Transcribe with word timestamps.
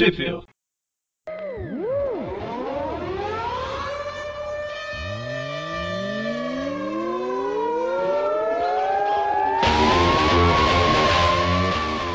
Trivia. 0.00 0.40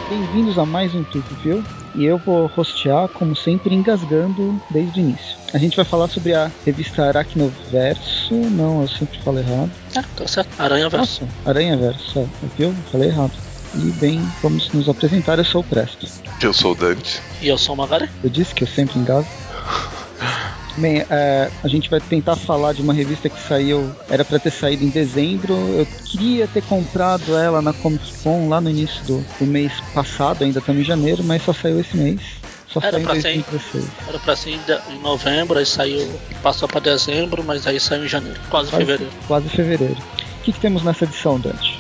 Bem-vindos 0.10 0.58
a 0.58 0.66
mais 0.66 0.96
um 0.96 1.04
Trivia 1.04 1.64
e 1.94 2.06
eu 2.06 2.18
vou 2.18 2.52
hostear, 2.58 3.08
como 3.10 3.36
sempre, 3.36 3.76
engasgando 3.76 4.60
desde 4.72 5.00
o 5.00 5.04
início. 5.04 5.38
A 5.54 5.60
gente 5.60 5.76
vai 5.76 5.86
falar 5.86 6.08
sobre 6.08 6.34
a 6.34 6.52
revista 6.66 7.04
Aracnoverso. 7.04 8.34
Não, 8.50 8.82
eu 8.82 8.88
sempre 8.88 9.20
falo 9.20 9.38
errado. 9.38 9.72
Ah, 9.96 10.04
tá 10.18 10.28
certo. 10.28 10.60
Aranha 10.60 10.90
Verso. 10.90 11.24
Nossa, 11.24 11.38
Aranha 11.48 11.78
Verso, 11.78 12.18
é, 12.20 12.28
viu? 12.58 12.74
Falei 12.92 13.10
errado. 13.10 13.45
E 13.76 13.92
bem, 14.00 14.22
vamos 14.42 14.72
nos 14.72 14.88
apresentar. 14.88 15.38
Eu 15.38 15.46
sou 15.46 15.62
o 15.62 15.64
Presto. 15.64 16.08
Eu 16.42 16.54
sou 16.54 16.72
o 16.72 16.76
Dante. 16.76 17.22
E 17.42 17.48
eu 17.48 17.58
sou 17.58 17.76
o 17.76 17.78
Magari. 17.78 18.10
Eu 18.24 18.30
disse 18.30 18.54
que 18.56 18.64
eu 18.64 18.68
sempre 18.68 19.00
engasgo. 19.00 19.30
Bem, 20.78 21.06
é, 21.10 21.50
a 21.64 21.68
gente 21.70 21.90
vai 21.90 22.02
tentar 22.02 22.36
falar 22.36 22.74
de 22.74 22.82
uma 22.82 22.94
revista 22.94 23.30
que 23.30 23.40
saiu, 23.48 23.96
era 24.10 24.26
para 24.26 24.38
ter 24.38 24.52
saído 24.52 24.84
em 24.84 24.90
dezembro. 24.90 25.54
Eu 25.54 25.86
queria 26.04 26.48
ter 26.50 26.62
comprado 26.64 27.34
ela 27.38 27.62
na 27.62 27.72
Comic 27.72 28.04
Con 28.22 28.50
lá 28.50 28.60
no 28.60 28.70
início 28.70 29.02
do, 29.06 29.26
do 29.40 29.46
mês 29.46 29.72
passado, 29.94 30.44
ainda 30.44 30.60
estamos 30.60 30.82
em 30.82 30.84
janeiro, 30.84 31.24
mas 31.24 31.44
só 31.44 31.54
saiu 31.54 31.80
esse 31.80 31.96
mês. 31.96 32.20
Só 32.68 32.82
Era 32.84 33.00
pra 33.00 33.14
ser 33.22 33.30
em- 33.38 33.42
2016. 33.42 33.86
Era 34.06 34.20
pra 34.20 34.36
ser 34.36 34.50
em 34.90 35.00
novembro, 35.02 35.58
aí 35.58 35.66
saiu. 35.66 36.20
Passou 36.44 36.68
pra 36.68 36.82
dezembro, 36.82 37.42
mas 37.42 37.66
aí 37.66 37.80
saiu 37.80 38.04
em 38.04 38.08
janeiro. 38.10 38.38
Quase 38.50 38.70
Quase, 38.70 38.86
fevereiro. 38.86 39.14
quase 39.28 39.48
fevereiro. 39.48 39.96
O 40.40 40.44
que, 40.44 40.52
que 40.52 40.60
temos 40.60 40.84
nessa 40.84 41.06
edição, 41.06 41.40
Dante? 41.40 41.75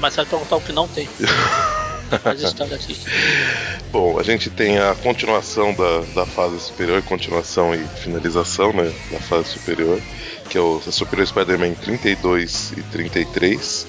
Mas 0.00 0.16
vai 0.16 0.24
perguntar 0.24 0.56
o 0.56 0.60
que 0.60 0.72
não 0.72 0.88
tem. 0.88 1.08
Faz 2.22 2.42
história 2.42 2.74
aqui. 2.74 2.96
Bom, 3.92 4.18
a 4.18 4.22
gente 4.22 4.50
tem 4.50 4.78
a 4.78 4.94
continuação 4.94 5.74
da, 5.74 6.00
da 6.14 6.26
fase 6.26 6.58
superior, 6.60 7.02
continuação 7.02 7.74
e 7.74 7.84
finalização 8.02 8.72
né, 8.72 8.92
da 9.10 9.20
fase 9.20 9.50
superior, 9.50 10.00
que 10.48 10.58
é 10.58 10.60
o 10.60 10.80
Superior 10.80 11.26
Spider-Man 11.26 11.74
32 11.74 12.72
e 12.76 12.82
33, 12.82 13.86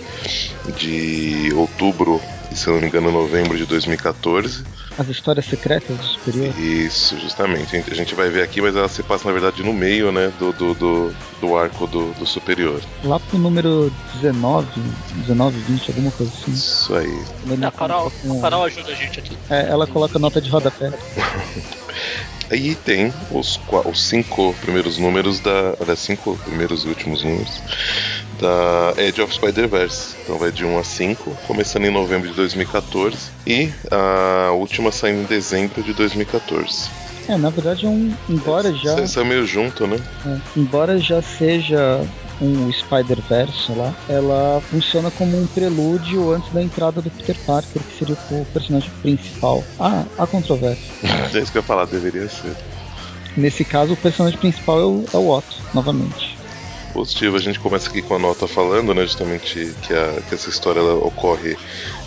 de 0.77 1.51
outubro 1.55 2.21
e, 2.51 2.55
se 2.55 2.69
não 2.69 2.79
me 2.79 2.87
engano, 2.87 3.11
novembro 3.11 3.57
de 3.57 3.65
2014. 3.65 4.63
As 4.97 5.07
histórias 5.07 5.45
secretas 5.45 5.97
do 5.97 6.03
Superior? 6.03 6.53
Isso, 6.59 7.17
justamente. 7.19 7.75
A 7.75 7.95
gente- 7.95 8.13
vai 8.13 8.29
ver 8.29 8.43
aqui, 8.43 8.61
mas 8.61 8.75
ela 8.75 8.89
se 8.89 9.01
passa, 9.03 9.25
na 9.27 9.31
verdade, 9.31 9.63
no 9.63 9.73
meio 9.73 10.11
né, 10.11 10.31
do, 10.37 10.51
do, 10.51 10.73
do, 10.73 11.15
do 11.39 11.55
arco 11.57 11.87
do, 11.87 12.11
do 12.13 12.25
superior. 12.25 12.81
Lá 13.03 13.19
pro 13.19 13.37
número 13.39 13.91
19, 14.15 14.67
19, 15.15 15.59
20, 15.61 15.89
alguma 15.91 16.11
coisa 16.11 16.31
assim. 16.41 16.51
Isso 16.51 16.93
aí. 16.93 17.23
Ele 17.49 17.65
A 17.65 17.71
Carol, 17.71 18.11
com- 18.11 18.37
a 18.39 18.41
Carol 18.41 18.63
ajuda 18.65 18.91
a 18.91 18.95
gente 18.95 19.19
aqui. 19.19 19.37
É, 19.49 19.69
ela 19.69 19.87
coloca 19.87 20.19
nota 20.19 20.41
de 20.41 20.49
rodapé. 20.49 20.91
Aí 22.51 22.75
tem 22.75 23.13
os, 23.31 23.57
os 23.85 24.01
cinco 24.03 24.53
primeiros 24.59 24.97
números 24.97 25.39
da. 25.39 25.73
Aliás, 25.79 25.99
cinco 25.99 26.37
primeiros 26.43 26.83
e 26.83 26.89
últimos 26.89 27.23
números 27.23 27.61
da 28.41 28.93
Edge 28.97 29.21
of 29.21 29.33
Spider-Verse. 29.33 30.15
Então 30.23 30.37
vai 30.37 30.51
de 30.51 30.65
1 30.65 30.77
a 30.77 30.83
5, 30.83 31.37
começando 31.47 31.85
em 31.85 31.91
novembro 31.91 32.27
de 32.27 32.35
2014 32.35 33.17
e 33.45 33.69
a 33.89 34.51
última 34.51 34.91
saindo 34.91 35.21
em 35.21 35.25
dezembro 35.25 35.81
de 35.83 35.93
2014. 35.93 36.89
É, 37.29 37.37
na 37.37 37.49
verdade 37.49 37.85
é 37.85 37.89
um. 37.89 38.11
Embora 38.27 38.73
já. 38.73 38.99
Isso 38.99 39.19
é 39.19 39.23
meio 39.23 39.45
junto, 39.45 39.85
né? 39.85 39.97
é, 40.25 40.37
embora 40.59 40.97
já 40.97 41.21
seja 41.21 42.03
um 42.41 42.71
Spider-Verse 42.73 43.71
lá, 43.73 43.93
ela 44.09 44.59
funciona 44.69 45.11
como 45.11 45.39
um 45.39 45.45
prelúdio 45.45 46.33
antes 46.33 46.51
da 46.51 46.61
entrada 46.61 46.99
do 47.01 47.11
Peter 47.11 47.37
Parker, 47.45 47.81
que 47.83 47.99
seria 47.99 48.17
o 48.31 48.45
personagem 48.45 48.89
principal. 49.01 49.63
Ah, 49.79 50.03
há 50.17 50.25
controvérsia. 50.25 50.83
É 51.33 51.39
isso 51.39 51.51
que 51.51 51.59
eu 51.59 51.61
ia 51.61 51.67
falar, 51.67 51.85
deveria 51.85 52.27
ser. 52.27 52.55
Nesse 53.37 53.63
caso, 53.63 53.93
o 53.93 53.97
personagem 53.97 54.37
principal 54.37 54.79
é 54.79 54.83
o, 54.83 55.05
é 55.13 55.17
o 55.17 55.29
Otto, 55.29 55.55
novamente. 55.73 56.30
Positivo, 56.93 57.37
a 57.37 57.39
gente 57.39 57.59
começa 57.59 57.87
aqui 57.89 58.01
com 58.01 58.15
a 58.15 58.19
nota 58.19 58.47
falando, 58.47 58.93
né, 58.93 59.03
justamente 59.03 59.73
que, 59.81 59.93
a- 59.93 60.21
que 60.27 60.35
essa 60.35 60.49
história 60.49 60.83
ocorre 60.83 61.57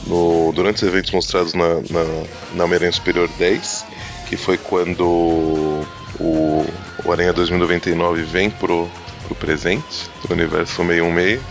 no, 0.06 0.52
durante 0.54 0.76
os 0.76 0.82
eventos 0.82 1.10
mostrados 1.10 1.54
na, 1.54 1.76
na, 1.90 2.04
na 2.52 2.64
Homem-Aranha 2.64 2.92
Superior 2.92 3.26
10, 3.38 3.86
que 4.26 4.36
foi 4.36 4.58
quando 4.58 5.86
o, 6.20 6.66
o 7.02 7.12
Aranha 7.12 7.32
2099 7.32 8.24
vem 8.24 8.50
pro, 8.50 8.90
pro 9.22 9.34
presente, 9.34 10.10
do 10.26 10.34
universo 10.34 10.74
616, 10.84 11.42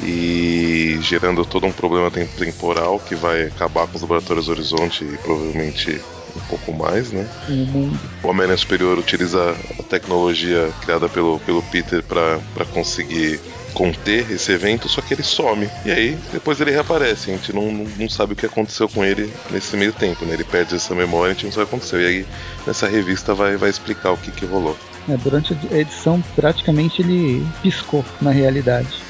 e 0.00 0.98
gerando 1.00 1.44
todo 1.44 1.66
um 1.66 1.72
problema 1.72 2.10
tem- 2.12 2.26
temporal 2.26 3.00
que 3.00 3.14
vai 3.16 3.42
acabar 3.42 3.86
com 3.88 3.96
os 3.96 4.02
laboratórios 4.02 4.48
Horizonte 4.48 5.04
e 5.04 5.18
provavelmente 5.18 6.00
um 6.36 6.40
pouco 6.48 6.72
mais, 6.72 7.12
né? 7.12 7.28
O 7.48 7.52
mundo. 7.52 7.98
O 8.22 8.28
Homem-Aranha 8.28 8.56
Superior 8.56 8.98
utiliza 8.98 9.54
a 9.78 9.82
tecnologia 9.84 10.72
criada 10.82 11.08
pelo, 11.08 11.38
pelo 11.40 11.62
Peter 11.62 12.02
para 12.02 12.64
conseguir 12.72 13.40
conter 13.72 14.30
esse 14.30 14.52
evento, 14.52 14.88
só 14.88 15.00
que 15.00 15.14
ele 15.14 15.22
some. 15.22 15.68
E 15.84 15.90
aí, 15.90 16.18
depois 16.32 16.60
ele 16.60 16.70
reaparece. 16.70 17.30
A 17.30 17.34
gente 17.34 17.52
não, 17.52 17.72
não, 17.72 17.84
não 17.98 18.08
sabe 18.08 18.34
o 18.34 18.36
que 18.36 18.46
aconteceu 18.46 18.88
com 18.88 19.04
ele 19.04 19.32
nesse 19.50 19.76
meio 19.76 19.92
tempo, 19.92 20.24
né? 20.24 20.34
Ele 20.34 20.44
perde 20.44 20.74
essa 20.74 20.94
memória, 20.94 21.30
a 21.30 21.34
gente 21.34 21.46
não 21.46 21.52
sabe 21.52 21.64
o 21.64 21.68
que 21.68 21.74
aconteceu. 21.74 22.00
E 22.00 22.06
aí, 22.06 22.26
nessa 22.66 22.86
revista 22.86 23.34
vai, 23.34 23.56
vai 23.56 23.70
explicar 23.70 24.12
o 24.12 24.16
que, 24.16 24.30
que 24.30 24.44
rolou. 24.44 24.76
É, 25.08 25.16
durante 25.16 25.56
a 25.70 25.76
edição, 25.76 26.22
praticamente 26.36 27.02
ele 27.02 27.44
piscou 27.62 28.04
na 28.20 28.30
realidade. 28.30 29.02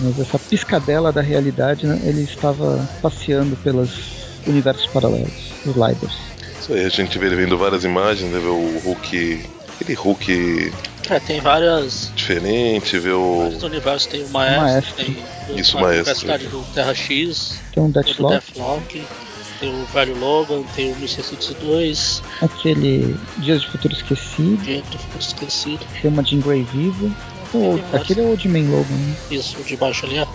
Mas 0.00 0.18
essa 0.18 0.38
piscadela 0.38 1.12
da 1.12 1.20
realidade, 1.20 1.86
né, 1.86 2.00
ele 2.04 2.22
estava 2.22 2.88
passeando 3.00 3.56
pelos 3.56 4.22
universos 4.46 4.86
paralelos, 4.88 5.52
os 5.64 5.74
Liders. 5.74 6.31
Isso 6.62 6.72
aí, 6.72 6.84
a 6.84 6.88
gente 6.88 7.18
vê 7.18 7.26
ele 7.26 7.34
vendo 7.36 7.58
várias 7.58 7.82
imagens, 7.84 8.30
né? 8.30 8.38
Vê 8.38 8.46
o 8.46 8.78
Hulk. 8.78 9.44
Aquele 9.74 9.94
Hulk 9.94 10.72
É, 11.10 11.18
tem 11.18 11.40
várias. 11.40 12.12
diferente, 12.14 12.98
vê 13.00 13.10
o. 13.10 13.38
Vários 13.40 13.62
universos, 13.64 14.06
tem 14.06 14.22
o 14.22 14.28
Maestro, 14.28 14.62
Maestro. 14.62 14.94
tem 14.94 15.14
do- 15.48 15.60
Isso, 15.60 15.76
a 15.76 15.80
Maestro. 15.80 16.26
Universidade 16.26 16.46
do 16.46 16.62
Terra 16.72 16.94
X, 16.94 17.60
Tem 17.74 17.82
um 17.82 17.90
Deathlock, 17.90 18.28
Deathlock, 18.54 19.04
tem 19.58 19.82
o 19.82 19.84
velho 19.86 20.16
Logan, 20.18 20.62
tem 20.76 20.92
o 20.92 20.96
1602, 20.96 22.22
aquele 22.40 23.16
Dias 23.38 23.60
de 23.62 23.68
Futuro 23.68 23.92
Esquecido, 23.94 24.64
Gente 24.64 24.88
do 24.90 24.98
Futuro 24.98 25.24
Esquecido. 25.24 25.86
tem 26.00 26.10
uma 26.12 26.22
Jean 26.24 26.40
Grey 26.40 26.62
viva. 26.62 27.10
Tem 27.50 27.60
o- 27.60 27.74
Tem 27.74 27.82
vários. 27.86 28.02
aquele 28.02 28.20
é 28.20 28.22
o 28.22 28.28
Old 28.28 28.48
Man 28.48 28.70
Logan, 28.70 28.94
né? 28.98 29.16
Isso, 29.32 29.60
o 29.60 29.64
de 29.64 29.76
baixo 29.76 30.06
ali, 30.06 30.18
ó. 30.20 30.26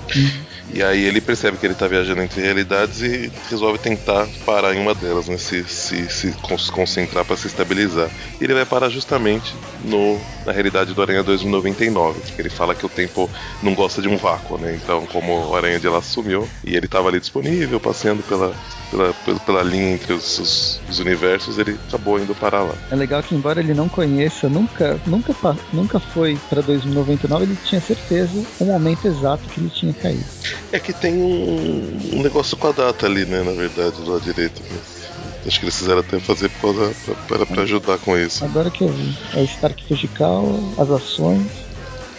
E 0.73 0.83
aí 0.83 1.05
ele 1.05 1.22
percebe 1.22 1.57
que 1.57 1.66
ele 1.66 1.75
tá 1.75 1.88
viajando 1.88 2.22
entre 2.22 2.41
realidades 2.41 3.01
e 3.01 3.31
resolve 3.50 3.79
tentar 3.79 4.28
parar 4.45 4.75
em 4.75 4.79
uma 4.79 4.94
delas, 4.94 5.28
né? 5.28 5.38
Se, 5.38 5.63
se, 5.63 6.09
se 6.09 6.33
con- 6.41 6.57
se 6.57 6.72
concentrar 6.72 7.23
para 7.23 7.38
se 7.38 7.47
estabilizar. 7.47 8.09
E 8.39 8.44
ele 8.44 8.53
vai 8.53 8.66
parar 8.66 8.89
justamente 8.89 9.56
no, 9.83 10.19
na 10.45 10.51
realidade 10.51 10.94
do 10.94 11.01
Aranha 11.01 11.23
2099, 11.23 12.19
que 12.22 12.41
ele 12.41 12.50
fala 12.50 12.75
que 12.75 12.85
o 12.85 12.89
tempo 12.89 13.29
não 13.63 13.73
gosta 13.73 14.01
de 14.01 14.07
um 14.07 14.17
vácuo, 14.17 14.57
né? 14.57 14.77
Então, 14.81 15.06
como 15.07 15.50
o 15.50 15.56
Aranha 15.56 15.79
de 15.79 15.88
lá 15.88 16.01
sumiu 16.01 16.47
e 16.63 16.75
ele 16.75 16.88
tava 16.88 17.09
ali 17.09 17.19
disponível, 17.19 17.79
passeando 17.79 18.22
pela, 18.23 18.53
pela, 18.91 19.13
pela, 19.45 19.63
linha 19.63 19.91
entre 19.94 20.13
os, 20.13 20.38
os, 20.38 20.81
os 20.89 21.00
universos, 21.00 21.57
ele 21.57 21.77
acabou 21.88 22.19
indo 22.19 22.35
parar 22.35 22.63
lá. 22.63 22.75
É 22.91 22.95
legal 22.95 23.22
que 23.23 23.35
embora 23.35 23.59
ele 23.59 23.73
não 23.73 23.89
conheça, 23.89 24.50
nunca, 24.50 25.00
nunca, 25.06 25.33
nunca 25.73 26.00
foi 26.00 26.38
pra 26.50 26.61
2099, 26.61 27.45
ele 27.45 27.57
tinha 27.63 27.81
certeza 27.81 28.45
o 28.59 28.66
momento 28.66 29.06
exato 29.07 29.50
que 29.50 29.59
ele 29.59 29.69
tinha 29.69 29.94
caído. 29.94 30.25
É 30.72 30.79
que 30.79 30.94
tem 30.94 31.13
um, 31.16 32.00
um 32.13 32.22
negócio 32.22 32.57
com 32.57 32.68
a 32.68 32.72
data 32.72 33.06
ali, 33.06 33.25
né? 33.25 33.44
Na 33.44 33.51
verdade, 33.51 34.01
do 34.01 34.12
lado 34.12 34.22
direito. 34.23 34.62
Mas 34.69 35.47
acho 35.47 35.59
que 35.59 35.66
eles 35.66 35.78
fizeram 35.78 36.00
até 36.00 36.19
fazer 36.19 36.50
por 36.50 36.73
causa, 36.75 36.94
pra, 37.06 37.38
pra, 37.38 37.45
pra 37.45 37.63
ajudar 37.63 37.97
com 38.00 38.18
isso. 38.18 38.44
Agora 38.44 38.69
que 38.69 38.84
eu 38.84 38.90
vi, 38.90 39.16
é 39.35 39.44
Stark 39.44 39.84
Fujical, 39.88 40.59
as 40.78 40.90
ações, 40.91 41.47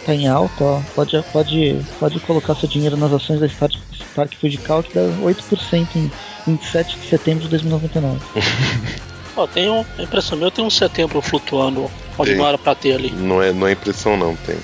tá 0.05 0.13
em 0.13 0.27
alta, 0.27 0.63
ó. 0.63 0.81
Pode, 0.95 1.23
pode, 1.31 1.81
pode 1.99 2.19
colocar 2.21 2.55
seu 2.55 2.67
dinheiro 2.67 2.97
nas 2.97 3.13
ações 3.13 3.39
da 3.39 3.45
Stark, 3.45 3.77
Stark 4.11 4.35
Fujical 4.37 4.81
que 4.83 4.93
dá 4.95 5.01
8% 5.21 5.87
em 5.95 6.11
27 6.47 6.97
de 6.99 7.07
setembro 7.07 7.43
de 7.43 7.49
2099. 7.49 8.19
Ó, 9.35 9.47
tem 9.47 9.69
um. 9.69 9.85
A 9.97 10.01
impressão 10.03 10.37
minha 10.37 10.51
tem 10.51 10.65
um 10.65 10.69
setembro 10.69 11.21
flutuando 11.21 11.89
onde 12.17 12.35
não 12.35 12.45
era 12.45 12.57
pra 12.57 12.75
ter 12.75 12.93
ali. 12.93 13.11
Não 13.11 13.41
é, 13.41 13.53
não 13.53 13.67
é 13.67 13.71
impressão, 13.71 14.17
não, 14.17 14.35
tem. 14.35 14.57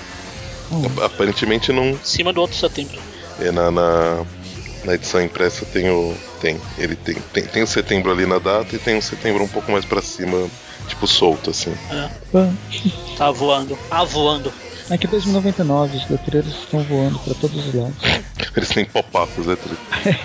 Hum, 0.70 0.82
Aparentemente 1.02 1.72
não. 1.72 1.90
Em 1.90 1.98
cima 2.02 2.30
do 2.32 2.40
outro 2.42 2.56
setembro. 2.56 2.98
É 3.40 3.50
na, 3.50 3.70
na, 3.70 4.24
na 4.84 4.94
edição 4.94 5.22
impressa 5.22 5.64
tem 5.66 5.90
o. 5.90 6.14
Tem. 6.40 6.60
Ele 6.78 6.96
tem, 6.96 7.14
tem. 7.32 7.44
Tem 7.44 7.62
o 7.62 7.66
setembro 7.66 8.10
ali 8.10 8.26
na 8.26 8.38
data 8.38 8.74
e 8.74 8.78
tem 8.78 8.96
um 8.96 9.02
setembro 9.02 9.42
um 9.42 9.48
pouco 9.48 9.70
mais 9.70 9.84
pra 9.84 10.00
cima, 10.00 10.48
tipo 10.88 11.06
solto, 11.06 11.50
assim. 11.50 11.74
pá. 12.32 12.48
Tá 13.16 13.30
voando. 13.30 13.78
Ah, 13.90 14.04
voando. 14.04 14.52
É 14.88 14.96
que 14.96 15.06
2099, 15.08 15.96
os 15.96 16.08
letreiros 16.08 16.54
estão 16.54 16.80
voando 16.84 17.18
pra 17.18 17.34
todos 17.34 17.66
os 17.66 17.74
lados. 17.74 17.96
Eles 18.56 18.68
têm 18.68 18.84
pop-ups, 18.84 19.46
né? 19.46 19.56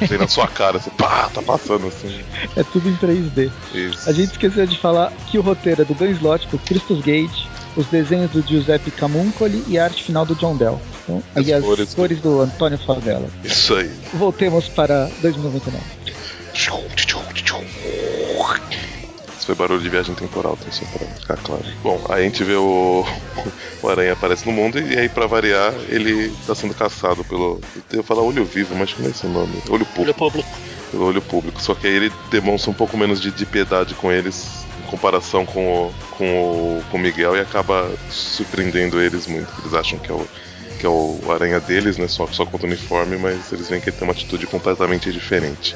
Vem 0.08 0.20
na 0.20 0.28
sua 0.28 0.48
cara, 0.48 0.78
assim, 0.78 0.92
pá, 0.92 1.30
tá 1.34 1.42
passando 1.42 1.88
assim. 1.88 2.22
É 2.56 2.64
tudo 2.64 2.88
em 2.88 2.96
3D. 2.96 3.52
Isso. 3.74 4.10
A 4.10 4.14
gente 4.14 4.32
esqueceu 4.32 4.66
de 4.68 4.78
falar 4.78 5.12
que 5.30 5.38
o 5.38 5.42
roteiro 5.42 5.82
é 5.82 5.86
do 5.86 5.96
Dan 5.96 6.12
Slott, 6.12 6.48
do 6.48 6.60
Christos 6.60 7.00
Gage, 7.00 7.50
os 7.76 7.88
desenhos 7.88 8.32
do 8.32 8.42
Giuseppe 8.42 8.92
Camuncoli 8.92 9.64
e 9.68 9.80
a 9.80 9.86
arte 9.86 10.04
final 10.04 10.26
do 10.26 10.36
John 10.36 10.56
Dell. 10.56 10.80
Então, 11.04 11.24
As 11.36 11.48
e 11.48 11.54
as 11.54 11.64
cores 11.64 11.94
cores, 11.94 12.22
do- 12.22 12.36
do 12.38 12.42
Antônio 12.42 12.78
Favela. 12.78 13.28
Isso 13.44 13.76
aí. 13.76 13.92
Voltemos 14.14 14.68
para 14.70 15.10
2099. 15.22 15.84
Isso 19.38 19.46
foi 19.48 19.56
barulho 19.56 19.82
de 19.82 19.90
viagem 19.90 20.14
temporal, 20.14 20.56
tá? 20.58 20.72
Só 20.72 20.86
pra 20.86 21.08
ficar 21.08 21.38
claro. 21.38 21.64
Bom, 21.82 22.00
aí 22.10 22.22
a 22.22 22.26
gente 22.26 22.44
vê 22.44 22.54
o, 22.54 23.04
o 23.82 23.90
Aranha 23.90 24.14
aparece 24.14 24.46
no 24.46 24.52
mundo 24.52 24.78
e 24.80 24.98
aí, 24.98 25.10
pra 25.10 25.26
variar, 25.26 25.74
ele 25.90 26.32
tá 26.46 26.54
sendo 26.54 26.74
caçado 26.76 27.24
pelo. 27.24 27.60
Eu 27.92 27.98
ia 27.98 28.04
falar 28.04 28.22
olho 28.22 28.46
vivo, 28.46 28.76
mas 28.76 28.94
não 29.00 29.08
é 29.08 29.10
esse 29.10 29.26
nome. 29.26 29.56
Olho 29.70 29.86
público. 29.86 30.02
Olho 30.02 30.14
público. 30.14 30.50
Pelo 30.92 31.06
olho 31.06 31.22
público. 31.22 31.62
Só 31.62 31.74
que 31.74 31.88
aí 31.88 31.94
ele 31.94 32.12
demonstra 32.30 32.70
um 32.70 32.74
pouco 32.76 32.96
menos 32.98 33.20
de, 33.20 33.32
de 33.32 33.46
piedade 33.46 33.96
com 33.96 34.12
eles 34.12 34.66
em 34.80 34.90
comparação 34.92 35.46
com 35.46 35.88
o, 35.88 35.94
com 36.18 36.26
o, 36.80 36.84
com 36.92 36.98
o 36.98 37.00
Miguel 37.00 37.36
e 37.36 37.40
acaba 37.40 37.90
surpreendendo 38.10 39.02
eles 39.02 39.26
muito. 39.26 39.50
Eles 39.62 39.74
acham 39.74 39.98
que 39.98 40.12
é 40.12 40.14
o, 40.14 40.28
que 40.82 40.88
é 40.88 40.90
o 40.90 41.32
aranha 41.32 41.60
deles, 41.60 42.00
né? 42.00 42.08
Só, 42.08 42.26
só 42.32 42.44
contra 42.44 42.66
o 42.66 42.70
uniforme, 42.70 43.16
mas 43.16 43.52
eles 43.52 43.70
veem 43.70 43.80
que 43.80 43.90
ele 43.90 43.96
tem 43.98 44.08
uma 44.08 44.14
atitude 44.14 44.48
completamente 44.48 45.12
diferente. 45.12 45.76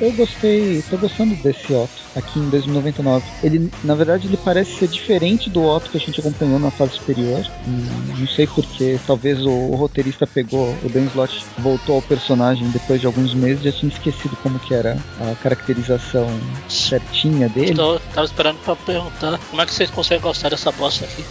Eu 0.00 0.12
gostei, 0.12 0.82
tô 0.90 0.96
gostando 0.96 1.34
desse 1.36 1.72
Otto 1.72 2.02
aqui 2.14 2.38
em 2.38 2.48
2099. 2.50 3.24
Ele, 3.42 3.70
na 3.84 3.94
verdade, 3.94 4.26
ele 4.26 4.36
parece 4.36 4.78
ser 4.78 4.88
diferente 4.88 5.48
do 5.48 5.62
Otto 5.62 5.90
que 5.90 5.96
a 5.96 6.00
gente 6.00 6.18
acompanhou 6.20 6.58
na 6.58 6.70
fase 6.70 6.94
superior. 6.94 7.46
Hum, 7.66 8.14
não 8.18 8.26
sei 8.28 8.46
porque, 8.46 8.98
talvez 9.06 9.40
o, 9.44 9.50
o, 9.50 9.76
roteirista 9.76 10.26
pegou, 10.26 10.76
o 10.84 10.88
Dan 10.88 11.04
Slott 11.06 11.44
voltou 11.58 11.96
ao 11.96 12.02
personagem 12.02 12.68
depois 12.70 13.00
de 13.00 13.06
alguns 13.06 13.34
meses 13.34 13.60
e 13.60 13.64
já 13.64 13.72
tinha 13.72 13.92
esquecido 13.92 14.36
como 14.42 14.58
que 14.58 14.74
era 14.74 14.98
a 15.20 15.34
caracterização 15.36 16.28
certinha 16.68 17.48
dele. 17.48 17.74
Tô, 17.74 17.98
tava 18.14 18.26
esperando 18.26 18.58
pra 18.58 18.74
perguntar 18.74 19.38
como 19.50 19.62
é 19.62 19.66
que 19.66 19.74
vocês 19.74 19.90
conseguem 19.90 20.22
gostar 20.22 20.48
dessa 20.48 20.72
bosta 20.72 21.04
aqui. 21.04 21.24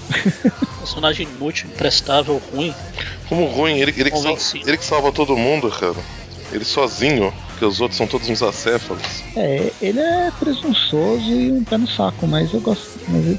personagem 0.82 1.28
inútil, 1.28 1.70
imprestável, 1.70 2.42
ruim. 2.52 2.74
Como 3.30 3.46
ruim? 3.46 3.80
Ele, 3.80 3.94
ele, 3.96 4.12
que, 4.12 4.18
sal, 4.18 4.38
ele 4.66 4.78
que 4.78 4.86
salva 4.86 5.12
todo 5.12 5.38
mundo, 5.38 5.70
cara. 5.70 5.96
Ele 6.52 6.66
sozinho, 6.66 7.34
porque 7.62 7.66
os 7.66 7.80
outros 7.80 7.98
são 7.98 8.08
todos 8.08 8.28
uns 8.28 8.42
acéfalos. 8.42 9.24
É, 9.36 9.72
ele 9.80 10.00
é 10.00 10.32
presunçoso 10.40 11.30
e 11.30 11.52
um 11.52 11.64
pé 11.64 11.78
no 11.78 11.88
saco, 11.88 12.26
mas 12.26 12.52
eu 12.52 12.60
gosto. 12.60 13.00
Mas 13.08 13.38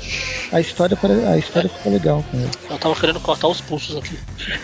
a 0.53 0.61
história, 0.61 0.97
a 1.29 1.37
história 1.37 1.69
fica 1.69 1.91
legal 1.91 2.25
com 2.31 2.39
ele. 2.39 2.51
Eu 2.71 2.79
tava 2.79 2.95
querendo 2.95 3.19
cortar 3.19 3.49
os 3.49 3.61
pulsos 3.61 3.97
aqui. 3.97 4.17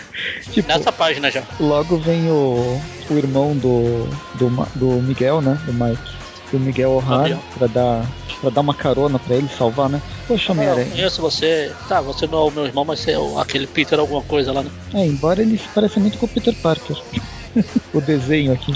tipo, 0.53 0.67
Nessa 0.69 0.93
página 0.93 1.29
já. 1.29 1.43
Logo 1.59 1.97
vem 1.97 2.29
o, 2.29 2.81
o 3.09 3.17
irmão 3.17 3.53
do, 3.57 4.07
do, 4.35 4.49
do 4.75 5.01
Miguel, 5.01 5.41
né? 5.41 5.59
Do 5.65 5.73
Mike. 5.73 6.19
O 6.53 6.57
Miguel 6.57 6.91
O'Hara, 6.91 7.37
pra 7.57 7.67
dar, 7.67 8.05
pra 8.39 8.49
dar 8.49 8.61
uma 8.61 8.73
carona 8.73 9.19
pra 9.19 9.35
ele 9.35 9.49
salvar, 9.49 9.89
né? 9.89 10.01
Poxa, 10.25 10.53
Homem-Aranha. 10.53 10.87
Eu 10.87 10.91
conheço 10.91 11.21
você. 11.21 11.71
Tá, 11.87 11.99
você 11.99 12.25
não 12.25 12.39
é 12.39 12.43
o 12.43 12.51
meu 12.51 12.65
irmão, 12.65 12.85
mas 12.85 13.01
você 13.01 13.11
é 13.11 13.17
aquele 13.39 13.67
Peter 13.67 13.99
alguma 13.99 14.23
coisa 14.23 14.53
lá, 14.53 14.63
né? 14.63 14.71
É, 14.93 15.05
embora 15.05 15.41
ele 15.41 15.57
se 15.57 15.67
pareça 15.67 15.99
muito 15.99 16.17
com 16.17 16.25
o 16.25 16.29
Peter 16.29 16.55
Parker. 16.55 16.95
o 17.93 18.01
desenho 18.01 18.53
aqui. 18.53 18.73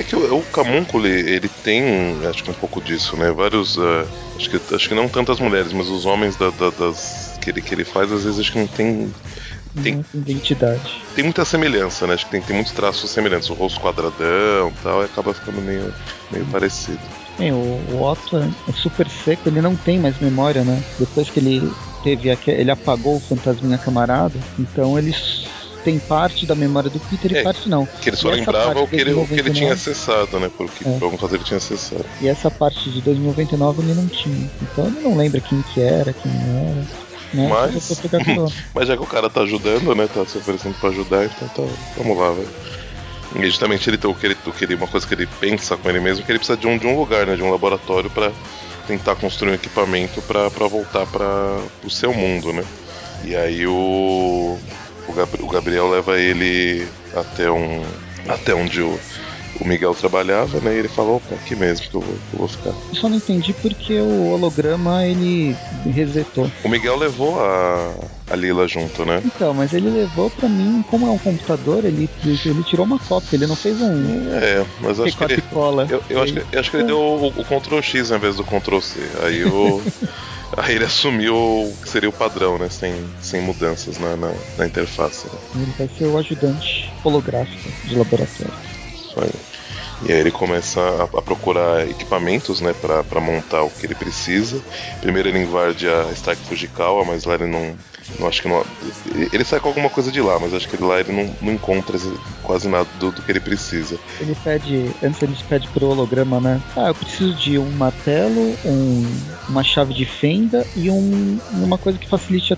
É 0.00 0.02
que 0.02 0.16
o, 0.16 0.38
o 0.38 0.42
Camúnculo, 0.44 1.06
ele 1.06 1.46
tem, 1.62 1.84
acho 2.26 2.42
que 2.42 2.50
um 2.50 2.54
pouco 2.54 2.80
disso, 2.80 3.18
né? 3.18 3.30
Vários. 3.32 3.76
Uh, 3.76 4.08
acho, 4.34 4.48
que, 4.48 4.74
acho 4.74 4.88
que 4.88 4.94
não 4.94 5.06
tantas 5.06 5.38
mulheres, 5.38 5.74
mas 5.74 5.90
os 5.90 6.06
homens 6.06 6.36
da, 6.36 6.48
da, 6.48 6.70
das, 6.70 7.38
que, 7.38 7.50
ele, 7.50 7.60
que 7.60 7.74
ele 7.74 7.84
faz, 7.84 8.10
às 8.10 8.24
vezes 8.24 8.40
acho 8.40 8.50
que 8.50 8.58
não 8.58 8.66
tem. 8.66 9.12
Tem 9.82 9.94
muita 9.96 10.16
identidade. 10.16 11.02
Tem 11.14 11.22
muita 11.22 11.44
semelhança, 11.44 12.06
né? 12.06 12.14
Acho 12.14 12.24
que 12.24 12.30
tem, 12.30 12.40
tem 12.40 12.56
muitos 12.56 12.72
traços 12.72 13.10
semelhantes. 13.10 13.50
O 13.50 13.54
rosto 13.54 13.78
quadradão 13.78 14.70
e 14.70 14.82
tal, 14.82 15.02
e 15.02 15.04
acaba 15.04 15.34
ficando 15.34 15.60
meio, 15.60 15.92
meio 16.32 16.46
parecido. 16.46 16.98
Bem, 17.38 17.52
o, 17.52 17.56
o 17.92 18.02
Otto 18.02 18.38
é, 18.38 18.72
super 18.72 19.06
seco, 19.06 19.50
ele 19.50 19.60
não 19.60 19.76
tem 19.76 19.98
mais 19.98 20.18
memória, 20.18 20.64
né? 20.64 20.82
Depois 20.98 21.28
que 21.28 21.40
ele 21.40 21.70
teve. 22.02 22.30
Ele 22.46 22.70
apagou 22.70 23.16
o 23.16 23.20
fantasminha 23.20 23.76
camarada, 23.76 24.40
então 24.58 24.98
ele 24.98 25.14
tem 25.84 25.98
parte 25.98 26.46
da 26.46 26.54
memória 26.54 26.90
do 26.90 27.00
Peter 27.00 27.36
é, 27.36 27.40
e 27.40 27.44
parte 27.44 27.68
não. 27.68 27.86
Que 27.86 28.10
ele 28.10 28.16
só 28.16 28.30
lembrava 28.30 28.80
o 28.80 28.88
que, 28.88 28.96
ele, 28.96 29.12
o 29.12 29.26
que 29.26 29.34
ele 29.34 29.50
tinha 29.50 29.72
acessado, 29.72 30.38
né? 30.38 30.50
Porque 30.56 30.86
é. 30.86 30.98
algum 31.00 31.16
caso 31.16 31.34
ele 31.34 31.44
tinha 31.44 31.58
acessado. 31.58 32.04
E 32.20 32.28
essa 32.28 32.50
parte 32.50 32.90
de 32.90 33.00
2099 33.00 33.82
ele 33.82 33.94
não 33.94 34.06
tinha. 34.08 34.50
Então 34.62 34.86
ele 34.86 35.00
não 35.00 35.16
lembra 35.16 35.40
quem 35.40 35.62
que 35.62 35.80
era, 35.80 36.12
quem 36.12 36.30
não 36.32 36.58
era. 36.58 36.86
Né? 37.32 37.48
Mas, 37.48 38.02
mas 38.74 38.88
já 38.88 38.96
que 38.96 39.02
o 39.02 39.06
cara 39.06 39.30
tá 39.30 39.42
ajudando, 39.42 39.94
né? 39.94 40.08
Tá 40.12 40.24
se 40.26 40.38
oferecendo 40.38 40.74
pra 40.80 40.90
ajudar, 40.90 41.24
então 41.24 41.48
tá, 41.48 41.72
vamos 41.96 42.18
lá, 42.18 42.30
vai. 42.30 42.46
E 43.36 43.46
justamente 43.46 43.88
ele, 43.88 43.98
o 44.04 44.14
que 44.14 44.26
ele, 44.26 44.36
o 44.44 44.52
que 44.52 44.64
ele, 44.64 44.74
uma 44.74 44.88
coisa 44.88 45.06
que 45.06 45.14
ele 45.14 45.26
pensa 45.38 45.76
com 45.76 45.88
ele 45.88 46.00
mesmo, 46.00 46.24
que 46.24 46.32
ele 46.32 46.38
precisa 46.38 46.58
de 46.58 46.66
um, 46.66 46.76
de 46.76 46.86
um 46.86 46.98
lugar, 46.98 47.26
né? 47.26 47.36
De 47.36 47.42
um 47.42 47.50
laboratório 47.50 48.10
para 48.10 48.32
tentar 48.86 49.14
construir 49.14 49.52
um 49.52 49.54
equipamento 49.54 50.20
para 50.22 50.48
voltar 50.66 51.06
para 51.06 51.60
o 51.84 51.90
seu 51.90 52.12
mundo, 52.12 52.52
né? 52.52 52.64
E 53.24 53.36
aí 53.36 53.66
o, 53.66 54.58
o, 55.10 55.48
Gabriel 55.48 55.88
leva 55.88 56.18
ele 56.18 56.86
até 57.14 57.50
um 57.50 57.82
até 58.28 58.54
onde 58.54 58.82
o, 58.82 58.98
o 59.60 59.66
Miguel 59.66 59.94
trabalhava, 59.94 60.60
né? 60.60 60.74
E 60.74 60.78
ele 60.78 60.88
falou, 60.88 61.16
opa, 61.16 61.34
aqui 61.34 61.56
mesmo 61.56 61.88
que 61.88 61.96
eu 61.96 62.00
vou, 62.00 62.14
que 62.14 62.34
eu 62.34 62.38
vou 62.38 62.48
ficar. 62.48 62.70
Eu 62.70 62.94
só 62.94 63.08
não 63.08 63.16
entendi 63.16 63.52
porque 63.54 64.00
o 64.00 64.28
holograma 64.28 65.04
ele 65.06 65.56
resetou. 65.86 66.50
O 66.62 66.68
Miguel 66.68 66.96
levou 66.96 67.40
a, 67.40 67.94
a 68.30 68.36
Lila 68.36 68.68
junto, 68.68 69.04
né? 69.04 69.20
Então, 69.24 69.52
mas 69.52 69.72
ele 69.72 69.90
levou 69.90 70.30
para 70.30 70.48
mim, 70.48 70.84
como 70.88 71.06
é 71.06 71.10
um 71.10 71.18
computador, 71.18 71.84
ele, 71.84 72.08
ele 72.24 72.62
tirou 72.64 72.86
uma 72.86 72.98
cópia, 72.98 73.36
ele 73.36 73.46
não 73.46 73.56
fez 73.56 73.80
um. 73.80 74.32
É, 74.32 74.64
mas 74.80 75.00
acho 75.00 75.16
que 75.16 75.24
ele. 75.24 75.42
Cola. 75.42 75.86
Eu, 75.90 76.02
eu, 76.08 76.22
acho 76.22 76.34
que, 76.34 76.44
eu 76.52 76.60
acho 76.60 76.70
que 76.70 76.76
ele 76.76 76.84
deu 76.84 76.98
o, 76.98 77.26
o 77.28 77.44
Ctrl 77.44 77.80
X 77.80 78.10
em 78.10 78.18
vez 78.18 78.36
do 78.36 78.44
Ctrl 78.44 78.80
C. 78.80 79.00
Aí 79.22 79.44
o. 79.44 79.82
Aí 80.56 80.74
ele 80.74 80.84
assumiu 80.84 81.34
o 81.36 81.76
que 81.82 81.88
seria 81.88 82.08
o 82.08 82.12
padrão, 82.12 82.58
né? 82.58 82.68
Sem, 82.68 82.92
sem 83.20 83.40
mudanças 83.40 83.98
na, 83.98 84.16
na, 84.16 84.32
na 84.58 84.66
interface. 84.66 85.26
Né? 85.26 85.62
Ele 85.62 85.74
vai 85.78 85.88
ser 85.96 86.06
o 86.06 86.18
ajudante 86.18 86.92
holográfico 87.04 87.70
de 87.86 87.96
laboratório. 87.96 88.52
Isso 88.94 89.14
aí. 89.20 89.30
E 90.02 90.12
aí 90.12 90.18
ele 90.18 90.30
começa 90.30 90.80
a, 90.80 91.04
a 91.04 91.22
procurar 91.22 91.88
equipamentos, 91.88 92.60
né, 92.60 92.72
para 92.72 93.20
montar 93.20 93.62
o 93.62 93.70
que 93.70 93.86
ele 93.86 93.94
precisa. 93.94 94.60
Primeiro 95.00 95.28
ele 95.28 95.40
invade 95.40 95.86
a 95.86 96.10
Stark 96.12 96.42
Fujikawa, 96.46 97.04
mas 97.04 97.24
lá 97.24 97.34
ele 97.34 97.46
não, 97.46 97.76
não 98.18 98.28
acho 98.28 98.42
que 98.42 98.48
não. 98.48 98.64
Ele 99.32 99.44
sai 99.44 99.60
com 99.60 99.68
alguma 99.68 99.88
coisa 99.88 100.10
de 100.10 100.20
lá, 100.20 100.38
mas 100.38 100.52
acho 100.52 100.68
que 100.68 100.82
lá 100.82 101.00
ele 101.00 101.12
não, 101.12 101.34
não 101.40 101.52
encontra 101.52 101.98
quase 102.42 102.68
nada 102.68 102.88
do, 102.98 103.10
do, 103.10 103.22
que 103.22 103.30
ele 103.30 103.40
precisa. 103.40 103.98
Ele 104.20 104.34
pede, 104.34 104.90
antes 105.02 105.22
ele 105.22 105.36
pede 105.48 105.68
pro 105.68 105.86
holograma, 105.86 106.40
né? 106.40 106.60
Ah, 106.76 106.88
eu 106.88 106.94
preciso 106.94 107.34
de 107.34 107.58
um 107.58 107.70
martelo, 107.70 108.54
um, 108.64 109.04
uma 109.48 109.62
chave 109.62 109.94
de 109.94 110.04
fenda 110.04 110.66
e 110.76 110.90
um, 110.90 111.38
uma 111.52 111.78
coisa 111.78 111.98
que 111.98 112.08
facilite 112.08 112.52
a, 112.52 112.56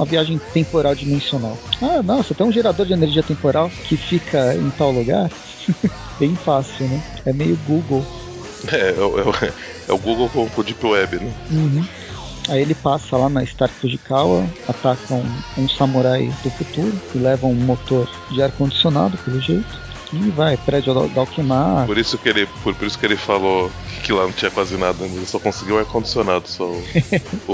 a 0.00 0.04
viagem 0.04 0.40
temporal 0.52 0.94
dimensional. 0.94 1.56
Ah, 1.80 2.02
nossa, 2.02 2.34
tem 2.34 2.46
um 2.46 2.52
gerador 2.52 2.86
de 2.86 2.92
energia 2.92 3.22
temporal 3.22 3.70
que 3.84 3.96
fica 3.96 4.54
em 4.54 4.70
tal 4.70 4.90
lugar. 4.90 5.30
Bem 6.18 6.34
fácil, 6.34 6.86
né? 6.88 7.02
É 7.24 7.32
meio 7.32 7.56
Google. 7.66 8.04
É, 8.72 8.76
é, 8.76 9.46
é, 9.46 9.52
é 9.88 9.92
o 9.92 9.98
Google 9.98 10.28
com 10.28 10.60
o 10.60 10.64
Deep 10.64 10.84
Web, 10.84 11.16
né? 11.16 11.32
Uhum. 11.50 11.86
Aí 12.48 12.62
ele 12.62 12.74
passa 12.74 13.16
lá 13.16 13.28
na 13.28 13.42
Stark 13.44 13.74
Fujikawa, 13.74 14.48
ataca 14.66 15.14
um, 15.14 15.62
um 15.62 15.68
samurai 15.68 16.32
do 16.42 16.50
futuro 16.50 16.92
e 17.14 17.18
leva 17.18 17.46
um 17.46 17.54
motor 17.54 18.08
de 18.30 18.42
ar-condicionado, 18.42 19.18
pelo 19.18 19.40
jeito. 19.40 19.88
E 20.12 20.30
vai, 20.30 20.56
prédio 20.56 20.94
da, 20.94 21.06
da 21.06 21.20
Alquimar. 21.20 21.86
Por 21.86 21.98
isso 21.98 22.16
que 22.16 22.28
ele, 22.28 22.46
por, 22.62 22.74
por, 22.74 22.86
isso 22.86 22.98
que 22.98 23.04
ele 23.04 23.16
falou 23.16 23.70
que 24.02 24.12
lá 24.12 24.22
não 24.22 24.32
tinha 24.32 24.50
quase 24.50 24.76
nada, 24.76 25.04
ele 25.04 25.26
só 25.26 25.38
conseguiu 25.38 25.78
ar-condicionado, 25.78 26.48
só 26.48 26.64
o, 26.64 26.82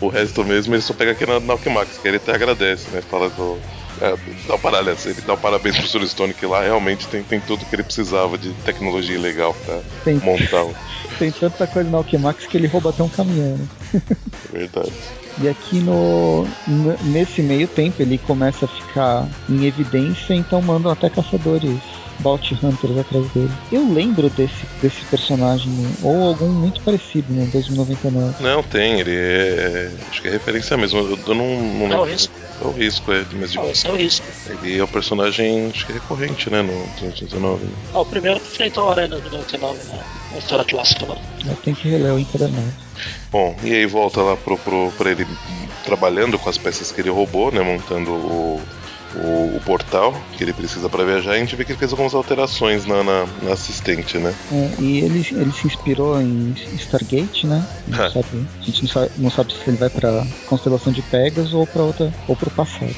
o, 0.00 0.06
o, 0.06 0.08
resto 0.08 0.44
mesmo 0.44 0.74
ele 0.74 0.82
só 0.82 0.94
pega 0.94 1.10
aqui 1.10 1.26
na, 1.26 1.40
na 1.40 1.54
Alquimax, 1.54 1.98
que 1.98 2.06
ele 2.06 2.18
até 2.18 2.32
agradece, 2.32 2.90
né? 2.90 3.02
Fala 3.02 3.28
do. 3.30 3.58
É, 4.00 4.16
dá 4.46 4.54
um 4.54 4.58
parabéns, 4.58 5.04
ele 5.04 5.20
dá 5.22 5.34
um 5.34 5.36
parabéns 5.36 5.76
pro 5.76 5.88
Sr. 5.88 6.06
Stone 6.06 6.34
que 6.34 6.46
lá 6.46 6.62
realmente 6.62 7.08
tem, 7.08 7.22
tem 7.24 7.40
tudo 7.40 7.66
que 7.66 7.74
ele 7.74 7.82
precisava 7.82 8.38
de 8.38 8.52
tecnologia 8.64 9.18
legal 9.18 9.52
pra 9.66 9.80
tem, 10.04 10.14
montar. 10.18 10.66
Tem 11.18 11.30
tanta 11.30 11.66
coisa 11.66 11.90
na 11.90 11.98
Alquimax 11.98 12.46
que 12.46 12.56
ele 12.56 12.66
rouba 12.66 12.90
até 12.90 13.02
um 13.02 13.08
caminhão, 13.08 13.58
né? 13.58 13.68
Verdade. 14.52 14.92
E 15.40 15.48
aqui 15.48 15.80
no 15.80 16.46
nesse 17.04 17.40
meio 17.40 17.68
tempo 17.68 18.02
ele 18.02 18.18
começa 18.18 18.64
a 18.64 18.68
ficar 18.68 19.28
em 19.48 19.64
evidência, 19.64 20.34
então 20.34 20.60
mandam 20.60 20.90
até 20.90 21.08
caçadores 21.08 21.80
Bounty 22.20 22.58
Hunters 22.62 22.98
atrás 22.98 23.26
dele. 23.32 23.50
Eu 23.72 23.92
lembro 23.92 24.28
desse, 24.30 24.66
desse 24.80 25.04
personagem, 25.06 25.72
ou 26.02 26.28
algum 26.28 26.48
muito 26.48 26.80
parecido 26.82 27.32
no 27.32 27.46
2099. 27.46 28.42
Não, 28.42 28.62
tem, 28.62 29.00
ele 29.00 29.14
é. 29.14 29.14
é 29.14 29.92
acho 30.10 30.22
que 30.22 30.28
é 30.28 30.30
referência 30.30 30.76
mesmo. 30.76 31.00
Eu, 31.00 31.18
eu 31.26 31.34
não, 31.34 31.62
não 31.62 31.82
lembro. 31.82 31.96
É 31.96 32.00
o 32.00 32.04
risco. 32.04 32.34
É 32.62 32.66
o 32.66 32.70
risco, 32.70 33.12
é. 33.12 33.24
Mas, 33.32 33.54
não, 33.54 33.70
esse 33.70 33.86
é 33.86 33.90
o 33.90 33.96
risco. 33.96 34.26
Ele 34.62 34.78
é 34.78 34.84
um 34.84 34.88
personagem, 34.88 35.70
acho 35.70 35.86
que 35.86 35.92
é 35.92 35.94
recorrente, 35.94 36.50
né, 36.50 36.62
no 36.62 36.86
2019. 37.00 37.66
Ah, 37.94 38.00
o 38.00 38.06
primeiro 38.06 38.38
que 38.40 38.46
enfrentou 38.46 38.88
a 38.88 38.92
Arena 38.92 39.18
2099 39.18 39.78
na, 39.88 40.04
na 40.32 40.38
história 40.38 40.64
clássica 40.64 41.06
lá. 41.06 41.16
É, 41.48 41.54
tem 41.64 41.74
que 41.74 41.88
reler 41.88 42.12
o 42.14 42.18
encadernado. 42.18 42.89
Bom, 43.30 43.54
e 43.62 43.72
aí 43.72 43.86
volta 43.86 44.20
lá 44.22 44.36
pro, 44.36 44.58
pro, 44.58 44.92
pra 44.98 45.10
ele 45.10 45.26
trabalhando 45.84 46.38
com 46.38 46.48
as 46.48 46.58
peças 46.58 46.90
que 46.90 47.00
ele 47.00 47.10
roubou, 47.10 47.52
né? 47.52 47.60
Montando 47.60 48.10
o, 48.10 48.60
o, 49.14 49.56
o 49.56 49.60
portal 49.64 50.14
que 50.36 50.42
ele 50.42 50.52
precisa 50.52 50.88
para 50.88 51.04
viajar. 51.04 51.34
E 51.34 51.36
a 51.36 51.38
gente 51.38 51.54
vê 51.54 51.64
que 51.64 51.72
ele 51.72 51.78
fez 51.78 51.92
algumas 51.92 52.14
alterações 52.14 52.86
na, 52.86 53.04
na, 53.04 53.26
na 53.42 53.52
assistente, 53.52 54.18
né? 54.18 54.34
É, 54.50 54.70
e 54.80 54.98
ele, 54.98 55.26
ele 55.30 55.52
se 55.52 55.66
inspirou 55.66 56.20
em 56.20 56.54
Stargate, 56.74 57.46
né? 57.46 57.64
Não 57.86 58.04
é. 58.04 58.10
sabe, 58.10 58.46
a 58.60 58.64
gente 58.64 58.82
não 58.82 58.88
sabe, 58.88 59.10
não 59.16 59.30
sabe 59.30 59.52
se 59.52 59.68
ele 59.68 59.76
vai 59.76 59.90
pra 59.90 60.26
constelação 60.46 60.92
de 60.92 61.02
Pegasus 61.02 61.54
ou 61.54 61.66
para 61.66 61.82
outra 61.82 62.12
ou 62.26 62.34
pro 62.34 62.50
passado. 62.50 62.96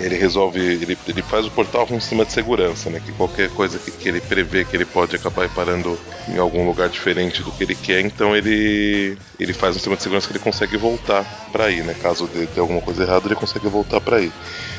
Ele 0.00 0.16
resolve, 0.16 0.58
ele, 0.58 0.98
ele 1.06 1.22
faz 1.22 1.46
o 1.46 1.50
portal 1.50 1.86
com 1.86 1.96
um 1.96 2.00
sistema 2.00 2.24
de 2.24 2.32
segurança, 2.32 2.90
né? 2.90 3.00
Que 3.04 3.12
qualquer 3.12 3.50
coisa 3.50 3.78
que, 3.78 3.90
que 3.90 4.08
ele 4.08 4.20
prevê 4.20 4.64
que 4.64 4.76
ele 4.76 4.84
pode 4.84 5.16
acabar 5.16 5.48
parando 5.50 5.98
em 6.28 6.38
algum 6.38 6.66
lugar 6.66 6.88
diferente 6.88 7.42
do 7.42 7.52
que 7.52 7.64
ele 7.64 7.74
quer, 7.74 8.00
então 8.00 8.36
ele 8.36 9.16
ele 9.38 9.52
faz 9.52 9.74
um 9.74 9.78
sistema 9.78 9.96
de 9.96 10.02
segurança 10.02 10.26
que 10.26 10.32
ele 10.32 10.44
consegue 10.44 10.76
voltar 10.76 11.24
para 11.52 11.70
ir, 11.70 11.84
né? 11.84 11.94
Caso 12.00 12.26
dê, 12.26 12.46
dê 12.46 12.60
alguma 12.60 12.80
coisa 12.80 13.02
errada, 13.02 13.26
ele 13.26 13.34
consegue 13.34 13.68
voltar 13.68 14.00
para 14.00 14.20
ir. 14.20 14.32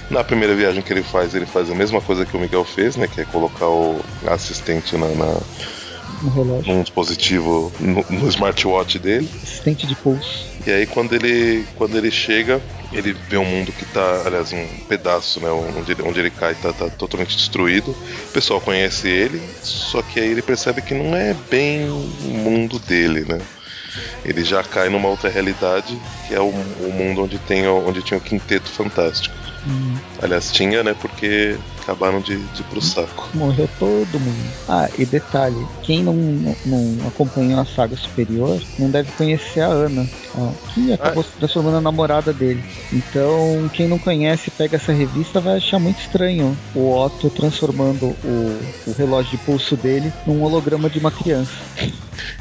Na 0.09 0.23
primeira 0.23 0.55
viagem 0.55 0.81
que 0.81 0.91
ele 0.91 1.03
faz, 1.03 1.33
ele 1.33 1.45
faz 1.45 1.69
a 1.69 1.75
mesma 1.75 2.01
coisa 2.01 2.25
que 2.25 2.35
o 2.35 2.39
Miguel 2.39 2.65
fez, 2.65 2.95
né? 2.95 3.07
Que 3.07 3.21
é 3.21 3.25
colocar 3.25 3.67
o 3.67 4.01
assistente 4.27 4.97
na, 4.97 5.07
na 5.07 5.37
relógio. 6.29 6.73
num 6.73 6.81
dispositivo 6.81 7.71
no, 7.79 8.05
no, 8.09 8.27
smartwatch 8.27 8.99
dele. 8.99 9.29
Assistente 9.43 9.87
de 9.87 9.95
pulso. 9.95 10.45
E 10.65 10.71
aí 10.71 10.85
quando 10.85 11.13
ele 11.13 11.65
quando 11.75 11.97
ele 11.97 12.11
chega, 12.11 12.61
ele 12.91 13.13
vê 13.29 13.37
um 13.37 13.45
mundo 13.45 13.71
que 13.71 13.85
tá, 13.85 14.23
aliás, 14.25 14.51
um 14.51 14.67
pedaço, 14.87 15.39
né, 15.39 15.49
onde 15.49 15.91
ele, 15.91 16.01
onde 16.03 16.19
ele 16.19 16.29
cai 16.29 16.55
tá, 16.55 16.73
tá 16.73 16.89
totalmente 16.89 17.35
destruído. 17.35 17.91
O 17.91 18.33
pessoal 18.33 18.59
conhece 18.59 19.07
ele, 19.07 19.41
só 19.61 20.01
que 20.01 20.19
aí 20.19 20.29
ele 20.29 20.41
percebe 20.41 20.81
que 20.81 20.93
não 20.93 21.15
é 21.15 21.33
bem 21.49 21.89
o 21.89 21.93
mundo 21.93 22.79
dele, 22.79 23.21
né? 23.21 23.39
Ele 24.23 24.43
já 24.43 24.63
cai 24.63 24.89
numa 24.89 25.09
outra 25.09 25.29
realidade, 25.29 25.97
que 26.27 26.33
é 26.33 26.39
o, 26.39 26.49
o 26.49 26.93
mundo 26.93 27.23
onde 27.23 27.39
tem 27.39 27.67
onde 27.67 28.01
tinha 28.01 28.17
o 28.17 28.21
quinteto 28.21 28.69
fantástico. 28.69 29.40
Hum. 29.67 29.95
Aliás, 30.21 30.51
tinha, 30.51 30.83
né? 30.83 30.95
Porque 30.99 31.57
acabaram 31.81 32.21
de, 32.21 32.37
de 32.37 32.61
ir 32.61 32.65
pro 32.65 32.81
saco. 32.81 33.29
Morreu 33.33 33.69
todo 33.79 34.19
mundo. 34.19 34.51
Ah, 34.67 34.89
e 34.97 35.05
detalhe: 35.05 35.67
quem 35.83 36.03
não, 36.03 36.13
não, 36.65 37.07
acompanhou 37.07 37.59
a 37.59 37.65
saga 37.65 37.95
superior 37.95 38.61
não 38.79 38.89
deve 38.89 39.11
conhecer 39.13 39.61
a 39.61 39.67
Ana, 39.67 40.07
ó, 40.35 40.51
que 40.73 40.93
acabou 40.93 41.21
ah. 41.21 41.25
se 41.25 41.37
transformando 41.37 41.73
na 41.75 41.81
namorada 41.81 42.33
dele. 42.33 42.63
Então, 42.91 43.69
quem 43.73 43.87
não 43.87 43.99
conhece 43.99 44.49
pega 44.51 44.77
essa 44.77 44.91
revista 44.91 45.39
vai 45.39 45.57
achar 45.57 45.79
muito 45.79 45.99
estranho 45.99 46.57
o 46.73 46.93
Otto 46.93 47.29
transformando 47.29 48.05
o, 48.23 48.59
o 48.87 48.93
relógio 48.97 49.31
de 49.31 49.37
pulso 49.37 49.75
dele 49.75 50.11
num 50.25 50.43
holograma 50.43 50.89
de 50.89 50.99
uma 50.99 51.11
criança. 51.11 51.51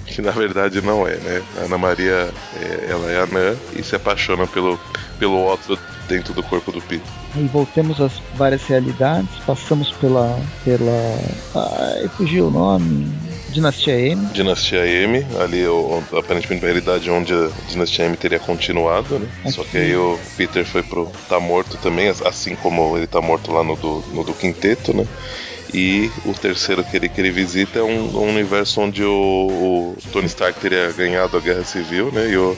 Que 0.05 0.21
na 0.21 0.33
verdade 0.33 0.83
não 0.83 1.07
é, 1.07 1.17
né? 1.17 1.43
A 1.57 1.65
Ana 1.65 1.79
Maria, 1.79 2.35
é, 2.57 2.87
ela 2.91 3.11
é 3.11 3.23
anã 3.23 3.57
e 3.75 3.83
se 3.83 3.95
apaixona 3.95 4.47
pelo, 4.47 4.79
pelo 5.19 5.47
Otto 5.51 5.79
dentro 6.11 6.35
do 6.35 6.43
corpo 6.43 6.73
do 6.73 6.83
Peter. 6.83 7.07
E 7.37 7.45
voltemos 7.47 8.01
às 8.01 8.13
várias 8.35 8.63
realidades, 8.65 9.31
passamos 9.47 9.93
pela. 9.93 10.39
pela. 10.65 11.19
Ai, 11.55 12.09
fugiu 12.17 12.49
o 12.49 12.51
nome. 12.51 13.09
Dinastia 13.51 13.99
M. 13.99 14.27
Dinastia 14.33 14.87
M, 14.87 15.27
ali 15.41 15.65
aparentemente 16.17 16.63
uma 16.63 16.71
realidade 16.73 17.11
onde 17.11 17.33
a 17.33 17.51
Dinastia 17.69 18.05
M 18.05 18.17
teria 18.17 18.39
continuado, 18.39 19.19
né? 19.19 19.29
Aqui. 19.45 19.53
Só 19.53 19.65
que 19.65 19.79
aí 19.79 19.97
o 19.97 20.19
Peter 20.37 20.65
foi 20.65 20.83
pro. 20.83 21.11
tá 21.29 21.41
morto 21.41 21.77
também, 21.79 22.09
assim 22.09 22.55
como 22.57 22.97
ele 22.97 23.07
tá 23.07 23.21
morto 23.21 23.53
lá 23.53 23.65
no 23.65 23.77
do, 23.77 24.05
no 24.13 24.25
do 24.25 24.35
quinteto, 24.35 24.95
né? 24.95 25.07
E 25.73 26.11
o 26.25 26.33
terceiro 26.33 26.83
que 26.83 26.97
ele, 26.97 27.09
que 27.09 27.21
ele 27.21 27.31
visita 27.31 27.79
é 27.79 27.83
um, 27.83 28.17
um 28.17 28.29
universo 28.29 28.81
onde 28.81 29.05
o, 29.05 29.13
o, 29.13 29.97
Tony 30.13 30.27
Stark 30.27 30.59
teria 30.59 30.91
ganhado 30.91 31.37
a 31.37 31.41
Guerra 31.41 31.65
Civil, 31.65 32.11
né? 32.11 32.29
E 32.29 32.37
o, 32.37 32.57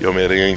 e 0.00 0.06
Homem-Aranha 0.06 0.56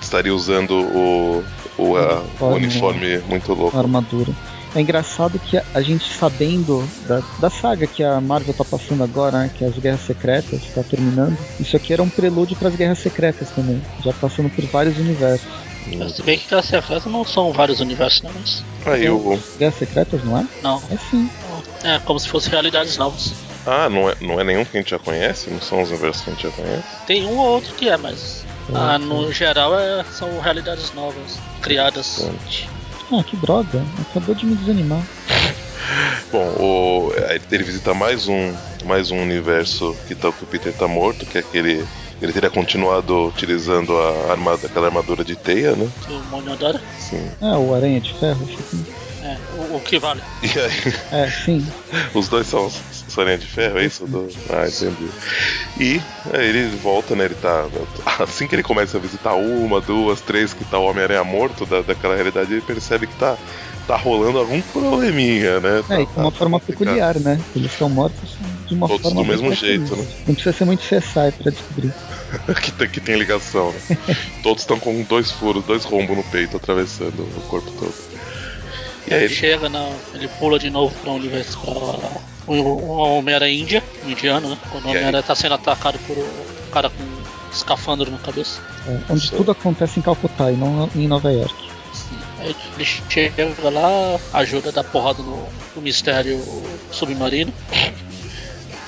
estaria 0.00 0.34
usando 0.34 0.74
o, 0.74 1.44
o, 1.80 1.96
a, 1.96 2.20
uniforme, 2.20 2.40
o 2.40 2.54
uniforme 2.54 3.18
muito 3.28 3.52
louco. 3.52 3.76
A 3.76 3.80
armadura. 3.80 4.32
É 4.74 4.80
engraçado 4.80 5.36
que 5.38 5.56
a 5.56 5.80
gente 5.82 6.12
sabendo 6.12 6.88
da, 7.08 7.20
da 7.40 7.50
saga 7.50 7.88
que 7.88 8.04
a 8.04 8.20
Marvel 8.20 8.54
tá 8.54 8.64
passando 8.64 9.02
agora, 9.02 9.38
né, 9.38 9.50
que 9.52 9.64
é 9.64 9.68
as 9.68 9.76
Guerras 9.76 10.02
Secretas, 10.02 10.62
tá 10.72 10.82
terminando. 10.84 11.36
Isso 11.58 11.76
aqui 11.76 11.92
era 11.92 12.02
um 12.02 12.08
prelúdio 12.08 12.56
para 12.56 12.68
as 12.68 12.76
Guerras 12.76 13.00
Secretas 13.00 13.50
também, 13.50 13.82
já 14.04 14.12
passando 14.12 14.48
por 14.48 14.64
vários 14.66 14.96
universos. 14.96 15.48
Se 16.14 16.22
bem 16.22 16.38
que 16.38 16.48
Guerras 16.48 16.66
Secretas 16.66 17.06
não 17.06 17.24
são 17.24 17.52
vários 17.52 17.80
universos, 17.80 18.22
né? 18.22 18.30
Mas... 18.32 18.64
Aí 18.86 19.08
o... 19.10 19.40
Guerras 19.58 19.74
Secretas, 19.74 20.22
não 20.24 20.38
é? 20.38 20.46
Não. 20.62 20.80
É 20.90 20.96
sim. 21.10 21.28
É, 21.82 21.98
como 22.00 22.20
se 22.20 22.28
fossem 22.28 22.52
realidades 22.52 22.96
novas. 22.96 23.32
Ah, 23.66 23.88
não 23.88 24.08
é, 24.08 24.14
não 24.20 24.40
é 24.40 24.44
nenhum 24.44 24.64
que 24.64 24.76
a 24.76 24.80
gente 24.80 24.90
já 24.90 24.98
conhece? 24.98 25.50
Não 25.50 25.60
são 25.60 25.82
os 25.82 25.90
universos 25.90 26.22
que 26.22 26.30
a 26.30 26.32
gente 26.32 26.42
já 26.44 26.50
conhece? 26.50 26.84
Tem 27.06 27.26
um 27.26 27.36
ou 27.36 27.46
outro 27.46 27.74
que 27.74 27.88
é, 27.88 27.96
mas 27.96 28.44
ah, 28.74 28.98
no 28.98 29.32
geral 29.32 29.78
é, 29.78 30.04
são 30.04 30.40
realidades 30.40 30.92
novas, 30.92 31.38
criadas. 31.60 32.28
Ah, 33.12 33.24
que 33.24 33.36
droga. 33.36 33.84
Acabou 34.10 34.34
de 34.34 34.46
me 34.46 34.54
desanimar. 34.56 35.02
Bom, 36.30 36.46
o, 36.58 37.12
ele 37.50 37.64
visita 37.64 37.92
mais 37.92 38.28
um, 38.28 38.54
mais 38.84 39.10
um 39.10 39.20
universo 39.20 39.96
que, 40.06 40.14
tá, 40.14 40.30
que 40.30 40.44
o 40.44 40.46
Peter 40.46 40.72
tá 40.72 40.86
morto, 40.86 41.26
que 41.26 41.38
é 41.38 41.40
aquele. 41.40 41.84
Ele 42.22 42.32
teria 42.32 42.50
continuado 42.50 43.28
utilizando 43.28 43.96
a 43.96 44.32
armada, 44.32 44.66
aquela 44.66 44.86
armadura 44.86 45.24
de 45.24 45.34
teia, 45.34 45.74
né? 45.74 45.88
Que 46.06 46.12
o 46.12 46.20
Mônio 46.24 46.52
adora? 46.52 46.80
Sim. 46.98 47.30
Ah, 47.40 47.58
o 47.58 47.74
Aranha 47.74 47.98
de 47.98 48.12
Ferro, 48.12 48.44
assim. 48.44 48.86
É, 49.22 49.36
o, 49.54 49.76
o, 49.76 49.80
que 49.80 49.98
vale. 49.98 50.20
E 50.42 50.58
aí? 50.58 51.24
É, 51.24 51.30
sim. 51.30 51.66
Os 52.14 52.28
dois 52.28 52.46
são 52.46 52.70
Aranha 53.18 53.38
de 53.38 53.46
Ferro, 53.46 53.78
é 53.78 53.84
isso? 53.84 54.06
Do... 54.06 54.28
Ah, 54.48 54.66
entendi. 54.66 55.10
E 55.78 56.00
aí 56.32 56.48
ele 56.48 56.76
volta, 56.76 57.14
né? 57.14 57.26
Ele 57.26 57.34
tá. 57.34 57.66
Assim 58.18 58.46
que 58.46 58.54
ele 58.54 58.62
começa 58.62 58.96
a 58.96 59.00
visitar 59.00 59.34
uma, 59.34 59.80
duas, 59.80 60.20
três, 60.20 60.54
que 60.54 60.64
tá 60.64 60.78
o 60.78 60.84
Homem-Aranha 60.84 61.24
morto 61.24 61.66
da, 61.66 61.82
daquela 61.82 62.14
realidade, 62.14 62.52
ele 62.52 62.62
percebe 62.62 63.06
que 63.06 63.16
tá 63.16 63.36
tá 63.86 63.96
rolando 63.96 64.38
algum 64.38 64.60
probleminha, 64.60 65.58
né? 65.58 65.80
É, 65.80 65.82
tá, 65.82 66.00
e 66.00 66.06
com 66.06 66.20
uma 66.20 66.30
tá 66.30 66.38
forma 66.38 66.60
peculiar, 66.60 67.18
né? 67.18 67.40
Eles 67.56 67.72
são 67.72 67.88
mortos 67.88 68.36
de 68.68 68.74
uma 68.74 68.86
Todos 68.86 69.02
forma 69.02 69.22
do 69.22 69.28
mesmo 69.28 69.52
jeito, 69.52 69.96
né? 69.96 70.06
Não 70.28 70.34
precisa 70.34 70.56
ser 70.56 70.64
muito 70.64 70.80
CSI 70.80 71.32
pra 71.42 71.50
descobrir. 71.50 71.92
que, 72.62 72.70
tem, 72.70 72.88
que 72.88 73.00
tem 73.00 73.16
ligação, 73.16 73.72
né? 73.72 73.98
Todos 74.44 74.62
estão 74.62 74.78
com 74.78 75.02
dois 75.02 75.32
furos, 75.32 75.64
dois 75.64 75.84
rombos 75.84 76.16
no 76.16 76.22
peito, 76.22 76.56
atravessando 76.56 77.20
o 77.20 77.40
corpo 77.48 77.68
todo. 77.72 78.09
E 79.06 79.14
aí 79.14 79.24
ele 79.24 79.34
chega, 79.34 79.68
na, 79.68 79.90
ele 80.14 80.28
pula 80.38 80.58
de 80.58 80.70
novo 80.70 80.94
para 81.00 81.10
o 81.10 81.14
universo, 81.16 81.58
para 81.60 82.52
o 82.52 82.88
Homem-Aranha 83.18 83.52
Índia, 83.52 83.82
um 84.04 84.10
indiano, 84.10 84.50
né? 84.50 84.58
Quando 84.70 84.86
o 84.86 84.88
Homem-Aranha 84.90 85.20
está 85.20 85.34
sendo 85.34 85.54
atacado 85.54 85.98
por 86.06 86.16
um 86.18 86.70
cara 86.70 86.90
com 86.90 87.02
um 87.02 87.20
escafandro 87.52 88.10
na 88.10 88.18
cabeça. 88.18 88.60
É, 88.86 88.98
onde 89.08 89.28
Sim. 89.28 89.36
tudo 89.36 89.50
acontece 89.50 89.98
em 89.98 90.02
Calcutá 90.02 90.50
e 90.50 90.56
não 90.56 90.88
em 90.94 91.06
Nova 91.06 91.32
York. 91.32 91.54
Sim. 91.92 92.18
Aí 92.38 92.56
ele 92.74 92.84
chega 92.84 93.70
lá, 93.70 94.18
ajuda 94.34 94.70
a 94.70 94.72
dar 94.72 94.84
porrada 94.84 95.22
no, 95.22 95.46
no 95.74 95.82
mistério 95.82 96.40
submarino. 96.90 97.52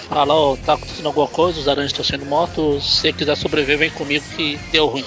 Fala, 0.09 0.35
ó, 0.35 0.53
oh, 0.53 0.57
tá 0.59 0.75
acontecendo 0.75 1.07
alguma 1.07 1.27
coisa, 1.27 1.59
os 1.59 1.69
aranhas 1.69 1.91
estão 1.91 2.05
sendo 2.05 2.27
mortos, 2.27 2.85
se 2.85 3.01
você 3.01 3.13
quiser 3.13 3.37
sobreviver, 3.37 3.79
vem 3.79 3.91
comigo 3.91 4.25
que 4.37 4.59
deu 4.71 4.87
ruim. 4.87 5.05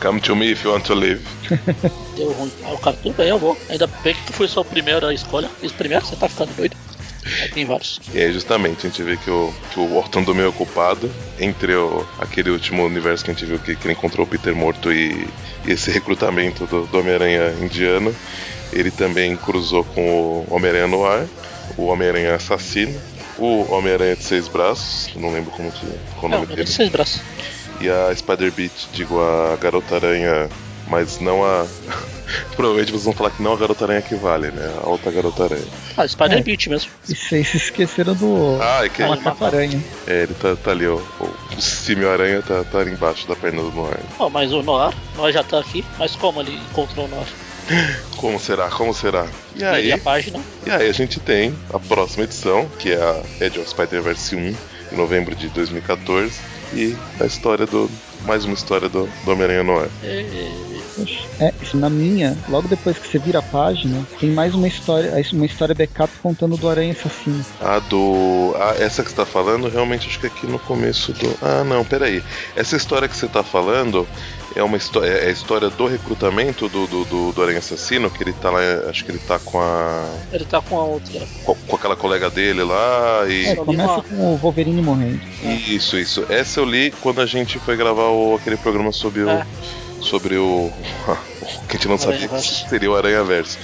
Come 0.00 0.20
to 0.20 0.36
me 0.36 0.52
if 0.52 0.64
you 0.64 0.72
want 0.72 0.84
to 0.84 0.94
live. 0.94 1.20
Deu 2.16 2.32
ruim. 2.32 2.52
Aí 2.64 2.74
o 2.74 2.78
cara, 2.78 2.96
tudo 3.02 3.14
bem, 3.16 3.28
eu 3.28 3.38
vou. 3.38 3.56
Ainda 3.68 3.86
bem 4.02 4.14
que 4.14 4.32
fui 4.32 4.48
sua 4.48 4.64
primeira 4.64 5.12
escolha. 5.12 5.48
Fiz 5.60 5.72
primeiro, 5.72 6.04
você 6.04 6.16
tá 6.16 6.28
ficando 6.28 6.54
doido. 6.54 6.76
Aí 7.40 7.48
tem 7.50 7.64
vários. 7.64 8.00
E 8.12 8.20
aí, 8.20 8.32
justamente, 8.32 8.86
a 8.86 8.90
gente 8.90 9.02
vê 9.02 9.16
que 9.16 9.30
o, 9.30 9.52
que 9.72 9.80
o 9.80 9.96
Orton 9.96 10.22
do 10.22 10.34
meio 10.34 10.48
ocupado, 10.48 11.10
entre 11.38 11.74
o, 11.74 12.06
aquele 12.18 12.50
último 12.50 12.84
universo 12.84 13.24
que 13.24 13.30
a 13.30 13.34
gente 13.34 13.46
viu 13.46 13.58
que, 13.58 13.76
que 13.76 13.86
ele 13.86 13.94
encontrou 13.94 14.26
o 14.26 14.28
Peter 14.28 14.54
morto 14.54 14.92
e, 14.92 15.28
e 15.64 15.70
esse 15.70 15.90
recrutamento 15.90 16.66
do, 16.66 16.86
do 16.86 16.98
Homem-Aranha 16.98 17.54
indiano, 17.60 18.14
ele 18.72 18.90
também 18.90 19.36
cruzou 19.36 19.84
com 19.84 20.02
o 20.02 20.46
Homem-Aranha 20.50 20.88
no 20.88 21.04
ar, 21.04 21.26
o 21.76 21.86
Homem-Aranha 21.86 22.34
assassino, 22.34 23.00
o 23.38 23.72
Homem-Aranha 23.72 24.16
de 24.16 24.24
seis 24.24 24.48
braços, 24.48 25.10
não 25.14 25.32
lembro 25.32 25.50
como 25.52 25.70
que 25.70 25.86
qual 26.18 26.26
o 26.26 26.28
nome 26.28 26.44
é, 26.44 26.48
dele. 26.48 26.64
de 26.64 26.70
seis 26.70 26.88
braços. 26.88 27.22
E 27.80 27.88
a 27.88 28.14
Spider-Beat, 28.14 28.88
digo, 28.92 29.20
a 29.20 29.56
Garota-Aranha, 29.56 30.48
mas 30.88 31.20
não 31.20 31.44
a. 31.44 31.66
Provavelmente 32.56 32.90
vocês 32.92 33.04
vão 33.04 33.12
falar 33.12 33.30
que 33.30 33.42
não 33.42 33.52
a 33.52 33.56
Garota-Aranha 33.56 34.00
que 34.00 34.14
vale, 34.14 34.50
né? 34.50 34.80
A 34.82 34.88
outra 34.88 35.10
Garota-Aranha. 35.10 35.66
Ah, 35.96 36.06
Spider-Beat 36.06 36.66
é. 36.66 36.70
mesmo. 36.70 36.90
E 37.08 37.14
vocês 37.14 37.48
se 37.48 37.56
esqueceram 37.56 38.14
do. 38.14 38.58
Ah, 38.60 38.84
é 38.84 38.88
que 38.88 39.04
Macaco-Aranha. 39.04 39.82
É, 40.06 40.22
ele 40.22 40.34
tá, 40.34 40.56
tá 40.56 40.70
ali, 40.70 40.86
ó. 40.86 40.96
O 40.96 41.60
Simio-Aranha 41.60 42.42
tá, 42.42 42.64
tá 42.64 42.78
ali 42.78 42.92
embaixo 42.92 43.28
da 43.28 43.36
perna 43.36 43.62
do 43.62 43.70
Noir. 43.70 44.00
Oh, 44.18 44.30
mas 44.30 44.52
o 44.52 44.62
Noir, 44.62 44.94
Noir 45.16 45.32
já 45.32 45.44
tá 45.44 45.58
aqui, 45.58 45.84
mas 45.98 46.16
como 46.16 46.40
ele 46.40 46.54
encontrou 46.70 47.06
o 47.06 47.08
Noir? 47.08 47.26
Como 48.16 48.38
será? 48.38 48.68
Como 48.68 48.94
será? 48.94 49.26
E 49.56 49.64
aí, 49.64 49.86
e 49.88 49.92
a 49.92 49.98
página? 49.98 50.40
E 50.66 50.70
aí 50.70 50.88
a 50.88 50.92
gente 50.92 51.20
tem 51.20 51.54
a 51.72 51.78
próxima 51.78 52.24
edição, 52.24 52.68
que 52.78 52.92
é 52.92 52.96
a 52.96 53.22
Edge 53.44 53.58
of 53.58 53.68
Spider-Verse 53.68 54.36
1, 54.36 54.38
em 54.92 54.96
novembro 54.96 55.34
de 55.34 55.48
2014, 55.48 56.40
e 56.72 56.96
a 57.20 57.26
história 57.26 57.66
do. 57.66 57.90
Mais 58.24 58.44
uma 58.44 58.54
história 58.54 58.88
do, 58.88 59.08
do 59.24 59.32
Homem-Aranha 59.32 59.64
Noir. 59.64 59.90
É, 61.40 61.52
na 61.74 61.90
minha, 61.90 62.36
logo 62.48 62.68
depois 62.68 62.98
que 62.98 63.08
você 63.08 63.18
vira 63.18 63.40
a 63.40 63.42
página, 63.42 64.06
tem 64.18 64.30
mais 64.30 64.54
uma 64.54 64.68
história, 64.68 65.12
uma 65.32 65.46
história 65.46 65.74
backup 65.74 66.12
contando 66.22 66.56
do 66.56 66.68
Aranha 66.68 66.92
Assassino. 66.92 67.44
A 67.60 67.78
do. 67.78 68.54
Ah, 68.56 68.74
essa 68.78 69.02
que 69.02 69.10
você 69.10 69.16
tá 69.16 69.26
falando, 69.26 69.68
realmente 69.68 70.06
acho 70.06 70.20
que 70.20 70.26
é 70.26 70.28
aqui 70.28 70.46
no 70.46 70.58
começo 70.58 71.12
do. 71.12 71.36
Ah, 71.42 71.64
não, 71.64 71.84
peraí. 71.84 72.22
Essa 72.54 72.76
história 72.76 73.08
que 73.08 73.16
você 73.16 73.26
tá 73.26 73.42
falando 73.42 74.06
é 74.54 74.62
uma 74.62 74.76
história. 74.76 75.08
É 75.08 75.28
a 75.28 75.30
história 75.30 75.70
do 75.70 75.86
recrutamento 75.86 76.68
do, 76.68 76.86
do, 76.86 77.04
do, 77.04 77.32
do 77.32 77.42
Aranha 77.42 77.58
Assassino, 77.58 78.10
que 78.10 78.22
ele 78.22 78.32
tá 78.32 78.50
lá. 78.50 78.60
Acho 78.88 79.04
que 79.04 79.10
ele 79.10 79.18
tá 79.18 79.38
com 79.38 79.60
a. 79.60 80.08
Ele 80.32 80.44
tá 80.44 80.60
com 80.60 80.78
a 80.78 80.84
outra. 80.84 81.20
Com, 81.44 81.54
com 81.54 81.76
aquela 81.76 81.96
colega 81.96 82.30
dele 82.30 82.62
lá 82.62 83.24
e. 83.28 83.46
É, 83.46 83.56
começa 83.56 84.02
com 84.02 84.34
o 84.34 84.36
Wolverine 84.36 84.82
morrendo. 84.82 85.20
Isso, 85.42 85.98
isso. 85.98 86.24
Essa 86.28 86.60
eu 86.60 86.64
li 86.64 86.90
quando 87.00 87.20
a 87.20 87.26
gente 87.26 87.58
foi 87.58 87.76
gravar 87.76 88.08
o, 88.08 88.36
aquele 88.36 88.56
programa 88.56 88.92
sobre 88.92 89.22
o. 89.22 89.28
É 89.28 89.46
sobre 90.02 90.36
o, 90.36 90.70
Que 91.68 91.76
a 91.76 91.78
gente 91.78 91.88
não 91.88 91.98
sabia 91.98 92.28
que 92.28 92.40
seria 92.40 92.90
o 92.90 92.96
Aranha 92.96 93.22
Verso. 93.24 93.58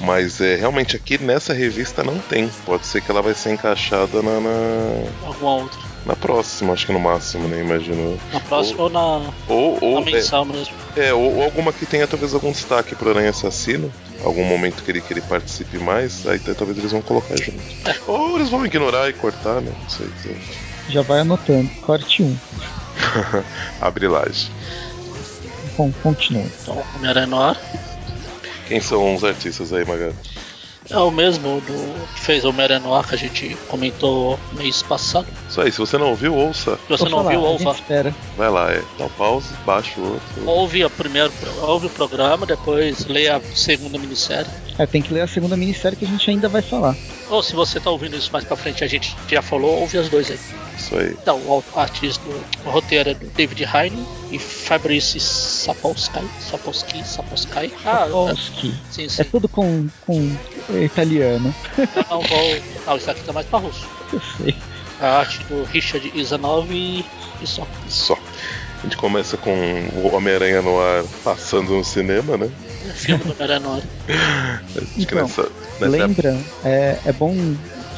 Mas 0.00 0.40
é, 0.40 0.56
realmente 0.56 0.96
aqui 0.96 1.18
nessa 1.18 1.52
revista 1.52 2.02
não 2.02 2.18
tem. 2.18 2.50
Pode 2.64 2.86
ser 2.86 3.00
que 3.00 3.10
ela 3.10 3.22
vai 3.22 3.34
ser 3.34 3.52
encaixada 3.52 4.22
na. 4.22 4.40
na... 4.40 5.26
Alguma 5.26 5.54
outra. 5.62 5.78
Na 6.04 6.14
próxima, 6.14 6.72
acho 6.72 6.86
que 6.86 6.92
no 6.92 7.00
máximo, 7.00 7.48
né? 7.48 7.60
Imagino. 7.60 8.18
Na 8.32 8.40
próxima 8.40 8.82
ou, 8.82 8.84
ou 8.84 8.90
na. 8.90 9.32
Ou, 9.48 9.78
ou, 9.80 10.00
na 10.00 10.10
mensal 10.10 10.44
é, 10.44 10.46
mesmo. 10.46 10.74
É, 10.96 11.12
ou, 11.12 11.36
ou, 11.36 11.42
alguma 11.42 11.72
que 11.72 11.84
tenha 11.84 12.06
talvez 12.06 12.32
algum 12.32 12.52
destaque 12.52 12.94
pro 12.94 13.10
Aranha 13.10 13.30
Assassino. 13.30 13.92
Algum 14.24 14.44
momento 14.44 14.82
que 14.82 14.90
ele, 14.90 15.00
que 15.00 15.12
ele 15.12 15.20
participe 15.20 15.78
mais, 15.78 16.26
aí 16.26 16.38
talvez 16.38 16.78
eles 16.78 16.90
vão 16.90 17.02
colocar 17.02 17.36
junto. 17.36 17.60
É. 17.84 17.94
Ou 18.06 18.36
eles 18.36 18.48
vão 18.48 18.64
ignorar 18.64 19.10
e 19.10 19.12
cortar, 19.12 19.60
né? 19.60 19.72
Não 19.78 19.90
sei. 19.90 20.08
sei. 20.22 20.36
Já 20.88 21.02
vai 21.02 21.20
anotando. 21.20 21.68
Corte 21.82 22.22
1. 22.22 22.36
Abre 23.80 24.08
laje. 24.08 24.50
Bom, 25.76 25.92
continua. 26.02 26.42
Então, 26.62 26.82
Homem-Aranha 26.96 27.26
no 27.26 27.40
ar. 27.40 27.56
Quem 28.68 28.80
são 28.80 29.14
os 29.14 29.22
artistas 29.24 29.72
aí, 29.72 29.84
Magari? 29.84 30.14
É 30.88 30.98
o 30.98 31.10
mesmo 31.10 31.60
do 31.62 32.06
que 32.14 32.20
fez 32.20 32.44
o 32.44 32.50
Homem-Aranha 32.50 32.78
no 32.80 32.94
ar 32.94 33.04
que 33.08 33.14
a 33.16 33.18
gente 33.18 33.56
comentou 33.68 34.38
mês 34.52 34.82
passado. 34.82 35.26
Isso 35.48 35.60
aí, 35.60 35.72
se 35.72 35.78
você 35.78 35.98
não 35.98 36.10
ouviu, 36.10 36.32
ouça. 36.32 36.76
Se 36.76 36.88
você 36.88 37.02
Vou 37.02 37.10
não 37.10 37.18
falar, 37.24 37.34
ouviu, 37.38 37.50
ouva. 37.50 37.70
espera. 37.72 38.14
Vai 38.36 38.48
lá, 38.48 38.70
é. 38.70 38.82
Dá 38.96 39.06
um 39.06 39.08
pause, 39.10 39.48
baixa 39.66 39.98
o 40.00 40.12
outro. 40.12 40.46
Ouve 40.48 40.84
a 40.84 40.90
primeiro, 40.90 41.32
ouve 41.62 41.86
o 41.86 41.90
programa, 41.90 42.46
depois 42.46 43.04
lê 43.06 43.28
a 43.28 43.40
segunda 43.52 43.98
minissérie. 43.98 44.46
É, 44.78 44.86
tem 44.86 45.02
que 45.02 45.12
ler 45.12 45.22
a 45.22 45.26
segunda 45.26 45.56
minissérie 45.56 45.96
que 45.96 46.04
a 46.04 46.08
gente 46.08 46.30
ainda 46.30 46.48
vai 46.48 46.62
falar. 46.62 46.96
Ou 47.30 47.42
se 47.42 47.54
você 47.56 47.80
tá 47.80 47.90
ouvindo 47.90 48.16
isso 48.16 48.30
mais 48.32 48.44
pra 48.44 48.56
frente, 48.56 48.84
a 48.84 48.86
gente 48.86 49.16
já 49.28 49.42
falou, 49.42 49.80
ouve 49.80 49.98
as 49.98 50.08
dois 50.08 50.30
aí. 50.30 50.38
Isso 50.78 50.96
aí. 50.96 51.16
Então, 51.20 51.38
o 51.38 51.64
artista, 51.74 52.22
o 52.64 52.70
roteiro 52.70 53.10
é 53.10 53.14
do 53.14 53.26
David 53.30 53.64
Heine 53.74 54.06
e 54.30 54.38
Fabrice 54.38 55.20
Sapolsky. 55.20 56.20
Sapolsky, 56.40 57.06
Sapolsky. 57.06 57.72
Ah, 57.84 58.06
Sapolsky. 58.06 58.68
É, 58.68 58.92
sim, 58.92 59.08
sim. 59.08 59.22
É 59.22 59.24
tudo 59.24 59.48
com, 59.48 59.88
com 60.00 60.36
italiano. 60.82 61.54
Eu 61.78 62.04
não 62.10 62.20
vou. 62.20 62.62
Não, 62.86 62.96
isso 62.96 63.10
aqui 63.10 63.22
tá 63.22 63.32
mais 63.32 63.46
pra 63.46 63.58
russo. 63.58 63.86
Eu 64.12 64.20
sei. 64.36 64.56
A 65.00 65.18
arte 65.18 65.44
do 65.44 65.62
Richard 65.64 66.10
Isanov 66.14 66.70
e, 66.70 67.04
e 67.42 67.46
só. 67.46 67.66
Só. 67.88 68.18
A 68.78 68.82
gente 68.82 68.96
começa 68.96 69.36
com 69.36 69.50
o 69.50 70.14
Homem-Aranha 70.14 70.62
no 70.62 70.80
ar 70.80 71.04
passando 71.22 71.74
no 71.74 71.84
cinema, 71.84 72.36
né? 72.36 72.48
É 72.88 72.92
filme 72.92 73.22
do 73.24 73.32
Homem-Aranha 73.32 73.60
no 73.60 73.74
ar. 73.74 74.62
então, 74.96 75.22
nessa, 75.22 75.42
nessa 75.80 75.86
lembra, 75.86 76.28
época... 76.30 76.46
é, 76.64 76.98
é 77.04 77.12
bom 77.12 77.34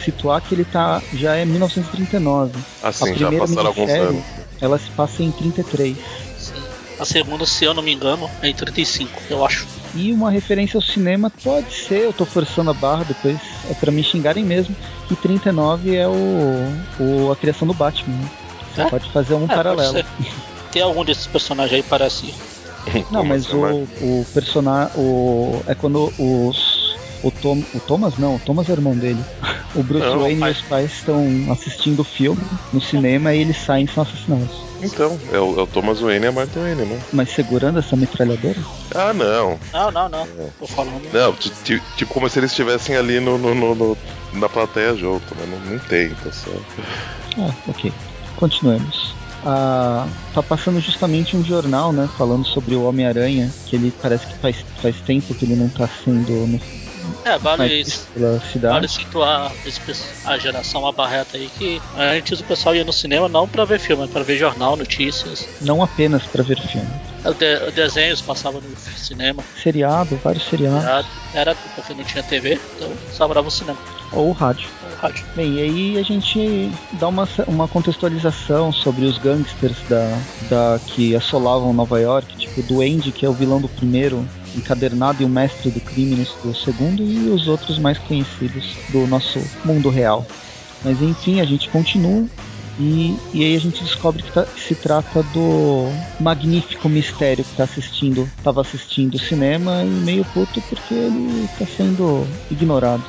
situar 0.04 0.40
que 0.40 0.54
ele 0.54 0.64
tá 0.64 1.02
já 1.12 1.36
é 1.36 1.44
1939. 1.44 2.58
Ah, 2.82 2.92
sim, 2.92 3.14
já 3.14 3.30
passaram 3.30 3.66
alguns 3.66 3.90
anos. 3.90 4.24
Ela 4.60 4.78
se 4.78 4.90
passa 4.90 5.22
em 5.22 5.30
33. 5.30 5.96
Sim. 6.38 6.62
A 6.98 7.04
segunda, 7.04 7.46
se 7.46 7.64
eu 7.64 7.72
não 7.72 7.82
me 7.82 7.92
engano, 7.92 8.28
é 8.42 8.48
em 8.48 8.54
35, 8.54 9.22
eu 9.30 9.44
acho. 9.44 9.66
E 9.94 10.12
uma 10.12 10.30
referência 10.30 10.76
ao 10.76 10.82
cinema 10.82 11.30
pode 11.42 11.72
ser, 11.72 12.00
eu 12.00 12.12
tô 12.12 12.24
forçando 12.24 12.70
a 12.70 12.74
barra, 12.74 13.04
depois 13.04 13.38
é 13.70 13.74
para 13.74 13.92
me 13.92 14.02
xingarem 14.02 14.44
mesmo, 14.44 14.74
que 15.06 15.14
39 15.16 15.94
é 15.94 16.06
o, 16.08 16.12
o 16.98 17.32
a 17.32 17.36
criação 17.36 17.66
do 17.66 17.74
Batman. 17.74 18.14
Né? 18.14 18.30
Você 18.74 18.82
é? 18.82 18.90
pode 18.90 19.10
fazer 19.10 19.34
um 19.34 19.44
é, 19.44 19.48
paralelo. 19.48 20.04
Tem 20.72 20.82
algum 20.82 21.04
desses 21.04 21.26
personagens 21.26 21.74
aí 21.74 21.82
parece. 21.82 22.34
Não, 23.10 23.24
mas 23.24 23.52
o, 23.52 23.60
o 23.60 24.26
personagem. 24.32 24.92
O, 24.96 25.62
é 25.66 25.74
quando 25.74 26.12
os. 26.18 26.77
O, 27.22 27.30
Tom, 27.30 27.62
o 27.74 27.80
Thomas 27.80 28.16
não, 28.16 28.36
o 28.36 28.38
Thomas 28.38 28.68
é 28.68 28.72
o 28.72 28.74
irmão 28.74 28.96
dele. 28.96 29.22
O 29.74 29.82
Bruce 29.82 30.06
não, 30.06 30.20
Wayne 30.20 30.42
e 30.42 30.50
os 30.50 30.62
pais 30.62 30.92
estão 30.92 31.26
assistindo 31.50 32.00
o 32.00 32.04
filme 32.04 32.40
no 32.72 32.80
cinema 32.80 33.34
e 33.34 33.40
eles 33.40 33.56
saem 33.56 33.84
e 33.84 33.88
são 33.88 34.02
assassinados. 34.02 34.68
Então, 34.80 35.18
é 35.32 35.38
o, 35.38 35.58
é 35.58 35.62
o 35.62 35.66
Thomas 35.66 36.00
Wayne 36.00 36.24
e 36.24 36.28
a 36.28 36.32
Martha 36.32 36.60
Wayne, 36.60 36.84
não? 36.84 36.98
Mas 37.12 37.30
segurando 37.30 37.80
essa 37.80 37.96
metralhadora? 37.96 38.56
Ah, 38.94 39.12
não. 39.12 39.58
Não, 39.72 39.90
não, 39.90 40.08
não. 40.08 40.26
não. 40.26 40.50
Tô 40.58 40.66
falando. 40.66 41.12
Não, 41.12 41.34
tipo 41.34 42.14
como 42.14 42.28
se 42.28 42.38
eles 42.38 42.52
estivessem 42.52 42.96
ali 42.96 43.18
no, 43.18 43.36
no, 43.36 43.54
no, 43.54 43.74
no, 43.74 43.98
na 44.34 44.48
plateia 44.48 44.94
junto, 44.94 45.34
mas 45.38 45.48
não, 45.48 45.58
não 45.72 45.78
tem, 45.80 46.06
então 46.06 46.32
só. 46.32 46.50
Ah, 47.38 47.52
ok. 47.68 47.92
Continuemos 48.36 49.18
ah, 49.44 50.06
tá 50.34 50.42
passando 50.42 50.80
justamente 50.80 51.36
um 51.36 51.44
jornal, 51.44 51.92
né, 51.92 52.08
falando 52.16 52.44
sobre 52.46 52.74
o 52.74 52.84
Homem-Aranha, 52.84 53.50
que 53.66 53.76
ele 53.76 53.92
parece 54.02 54.26
que 54.26 54.34
faz, 54.34 54.64
faz 54.82 54.96
tempo 55.00 55.34
que 55.34 55.44
ele 55.44 55.56
não 55.56 55.68
tá 55.68 55.88
sendo 56.04 56.46
no, 56.46 56.60
é, 57.24 57.38
vale, 57.38 57.84
vale 58.60 58.88
situar 58.88 59.52
a 60.24 60.38
geração 60.38 60.86
abarreta 60.86 61.36
aí 61.36 61.50
que 61.58 61.80
antes 61.96 62.40
o 62.40 62.44
pessoal 62.44 62.74
ia 62.74 62.84
no 62.84 62.92
cinema 62.92 63.28
não 63.28 63.46
para 63.46 63.64
ver 63.64 63.78
filme, 63.78 64.02
mas 64.02 64.10
para 64.10 64.22
ver 64.22 64.38
jornal, 64.38 64.76
notícias. 64.76 65.46
Não 65.60 65.82
apenas 65.82 66.22
para 66.24 66.42
ver 66.42 66.60
filme. 66.60 66.88
O 67.24 67.34
de, 67.34 67.70
desenhos 67.72 68.20
passavam 68.20 68.60
no 68.60 68.76
cinema. 68.76 69.42
Seriado, 69.62 70.18
vários 70.22 70.44
seriados. 70.44 70.80
Seriado. 70.80 71.08
Era 71.34 71.54
porque 71.74 71.94
não 71.94 72.04
tinha 72.04 72.22
TV, 72.22 72.58
então 72.76 72.90
sobrava 73.12 73.48
o 73.48 73.50
cinema. 73.50 73.78
Ou 74.12 74.30
o 74.30 74.32
rádio. 74.32 74.68
Ou 74.90 74.96
rádio. 74.96 75.24
Bem, 75.34 75.54
e 75.54 75.60
aí 75.60 75.98
a 75.98 76.02
gente 76.02 76.72
dá 76.92 77.08
uma, 77.08 77.28
uma 77.46 77.68
contextualização 77.68 78.72
sobre 78.72 79.04
os 79.04 79.18
gangsters 79.18 79.76
da, 79.88 80.18
da 80.48 80.80
que 80.86 81.14
assolavam 81.14 81.72
Nova 81.72 82.00
York, 82.00 82.36
tipo 82.36 82.60
o 82.60 82.64
Duende, 82.64 83.12
que 83.12 83.26
é 83.26 83.28
o 83.28 83.32
vilão 83.32 83.60
do 83.60 83.68
primeiro, 83.68 84.26
encadernado 84.56 85.22
e 85.22 85.26
o 85.26 85.28
mestre 85.28 85.70
do 85.70 85.80
crime 85.80 86.26
do 86.42 86.54
segundo, 86.54 87.02
e 87.02 87.28
os 87.28 87.48
outros 87.48 87.78
mais 87.78 87.98
conhecidos 87.98 88.76
do 88.90 89.06
nosso 89.06 89.40
mundo 89.64 89.88
real. 89.88 90.26
Mas 90.84 91.00
enfim, 91.02 91.40
a 91.40 91.44
gente 91.44 91.68
continua 91.68 92.26
e, 92.78 93.18
e 93.34 93.44
aí 93.44 93.56
a 93.56 93.60
gente 93.60 93.82
descobre 93.82 94.22
que, 94.22 94.30
tá, 94.30 94.44
que, 94.44 94.60
se 94.60 94.74
trata 94.74 95.22
do 95.34 95.88
magnífico 96.20 96.88
mistério 96.88 97.44
que 97.44 97.56
tá 97.56 97.64
assistindo, 97.64 98.30
estava 98.38 98.60
assistindo 98.60 99.16
o 99.16 99.18
cinema 99.18 99.82
e 99.84 99.88
meio 99.88 100.24
puto 100.26 100.60
porque 100.62 100.94
ele 100.94 101.44
está 101.52 101.66
sendo 101.66 102.24
ignorado. 102.50 103.02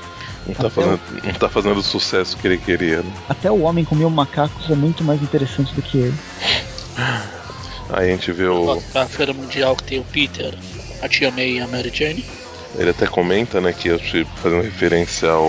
Não 0.48 0.56
tá, 0.56 0.70
fazendo, 0.70 1.00
o... 1.12 1.28
não 1.28 1.34
tá 1.34 1.50
fazendo 1.50 1.78
o 1.78 1.84
sucesso 1.84 2.36
que 2.38 2.48
ele 2.48 2.58
queria, 2.58 3.04
né? 3.04 3.14
Até 3.28 3.52
o 3.52 3.62
homem 3.62 3.86
comeu 3.86 4.10
macacos 4.10 4.68
é 4.72 4.76
muito 4.76 5.04
mais 5.04 5.22
interessante 5.22 5.74
do 5.76 5.82
que 5.84 5.98
ele. 6.00 6.18
Aí 7.90 8.10
a 8.10 8.12
gente 8.12 8.32
vê 8.32 8.46
o. 8.48 8.82
A 8.96 9.06
Feira 9.06 9.34
Mundial 9.34 9.76
que 9.76 9.84
tem 9.84 10.00
o 10.00 10.04
Peter, 10.04 10.56
a 11.02 11.08
Tia 11.08 11.32
May 11.32 11.58
e 11.58 11.60
a 11.60 11.68
Mary 11.68 11.92
Jane. 11.94 12.24
Ele 12.78 12.92
até 12.92 13.08
comenta, 13.08 13.60
né, 13.60 13.74
que 13.74 13.90
fazendo 14.38 14.62
referência 14.62 15.30
ao 15.30 15.48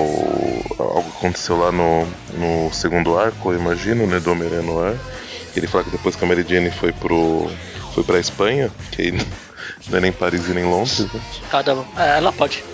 algo 0.78 1.10
que 1.10 1.18
aconteceu 1.18 1.58
lá 1.58 1.70
no, 1.70 2.06
no 2.34 2.72
segundo 2.72 3.18
arco, 3.18 3.52
eu 3.52 3.58
imagino, 3.58 4.06
né, 4.06 4.18
do 4.18 4.32
Homem-Aranha 4.32 4.62
no 4.62 4.80
ar. 4.80 4.96
Ele 5.54 5.66
fala 5.66 5.84
que 5.84 5.90
depois 5.90 6.16
que 6.16 6.24
a 6.24 6.28
Mary 6.28 6.44
Jane 6.48 6.70
foi 6.70 6.92
pro 6.92 7.50
foi 7.94 8.04
pra 8.04 8.18
Espanha, 8.20 8.70
que 8.92 9.02
aí 9.02 9.12
não 9.88 9.98
é 9.98 10.00
nem 10.00 10.12
Paris 10.12 10.48
e 10.48 10.54
nem 10.54 10.64
Londres, 10.64 11.00
né? 11.12 11.20
Cada 11.50 11.72
é, 11.96 12.18
ela 12.18 12.32
pode. 12.32 12.64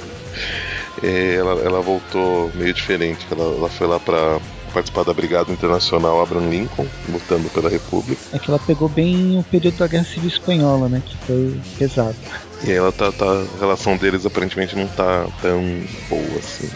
É, 1.02 1.34
ela, 1.34 1.60
ela 1.62 1.80
voltou 1.80 2.50
meio 2.54 2.72
diferente, 2.72 3.26
ela, 3.30 3.44
ela 3.56 3.68
foi 3.68 3.86
lá 3.86 3.98
pra 3.98 4.38
participar 4.72 5.04
da 5.04 5.14
Brigada 5.14 5.50
Internacional 5.50 6.20
Abraham 6.20 6.50
Lincoln, 6.50 6.86
lutando 7.08 7.48
pela 7.48 7.70
República. 7.70 8.20
É 8.32 8.38
que 8.38 8.50
ela 8.50 8.58
pegou 8.58 8.88
bem 8.90 9.38
o 9.38 9.42
período 9.42 9.78
da 9.78 9.86
Guerra 9.86 10.04
Civil 10.04 10.28
Espanhola, 10.28 10.88
né? 10.88 11.02
Que 11.04 11.16
foi 11.26 11.58
pesado. 11.78 12.16
E 12.64 12.72
ela 12.72 12.92
tá, 12.92 13.12
tá. 13.12 13.24
A 13.24 13.58
relação 13.60 13.96
deles 13.96 14.24
aparentemente 14.24 14.76
não 14.76 14.86
tá 14.88 15.26
tão 15.42 15.62
boa 16.08 16.38
assim. 16.38 16.70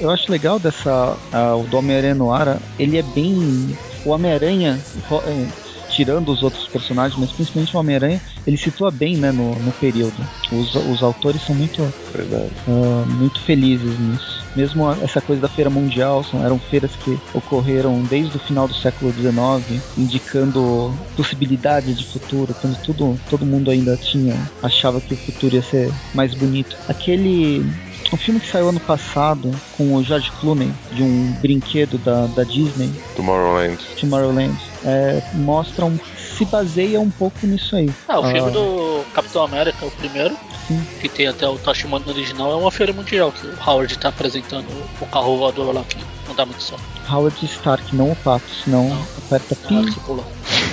Eu 0.00 0.10
acho 0.10 0.30
legal 0.30 0.58
dessa. 0.58 1.16
A, 1.32 1.56
o 1.56 1.64
do 1.64 1.78
Homem-Aranha 1.78 2.14
no 2.14 2.32
Ar, 2.32 2.60
ele 2.78 2.98
é 2.98 3.02
bem. 3.02 3.76
O 4.04 4.10
Homem-Aranha 4.10 4.80
é, 5.26 5.65
tirando 5.96 6.30
os 6.30 6.42
outros 6.42 6.68
personagens, 6.68 7.18
mas 7.18 7.32
principalmente 7.32 7.74
o 7.74 7.80
Homem-Aranha, 7.80 8.20
ele 8.46 8.58
situa 8.58 8.90
bem 8.90 9.16
né, 9.16 9.32
no, 9.32 9.54
no 9.54 9.72
período. 9.72 10.22
Os, 10.52 10.74
os 10.74 11.02
autores 11.02 11.40
são 11.42 11.54
muito, 11.54 11.82
uh, 11.82 13.06
muito 13.14 13.40
felizes 13.40 13.98
nisso. 13.98 14.44
Mesmo 14.54 14.90
essa 15.02 15.22
coisa 15.22 15.40
da 15.40 15.48
Feira 15.48 15.70
Mundial, 15.70 16.22
são, 16.22 16.44
eram 16.44 16.58
feiras 16.58 16.94
que 16.96 17.18
ocorreram 17.32 18.02
desde 18.02 18.36
o 18.36 18.40
final 18.40 18.68
do 18.68 18.74
século 18.74 19.10
XIX, 19.10 19.82
indicando 19.96 20.94
possibilidades 21.16 21.98
de 21.98 22.04
futuro, 22.04 22.54
quando 22.60 22.76
tudo, 22.82 23.18
todo 23.30 23.46
mundo 23.46 23.70
ainda 23.70 23.96
tinha 23.96 24.36
achava 24.62 25.00
que 25.00 25.14
o 25.14 25.16
futuro 25.16 25.54
ia 25.54 25.62
ser 25.62 25.90
mais 26.14 26.34
bonito. 26.34 26.76
Aquele 26.88 27.64
um 28.12 28.16
filme 28.16 28.40
que 28.40 28.46
saiu 28.46 28.68
ano 28.68 28.80
passado 28.80 29.50
com 29.76 29.94
o 29.94 30.02
George 30.02 30.30
Clooney, 30.40 30.72
de 30.92 31.02
um 31.02 31.32
brinquedo 31.40 31.98
da, 31.98 32.26
da 32.26 32.44
Disney. 32.44 32.90
Tomorrowland. 33.14 33.78
Tomorrowland. 34.00 34.56
É, 34.86 35.20
mostra 35.34 35.84
um, 35.84 35.98
se 36.16 36.44
baseia 36.44 37.00
um 37.00 37.10
pouco 37.10 37.44
nisso 37.44 37.74
aí. 37.74 37.92
Ah, 38.06 38.20
o 38.20 38.24
ah, 38.24 38.30
filme 38.30 38.50
do 38.52 39.04
Capitão 39.12 39.42
América, 39.42 39.84
o 39.84 39.90
primeiro, 39.90 40.36
sim. 40.68 40.80
que 41.00 41.08
tem 41.08 41.26
até 41.26 41.48
o 41.48 41.58
Toshimano 41.58 42.08
original, 42.08 42.52
é 42.52 42.54
uma 42.54 42.70
feira 42.70 42.92
mundial, 42.92 43.32
que 43.32 43.46
o 43.46 43.58
Howard 43.66 43.92
está 43.92 44.10
apresentando 44.10 44.68
o 45.00 45.06
carro 45.06 45.38
voador 45.38 45.74
lá 45.74 45.82
que 45.82 45.98
não 46.28 46.36
dá 46.36 46.46
muito 46.46 46.62
certo. 46.62 46.84
Howard 47.10 47.44
Stark, 47.44 47.96
não 47.96 48.12
o 48.12 48.16
Pato, 48.16 48.48
senão 48.64 48.88
não, 48.88 49.02
aperta 49.18 49.56
não, 49.68 49.82
Eric 49.82 50.00
pula. 50.00 50.24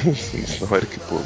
não, 0.61 0.77
Eric 0.77 0.99
pula. 0.99 1.25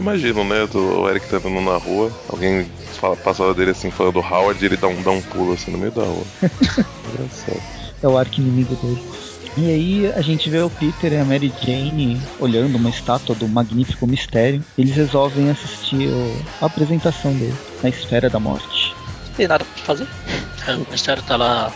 Imagino, 0.00 0.44
né? 0.44 0.66
Do, 0.66 1.00
o 1.00 1.10
Eric 1.10 1.28
tá 1.28 1.36
andando 1.36 1.60
na 1.60 1.76
rua, 1.76 2.10
alguém 2.28 2.70
fala, 2.98 3.16
passa 3.16 3.52
dele 3.52 3.72
assim 3.72 3.90
falando 3.90 4.20
Howard 4.20 4.62
e 4.62 4.66
ele 4.66 4.76
dá 4.76 4.88
um, 4.88 5.02
dá 5.02 5.10
um 5.10 5.20
pulo 5.22 5.52
assim 5.52 5.70
no 5.70 5.78
meio 5.78 5.92
da 5.92 6.04
rua. 6.04 6.24
Engraçado. 7.12 7.62
É 8.02 8.08
o 8.08 8.16
arco 8.16 8.40
inimigo 8.40 8.76
dele. 8.76 9.02
E 9.56 9.70
aí 9.70 10.12
a 10.14 10.20
gente 10.20 10.48
vê 10.48 10.60
o 10.60 10.70
Peter 10.70 11.12
e 11.12 11.16
a 11.16 11.24
Mary 11.24 11.52
Jane 11.60 12.20
olhando 12.38 12.76
uma 12.76 12.90
estátua 12.90 13.34
do 13.34 13.48
magnífico 13.48 14.06
mistério. 14.06 14.64
Eles 14.76 14.94
resolvem 14.94 15.50
assistir 15.50 16.08
o, 16.08 16.42
a 16.60 16.66
apresentação 16.66 17.32
dele. 17.32 17.54
na 17.82 17.88
esfera 17.88 18.30
da 18.30 18.38
morte. 18.38 18.94
Não 19.26 19.34
tem 19.34 19.48
nada 19.48 19.64
pra 19.64 19.84
fazer. 19.84 20.06
O 20.68 20.92
mistério 20.92 21.22
tá 21.22 21.34
lá 21.34 21.72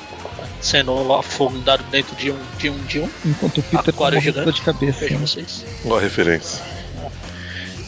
sendo 0.61 1.13
afundado 1.15 1.83
dentro 1.91 2.15
de 2.17 2.31
um 2.31 2.39
de 2.59 2.69
um 2.69 2.79
de 2.85 3.01
um. 3.01 3.09
Enquanto 3.25 3.59
o 3.59 3.63
Peter 3.63 3.83
tá 3.85 3.91
Aquário 3.91 4.21
gigante. 4.21 4.53
de 4.53 4.63
cabeça. 4.63 5.01
Veja 5.01 5.15
né? 5.15 5.21
vocês. 5.27 5.65
Ó 5.87 5.97
a 5.97 6.01
referência. 6.01 6.63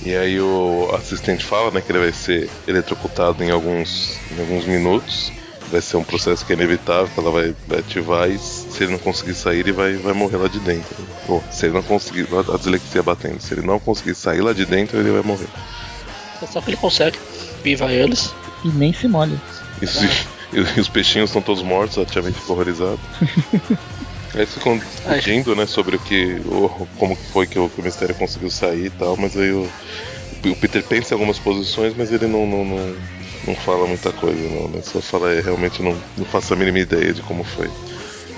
E 0.04 0.14
aí 0.14 0.38
o 0.38 0.90
assistente 0.94 1.44
fala, 1.44 1.70
né, 1.70 1.80
que 1.80 1.90
ele 1.90 1.98
vai 1.98 2.12
ser 2.12 2.50
eletrocutado 2.68 3.42
em 3.42 3.50
alguns, 3.50 4.18
em 4.36 4.40
alguns 4.40 4.66
minutos. 4.66 5.32
Vai 5.70 5.80
ser 5.80 5.96
um 5.96 6.04
processo 6.04 6.44
que 6.44 6.52
é 6.52 6.56
inevitável, 6.56 7.08
que 7.08 7.18
ela 7.18 7.30
vai, 7.30 7.54
vai 7.66 7.78
ativar 7.78 8.28
e 8.28 8.38
se 8.74 8.82
ele 8.84 8.92
não 8.92 8.98
conseguir 8.98 9.34
sair, 9.34 9.60
ele 9.60 9.72
vai, 9.72 9.94
vai 9.96 10.12
morrer 10.12 10.37
lá 10.37 10.48
de 10.48 10.58
dentro. 10.60 10.96
Ou, 11.28 11.42
se 11.50 11.66
ele 11.66 11.74
não 11.74 11.82
conseguir, 11.82 12.26
a 12.52 12.56
dislexia 12.58 13.02
batendo, 13.02 13.40
se 13.40 13.54
ele 13.54 13.62
não 13.66 13.78
conseguir 13.78 14.14
sair 14.14 14.40
lá 14.40 14.52
de 14.52 14.66
dentro, 14.66 14.98
ele 14.98 15.10
vai 15.10 15.22
morrer. 15.22 15.46
Só 16.50 16.60
que 16.60 16.70
ele 16.70 16.76
consegue. 16.76 17.18
Viva 17.62 17.90
eles. 17.92 18.34
E 18.64 18.68
nem 18.68 18.92
se 18.92 19.06
molha. 19.08 19.40
Isso, 19.80 20.04
e, 20.52 20.58
e 20.58 20.80
os 20.80 20.88
peixinhos 20.88 21.30
estão 21.30 21.40
todos 21.42 21.62
mortos, 21.62 21.98
a 21.98 22.04
Tia 22.04 22.20
May 22.22 22.32
fica 22.32 22.52
horrorizada. 22.52 22.98
Aí 24.34 24.40
eles 24.40 24.52
ficam 24.52 24.76
discutindo, 24.78 25.54
né, 25.54 25.64
sobre 25.66 25.94
o 25.96 25.98
que. 26.00 26.40
o- 26.46 26.87
como 26.98 27.14
foi 27.32 27.46
que 27.46 27.58
o, 27.58 27.68
que 27.68 27.80
o 27.80 27.84
mistério 27.84 28.14
conseguiu 28.16 28.50
sair 28.50 28.87
e 28.87 28.90
tal, 28.90 29.16
mas 29.16 29.37
aí 29.37 29.52
o, 29.52 29.68
o 30.44 30.56
Peter 30.56 30.82
pensa 30.82 31.14
em 31.14 31.14
algumas 31.14 31.38
posições, 31.38 31.94
mas 31.96 32.10
ele 32.10 32.26
não, 32.26 32.44
não, 32.44 32.64
não, 32.64 32.96
não 33.46 33.54
fala 33.54 33.87
muita 33.87 34.10
coisa, 34.12 34.42
não, 34.48 34.68
né? 34.68 34.80
Só 34.82 35.00
fala, 35.00 35.32
é, 35.32 35.40
realmente 35.40 35.80
não, 35.82 35.96
não 36.18 36.24
faço 36.24 36.52
a 36.52 36.56
mínima 36.56 36.80
ideia 36.80 37.12
de 37.12 37.22
como 37.22 37.44
foi. 37.44 37.70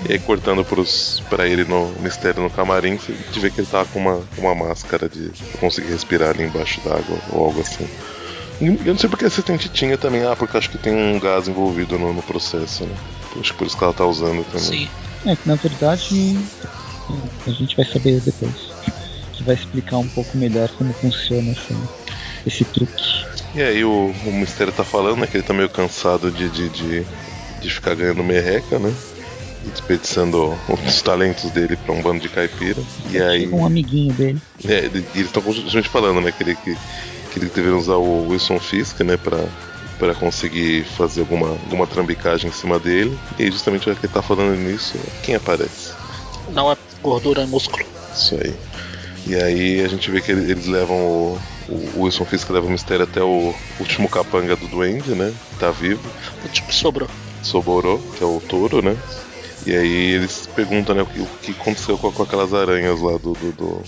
E 0.05 0.13
aí 0.13 0.19
cortando 0.19 0.63
pros, 0.63 1.21
pra 1.29 1.47
ele 1.47 1.65
no 1.65 1.87
mistério 2.01 2.43
no 2.43 2.49
camarim, 2.49 2.97
você 2.97 3.13
vê 3.39 3.49
que 3.49 3.61
ele 3.61 3.67
tá 3.67 3.83
com 3.85 3.99
uma, 3.99 4.23
uma 4.37 4.53
máscara 4.53 5.09
de 5.09 5.31
conseguir 5.59 5.89
respirar 5.89 6.29
ali 6.29 6.43
embaixo 6.43 6.79
d'água 6.81 7.17
ou 7.31 7.45
algo 7.45 7.61
assim. 7.61 7.87
Eu 8.59 8.93
não 8.93 8.97
sei 8.97 9.09
porque 9.09 9.25
a 9.25 9.27
assistente 9.27 9.69
tinha 9.69 9.97
também, 9.97 10.23
ah, 10.23 10.35
porque 10.35 10.57
acho 10.57 10.69
que 10.69 10.77
tem 10.77 10.93
um 10.93 11.19
gás 11.19 11.47
envolvido 11.47 11.97
no, 11.97 12.13
no 12.13 12.23
processo, 12.23 12.85
né? 12.85 12.95
Acho 13.39 13.51
que 13.51 13.57
por 13.57 13.67
isso 13.67 13.77
que 13.77 13.83
ela 13.83 13.93
tá 13.93 14.05
usando 14.05 14.43
também. 14.45 14.59
Sim. 14.59 14.89
É 15.25 15.35
que 15.35 15.47
na 15.47 15.55
verdade 15.55 16.37
a 17.45 17.49
gente 17.51 17.75
vai 17.75 17.85
saber 17.85 18.19
depois. 18.21 18.55
Que 19.33 19.43
vai 19.43 19.55
explicar 19.55 19.97
um 19.97 20.07
pouco 20.07 20.37
melhor 20.37 20.69
como 20.69 20.91
funciona 20.93 21.51
essa, 21.51 21.75
esse 22.45 22.65
truque. 22.65 23.25
E 23.53 23.61
aí 23.61 23.83
o, 23.83 24.11
o 24.25 24.33
mistério 24.33 24.73
tá 24.73 24.83
falando, 24.83 25.19
né, 25.19 25.27
que 25.27 25.37
ele 25.37 25.43
tá 25.43 25.53
meio 25.53 25.69
cansado 25.69 26.31
de, 26.31 26.49
de, 26.49 26.69
de, 26.69 27.05
de 27.61 27.69
ficar 27.69 27.93
ganhando 27.93 28.23
merreca, 28.23 28.79
né? 28.79 28.91
Desperdiçando 29.71 30.57
os 30.85 31.01
talentos 31.01 31.49
dele 31.51 31.75
pra 31.77 31.93
um 31.93 32.01
bando 32.01 32.19
de 32.21 32.29
caipira. 32.29 32.81
E 33.11 33.21
aí. 33.21 33.47
Um 33.47 33.65
amiguinho 33.65 34.13
dele. 34.13 34.41
É, 34.65 34.85
e 34.85 34.87
eles 34.87 35.27
estão 35.27 35.41
justamente 35.51 35.89
falando, 35.89 36.21
né, 36.21 36.31
que 36.31 36.43
ele, 36.43 36.55
que, 36.55 36.75
que 37.31 37.39
eles 37.39 37.51
deveriam 37.51 37.77
usar 37.79 37.95
o 37.95 38.27
Wilson 38.29 38.59
Fisk, 38.59 38.99
né, 39.01 39.17
pra, 39.17 39.37
pra 39.99 40.15
conseguir 40.15 40.83
fazer 40.85 41.21
alguma, 41.21 41.49
alguma 41.49 41.85
trambicagem 41.87 42.49
em 42.49 42.53
cima 42.53 42.79
dele. 42.79 43.17
E 43.37 43.43
aí, 43.43 43.51
justamente, 43.51 43.85
já 43.85 43.93
que 43.95 44.05
ele 44.05 44.13
tá 44.13 44.21
falando 44.21 44.55
nisso, 44.57 44.97
quem 45.23 45.35
aparece? 45.35 45.93
Não 46.51 46.71
é 46.71 46.77
gordura, 47.01 47.43
é 47.43 47.45
músculo. 47.45 47.85
Isso 48.13 48.35
aí. 48.35 48.53
E 49.27 49.35
aí 49.35 49.81
a 49.81 49.87
gente 49.89 50.09
vê 50.09 50.21
que 50.21 50.31
ele- 50.31 50.49
eles 50.51 50.67
levam 50.67 50.95
o, 50.97 51.39
o 51.69 52.03
Wilson 52.03 52.23
Fisk 52.25 52.49
leva 52.49 52.65
o 52.65 52.69
mistério 52.71 53.03
até 53.03 53.21
o 53.21 53.53
último 53.79 54.07
capanga 54.07 54.55
do 54.55 54.67
Duende, 54.69 55.13
né, 55.13 55.33
que 55.49 55.55
tá 55.57 55.69
vivo. 55.69 56.01
O 56.45 56.47
tipo 56.47 56.73
sobrou. 56.73 57.09
Soborô, 57.43 57.99
que 58.17 58.23
é 58.23 58.25
o 58.25 58.39
touro, 58.41 58.81
né? 58.81 58.97
E 59.67 59.75
aí 59.75 60.11
eles 60.13 60.47
perguntam, 60.55 60.95
né, 60.95 61.01
o 61.01 61.05
que, 61.05 61.19
o 61.19 61.27
que 61.41 61.51
aconteceu 61.51 61.97
com, 61.97 62.09
com 62.09 62.23
aquelas 62.23 62.53
aranhas 62.53 63.01
lá 63.01 63.11
do, 63.17 63.33
do, 63.33 63.51
do- 63.51 63.83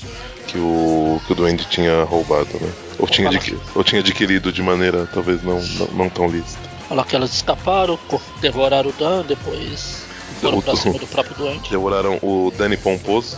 que 0.45 0.57
o 0.57 1.21
que 1.25 1.31
o 1.31 1.35
Duende 1.35 1.65
tinha 1.69 2.03
roubado, 2.03 2.49
né? 2.59 2.69
Ou 2.97 3.07
tinha, 3.07 3.27
Fala. 3.27 3.37
adqui- 3.37 3.57
ou 3.75 3.83
tinha 3.83 4.01
adquirido 4.01 4.51
de 4.51 4.61
maneira 4.61 5.07
talvez 5.13 5.41
não, 5.41 5.61
não, 5.61 5.87
não 5.93 6.09
tão 6.09 6.27
lícita. 6.27 6.67
Olha 6.89 7.03
que 7.05 7.15
elas 7.15 7.31
escaparam, 7.33 7.97
devoraram 8.41 8.89
o 8.89 8.93
Dan, 8.93 9.23
depois 9.25 10.05
foram 10.41 10.59
pra 10.61 10.73
O- 10.73 10.75
cima 10.75 10.99
do 10.99 11.07
próprio 11.07 11.35
doente. 11.37 11.69
Devoraram 11.69 12.19
o 12.21 12.51
Danny 12.57 12.75
Pomposo. 12.75 13.37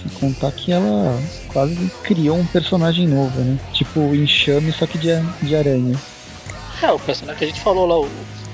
Sem 0.00 0.10
contar 0.12 0.52
que 0.52 0.72
ela 0.72 1.20
quase 1.48 1.76
criou 2.02 2.38
um 2.38 2.46
personagem 2.46 3.06
novo, 3.06 3.38
né? 3.40 3.58
Tipo 3.74 4.00
o 4.00 4.14
enxame, 4.14 4.72
só 4.72 4.86
que 4.86 4.96
de, 4.96 5.08
de 5.42 5.54
aranha. 5.54 6.00
É, 6.80 6.90
o 6.92 6.98
personagem 7.00 7.38
que 7.38 7.44
a 7.44 7.48
gente 7.48 7.60
falou 7.60 7.84
lá, 7.86 7.98
o 7.98 8.08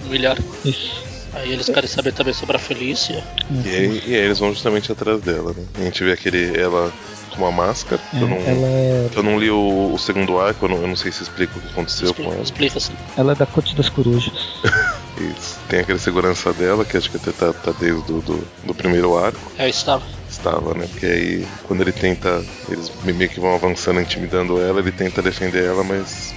milhar. 0.08 0.36
Isso. 0.64 1.11
Aí 1.34 1.52
eles 1.52 1.66
querem 1.66 1.88
saber 1.88 2.12
também 2.12 2.34
sobre 2.34 2.56
a 2.56 2.58
Felícia. 2.58 3.24
É, 3.64 3.68
E 3.68 3.74
aí, 3.76 4.02
e 4.06 4.14
aí 4.14 4.20
eles 4.22 4.38
vão 4.38 4.50
justamente 4.52 4.92
atrás 4.92 5.20
dela, 5.22 5.54
né? 5.56 5.64
A 5.80 5.84
gente 5.84 6.04
vê 6.04 6.12
aquele 6.12 6.58
ela 6.58 6.92
com 7.30 7.42
uma 7.42 7.50
máscara. 7.52 8.00
que 8.10 8.16
eu, 8.16 8.28
não, 8.28 8.36
é, 8.36 8.50
é, 8.50 9.10
eu 9.14 9.22
não 9.22 9.38
li 9.38 9.50
o, 9.50 9.92
o 9.94 9.98
segundo 9.98 10.38
arco, 10.38 10.66
eu 10.66 10.68
não, 10.68 10.76
eu 10.82 10.88
não 10.88 10.96
sei 10.96 11.10
se 11.10 11.22
explica 11.22 11.58
o 11.58 11.62
que 11.62 11.68
aconteceu 11.68 12.08
com 12.12 12.22
Explica, 12.22 12.34
ela. 12.34 12.42
explica 12.42 12.78
assim. 12.78 12.92
ela 13.16 13.32
é 13.32 13.34
da 13.34 13.46
corte 13.46 13.74
das 13.74 13.88
corujas. 13.88 14.32
Isso. 15.18 15.58
Tem 15.68 15.80
aquele 15.80 15.98
segurança 15.98 16.52
dela, 16.52 16.84
que 16.84 16.96
acho 16.96 17.10
que 17.10 17.16
até 17.16 17.32
tá, 17.32 17.52
tá 17.52 17.72
desde 17.78 18.02
do, 18.02 18.20
do, 18.20 18.48
do 18.64 18.74
primeiro 18.74 19.16
arco. 19.16 19.40
É, 19.58 19.68
estava. 19.68 20.02
Estava, 20.28 20.74
né? 20.74 20.86
Porque 20.90 21.06
aí, 21.06 21.46
quando 21.64 21.82
ele 21.82 21.92
tenta. 21.92 22.42
Eles 22.68 22.90
meio 23.04 23.28
que 23.28 23.38
vão 23.40 23.54
avançando, 23.54 24.00
intimidando 24.00 24.60
ela, 24.60 24.80
ele 24.80 24.90
tenta 24.92 25.22
defender 25.22 25.64
ela, 25.64 25.84
mas. 25.84 26.34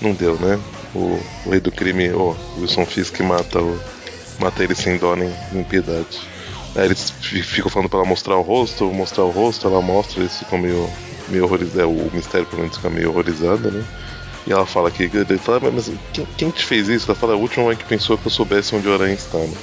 Não 0.00 0.12
deu, 0.12 0.38
né? 0.38 0.58
O, 0.94 1.20
o 1.46 1.50
rei 1.50 1.60
do 1.60 1.70
crime, 1.70 2.10
o 2.10 2.36
Wilson 2.58 2.84
Fisk, 2.86 3.20
mata, 3.20 3.60
o, 3.60 3.78
mata 4.38 4.62
ele 4.62 4.74
sem 4.74 4.98
dó 4.98 5.14
nem, 5.16 5.32
piedade. 5.64 6.06
Aí 6.74 6.84
eles 6.84 7.10
fi- 7.10 7.42
ficam 7.42 7.70
falando 7.70 7.88
pra 7.88 8.00
ela 8.00 8.08
mostrar 8.08 8.36
o 8.36 8.42
rosto, 8.42 8.84
mostrar 8.92 9.24
o 9.24 9.30
rosto, 9.30 9.66
ela 9.66 9.80
mostra, 9.80 10.20
eles 10.20 10.38
ficam 10.38 10.58
meio, 10.58 10.88
meio 11.28 11.44
horrorizados. 11.44 11.80
É, 11.80 11.86
o 11.86 12.10
mistério, 12.14 12.46
pelo 12.46 12.62
menos, 12.62 12.76
fica 12.76 12.90
meio 12.90 13.10
horrorizado, 13.10 13.70
né? 13.70 13.84
E 14.46 14.52
ela 14.52 14.66
fala 14.66 14.90
que. 14.90 15.04
Ele 15.04 15.38
fala, 15.38 15.70
mas 15.72 15.90
quem, 16.12 16.26
quem 16.36 16.50
te 16.50 16.64
fez 16.64 16.88
isso? 16.88 17.10
Ela 17.10 17.18
fala, 17.18 17.32
a 17.32 17.36
última 17.36 17.74
que 17.74 17.84
pensou 17.84 18.18
que 18.18 18.26
eu 18.26 18.30
soubesse 18.30 18.74
onde 18.76 18.88
o 18.88 18.92
aranha 18.94 19.14
está, 19.14 19.38
né? 19.38 19.54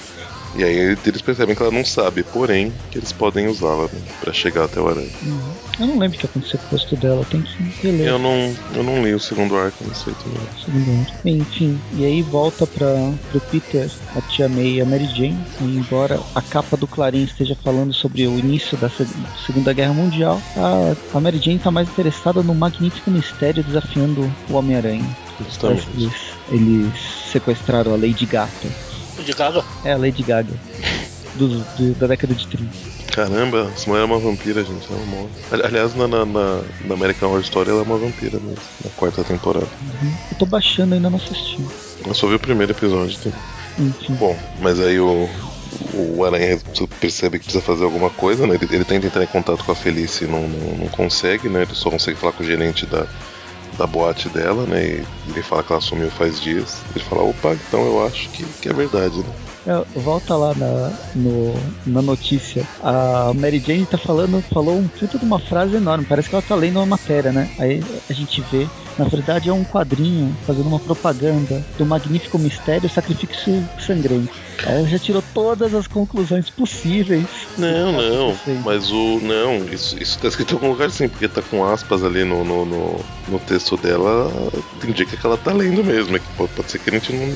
E 0.55 0.63
aí 0.63 0.95
eles 1.05 1.21
percebem 1.21 1.55
que 1.55 1.61
ela 1.61 1.71
não 1.71 1.83
sabe, 1.83 2.23
porém, 2.23 2.71
que 2.91 2.97
eles 2.99 3.11
podem 3.11 3.47
usá-la, 3.47 3.83
né? 3.91 3.99
Pra 4.19 4.31
chegar 4.31 4.65
até 4.65 4.79
o 4.79 4.87
aranha. 4.87 5.09
Uhum. 5.25 5.53
Eu 5.79 5.87
não 5.87 5.97
lembro 5.97 6.15
o 6.15 6.19
que 6.19 6.25
aconteceu 6.27 6.59
com 6.59 6.67
o 6.67 6.69
rosto 6.77 6.95
dela, 6.95 7.25
tem 7.25 7.41
que 7.41 7.63
reler. 7.81 8.07
Eu 8.07 8.19
não, 8.19 8.55
eu 8.75 8.83
não 8.83 9.03
li 9.03 9.13
o 9.13 9.19
segundo 9.19 9.55
arco, 9.55 9.83
não 9.83 9.93
sei 9.95 10.13
também. 10.13 10.47
Segundo. 10.63 11.07
Bem, 11.23 11.37
enfim, 11.37 11.79
e 11.93 12.05
aí 12.05 12.21
volta 12.21 12.67
para 12.67 13.11
pro 13.31 13.41
Peter, 13.41 13.89
a 14.15 14.21
Tia 14.21 14.47
May 14.47 14.73
e 14.73 14.81
a 14.81 14.85
Mary 14.85 15.05
Jane. 15.07 15.43
E 15.61 15.77
embora 15.77 16.19
a 16.35 16.41
capa 16.41 16.77
do 16.77 16.85
Clarim 16.85 17.23
esteja 17.23 17.55
falando 17.63 17.91
sobre 17.91 18.27
o 18.27 18.37
início 18.37 18.77
da 18.77 18.89
Se- 18.89 19.07
Segunda 19.47 19.73
Guerra 19.73 19.93
Mundial, 19.93 20.39
a, 20.55 21.17
a 21.17 21.19
Mary 21.19 21.39
Jane 21.39 21.57
está 21.57 21.71
mais 21.71 21.89
interessada 21.89 22.43
no 22.43 22.53
magnífico 22.53 23.09
mistério 23.09 23.63
desafiando 23.63 24.31
o 24.47 24.53
Homem-Aranha. 24.53 25.09
Eles, 25.97 26.13
eles 26.49 26.93
sequestraram 27.31 27.93
a 27.93 27.97
Lady 27.97 28.27
Gata. 28.27 28.69
De 29.21 29.31
Gaga? 29.33 29.63
É, 29.83 29.93
a 29.93 29.97
Lady 29.97 30.23
Gaga. 30.23 30.53
Do, 31.35 31.47
do- 31.47 31.95
da 31.95 32.07
década 32.07 32.33
de 32.33 32.45
30. 32.47 32.69
Caramba, 33.11 33.71
essa 33.75 33.87
mulher 33.89 34.01
é 34.01 34.05
uma 34.05 34.17
vampira, 34.19 34.63
gente, 34.63 34.87
ela 34.91 35.03
morre. 35.05 35.29
Ali- 35.51 35.63
Aliás, 35.63 35.93
na, 35.95 36.07
na, 36.07 36.25
na- 36.25 36.61
na 36.85 36.93
American 36.95 37.29
Horror 37.29 37.41
Story 37.41 37.69
ela 37.69 37.79
é 37.81 37.83
uma 37.83 37.97
vampira 37.97 38.39
mesmo, 38.39 38.57
na 38.83 38.89
quarta 38.91 39.23
temporada. 39.23 39.67
Uhum. 39.81 40.13
Eu 40.31 40.37
tô 40.37 40.45
baixando, 40.45 40.95
ainda 40.95 41.09
não 41.09 41.17
assisti. 41.17 41.57
Eu 42.05 42.13
só 42.13 42.27
vi 42.27 42.35
o 42.35 42.39
primeiro 42.39 42.71
episódio. 42.71 43.33
Enfim. 43.79 44.13
Bom, 44.15 44.37
mas 44.61 44.79
aí 44.79 44.99
o, 44.99 45.27
o 45.93 46.23
Aranha 46.23 46.59
percebe 46.99 47.37
que 47.39 47.45
precisa 47.45 47.63
fazer 47.63 47.83
alguma 47.83 48.09
coisa, 48.09 48.45
né? 48.47 48.55
Ele, 48.55 48.67
ele 48.75 48.85
tenta 48.85 49.07
entrar 49.07 49.23
em 49.23 49.27
contato 49.27 49.63
com 49.63 49.71
a 49.71 49.75
Felice 49.75 50.25
e 50.25 50.27
não, 50.27 50.47
não, 50.47 50.77
não 50.77 50.87
consegue, 50.87 51.49
né? 51.49 51.63
Ele 51.63 51.73
só 51.75 51.89
consegue 51.89 52.17
falar 52.17 52.33
com 52.33 52.43
o 52.43 52.45
gerente 52.45 52.85
da, 52.85 53.05
da 53.77 53.87
boate 53.87 54.29
dela, 54.29 54.65
né? 54.65 55.03
E 55.25 55.29
ele 55.29 55.43
fala 55.43 55.63
que 55.63 55.71
ela 55.71 55.81
sumiu 55.81 56.09
faz 56.11 56.39
dias. 56.39 56.81
Ele 56.95 57.03
fala, 57.03 57.23
opa, 57.23 57.53
então 57.53 57.85
eu 57.85 58.05
acho 58.05 58.29
que, 58.29 58.43
que 58.61 58.69
é 58.69 58.73
verdade, 58.73 59.19
né? 59.19 59.33
É, 59.65 59.99
Volta 59.99 60.35
lá 60.35 60.53
na, 60.53 60.91
no, 61.15 61.53
na 61.85 62.01
notícia. 62.01 62.67
A 62.81 63.33
Mary 63.33 63.59
Jane 63.59 63.85
tá 63.85 63.97
falando, 63.97 64.41
falou 64.53 64.77
um 64.77 64.87
puta 64.87 65.17
de 65.17 65.23
uma 65.23 65.39
frase 65.39 65.75
enorme. 65.75 66.05
Parece 66.05 66.29
que 66.29 66.35
ela 66.35 66.41
tá 66.41 66.55
lendo 66.55 66.77
uma 66.79 66.85
matéria, 66.85 67.31
né? 67.31 67.49
Aí 67.57 67.81
a 68.09 68.13
gente 68.13 68.41
vê, 68.51 68.67
na 68.97 69.05
verdade 69.05 69.49
é 69.49 69.53
um 69.53 69.63
quadrinho 69.63 70.35
fazendo 70.45 70.67
uma 70.67 70.79
propaganda 70.79 71.65
do 71.77 71.85
magnífico 71.85 72.37
mistério 72.37 72.89
sacrifício 72.89 73.67
sangrento. 73.79 74.33
Ela 74.65 74.87
já 74.87 74.99
tirou 74.99 75.21
todas 75.33 75.73
as 75.73 75.87
conclusões 75.87 76.49
possíveis. 76.49 77.25
Não, 77.57 77.93
tá 77.93 78.01
não, 78.01 78.61
mas 78.63 78.91
o. 78.91 79.19
Não, 79.19 79.65
isso, 79.65 80.01
isso 80.01 80.19
tá 80.19 80.27
escrito 80.27 80.51
em 80.51 80.55
algum 80.55 80.69
lugar 80.69 80.89
sim, 80.91 81.07
porque 81.07 81.27
tá 81.27 81.41
com 81.41 81.65
aspas 81.65 82.03
ali 82.03 82.23
no, 82.23 82.43
no, 82.43 82.65
no, 82.65 82.99
no 83.27 83.39
texto 83.39 83.75
dela, 83.77 84.31
indica 84.83 85.17
que 85.17 85.25
ela 85.25 85.37
tá 85.37 85.51
lendo 85.51 85.83
mesmo. 85.83 86.15
É 86.15 86.19
que 86.19 86.29
pode, 86.37 86.51
pode 86.53 86.71
ser 86.71 86.79
que 86.79 86.89
a 86.89 86.93
gente 86.93 87.13
não, 87.13 87.27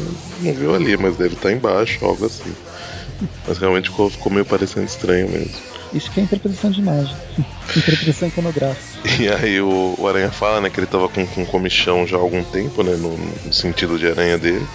não 0.42 0.54
viu 0.54 0.76
ali, 0.76 0.96
mas 0.98 1.18
deve 1.18 1.36
estar 1.36 1.52
embaixo, 1.52 2.04
algo 2.06 2.26
assim. 2.26 2.54
Mas 3.48 3.58
realmente 3.58 3.90
ficou, 3.90 4.10
ficou 4.10 4.32
meio 4.32 4.46
parecendo 4.46 4.86
estranho 4.86 5.30
mesmo. 5.30 5.52
Isso 5.94 6.12
que 6.12 6.20
é 6.20 6.24
interpretação 6.24 6.70
de 6.70 6.82
imagem. 6.82 7.16
interpretação 7.76 8.28
iconográfica. 8.28 8.88
E 9.20 9.30
aí 9.30 9.62
o, 9.62 9.96
o 9.98 10.08
Aranha 10.08 10.32
fala, 10.32 10.62
né, 10.62 10.70
que 10.70 10.80
ele 10.80 10.88
tava 10.88 11.08
com, 11.08 11.26
com 11.26 11.46
comichão 11.46 12.06
já 12.06 12.18
há 12.18 12.20
algum 12.20 12.44
tempo, 12.44 12.84
né, 12.84 12.96
no, 12.96 13.18
no 13.18 13.54
sentido 13.54 13.98
de 13.98 14.08
aranha 14.08 14.38
dele. 14.38 14.68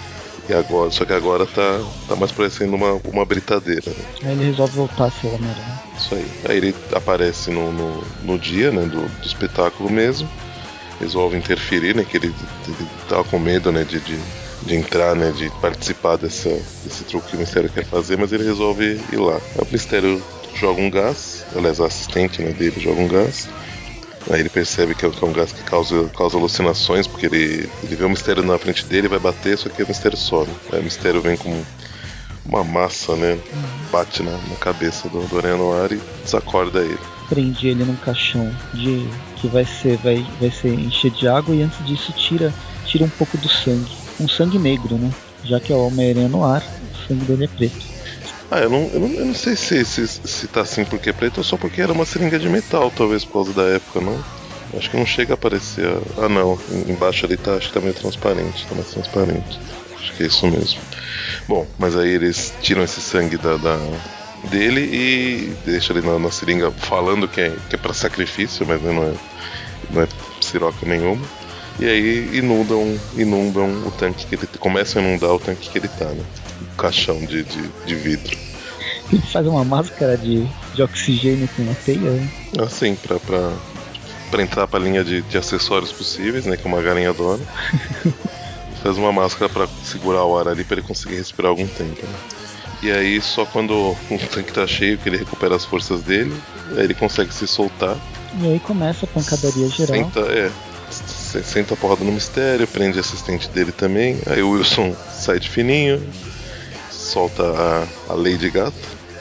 E 0.49 0.53
agora, 0.55 0.91
só 0.91 1.05
que 1.05 1.13
agora 1.13 1.47
tá, 1.47 1.81
tá 2.09 2.17
mais 2.17 2.33
parecendo 2.33 2.75
uma, 2.75 3.01
uma 3.13 3.25
britadeira, 3.25 3.91
né? 3.91 4.05
Aí 4.25 4.33
ele 4.33 4.45
resolve 4.47 4.77
voltar 4.77 5.05
a 5.07 5.11
ser 5.11 5.29
Homem-Aranha. 5.29 5.83
Isso 5.97 6.15
aí. 6.15 6.27
Aí 6.49 6.57
ele 6.57 6.75
aparece 6.95 7.51
no, 7.51 7.73
no, 7.73 8.05
no 8.25 8.39
dia, 8.39 8.71
né, 8.73 8.83
do, 8.83 9.03
do 9.07 9.27
espetáculo 9.27 9.89
mesmo. 9.91 10.29
resolve 10.99 11.37
interferir, 11.37 11.95
né? 11.95 12.05
Que 12.05 12.17
ele, 12.17 12.35
ele 12.67 12.89
tava 13.09 13.25
com 13.25 13.39
medo, 13.39 13.71
né? 13.71 13.85
De, 13.85 14.01
de, 14.01 14.19
de 14.63 14.75
entrar, 14.75 15.15
né? 15.15 15.31
De 15.31 15.49
participar 15.61 16.17
dessa, 16.17 16.51
desse 16.85 17.05
truque 17.05 17.31
que 17.31 17.37
o 17.37 17.39
Mistério 17.39 17.71
quer 17.71 17.85
fazer, 17.85 18.19
mas 18.19 18.33
ele 18.33 18.45
resolve 18.45 19.01
ir 19.13 19.17
lá. 19.17 19.41
O 19.57 19.67
Mistério 19.71 20.23
joga 20.55 20.81
um 20.81 20.91
gás, 20.91 21.45
aliás, 21.57 21.81
a 21.81 21.87
assistente 21.87 22.43
né, 22.43 22.51
dele 22.53 22.81
joga 22.81 23.01
um 23.01 23.09
gás. 23.09 23.49
Aí 24.31 24.41
ele 24.41 24.51
percebe 24.51 24.95
que 24.95 25.05
é, 25.05 25.09
é 25.09 25.25
um 25.25 25.33
gás 25.33 25.53
que 25.53 25.65
causa, 25.65 26.09
causa 26.11 26.37
alucinações, 26.37 27.07
porque 27.07 27.27
ele, 27.27 27.69
ele 27.83 27.97
vê 27.97 28.05
o 28.05 28.11
mistério 28.11 28.43
na 28.43 28.59
frente 28.59 28.87
dele, 28.87 29.09
vai 29.09 29.19
bater, 29.19 29.59
só 29.59 29.69
que 29.69 29.83
o 29.83 29.89
mistério 29.89 30.17
some. 30.17 30.55
Aí 30.73 30.81
o 30.81 30.85
mistério 30.85 31.21
vem 31.21 31.37
como 31.37 31.65
uma 32.45 32.65
massa, 32.65 33.17
né? 33.17 33.39
Bate 33.91 34.23
na, 34.23 34.33
na 34.33 34.57
cabeça 34.57 35.09
do, 35.09 35.27
do 35.27 35.39
Aranha 35.39 35.57
Noir 35.57 35.93
e 35.93 36.23
desacorda 36.25 36.81
ele. 36.81 36.99
Prende 37.29 37.69
ele 37.69 37.85
num 37.85 37.97
caixão 37.97 38.51
de 38.75 39.07
que 39.37 39.49
vai 39.49 39.65
ser 39.65 39.97
vai, 39.99 40.23
vai 40.39 40.51
ser 40.51 40.75
encher 40.75 41.11
de 41.11 41.27
água 41.27 41.55
e 41.55 41.63
antes 41.63 41.85
disso 41.85 42.13
tira 42.13 42.53
tira 42.85 43.05
um 43.05 43.11
pouco 43.11 43.39
do 43.39 43.49
sangue, 43.49 43.97
um 44.21 44.29
sangue 44.29 44.59
negro, 44.59 44.99
né? 44.99 45.11
Já 45.45 45.59
que 45.59 45.73
é 45.73 45.77
o 45.77 45.87
Homem-Aranha 45.87 46.29
Noir, 46.29 46.63
o 46.63 47.09
sangue 47.09 47.25
dele 47.25 47.45
é 47.45 47.49
preto. 47.49 47.92
Ah, 48.55 48.61
eu 48.61 48.69
não, 48.71 48.91
eu 48.93 49.01
não, 49.01 49.09
eu 49.15 49.25
não 49.27 49.35
sei 49.35 49.57
se, 49.57 49.83
se, 49.85 50.07
se 50.07 50.49
tá 50.49 50.61
assim 50.61 50.85
porque 50.85 51.09
é 51.11 51.13
preto 51.13 51.39
ou 51.39 51.45
só 51.45 51.57
porque 51.57 51.81
era 51.81 51.93
uma 51.93 52.05
seringa 52.05 52.39
de 52.39 52.49
metal, 52.51 52.91
talvez 52.91 53.25
por 53.25 53.33
causa 53.35 53.55
da 53.55 53.63
época, 53.65 54.01
não? 54.01 54.27
Acho 54.75 54.91
que 54.91 54.97
não 54.97 55.07
chega 55.07 55.33
a 55.33 55.37
aparecer. 55.37 55.87
Ah, 56.17 56.29
não. 56.29 56.59
Embaixo 56.87 57.25
ali 57.25 57.37
tá, 57.37 57.57
acho 57.57 57.69
que 57.69 57.75
tá 57.75 57.81
meio 57.81 57.95
transparente, 57.95 58.67
tá 58.67 58.75
mais 58.75 58.91
transparente. 58.91 59.59
Acho 59.99 60.15
que 60.15 60.23
é 60.23 60.27
isso 60.27 60.47
mesmo. 60.51 60.81
Bom, 61.49 61.67
mas 61.79 61.97
aí 61.97 62.11
eles 62.11 62.57
tiram 62.61 62.83
esse 62.85 63.01
sangue 63.03 63.39
da, 63.39 63.57
da- 63.59 64.03
dele 64.45 64.83
e 64.93 65.57
deixam 65.65 65.97
ele 65.97 66.07
na, 66.07 66.19
na 66.19 66.31
seringa 66.31 66.73
falando 66.79 67.29
que 67.29 67.41
é, 67.41 67.61
que 67.69 67.77
é 67.77 67.79
pra 67.79 67.95
sacrifício, 67.95 68.67
mas 68.67 68.83
não 68.83 69.05
é, 69.05 69.21
não 69.91 70.03
é 70.03 70.09
siroca 70.43 70.87
nenhuma. 70.87 71.31
E 71.79 71.87
aí 71.87 72.37
inundam, 72.39 73.03
inundam 73.15 73.87
o 73.87 73.93
tanque 73.93 74.27
que 74.27 74.35
ele 74.37 74.49
começam 74.61 75.03
a 75.03 75.07
inundar 75.07 75.33
o 75.33 75.41
tanque 75.41 75.71
que 75.71 75.79
ele 75.79 75.89
tá, 75.89 76.15
né? 76.15 76.25
Caixão 76.83 77.25
de, 77.25 77.45
de, 77.45 77.69
de 77.87 77.95
vidro. 77.95 78.37
Ele 79.13 79.23
faz 79.33 79.47
uma 79.47 79.65
máscara 79.65 80.19
de, 80.19 80.45
de 80.75 80.83
oxigênio 80.83 81.49
com 81.55 81.63
uma 81.63 81.75
teia. 81.77 82.11
né? 82.11 82.29
Assim, 82.59 82.97
pra, 82.97 83.21
pra, 83.21 83.53
pra 84.33 84.43
entrar 84.43 84.67
pra 84.67 84.81
linha 84.81 85.05
de, 85.05 85.23
de 85.23 85.39
acessórios 85.39 85.93
possíveis, 85.93 86.45
né? 86.45 86.57
Que 86.57 86.67
uma 86.67 86.83
galinha 86.83 87.11
adora. 87.11 87.41
e 88.03 88.75
faz 88.83 88.99
uma 88.99 89.13
máscara 89.13 89.49
pra 89.49 89.69
segurar 89.85 90.25
o 90.25 90.37
ar 90.37 90.49
ali 90.49 90.65
pra 90.65 90.77
ele 90.79 90.87
conseguir 90.87 91.15
respirar 91.15 91.51
algum 91.51 91.69
tempo, 91.69 92.05
né? 92.05 92.19
E 92.83 92.91
aí, 92.91 93.21
só 93.21 93.47
quando 93.47 93.73
o 94.11 94.19
tanque 94.33 94.53
tá 94.53 94.67
cheio, 94.67 94.99
que 94.99 95.09
ele 95.09 95.19
recupera 95.19 95.55
as 95.55 95.65
forças 95.65 96.03
dele, 96.03 96.35
aí 96.77 96.83
ele 96.83 96.95
consegue 96.95 97.33
se 97.33 97.47
soltar. 97.47 97.97
E 98.41 98.47
aí 98.47 98.59
começa 98.59 99.05
a 99.05 99.09
pancadaria 99.09 99.69
geral. 99.69 99.95
Senta, 99.95 100.21
é, 100.21 100.51
senta 101.45 101.75
a 101.75 101.77
porrada 101.77 102.05
no 102.05 102.11
mistério, 102.11 102.67
prende 102.67 102.99
assistente 102.99 103.49
dele 103.51 103.71
também. 103.71 104.19
Aí 104.27 104.43
o 104.43 104.51
Wilson 104.51 104.97
sai 105.13 105.39
de 105.39 105.49
fininho, 105.49 106.03
solta 107.13 107.43
a, 107.43 108.13
a 108.13 108.15
Lady 108.15 108.51
Gata. 108.51 108.73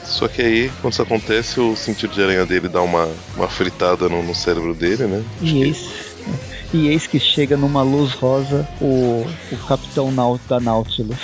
Só 0.04 0.26
que 0.26 0.42
aí, 0.42 0.70
quando 0.80 0.92
isso 0.94 1.02
acontece, 1.02 1.60
o 1.60 1.76
sentido 1.76 2.12
de 2.12 2.22
aranha 2.22 2.44
dele 2.44 2.68
dá 2.68 2.82
uma, 2.82 3.08
uma 3.36 3.48
fritada 3.48 4.08
no, 4.08 4.22
no 4.22 4.34
cérebro 4.34 4.74
dele, 4.74 5.06
né? 5.06 5.22
Acho 5.40 5.44
E 5.44 5.52
que- 5.52 5.62
eis, 5.64 5.78
e 6.72 6.88
eis 6.88 7.06
que 7.06 7.20
chega 7.20 7.56
numa 7.56 7.82
luz 7.82 8.12
rosa 8.14 8.66
o, 8.80 9.24
o 9.52 9.56
capitão 9.68 10.10
Nau- 10.10 10.40
da 10.48 10.58
Nautilus. 10.58 11.16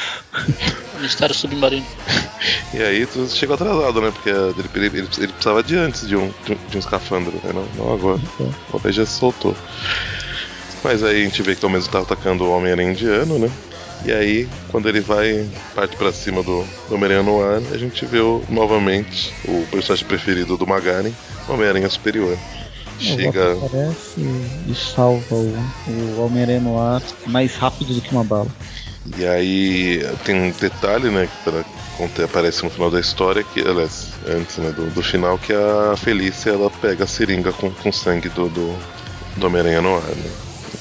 O 0.97 1.01
mistério 1.03 1.35
submarino. 1.35 1.87
E 2.73 2.81
aí 2.83 3.05
tu 3.07 3.27
chegou 3.29 3.55
atrasado, 3.55 4.01
né? 4.01 4.11
Porque 4.13 4.29
ele, 4.29 4.53
ele, 4.87 4.99
ele, 4.99 5.09
ele 5.19 5.29
precisava 5.33 5.63
de 5.63 5.77
antes 5.77 6.07
de 6.07 6.15
um, 6.15 6.29
de 6.45 6.53
um, 6.53 6.57
de 6.69 6.77
um 6.77 6.79
escafandro, 6.79 7.33
né? 7.43 7.53
Não, 7.53 7.65
não 7.77 7.95
agora. 7.95 8.21
É. 8.41 8.77
O 8.89 8.93
já 8.93 9.05
se 9.05 9.19
soltou. 9.19 9.57
Mas 10.85 11.03
aí 11.03 11.23
a 11.23 11.25
gente 11.25 11.43
vê 11.43 11.57
que 11.57 11.65
ao 11.65 11.71
mesmo 11.71 11.91
tá 11.91 12.01
atacando 12.01 12.45
o 12.45 12.51
Homem-Aranha 12.57 12.93
indiano, 12.93 13.39
né? 13.39 13.51
E 14.05 14.13
aí, 14.13 14.49
quando 14.69 14.89
ele 14.89 15.01
vai, 15.01 15.47
parte 15.75 15.97
pra 15.97 16.13
cima 16.13 16.43
do, 16.43 16.65
do 16.89 16.95
Homem-Aranha 16.95 17.23
no 17.23 17.43
ar, 17.43 17.61
a 17.73 17.79
gente 17.79 18.07
vê 18.07 18.21
o- 18.21 18.43
novamente 18.49 19.35
o 19.45 19.67
personagem 19.67 20.07
preferido 20.07 20.57
do 20.57 20.67
Magaren, 20.67 21.13
o 21.49 21.53
Homem-Aranha 21.53 21.89
Superior. 21.91 22.37
O 22.99 23.01
Chega. 23.01 23.53
Aparece 23.53 24.21
e 24.69 24.75
salva 24.75 25.35
o, 25.35 25.55
o 25.89 26.21
Homem-Aranha 26.25 26.61
no 26.61 26.81
ar 26.81 27.03
mais 27.27 27.55
rápido 27.57 27.95
do 27.95 28.01
que 28.01 28.13
uma 28.13 28.25
bala. 28.25 28.49
E 29.19 29.27
aí 29.27 30.01
tem 30.25 30.35
um 30.35 30.51
detalhe, 30.51 31.11
né, 31.11 31.29
que 32.15 32.23
aparece 32.23 32.63
no 32.63 32.71
final 32.71 32.91
da 32.91 33.01
história, 33.01 33.43
que, 33.43 33.61
aliás, 33.61 34.11
antes 34.27 34.59
né, 34.59 34.71
do, 34.71 34.87
do 34.91 35.03
final, 35.03 35.39
que 35.39 35.53
a 35.53 35.97
Felícia 35.97 36.51
ela 36.51 36.71
pega 36.71 37.05
a 37.05 37.07
seringa 37.07 37.53
com, 37.53 37.71
com 37.71 37.91
sangue 37.91 38.29
do, 38.29 38.49
do, 38.49 38.79
do 39.37 39.47
Homem-Aranha 39.47 39.81
no 39.81 39.97
ar, 39.97 40.03
né? 40.03 40.31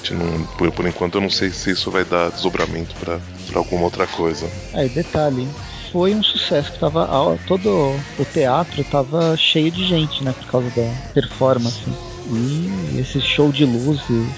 Gente 0.04 0.14
não, 0.14 0.46
por, 0.58 0.88
enquanto 0.88 1.16
eu 1.16 1.22
não 1.22 1.30
sei 1.30 1.50
se 1.52 1.72
isso 1.72 1.92
vai 1.92 2.06
dar 2.06 2.30
desdobramento 2.30 2.96
pra 2.96 3.20
alguma 3.56 3.84
outra 3.84 4.06
coisa. 4.08 4.50
Aí, 4.74 4.88
detalhe, 4.90 5.48
foi 5.92 6.16
um 6.16 6.24
sucesso 6.24 6.72
que 6.72 6.80
tava. 6.80 7.38
Todo 7.46 8.00
o 8.18 8.26
teatro 8.26 8.84
tava 8.86 9.36
cheio 9.36 9.72
de 9.72 9.86
gente, 9.86 10.24
né? 10.24 10.34
Por 10.34 10.48
causa 10.48 10.70
da 10.70 10.94
performance. 11.14 11.84
E 12.30 13.00
esse 13.00 13.20
show 13.22 13.52
de 13.52 13.66
luzes, 13.66 14.30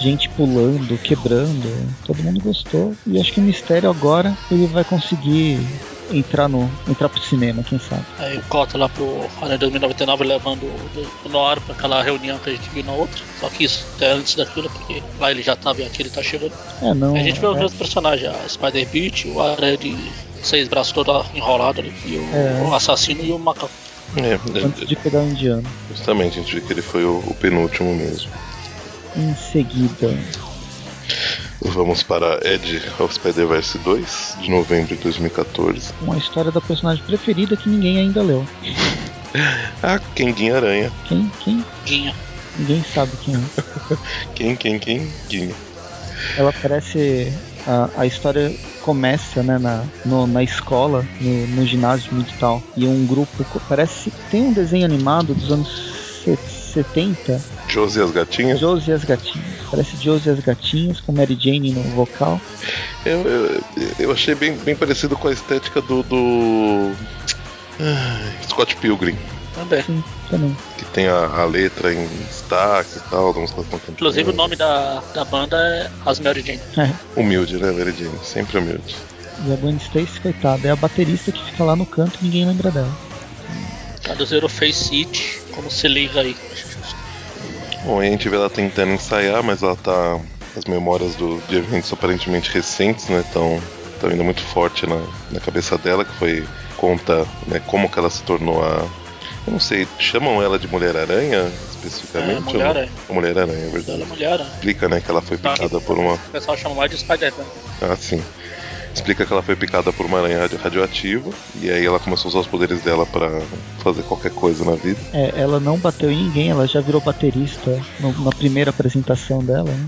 gente 0.00 0.28
pulando, 0.30 0.98
quebrando, 0.98 1.68
todo 2.04 2.22
mundo 2.22 2.40
gostou. 2.40 2.96
E 3.06 3.20
acho 3.20 3.32
que 3.32 3.40
o 3.40 3.44
mistério 3.44 3.88
agora 3.90 4.36
ele 4.50 4.66
vai 4.66 4.84
conseguir 4.84 5.68
entrar 6.10 6.48
no. 6.48 6.70
entrar 6.88 7.08
pro 7.08 7.20
cinema, 7.20 7.62
quem 7.62 7.78
sabe. 7.78 8.04
Aí 8.18 8.40
corta 8.48 8.76
lá 8.78 8.88
pro 8.88 9.28
Aranha 9.40 9.58
2099 9.58 10.24
levando 10.24 10.62
o 10.64 11.06
o 11.24 11.28
Noir 11.28 11.60
pra 11.60 11.74
aquela 11.74 12.02
reunião 12.02 12.38
que 12.38 12.50
a 12.50 12.52
gente 12.52 12.68
viu 12.70 12.84
na 12.84 12.92
outra. 12.92 13.22
Só 13.40 13.48
que 13.48 13.64
isso 13.64 13.84
é 14.00 14.12
antes 14.12 14.34
daquilo, 14.36 14.70
porque 14.70 15.02
lá 15.18 15.30
ele 15.30 15.42
já 15.42 15.56
tava 15.56 15.80
e 15.80 15.84
aqui 15.84 16.02
ele 16.02 16.10
tá 16.10 16.22
chegando. 16.22 16.52
É, 16.82 16.94
não. 16.94 17.14
a 17.16 17.18
gente 17.18 17.40
vê 17.40 17.46
os 17.46 17.56
é- 17.56 17.60
mesmos 17.60 17.74
personagens, 17.78 18.30
a 18.32 18.48
Spider-Beat, 18.48 19.24
o 19.26 19.40
Aranha 19.40 19.76
de 19.76 19.96
seis 20.42 20.68
braços 20.68 20.92
todo 20.92 21.24
enrolado 21.34 21.80
ali, 21.80 21.92
e 22.04 22.16
o 22.16 22.72
É. 22.72 22.76
assassino 22.76 23.24
e 23.24 23.32
o 23.32 23.38
macaco. 23.38 23.70
É, 24.16 24.38
antes 24.64 24.86
de 24.86 24.94
pegar 24.96 25.20
o 25.20 25.28
indiano. 25.28 25.64
justamente, 25.90 26.38
a 26.38 26.42
gente 26.42 26.54
vê 26.54 26.60
que 26.60 26.72
ele 26.72 26.82
foi 26.82 27.04
o, 27.04 27.18
o 27.26 27.34
penúltimo 27.34 27.92
mesmo. 27.94 28.30
Em 29.16 29.34
seguida, 29.34 30.16
Vamos 31.60 32.02
para 32.02 32.38
Ed 32.46 32.82
of 33.00 33.14
Spider-Verse 33.14 33.78
2, 33.78 34.36
de 34.40 34.50
novembro 34.50 34.94
de 34.94 35.02
2014. 35.02 35.92
uma 36.02 36.16
história 36.18 36.50
da 36.52 36.60
personagem 36.60 37.02
preferida 37.04 37.56
que 37.56 37.68
ninguém 37.68 37.98
ainda 37.98 38.22
leu. 38.22 38.46
Ah, 39.82 39.98
Kenguinha 40.14 40.56
Aranha. 40.56 40.90
Quem? 41.06 41.30
Quem? 41.40 41.62
Guinha. 41.84 42.14
Ninguém 42.58 42.82
sabe 42.94 43.10
quem 43.22 43.34
é. 43.34 43.38
Quem, 44.34 44.56
quem, 44.56 44.78
quem? 44.78 45.10
Guinha. 45.28 45.54
Ela 46.38 46.54
parece. 46.54 47.30
A, 47.66 47.90
a 47.98 48.06
história 48.06 48.50
começa 48.80 49.42
né, 49.42 49.58
na, 49.58 49.84
no- 50.06 50.26
na 50.26 50.42
escola, 50.42 51.04
no, 51.20 51.46
no 51.48 51.66
ginásio 51.66 52.14
militar. 52.14 52.62
E 52.78 52.86
um 52.86 53.04
grupo. 53.06 53.44
Parece. 53.68 54.10
Tem 54.30 54.40
um 54.40 54.54
desenho 54.54 54.86
animado 54.86 55.34
dos 55.34 55.52
anos 55.52 55.68
se- 56.24 56.38
70. 56.72 57.38
Josie 57.68 58.00
e 58.00 58.04
as 58.04 58.10
gatinhas? 58.12 58.58
Josie 58.58 58.90
e 58.90 58.94
as 58.94 59.04
Gatinhas. 59.04 59.55
Parece 59.70 59.96
Josie 59.96 60.28
e 60.28 60.32
as 60.32 60.40
Gatinhas, 60.40 61.00
com 61.00 61.12
Mary 61.12 61.36
Jane 61.38 61.72
no 61.72 61.82
vocal. 61.94 62.40
Eu, 63.04 63.22
eu, 63.22 63.64
eu 63.98 64.12
achei 64.12 64.34
bem, 64.34 64.56
bem 64.58 64.74
parecido 64.76 65.16
com 65.16 65.28
a 65.28 65.32
estética 65.32 65.80
do. 65.80 66.02
do... 66.02 66.92
ah, 67.80 68.32
Scott 68.48 68.76
Pilgrim, 68.76 69.16
Também. 69.54 69.82
Sim, 69.82 70.04
também. 70.30 70.56
que 70.78 70.84
tem 70.86 71.08
a, 71.08 71.26
a 71.26 71.44
letra 71.44 71.92
em 71.92 72.06
destaque 72.28 72.98
e 72.98 73.10
tal, 73.10 73.26
algumas 73.26 73.50
coisas. 73.50 73.72
Inclusive 73.88 74.30
o 74.30 74.34
nome 74.34 74.56
da, 74.56 75.02
da 75.14 75.24
banda 75.24 75.56
é 75.56 75.90
As 76.04 76.20
Mary 76.20 76.42
Jane. 76.42 76.60
É. 76.78 76.92
Humilde, 77.20 77.56
né, 77.58 77.70
Mary 77.72 77.92
Jane? 77.96 78.18
Sempre 78.22 78.58
humilde. 78.58 78.96
E 79.44 79.52
a 79.52 79.56
Gwen 79.56 79.76
Stacy, 79.76 80.20
coitada, 80.20 80.68
é 80.68 80.70
a 80.70 80.76
baterista 80.76 81.30
que 81.30 81.44
fica 81.44 81.62
lá 81.64 81.76
no 81.76 81.84
canto 81.84 82.18
e 82.20 82.24
ninguém 82.24 82.46
lembra 82.46 82.70
dela. 82.70 82.90
Traduziram 84.02 84.48
Face 84.48 84.94
It, 84.94 85.42
como 85.52 85.70
se 85.70 85.88
liga 85.88 86.20
aí. 86.20 86.36
Bom, 87.86 88.00
a 88.00 88.04
gente 88.04 88.28
vê 88.28 88.34
ela 88.34 88.50
tentando 88.50 88.92
ensaiar, 88.92 89.42
mas 89.44 89.62
ela 89.62 89.76
tá. 89.76 90.20
As 90.56 90.64
memórias 90.64 91.14
do, 91.14 91.38
de 91.48 91.56
eventos 91.58 91.92
aparentemente 91.92 92.50
recentes, 92.50 93.08
né? 93.08 93.20
Estão 93.20 93.62
tão 94.00 94.10
ainda 94.10 94.24
muito 94.24 94.40
forte 94.40 94.86
na, 94.86 94.96
na 95.30 95.38
cabeça 95.38 95.78
dela, 95.78 96.04
que 96.04 96.12
foi. 96.14 96.44
conta 96.76 97.26
né, 97.46 97.60
como 97.66 97.88
que 97.88 97.98
ela 97.98 98.10
se 98.10 98.22
tornou 98.24 98.62
a. 98.64 98.88
Eu 99.46 99.52
não 99.52 99.60
sei, 99.60 99.86
chamam 99.98 100.42
ela 100.42 100.58
de 100.58 100.66
Mulher-Aranha 100.66 101.52
especificamente? 101.70 102.38
É, 102.38 102.40
Mulher-Aranha. 102.40 102.90
ou 103.08 103.14
não? 103.14 103.14
Mulher-Aranha, 103.22 103.56
é 103.56 103.60
Ela 103.60 103.68
é 103.68 103.70
verdade. 103.70 104.04
mulher, 104.04 104.38
né? 104.38 104.50
Explica, 104.54 104.88
né, 104.88 105.00
que 105.00 105.10
ela 105.10 105.22
foi 105.22 105.36
picada 105.36 105.80
por 105.80 105.96
uma. 105.96 106.14
O 106.14 106.18
pessoal 106.32 106.56
chama 106.56 106.74
mais 106.74 106.90
de 106.90 106.98
Spider-Man. 106.98 107.44
Ah, 107.80 107.94
sim. 107.94 108.20
Explica 108.96 109.26
que 109.26 109.32
ela 109.32 109.42
foi 109.42 109.54
picada 109.54 109.92
por 109.92 110.06
uma 110.06 110.18
aranha 110.18 110.40
radio- 110.40 110.58
radioativa 110.58 111.30
e 111.60 111.70
aí 111.70 111.84
ela 111.84 112.00
começou 112.00 112.28
a 112.28 112.30
usar 112.30 112.40
os 112.40 112.46
poderes 112.46 112.80
dela 112.80 113.04
pra 113.04 113.30
fazer 113.78 114.02
qualquer 114.02 114.30
coisa 114.32 114.64
na 114.64 114.74
vida. 114.74 114.98
É, 115.12 115.38
ela 115.40 115.60
não 115.60 115.76
bateu 115.76 116.10
em 116.10 116.24
ninguém, 116.24 116.48
ela 116.48 116.66
já 116.66 116.80
virou 116.80 117.00
baterista 117.00 117.78
na 118.00 118.30
primeira 118.30 118.70
apresentação 118.70 119.44
dela. 119.44 119.64
Né? 119.64 119.86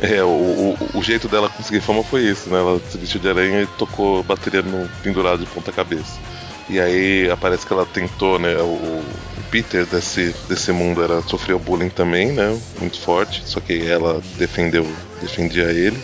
É, 0.00 0.22
o, 0.22 0.28
o, 0.28 0.76
o 0.94 1.02
jeito 1.02 1.26
dela 1.26 1.48
conseguir 1.48 1.80
fama 1.80 2.04
foi 2.04 2.22
isso, 2.22 2.48
né? 2.48 2.58
Ela 2.58 2.80
se 2.88 2.96
vestiu 2.96 3.20
de 3.20 3.28
aranha 3.28 3.62
e 3.62 3.66
tocou 3.66 4.22
bateria 4.22 4.62
no 4.62 4.88
pendurado 5.02 5.40
de 5.40 5.46
ponta 5.46 5.72
cabeça. 5.72 6.20
E 6.68 6.78
aí 6.80 7.28
aparece 7.30 7.66
que 7.66 7.72
ela 7.72 7.84
tentou, 7.84 8.38
né? 8.38 8.56
O, 8.58 8.64
o 8.64 9.04
Peter 9.50 9.84
desse, 9.86 10.34
desse 10.48 10.70
mundo 10.70 11.02
era 11.02 11.20
sofreu 11.22 11.58
bullying 11.58 11.90
também, 11.90 12.32
né? 12.32 12.56
Muito 12.80 13.00
forte, 13.00 13.42
só 13.44 13.58
que 13.60 13.86
ela 13.86 14.22
defendeu, 14.38 14.86
defendia 15.20 15.70
ele. 15.72 15.98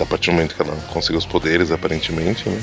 Da 0.00 0.06
partir 0.06 0.30
do 0.30 0.32
momento 0.32 0.54
que 0.54 0.62
ela 0.62 0.74
conseguiu 0.88 1.18
os 1.18 1.26
poderes, 1.26 1.70
aparentemente, 1.70 2.48
né? 2.48 2.58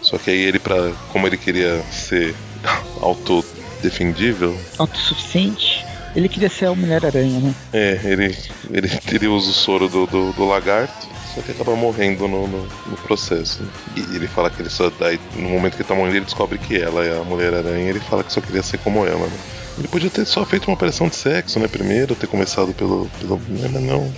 Só 0.00 0.16
que 0.16 0.30
aí 0.30 0.40
ele, 0.40 0.58
pra, 0.58 0.92
como 1.12 1.26
ele 1.26 1.36
queria 1.36 1.82
ser 1.92 2.34
autodefendível. 3.02 4.58
Autossuficiente. 4.78 5.84
Ele 6.16 6.26
queria 6.26 6.48
ser 6.48 6.64
a 6.64 6.74
Mulher-Aranha, 6.74 7.38
né? 7.38 7.54
É, 7.70 8.00
ele, 8.02 8.34
ele, 8.70 8.90
ele 9.12 9.26
usa 9.26 9.50
o 9.50 9.52
soro 9.52 9.90
do, 9.90 10.06
do, 10.06 10.32
do 10.32 10.46
lagarto, 10.46 11.06
só 11.34 11.42
que 11.42 11.50
acaba 11.50 11.76
morrendo 11.76 12.26
no, 12.26 12.48
no, 12.48 12.62
no 12.62 12.96
processo. 13.02 13.62
Né? 13.62 13.68
E 13.96 14.16
ele 14.16 14.26
fala 14.26 14.48
que 14.48 14.62
ele 14.62 14.70
só. 14.70 14.90
Daí, 14.98 15.20
no 15.36 15.50
momento 15.50 15.76
que 15.76 15.82
ele 15.82 15.88
tá 15.88 15.94
morrendo, 15.94 16.16
ele 16.16 16.24
descobre 16.24 16.56
que 16.56 16.80
ela 16.80 17.04
é 17.04 17.20
a 17.20 17.24
Mulher-Aranha 17.24 17.84
e 17.84 17.90
ele 17.90 18.00
fala 18.00 18.24
que 18.24 18.32
só 18.32 18.40
queria 18.40 18.62
ser 18.62 18.78
como 18.78 19.04
ela, 19.04 19.26
né? 19.26 19.38
Ele 19.76 19.88
podia 19.88 20.08
ter 20.08 20.24
só 20.24 20.46
feito 20.46 20.68
uma 20.68 20.74
operação 20.74 21.08
de 21.08 21.16
sexo, 21.16 21.58
né? 21.58 21.68
Primeiro, 21.68 22.14
ter 22.14 22.26
começado 22.26 22.72
pelo. 22.72 23.10
pelo 23.20 23.38
mas 23.48 23.82
não. 23.82 24.10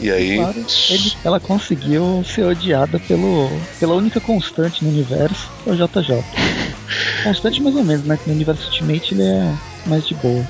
E 0.00 0.10
aí. 0.10 0.36
Claro, 0.36 0.64
ele, 0.90 1.12
ela 1.24 1.40
conseguiu 1.40 2.24
ser 2.24 2.44
odiada 2.44 2.98
pelo, 3.00 3.50
pela 3.78 3.94
única 3.94 4.20
constante 4.20 4.84
no 4.84 4.90
universo, 4.90 5.50
que 5.62 5.70
é 5.70 5.72
o 5.72 5.76
JJ. 5.76 6.24
Constante 7.24 7.62
mais 7.62 7.76
ou 7.76 7.84
menos, 7.84 8.04
né? 8.06 8.16
Que 8.16 8.28
no 8.28 8.34
universo 8.34 8.66
Ultimate 8.66 9.14
ele 9.14 9.22
é 9.22 9.54
mais 9.86 10.06
de 10.06 10.14
boa. 10.14 10.44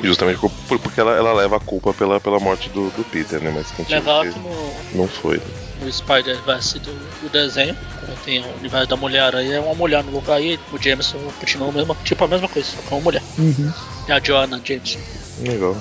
Justamente 0.00 0.38
por, 0.38 0.50
por, 0.68 0.78
porque 0.78 1.00
ela, 1.00 1.12
ela 1.12 1.32
leva 1.32 1.56
a 1.56 1.60
culpa 1.60 1.92
pela, 1.92 2.20
pela 2.20 2.38
morte 2.38 2.68
do, 2.70 2.90
do 2.90 3.04
Peter, 3.04 3.40
né? 3.40 3.52
Mas 3.54 3.70
quem 3.72 3.84
Legal 3.86 4.22
que 4.22 4.38
no, 4.38 4.74
não 4.94 5.08
foi. 5.08 5.36
Né? 5.36 5.66
no 5.80 5.92
Spider-Verse 5.92 6.78
do, 6.78 6.92
do 7.20 7.28
desenho, 7.30 7.76
quando 8.00 8.24
tem 8.24 8.40
o 8.40 8.56
universo 8.58 8.88
da 8.88 8.96
Mulher-Aranha, 8.96 9.56
é 9.56 9.60
uma 9.60 9.74
mulher 9.74 10.02
no 10.02 10.12
lugar 10.12 10.42
e 10.42 10.58
o 10.72 10.78
Jameson 10.78 11.18
continua 11.38 11.68
a 11.68 11.72
mesma, 11.72 11.96
tipo 12.04 12.24
a 12.24 12.28
mesma 12.28 12.48
coisa, 12.48 12.68
só 12.68 12.76
que 12.82 12.94
é 12.94 12.96
uma 12.96 13.02
mulher. 13.02 13.22
Uhum. 13.38 13.72
É 14.08 14.12
a 14.12 14.20
Joanna 14.20 14.60
Jameson. 14.64 14.98
Legal. 15.40 15.76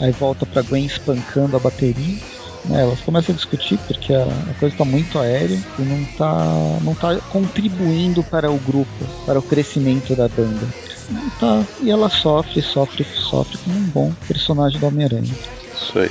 Aí 0.00 0.12
volta 0.12 0.46
pra 0.46 0.62
Gwen 0.62 0.86
espancando 0.86 1.56
a 1.56 1.60
bateria. 1.60 2.18
Né, 2.68 2.82
elas 2.82 3.00
começam 3.00 3.32
a 3.32 3.36
discutir 3.36 3.78
porque 3.86 4.12
a, 4.12 4.24
a 4.24 4.54
coisa 4.60 4.74
está 4.74 4.84
muito 4.84 5.18
aérea 5.18 5.58
e 5.78 5.82
não 5.82 6.02
está 6.02 6.78
não 6.82 6.94
tá 6.94 7.16
contribuindo 7.30 8.22
para 8.22 8.50
o 8.50 8.58
grupo, 8.58 9.06
para 9.24 9.38
o 9.38 9.42
crescimento 9.42 10.14
da 10.14 10.28
banda. 10.28 10.68
E, 11.10 11.40
tá, 11.40 11.64
e 11.80 11.90
ela 11.90 12.10
sofre, 12.10 12.60
sofre, 12.60 13.04
sofre 13.04 13.56
como 13.58 13.76
um 13.76 13.84
bom 13.84 14.12
personagem 14.26 14.78
do 14.78 14.86
Homem-Aranha. 14.86 15.34
Isso 15.74 15.98
aí. 15.98 16.10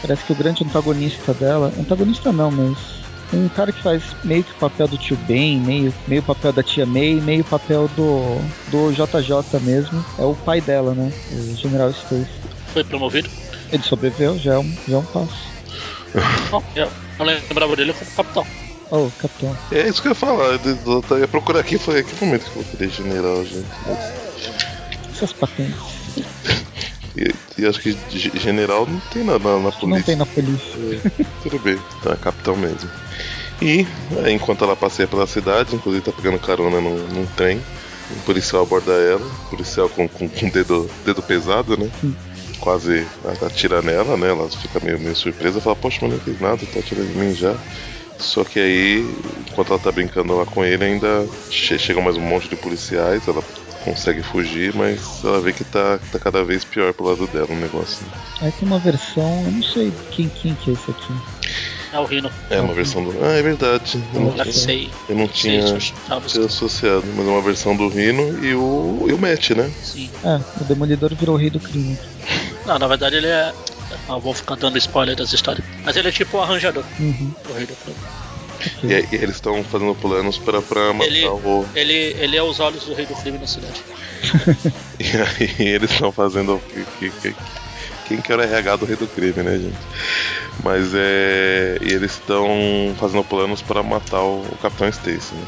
Parece 0.00 0.24
que 0.24 0.32
o 0.32 0.36
grande 0.36 0.64
antagonista 0.64 1.34
dela. 1.34 1.72
Antagonista 1.78 2.32
não, 2.32 2.50
mas. 2.50 2.98
Um 3.30 3.46
cara 3.46 3.70
que 3.70 3.82
faz 3.82 4.02
meio 4.24 4.42
que 4.42 4.52
o 4.52 4.56
papel 4.56 4.88
do 4.88 4.96
tio 4.96 5.14
Ben, 5.26 5.60
meio, 5.60 5.92
meio 6.06 6.22
o 6.22 6.24
papel 6.24 6.50
da 6.50 6.62
tia 6.62 6.86
May, 6.86 7.20
meio 7.20 7.42
o 7.42 7.44
papel 7.44 7.86
do, 7.88 8.38
do 8.68 8.90
JJ 8.90 9.60
mesmo, 9.60 10.02
é 10.18 10.24
o 10.24 10.34
pai 10.34 10.62
dela, 10.62 10.94
né? 10.94 11.12
O 11.30 11.54
General 11.54 11.90
Stacy. 11.90 12.26
Foi 12.72 12.82
promovido? 12.82 13.28
Ele 13.70 13.82
sobreviveu, 13.82 14.38
já 14.38 14.54
é 14.54 14.58
um, 14.58 14.72
já 14.86 14.96
é 14.96 14.98
um 14.98 15.04
passo. 15.04 15.57
Não, 16.50 16.62
eu, 16.74 16.90
eu 17.18 17.24
lembrava 17.24 17.76
dele 17.76 17.92
como 17.92 18.10
capitão. 18.12 18.46
Oh, 18.90 19.10
capitão. 19.18 19.56
É 19.70 19.86
isso 19.88 20.00
que 20.00 20.08
eu 20.08 20.12
ia 20.12 20.14
falar. 20.14 20.58
Eu, 20.64 21.04
eu 21.10 21.18
ia 21.18 21.28
procurar 21.28 21.60
aqui 21.60 21.74
e 21.74 21.78
falei, 21.78 22.02
que 22.02 22.24
momento 22.24 22.50
que 22.50 22.56
eu 22.58 22.64
querer 22.64 22.88
general, 22.90 23.44
gente? 23.44 23.66
Essas 25.12 25.32
patentes. 25.32 25.78
E, 27.16 27.62
e 27.62 27.66
acho 27.66 27.80
que 27.80 27.96
ge- 28.08 28.30
general 28.38 28.86
não 28.86 29.00
tem 29.00 29.24
na, 29.24 29.38
na, 29.38 29.58
na 29.58 29.72
polícia. 29.72 29.86
não 29.88 30.02
tem 30.02 30.16
na 30.16 30.26
polícia. 30.26 30.78
É, 30.78 31.22
tudo 31.42 31.58
bem, 31.58 31.78
tá, 32.02 32.16
capitão 32.16 32.56
mesmo. 32.56 32.88
E 33.60 33.86
é, 34.24 34.30
enquanto 34.30 34.62
ela 34.64 34.76
passeia 34.76 35.08
pela 35.08 35.26
cidade, 35.26 35.74
inclusive 35.74 36.04
tá 36.04 36.12
pegando 36.12 36.38
carona 36.38 36.80
num, 36.80 36.96
num 37.08 37.26
trem, 37.26 37.60
um 38.16 38.20
policial 38.20 38.62
aborda 38.62 38.92
ela, 38.92 39.20
um 39.24 39.50
policial 39.50 39.88
com, 39.88 40.08
com, 40.08 40.28
com 40.28 40.48
dedo, 40.48 40.88
dedo 41.04 41.22
pesado, 41.22 41.76
né? 41.76 41.90
Quase 42.60 43.06
atira 43.40 43.80
nela, 43.82 44.16
né? 44.16 44.28
Ela 44.28 44.48
fica 44.50 44.80
meio, 44.82 44.98
meio 44.98 45.14
surpresa, 45.14 45.60
fala, 45.60 45.76
poxa, 45.76 45.98
mas 46.02 46.12
não 46.12 46.20
fiz 46.20 46.38
nada, 46.40 46.66
tá 46.66 46.80
atirando 46.80 47.10
em 47.10 47.14
mim 47.28 47.34
já. 47.34 47.54
Só 48.18 48.42
que 48.44 48.58
aí, 48.58 49.14
enquanto 49.48 49.72
ela 49.72 49.78
tá 49.78 49.92
brincando 49.92 50.34
lá 50.36 50.44
com 50.44 50.64
ele, 50.64 50.84
ainda 50.84 51.28
che 51.48 51.78
chegam 51.78 52.02
mais 52.02 52.16
um 52.16 52.20
monte 52.20 52.48
de 52.48 52.56
policiais, 52.56 53.26
ela 53.28 53.42
consegue 53.84 54.22
fugir, 54.22 54.74
mas 54.74 55.22
ela 55.24 55.40
vê 55.40 55.52
que 55.52 55.64
tá, 55.64 55.98
tá 55.98 56.18
cada 56.18 56.44
vez 56.44 56.64
pior 56.64 56.92
pro 56.92 57.06
lado 57.06 57.26
dela 57.28 57.48
o 57.50 57.60
negócio. 57.60 58.04
né? 58.04 58.10
Aí 58.42 58.50
tem 58.52 58.68
uma 58.68 58.78
versão, 58.80 59.44
eu 59.44 59.52
não 59.52 59.62
sei 59.62 59.92
quem, 60.10 60.28
quem 60.28 60.54
que 60.56 60.70
é 60.70 60.74
esse 60.74 60.90
aqui. 60.90 61.37
É 61.98 62.00
o 62.00 62.04
Rino. 62.04 62.30
É 62.50 62.60
uma 62.60 62.72
versão 62.74 63.02
do. 63.04 63.10
Ah, 63.24 63.32
é 63.36 63.42
verdade. 63.42 64.02
Eu 64.14 64.20
não, 64.20 64.30
tinha, 64.30 64.42
Alexei. 64.42 64.90
eu 65.08 65.16
não 65.16 65.28
tinha 65.28 65.62
Chavez. 65.80 66.32
tinha 66.32 66.46
associado, 66.46 67.04
mas 67.16 67.26
é 67.26 67.30
uma 67.30 67.42
versão 67.42 67.76
do 67.76 67.88
Rino 67.88 68.42
e 68.44 68.54
o, 68.54 69.06
e 69.08 69.12
o 69.12 69.18
Matt, 69.18 69.50
né? 69.50 69.70
Sim. 69.82 70.08
É, 70.24 70.40
o 70.60 70.64
Demolidor 70.64 71.14
virou 71.14 71.34
o 71.34 71.38
rei 71.38 71.50
do 71.50 71.58
crime. 71.60 71.98
Não, 72.64 72.78
na 72.78 72.86
verdade 72.86 73.16
ele 73.16 73.26
é. 73.26 73.52
Eu 74.08 74.20
vou 74.20 74.32
ficar 74.34 74.54
dando 74.54 74.76
spoiler 74.78 75.16
das 75.16 75.32
histórias. 75.32 75.64
Mas 75.84 75.96
ele 75.96 76.08
é 76.08 76.12
tipo 76.12 76.36
o 76.36 76.40
arranjador 76.42 76.84
Uhum, 77.00 77.32
do 77.46 77.52
Rei 77.54 77.66
do 77.66 77.74
Crime. 77.76 77.96
E, 78.84 78.94
aí- 78.94 79.08
e 79.12 79.14
eles 79.16 79.36
estão 79.36 79.62
fazendo 79.64 79.94
planos 79.94 80.36
pra, 80.38 80.60
pra 80.60 80.92
matar 80.92 81.06
Ele- 81.06 81.26
o. 81.26 81.64
Ele, 81.74 81.94
ele 81.94 82.36
é 82.36 82.42
os 82.42 82.60
olhos 82.60 82.84
do 82.84 82.94
Rei 82.94 83.06
do 83.06 83.14
Crime 83.14 83.38
na 83.38 83.46
cidade. 83.46 83.80
E 85.00 85.04
aí 85.16 85.68
eles 85.68 85.90
estão 85.92 86.10
fazendo. 86.12 86.60
Que, 86.98 87.10
que, 87.10 87.10
que- 87.32 87.36
quem 88.08 88.20
que 88.22 88.32
era 88.32 88.42
o 88.42 88.44
RH 88.44 88.76
do 88.76 88.86
Rei 88.86 88.96
do 88.96 89.06
Crime, 89.06 89.42
né, 89.42 89.58
gente? 89.58 89.76
Mas 90.68 90.92
é. 90.94 91.78
E 91.80 91.94
eles 91.94 92.12
estão 92.12 92.46
fazendo 92.98 93.24
planos 93.24 93.62
pra 93.62 93.82
matar 93.82 94.20
o, 94.20 94.42
o 94.42 94.58
Capitão 94.60 94.86
Stacy, 94.86 95.34
né? 95.34 95.42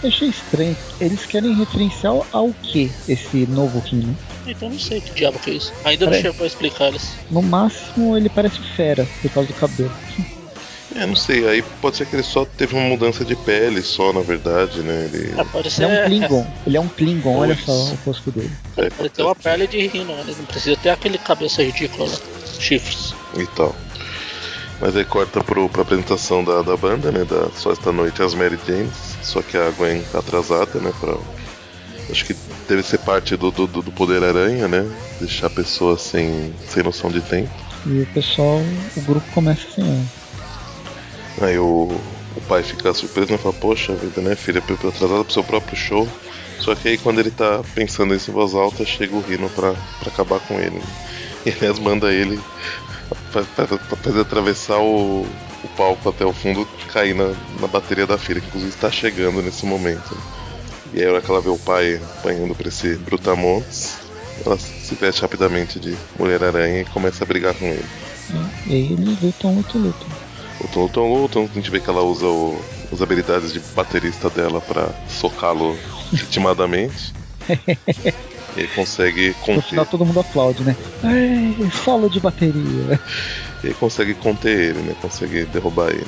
Eu 0.00 0.08
achei 0.08 0.28
estranho. 0.28 0.76
Eles 1.00 1.26
querem 1.26 1.52
referenciar 1.56 2.14
ao 2.30 2.52
que 2.62 2.88
esse 3.08 3.46
novo 3.46 3.80
Rino? 3.80 4.16
Então 4.46 4.70
não 4.70 4.78
sei 4.78 5.00
que 5.00 5.12
diabo 5.12 5.40
que 5.40 5.50
é 5.50 5.54
isso. 5.54 5.72
Ainda 5.84 6.04
Peraí. 6.06 6.22
não 6.22 6.30
chegou 6.30 6.44
a 6.44 6.46
explicar 6.46 6.88
eles. 6.88 7.16
No 7.32 7.42
máximo 7.42 8.16
ele 8.16 8.28
parece 8.28 8.60
Fera, 8.76 9.08
por 9.20 9.30
causa 9.32 9.48
do 9.48 9.54
cabelo. 9.54 9.92
É, 10.94 11.04
não 11.04 11.16
sei, 11.16 11.48
aí 11.48 11.60
pode 11.80 11.96
ser 11.96 12.06
que 12.06 12.14
ele 12.14 12.22
só 12.22 12.44
teve 12.44 12.76
uma 12.76 12.88
mudança 12.88 13.24
de 13.24 13.34
pele, 13.34 13.82
só 13.82 14.12
na 14.12 14.20
verdade, 14.20 14.80
né? 14.82 15.10
Ele. 15.12 15.34
Ah, 15.36 15.44
pode 15.44 15.68
ser. 15.68 15.82
Ele 15.84 15.94
é 15.94 15.98
um 15.98 16.04
Klingon. 16.06 16.46
Ele 16.64 16.76
é 16.76 16.80
um 16.80 16.88
Klingon, 16.88 17.36
olha 17.38 17.56
só 17.56 17.72
o 17.72 17.98
rosto 18.06 18.30
dele. 18.30 18.52
Ele 18.76 18.86
é, 18.86 18.90
pode 18.90 19.08
ter 19.08 19.22
uma 19.24 19.34
pele 19.34 19.66
de 19.66 19.84
rino, 19.88 20.12
ele 20.12 20.36
não 20.38 20.44
precisa 20.44 20.76
ter 20.76 20.90
aquele 20.90 21.18
cabeça 21.18 21.60
ridícula 21.60 22.08
lá. 22.08 22.16
Chifres. 22.60 23.12
e 23.36 23.46
tal. 23.56 23.74
Mas 24.80 24.96
aí 24.96 25.04
corta 25.04 25.42
pro, 25.42 25.68
pra 25.68 25.82
apresentação 25.82 26.42
da, 26.44 26.62
da 26.62 26.76
banda, 26.76 27.10
né? 27.12 27.24
Da 27.24 27.48
Só 27.50 27.72
Esta 27.72 27.92
Noite 27.92 28.22
as 28.22 28.34
Mary 28.34 28.58
Janes. 28.66 29.16
Só 29.22 29.40
que 29.40 29.56
a 29.56 29.70
Gwen 29.70 30.02
tá 30.10 30.18
atrasada, 30.18 30.80
né? 30.80 30.92
Pra... 31.00 31.16
Acho 32.10 32.24
que 32.24 32.36
deve 32.68 32.82
ser 32.82 32.98
parte 32.98 33.36
do, 33.36 33.50
do, 33.50 33.66
do 33.66 33.92
poder 33.92 34.22
aranha, 34.22 34.68
né? 34.68 34.84
Deixar 35.18 35.46
a 35.46 35.50
pessoa 35.50 35.96
sem, 35.96 36.52
sem 36.68 36.82
noção 36.82 37.10
de 37.10 37.20
tempo. 37.20 37.50
E 37.86 38.00
o 38.00 38.06
pessoal, 38.06 38.60
o 38.96 39.00
grupo 39.02 39.26
começa 39.32 39.62
sem 39.74 39.84
ela. 39.84 41.48
Aí 41.48 41.58
o, 41.58 42.00
o 42.36 42.40
pai 42.48 42.62
fica 42.62 42.92
surpreso, 42.92 43.32
né? 43.32 43.38
Fala, 43.38 43.54
poxa 43.54 43.94
vida, 43.94 44.20
né, 44.20 44.34
filha, 44.36 44.62
eu 44.68 44.76
tô 44.76 44.88
atrasado 44.88 45.24
pro 45.24 45.32
seu 45.32 45.44
próprio 45.44 45.76
show. 45.76 46.08
Só 46.58 46.74
que 46.74 46.88
aí 46.88 46.98
quando 46.98 47.20
ele 47.20 47.30
tá 47.30 47.62
pensando 47.74 48.14
isso 48.14 48.30
em 48.30 48.34
voz 48.34 48.54
alta, 48.54 48.84
chega 48.84 49.14
o 49.14 49.20
Rino 49.20 49.48
pra, 49.50 49.72
pra 49.98 50.08
acabar 50.08 50.40
com 50.40 50.58
ele. 50.58 50.76
Né? 50.76 50.84
E 51.44 51.50
aliás 51.50 51.78
manda 51.78 52.10
ele 52.10 52.40
fazer 54.02 54.20
atravessar 54.20 54.78
o, 54.78 55.22
o 55.22 55.68
palco 55.76 56.08
até 56.08 56.24
o 56.24 56.32
fundo, 56.32 56.66
cair 56.92 57.14
na, 57.14 57.28
na 57.60 57.66
bateria 57.66 58.06
da 58.06 58.18
filha, 58.18 58.40
que 58.40 58.46
inclusive 58.48 58.70
está 58.70 58.90
chegando 58.90 59.42
nesse 59.42 59.66
momento. 59.66 60.16
E 60.92 61.00
aí 61.00 61.06
a 61.06 61.12
hora 61.12 61.20
que 61.20 61.30
ela 61.30 61.40
vê 61.40 61.48
o 61.48 61.58
pai 61.58 62.00
apanhando 62.18 62.54
pra 62.54 62.68
esse 62.68 62.94
Brutamontes, 62.96 63.98
ela 64.44 64.56
se 64.58 64.94
veste 64.94 65.22
rapidamente 65.22 65.80
de 65.80 65.96
Mulher-Aranha 66.18 66.82
e 66.82 66.84
começa 66.84 67.24
a 67.24 67.26
brigar 67.26 67.54
com 67.54 67.66
ele. 67.66 67.84
né? 68.30 68.50
E 68.66 68.74
aí 68.74 68.92
eles 68.92 69.20
lutam, 69.20 69.54
lutam, 69.54 69.80
lutam. 69.80 70.08
Lutam, 70.60 70.82
lutam, 70.82 71.12
lutam. 71.12 71.48
A 71.50 71.54
gente 71.54 71.70
vê 71.70 71.80
que 71.80 71.90
ela 71.90 72.02
usa 72.02 72.26
o, 72.26 72.56
as 72.92 73.02
habilidades 73.02 73.52
de 73.52 73.60
baterista 73.74 74.30
dela 74.30 74.60
pra 74.60 74.88
socá-lo 75.08 75.76
ritmadamente. 76.12 77.12
e 78.56 78.60
aí 78.60 78.68
consegue 78.68 79.28
No 79.28 79.34
conter. 79.46 79.62
final 79.62 79.86
todo 79.86 80.04
mundo 80.04 80.20
aplaude, 80.20 80.62
né? 80.64 80.76
Ai, 81.02 81.56
solo 81.70 82.08
de 82.08 82.20
bateria. 82.20 83.00
E 83.62 83.68
aí 83.68 83.74
consegue 83.74 84.14
conter 84.14 84.70
ele, 84.70 84.80
né? 84.80 84.94
Consegue 85.00 85.44
derrubar 85.46 85.90
ele. 85.90 86.06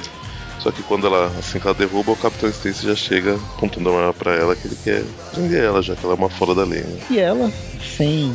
Só 0.58 0.70
que 0.72 0.82
quando 0.82 1.06
ela, 1.06 1.26
assim 1.38 1.60
que 1.60 1.66
ela 1.66 1.76
derruba, 1.76 2.12
o 2.12 2.16
Capitão 2.16 2.48
Stacy 2.48 2.86
já 2.86 2.94
chega 2.96 3.34
apontando 3.56 3.90
a 3.90 3.98
arma 4.00 4.14
pra 4.14 4.34
ela 4.34 4.56
que 4.56 4.66
ele 4.66 4.76
quer 4.82 5.04
prender 5.32 5.62
ela, 5.62 5.82
já 5.82 5.94
que 5.94 6.04
ela 6.04 6.14
é 6.14 6.18
uma 6.18 6.30
fora 6.30 6.54
da 6.54 6.64
lei, 6.64 6.80
né? 6.80 6.98
E 7.10 7.18
ela, 7.18 7.52
sem. 7.96 8.34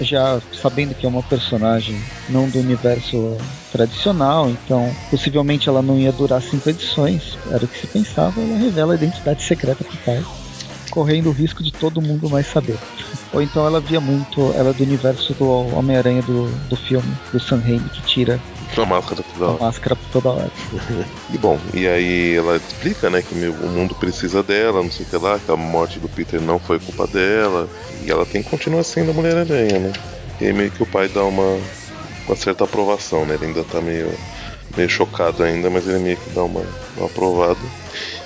Já 0.00 0.40
sabendo 0.60 0.94
que 0.94 1.04
é 1.06 1.08
uma 1.08 1.22
personagem 1.22 1.98
não 2.28 2.48
do 2.48 2.60
universo 2.60 3.36
tradicional, 3.72 4.50
então 4.50 4.94
possivelmente 5.10 5.68
ela 5.68 5.82
não 5.82 5.98
ia 5.98 6.12
durar 6.12 6.42
cinco 6.42 6.68
edições, 6.70 7.36
era 7.50 7.64
o 7.64 7.68
que 7.68 7.78
se 7.78 7.86
pensava, 7.86 8.40
ela 8.40 8.58
revela 8.58 8.92
a 8.92 8.96
identidade 8.96 9.42
secreta 9.42 9.82
pro 9.82 9.96
pai, 10.04 10.22
correndo 10.92 11.30
o 11.30 11.32
risco 11.32 11.62
de 11.62 11.72
todo 11.72 12.02
mundo 12.02 12.28
mais 12.28 12.46
saber. 12.46 12.78
Ou 13.32 13.40
então 13.40 13.66
ela 13.66 13.80
via 13.80 14.00
muito, 14.00 14.52
ela 14.52 14.70
é 14.70 14.72
do 14.74 14.84
universo 14.84 15.32
do 15.34 15.48
Homem-Aranha 15.76 16.22
do, 16.22 16.44
do 16.68 16.76
filme, 16.76 17.16
do 17.32 17.40
Sam 17.40 17.60
Raimi, 17.60 17.88
que 17.90 18.02
tira 18.02 18.38
A 18.76 18.84
máscara 18.84 19.22
toda 19.32 19.46
A 19.46 19.48
hora. 19.52 19.64
máscara 19.64 19.96
por 19.96 20.08
toda 20.10 20.28
hora. 20.36 20.52
E 21.32 21.38
bom, 21.38 21.58
e 21.72 21.88
aí 21.88 22.36
ela 22.36 22.56
explica, 22.56 23.08
né, 23.08 23.22
que 23.22 23.32
o 23.34 23.68
mundo 23.70 23.94
precisa 23.94 24.42
dela, 24.42 24.82
não 24.82 24.90
sei 24.90 25.06
o 25.06 25.08
que 25.08 25.16
lá, 25.16 25.38
que 25.38 25.50
a 25.50 25.56
morte 25.56 25.98
do 25.98 26.08
Peter 26.10 26.40
não 26.42 26.58
foi 26.58 26.78
culpa 26.78 27.06
dela. 27.06 27.66
E 28.06 28.10
ela 28.10 28.26
tem 28.26 28.42
que 28.42 28.50
continuar 28.50 28.84
sendo 28.84 29.12
a 29.12 29.14
Mulher-Aranha, 29.14 29.78
né? 29.78 29.92
E 30.40 30.44
aí 30.46 30.52
meio 30.52 30.70
que 30.70 30.82
o 30.82 30.86
pai 30.86 31.08
dá 31.08 31.24
uma, 31.24 31.58
uma 32.26 32.36
certa 32.36 32.64
aprovação, 32.64 33.24
né? 33.24 33.34
Ele 33.34 33.46
ainda 33.46 33.64
tá 33.64 33.80
meio, 33.80 34.12
meio 34.76 34.88
chocado 34.90 35.42
ainda, 35.42 35.70
mas 35.70 35.86
ele 35.88 36.00
meio 36.00 36.18
que 36.18 36.28
dá 36.30 36.42
uma, 36.44 36.60
uma 36.96 37.06
aprovada. 37.06 37.58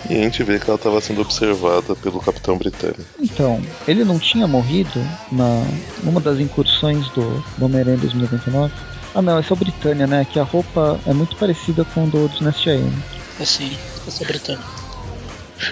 E 0.08 0.14
a 0.14 0.22
gente 0.22 0.42
vê 0.42 0.58
que 0.58 0.68
ela 0.68 0.76
estava 0.76 1.00
sendo 1.00 1.20
observada 1.20 1.94
pelo 1.96 2.20
Capitão 2.20 2.56
Britânico. 2.56 3.04
Então, 3.20 3.60
ele 3.86 4.04
não 4.04 4.18
tinha 4.18 4.46
morrido 4.46 5.00
na 5.32 5.64
numa 6.02 6.20
das 6.20 6.38
incursões 6.38 7.08
do 7.10 7.42
do 7.58 7.64
Homem-Aranha 7.64 7.98
2099? 7.98 8.72
Ah 9.14 9.22
não, 9.22 9.40
esse 9.40 9.50
é 9.50 9.54
o 9.54 9.56
Britânia, 9.56 10.06
né? 10.06 10.26
Que 10.30 10.38
a 10.38 10.44
roupa 10.44 11.00
é 11.06 11.12
muito 11.12 11.36
parecida 11.36 11.84
com 11.86 12.04
o 12.04 12.10
do 12.10 12.28
Dynasty 12.28 12.70
AM. 12.70 12.92
Assim, 13.40 13.76
essa 14.06 14.22
é 14.22 14.26
Britânia. 14.26 14.64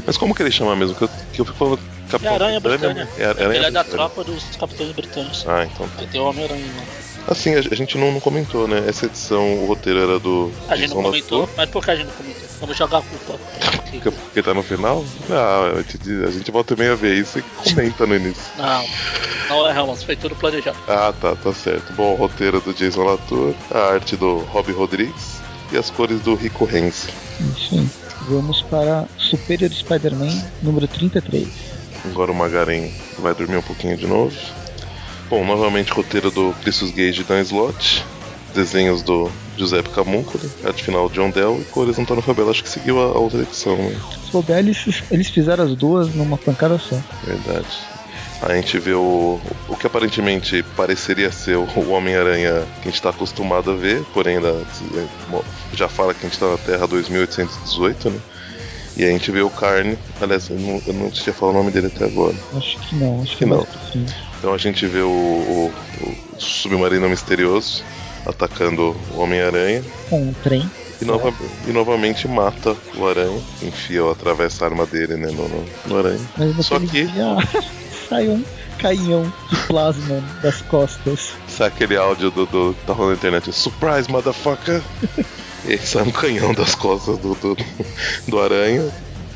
Mas 0.06 0.16
como 0.16 0.34
que 0.34 0.42
ele 0.42 0.50
chama 0.50 0.74
mesmo? 0.74 0.94
Que 0.94 1.04
eu, 1.04 1.08
que 1.32 1.40
eu 1.40 1.44
fico 1.44 1.58
falando 1.58 1.78
É 1.78 2.10
Capitão 2.10 2.34
Aranha 2.34 2.60
Britânia, 2.60 2.94
Britânia. 3.04 3.22
É, 3.22 3.26
Aranha 3.28 3.56
ele 3.56 3.66
é 3.66 3.70
da 3.70 3.84
tropa 3.84 4.24
dos 4.24 4.44
capitães 4.56 4.92
britânicos. 4.92 5.44
Ah, 5.46 5.64
então 5.64 5.86
tá. 5.88 6.00
Aí 6.00 6.06
tem 6.06 6.20
o 6.20 6.24
Homem-Aranha 6.24 6.66
lá. 6.76 7.13
Assim, 7.26 7.54
a, 7.54 7.62
gente 7.62 7.96
não, 7.96 8.12
não 8.12 8.20
comentou, 8.20 8.68
né? 8.68 8.84
Essa 8.86 9.06
edição, 9.06 9.62
o 9.62 9.66
roteiro 9.66 9.98
era 9.98 10.18
do 10.18 10.52
A 10.68 10.76
gente 10.76 10.88
Jason 10.88 10.96
não 10.96 11.10
comentou, 11.10 11.40
Latour, 11.40 11.56
mas 11.56 11.70
por 11.70 11.84
que 11.84 11.90
a 11.90 11.96
gente 11.96 12.06
não 12.06 12.14
comentou? 12.14 12.48
Vamos 12.60 12.76
jogar 12.76 12.98
a 12.98 13.02
culpa. 13.02 13.38
porque, 13.90 14.10
porque 14.10 14.42
tá 14.42 14.52
no 14.52 14.62
final. 14.62 15.04
Não, 15.28 15.64
a 15.78 15.82
gente, 15.82 16.24
a 16.26 16.30
gente 16.30 16.50
volta 16.50 16.76
meio 16.76 16.92
a 16.92 16.96
ver 16.96 17.16
isso 17.16 17.38
e 17.38 17.42
comenta 17.42 18.06
no 18.06 18.16
início. 18.16 18.42
Não, 18.58 18.84
não 19.48 19.68
é 19.68 19.72
Ramos, 19.72 20.02
foi 20.02 20.16
tudo 20.16 20.34
planejado. 20.34 20.78
Ah, 20.88 21.12
tá, 21.20 21.36
tá 21.36 21.52
certo. 21.52 21.92
Bom, 21.92 22.14
o 22.14 22.16
roteiro 22.16 22.60
do 22.60 22.72
Jason 22.72 23.04
Latour, 23.04 23.54
a 23.70 23.92
arte 23.92 24.16
do 24.16 24.38
Rob 24.38 24.72
Rodrigues 24.72 25.40
e 25.70 25.76
as 25.76 25.90
cores 25.90 26.20
do 26.20 26.34
Rico 26.34 26.64
Renzi. 26.64 27.08
Isso 27.54 27.74
aí. 27.74 27.86
Vamos 28.28 28.62
para 28.62 29.06
Superior 29.18 29.70
Spider-Man 29.70 30.32
número 30.62 30.88
33. 30.88 31.46
Agora 32.06 32.32
o 32.32 32.34
Magaren 32.34 32.90
vai 33.18 33.34
dormir 33.34 33.58
um 33.58 33.62
pouquinho 33.62 33.96
de 33.96 34.06
novo. 34.06 34.34
Bom, 35.34 35.44
novamente 35.44 35.90
roteiro 35.90 36.30
do 36.30 36.54
Christus 36.62 36.92
Gage 36.92 37.22
e 37.22 37.24
Dan 37.24 37.40
Slott. 37.40 38.04
Desenhos 38.54 39.02
do 39.02 39.28
Giuseppe 39.56 39.88
Camuncoli, 39.88 40.48
arte 40.64 40.84
final 40.84 41.08
de 41.08 41.16
John 41.16 41.30
Dell 41.30 41.60
e 41.60 41.64
cores 41.64 41.98
Antônio 41.98 42.22
Fabella. 42.22 42.52
Acho 42.52 42.62
que 42.62 42.68
seguiu 42.68 43.00
a, 43.00 43.06
a 43.06 43.18
outra 43.18 43.42
edição, 43.42 43.76
né? 43.76 43.96
Se 44.12 44.30
souber, 44.30 44.58
eles, 44.58 45.02
eles 45.10 45.28
fizeram 45.28 45.64
as 45.64 45.74
duas 45.74 46.14
numa 46.14 46.38
pancada 46.38 46.78
só. 46.78 46.96
Verdade. 47.24 47.66
A 48.42 48.54
gente 48.54 48.78
vê 48.78 48.92
o, 48.92 49.40
o 49.68 49.76
que 49.76 49.88
aparentemente 49.88 50.62
pareceria 50.76 51.32
ser 51.32 51.56
o 51.56 51.90
Homem-Aranha 51.90 52.64
que 52.76 52.82
a 52.82 52.84
gente 52.84 52.94
está 52.94 53.10
acostumado 53.10 53.72
a 53.72 53.74
ver, 53.74 54.04
porém 54.14 54.36
ainda 54.36 54.64
já 55.72 55.88
fala 55.88 56.14
que 56.14 56.20
a 56.20 56.28
gente 56.28 56.34
está 56.34 56.48
na 56.48 56.58
Terra 56.58 56.86
2818, 56.86 58.08
né? 58.08 58.20
E 58.96 59.02
a 59.02 59.08
gente 59.08 59.32
vê 59.32 59.42
o 59.42 59.50
Carne, 59.50 59.98
aliás, 60.20 60.48
eu 60.48 60.56
não, 60.56 60.80
eu 60.86 60.92
não 60.94 61.10
tinha 61.10 61.34
falado 61.34 61.56
o 61.56 61.58
nome 61.58 61.72
dele 61.72 61.88
até 61.88 62.04
agora. 62.04 62.36
Acho 62.56 62.78
que 62.78 62.94
não, 62.94 63.20
acho 63.20 63.32
que, 63.32 63.38
Que 63.38 63.44
é 63.44 63.46
não. 63.48 63.66
Então 64.44 64.52
a 64.52 64.58
gente 64.58 64.86
vê 64.86 65.00
o, 65.00 65.08
o- 65.08 65.72
o 66.02 66.38
submarino 66.38 67.08
misterioso 67.08 67.82
atacando 68.26 68.94
o 69.14 69.20
Homem-Aranha 69.22 69.82
Com 70.10 70.20
um 70.20 70.34
trem. 70.34 70.70
e, 71.00 71.04
nova- 71.06 71.32
e 71.66 71.72
novamente 71.72 72.28
mata 72.28 72.76
o 72.94 73.08
Aranha, 73.08 73.40
enfia 73.62 74.04
ou 74.04 74.10
atravessa 74.12 74.66
a 74.66 74.68
arma 74.68 74.84
dele 74.84 75.16
né, 75.16 75.28
no, 75.28 75.48
no- 75.48 75.64
no 75.86 75.96
Aranha. 75.96 76.20
Só 76.60 76.78
que 76.78 77.06
sai 78.06 78.28
um 78.28 78.44
canhão 78.78 79.32
de 79.50 79.56
plasma 79.66 80.22
das 80.42 80.60
costas. 80.60 81.30
sai 81.48 81.68
aquele 81.68 81.96
áudio 81.96 82.30
do, 82.30 82.44
do 82.44 82.74
que 82.74 82.84
tá 82.86 82.92
rolando 82.92 83.12
na 83.12 83.16
internet: 83.16 83.50
Surprise, 83.50 84.10
motherfucker! 84.10 84.82
e 85.64 85.78
sai 85.78 86.02
um 86.02 86.10
canhão 86.12 86.52
das 86.52 86.74
costas 86.74 87.16
do, 87.16 87.34
do, 87.34 87.56
do 88.28 88.38
Aranha, 88.42 88.92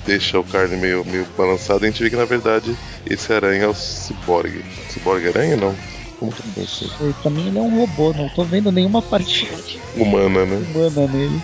deixa 0.08 0.40
o 0.40 0.44
carne 0.44 0.74
meio, 0.76 1.04
meio 1.04 1.26
balançado. 1.36 1.84
E 1.84 1.88
a 1.88 1.90
gente 1.90 2.02
vê 2.02 2.08
que 2.08 2.16
na 2.16 2.24
verdade 2.24 2.74
esse 3.08 3.30
Aranha 3.32 3.64
é 3.64 3.68
o 3.68 3.74
Cyborg. 3.74 4.64
Cyborg 4.88 5.28
Aranha? 5.28 5.56
Não. 5.56 5.74
Como 6.18 6.32
que 6.32 6.42
é 6.60 7.12
pra 7.22 7.30
mim 7.30 7.46
ele 7.46 7.58
é 7.58 7.60
um 7.60 7.78
robô, 7.78 8.12
não 8.12 8.28
tô 8.30 8.42
vendo 8.42 8.72
nenhuma 8.72 9.00
parte 9.00 9.46
Humana, 9.94 10.44
né? 10.46 10.56
humana 10.74 11.06
nele. 11.06 11.40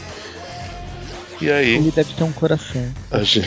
E 1.45 1.51
aí. 1.53 1.74
Ele 1.74 1.90
deve 1.90 2.14
ter 2.14 2.24
um 2.24 2.32
coração. 2.32 2.82
Gente... 3.22 3.47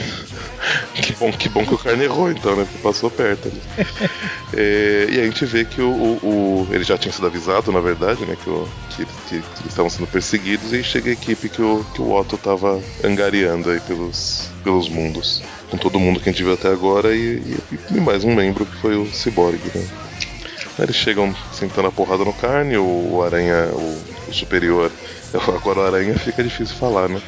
que, 1.01 1.13
bom, 1.13 1.31
que 1.31 1.49
bom 1.49 1.65
que 1.65 1.73
o 1.73 1.77
carne 1.77 2.03
errou, 2.03 2.29
então, 2.31 2.55
né? 2.55 2.63
Porque 2.63 2.77
passou 2.79 3.09
perto 3.09 3.47
ali. 3.47 3.61
É, 4.53 5.07
e 5.11 5.19
a 5.19 5.23
gente 5.25 5.45
vê 5.45 5.65
que 5.65 5.81
o, 5.81 5.89
o- 5.91 6.63
o- 6.63 6.67
Ele 6.73 6.83
já 6.83 6.97
tinha 6.97 7.11
sido 7.11 7.27
avisado, 7.27 7.71
na 7.71 7.81
verdade, 7.81 8.25
né? 8.25 8.35
Que, 8.41 8.49
o- 8.49 8.67
que, 8.91 9.05
que- 9.27 9.35
eles 9.35 9.65
estavam 9.67 9.89
sendo 9.89 10.07
perseguidos. 10.07 10.71
E 10.73 10.83
chega 10.83 11.09
a 11.09 11.13
equipe 11.13 11.49
que 11.49 11.61
o, 11.61 11.83
que 11.93 12.01
o 12.01 12.11
Otto 12.13 12.37
tava 12.37 12.81
angariando 13.03 13.69
aí 13.69 13.79
pelos, 13.81 14.49
pelos 14.63 14.87
mundos. 14.89 15.43
Com 15.69 15.77
todo 15.77 15.99
mundo 15.99 16.19
que 16.19 16.29
a 16.29 16.31
gente 16.31 16.43
viu 16.43 16.53
até 16.53 16.69
agora 16.69 17.13
e, 17.13 17.57
e- 17.91 17.95
e 17.95 17.99
mais 17.99 18.23
um 18.23 18.33
membro 18.33 18.65
que 18.65 18.75
foi 18.79 18.95
o 18.95 19.05
Cyborg, 19.13 19.59
né? 19.75 19.85
Eles 20.79 20.95
chegam 20.95 21.33
sentando 21.51 21.87
a 21.87 21.91
porrada 21.91 22.23
no 22.23 22.33
carne, 22.33 22.77
o, 22.77 23.15
o 23.15 23.23
aranha, 23.23 23.69
o, 23.73 24.29
o 24.29 24.33
superior. 24.33 24.91
Agora 25.33 25.79
o 25.81 25.83
aranha 25.83 26.15
fica 26.17 26.43
difícil 26.43 26.75
falar, 26.75 27.09
né? 27.09 27.21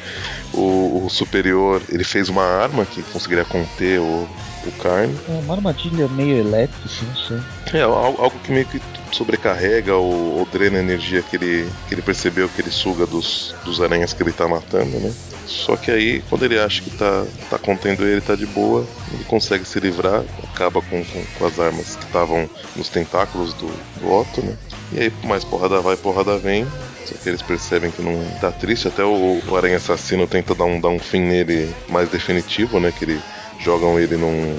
O, 0.52 1.06
o 1.06 1.10
superior, 1.10 1.84
ele 1.88 2.04
fez 2.04 2.28
uma 2.28 2.44
arma 2.44 2.86
que 2.86 3.04
conseguiria 3.04 3.44
conter 3.44 4.00
o, 4.00 4.28
o 4.62 4.72
carne. 4.72 5.20
É 5.26 5.32
uma 5.32 5.54
armadilha 5.54 6.08
meio 6.08 6.36
elétrica, 6.36 7.06
não 7.06 7.14
sei. 7.14 7.38
É 7.72 7.82
al- 7.82 8.20
algo 8.20 8.40
que 8.40 8.50
meio 8.52 8.66
que 8.66 8.80
sobrecarrega 9.14 9.94
ou, 9.96 10.38
ou 10.38 10.46
drena 10.46 10.78
a 10.78 10.80
energia 10.80 11.22
que 11.22 11.36
ele, 11.36 11.72
que 11.86 11.94
ele 11.94 12.02
percebeu 12.02 12.48
que 12.50 12.60
ele 12.60 12.70
suga 12.70 13.06
dos, 13.06 13.54
dos 13.62 13.80
aranhas 13.80 14.12
que 14.12 14.22
ele 14.22 14.32
tá 14.32 14.48
matando, 14.48 14.98
né? 15.00 15.14
Só 15.44 15.76
que 15.76 15.90
aí, 15.90 16.22
quando 16.22 16.44
ele 16.44 16.58
acha 16.58 16.82
que 16.82 16.90
tá, 16.90 17.26
tá 17.48 17.58
contendo 17.58 18.06
ele, 18.06 18.20
tá 18.20 18.36
de 18.36 18.46
boa, 18.46 18.88
ele 19.10 19.24
consegue 19.24 19.64
se 19.64 19.80
livrar, 19.80 20.24
acaba 20.42 20.80
com, 20.82 21.04
com, 21.04 21.26
com 21.26 21.44
as 21.44 21.58
armas 21.58 21.96
que 21.96 22.04
estavam 22.04 22.48
nos 22.74 22.88
tentáculos 22.90 23.54
do, 23.54 23.84
do 23.94 24.06
Otto, 24.06 24.44
né? 24.44 24.56
E 24.90 24.98
aí, 25.00 25.12
mais 25.24 25.44
porrada 25.44 25.80
vai, 25.82 25.96
porrada 25.96 26.38
vem. 26.40 26.72
Só 27.04 27.14
que 27.16 27.28
eles 27.28 27.42
percebem 27.42 27.90
que 27.90 28.02
não 28.02 28.24
tá 28.40 28.52
triste. 28.52 28.88
Até 28.88 29.04
o, 29.04 29.40
o 29.46 29.56
Aranha 29.56 29.76
Assassino 29.76 30.26
tenta 30.26 30.54
dar 30.54 30.64
um, 30.64 30.80
dar 30.80 30.88
um 30.88 30.98
fim 30.98 31.20
nele 31.20 31.74
mais 31.88 32.08
definitivo, 32.08 32.78
né? 32.78 32.92
Que 32.92 33.04
ele 33.04 33.20
jogam 33.58 33.98
ele 33.98 34.16
num. 34.16 34.54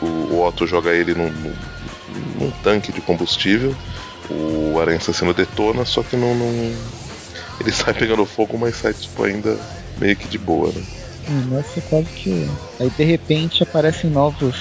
O, 0.00 0.06
o, 0.06 0.46
Otto 0.46 0.66
joga 0.66 0.90
ele 0.90 1.14
num, 1.14 1.30
num, 1.30 1.52
num 2.38 2.50
tanque 2.62 2.92
de 2.92 3.00
combustível. 3.00 3.74
O 4.30 4.78
Aranha 4.80 4.98
Assassino 4.98 5.34
detona, 5.34 5.84
só 5.84 6.02
que 6.02 6.16
não, 6.16 6.34
não. 6.34 6.74
Ele 7.60 7.70
sai 7.72 7.94
pegando 7.94 8.24
fogo, 8.24 8.56
mas 8.58 8.76
sai 8.76 8.94
tipo 8.94 9.22
ainda 9.22 9.58
meio 9.98 10.16
que 10.16 10.28
de 10.28 10.38
boa, 10.38 10.68
né? 10.68 10.82
Hum, 11.28 11.54
Nessa 11.54 11.78
é 11.78 11.82
quase 11.82 12.08
que. 12.10 12.48
Aí 12.80 12.90
de 12.90 13.04
repente 13.04 13.62
aparecem 13.62 14.10
novos. 14.10 14.56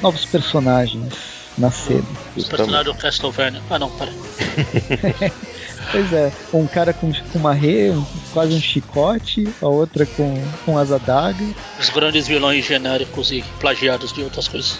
novos 0.00 0.24
personagens 0.24 1.14
na 1.58 1.70
cena. 1.70 2.04
O 2.36 2.44
personagem 2.44 2.84
do 2.84 2.94
Castlevania. 2.94 3.62
Ah, 3.68 3.78
não, 3.78 3.90
pera. 3.90 4.12
Pois 5.90 6.12
é, 6.12 6.32
um 6.54 6.66
cara 6.66 6.92
com, 6.92 7.12
com 7.12 7.38
uma 7.38 7.52
rê, 7.52 7.90
um, 7.90 8.04
quase 8.32 8.54
um 8.54 8.60
chicote, 8.60 9.48
a 9.60 9.66
outra 9.66 10.06
com, 10.06 10.42
com 10.64 10.78
as 10.78 10.90
adagas. 10.90 11.48
Os 11.78 11.90
grandes 11.90 12.26
vilões 12.26 12.64
genéricos 12.64 13.30
e 13.30 13.42
plagiados 13.60 14.12
de 14.12 14.22
outras 14.22 14.48
coisas. 14.48 14.78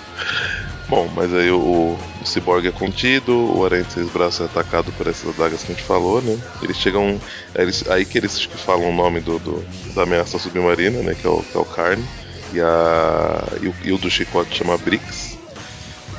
Bom, 0.88 1.08
mas 1.14 1.32
aí 1.34 1.50
o, 1.50 1.58
o 1.60 1.98
Cyborg 2.26 2.66
é 2.66 2.72
contido, 2.72 3.32
o 3.56 3.64
Aranha 3.64 3.82
de 3.84 3.92
Seis 3.92 4.08
Braços 4.10 4.40
é 4.40 4.44
atacado 4.44 4.92
por 4.92 5.06
essas 5.06 5.30
adagas 5.38 5.62
que 5.62 5.72
a 5.72 5.74
gente 5.74 5.84
falou, 5.84 6.20
né? 6.20 6.38
Eles 6.62 6.76
chegam. 6.76 7.20
Aí, 7.54 7.62
eles- 7.62 7.84
aí 7.88 8.04
que 8.04 8.18
eles 8.18 8.46
que 8.46 8.58
falam 8.58 8.90
o 8.90 8.94
nome 8.94 9.20
do, 9.20 9.38
do- 9.38 9.64
da 9.94 10.02
ameaça 10.02 10.38
submarina, 10.38 11.00
né? 11.02 11.14
Que 11.14 11.26
é 11.26 11.30
o, 11.30 11.42
que 11.42 11.56
é 11.56 11.60
o 11.60 11.64
Carne. 11.64 12.04
E, 12.52 12.60
a, 12.60 13.48
e, 13.62 13.68
o, 13.68 13.74
e 13.84 13.92
o 13.92 13.98
do 13.98 14.10
chicote 14.10 14.58
chama 14.58 14.76
Brix. 14.76 15.38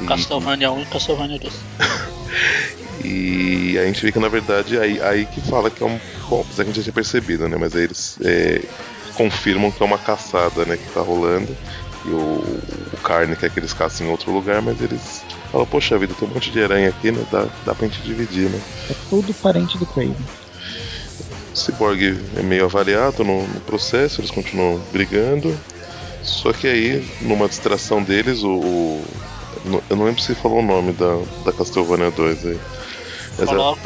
Castlevania 0.08 0.72
1 0.72 0.82
e 0.82 0.86
Castlevania 0.88 1.38
2. 1.40 1.54
E 3.04 3.78
a 3.78 3.86
gente 3.86 4.01
vê 4.06 4.12
que 4.12 4.20
na 4.20 4.30
verdade 4.30 4.78
aí, 4.80 5.01
aí 5.01 5.26
que 5.26 5.41
fala 5.41 5.70
que 5.70 5.84
é 5.84 5.86
um. 5.86 5.99
Bom, 6.30 6.41
apesar 6.41 6.64
que 6.64 6.70
a 6.70 6.74
gente 6.74 6.78
já 6.78 6.84
tinha 6.84 6.93
percebido, 6.93 7.47
né? 7.49 7.58
Mas 7.60 7.76
aí 7.76 7.84
eles 7.84 8.18
é, 8.24 8.62
confirmam 9.16 9.72
que 9.72 9.84
é 9.84 9.86
uma 9.86 9.97
caçada, 9.97 10.66
né? 10.66 10.78
Que 10.78 10.91
tá 10.93 11.01
rolando. 11.01 11.56
E 12.06 12.10
o, 12.12 12.60
o 12.93 12.97
Carne 13.04 13.36
quer 13.36 13.49
que 13.49 13.60
eles 13.60 13.74
caçem 13.74 14.08
em 14.08 14.12
outro 14.12 14.32
lugar, 14.32 14.62
mas 14.62 14.82
eles 14.82 15.24
falam, 15.51 15.66
poxa 15.68 15.97
vida, 15.97 16.14
tem 16.14 16.28
um 16.28 16.34
monte 16.34 16.51
de 16.51 16.62
aranha 16.62 16.89
aqui, 16.89 17.12
né? 17.12 17.24
Dá, 17.32 17.45
dá 17.66 17.74
pra 17.76 17.88
gente 17.88 18.01
dividir, 18.04 18.49
né? 18.49 18.60
É 18.89 18.93
tudo 19.10 19.34
parente 19.36 19.78
do 19.78 19.86
Craven. 19.86 20.16
O 21.54 21.58
Cyborg 21.58 22.01
é 22.36 22.43
meio 22.43 22.66
avaliado 22.66 23.24
no, 23.24 23.47
no 23.47 23.62
processo, 23.62 24.22
eles 24.22 24.32
continuam 24.32 24.80
brigando. 24.91 25.58
Só 26.22 26.51
que 26.54 26.68
aí, 26.68 27.01
numa 27.22 27.47
distração 27.47 28.04
deles, 28.04 28.43
o. 28.43 28.49
o- 28.49 29.04
eu 29.89 29.95
não 29.95 30.06
lembro 30.06 30.22
se 30.22 30.34
falou 30.36 30.60
o 30.60 30.66
nome 30.66 30.93
da, 30.93 31.16
da 31.45 31.54
Castlevania 31.54 32.12
2 32.12 32.43
aí. 32.45 32.60
Falou 33.38 33.78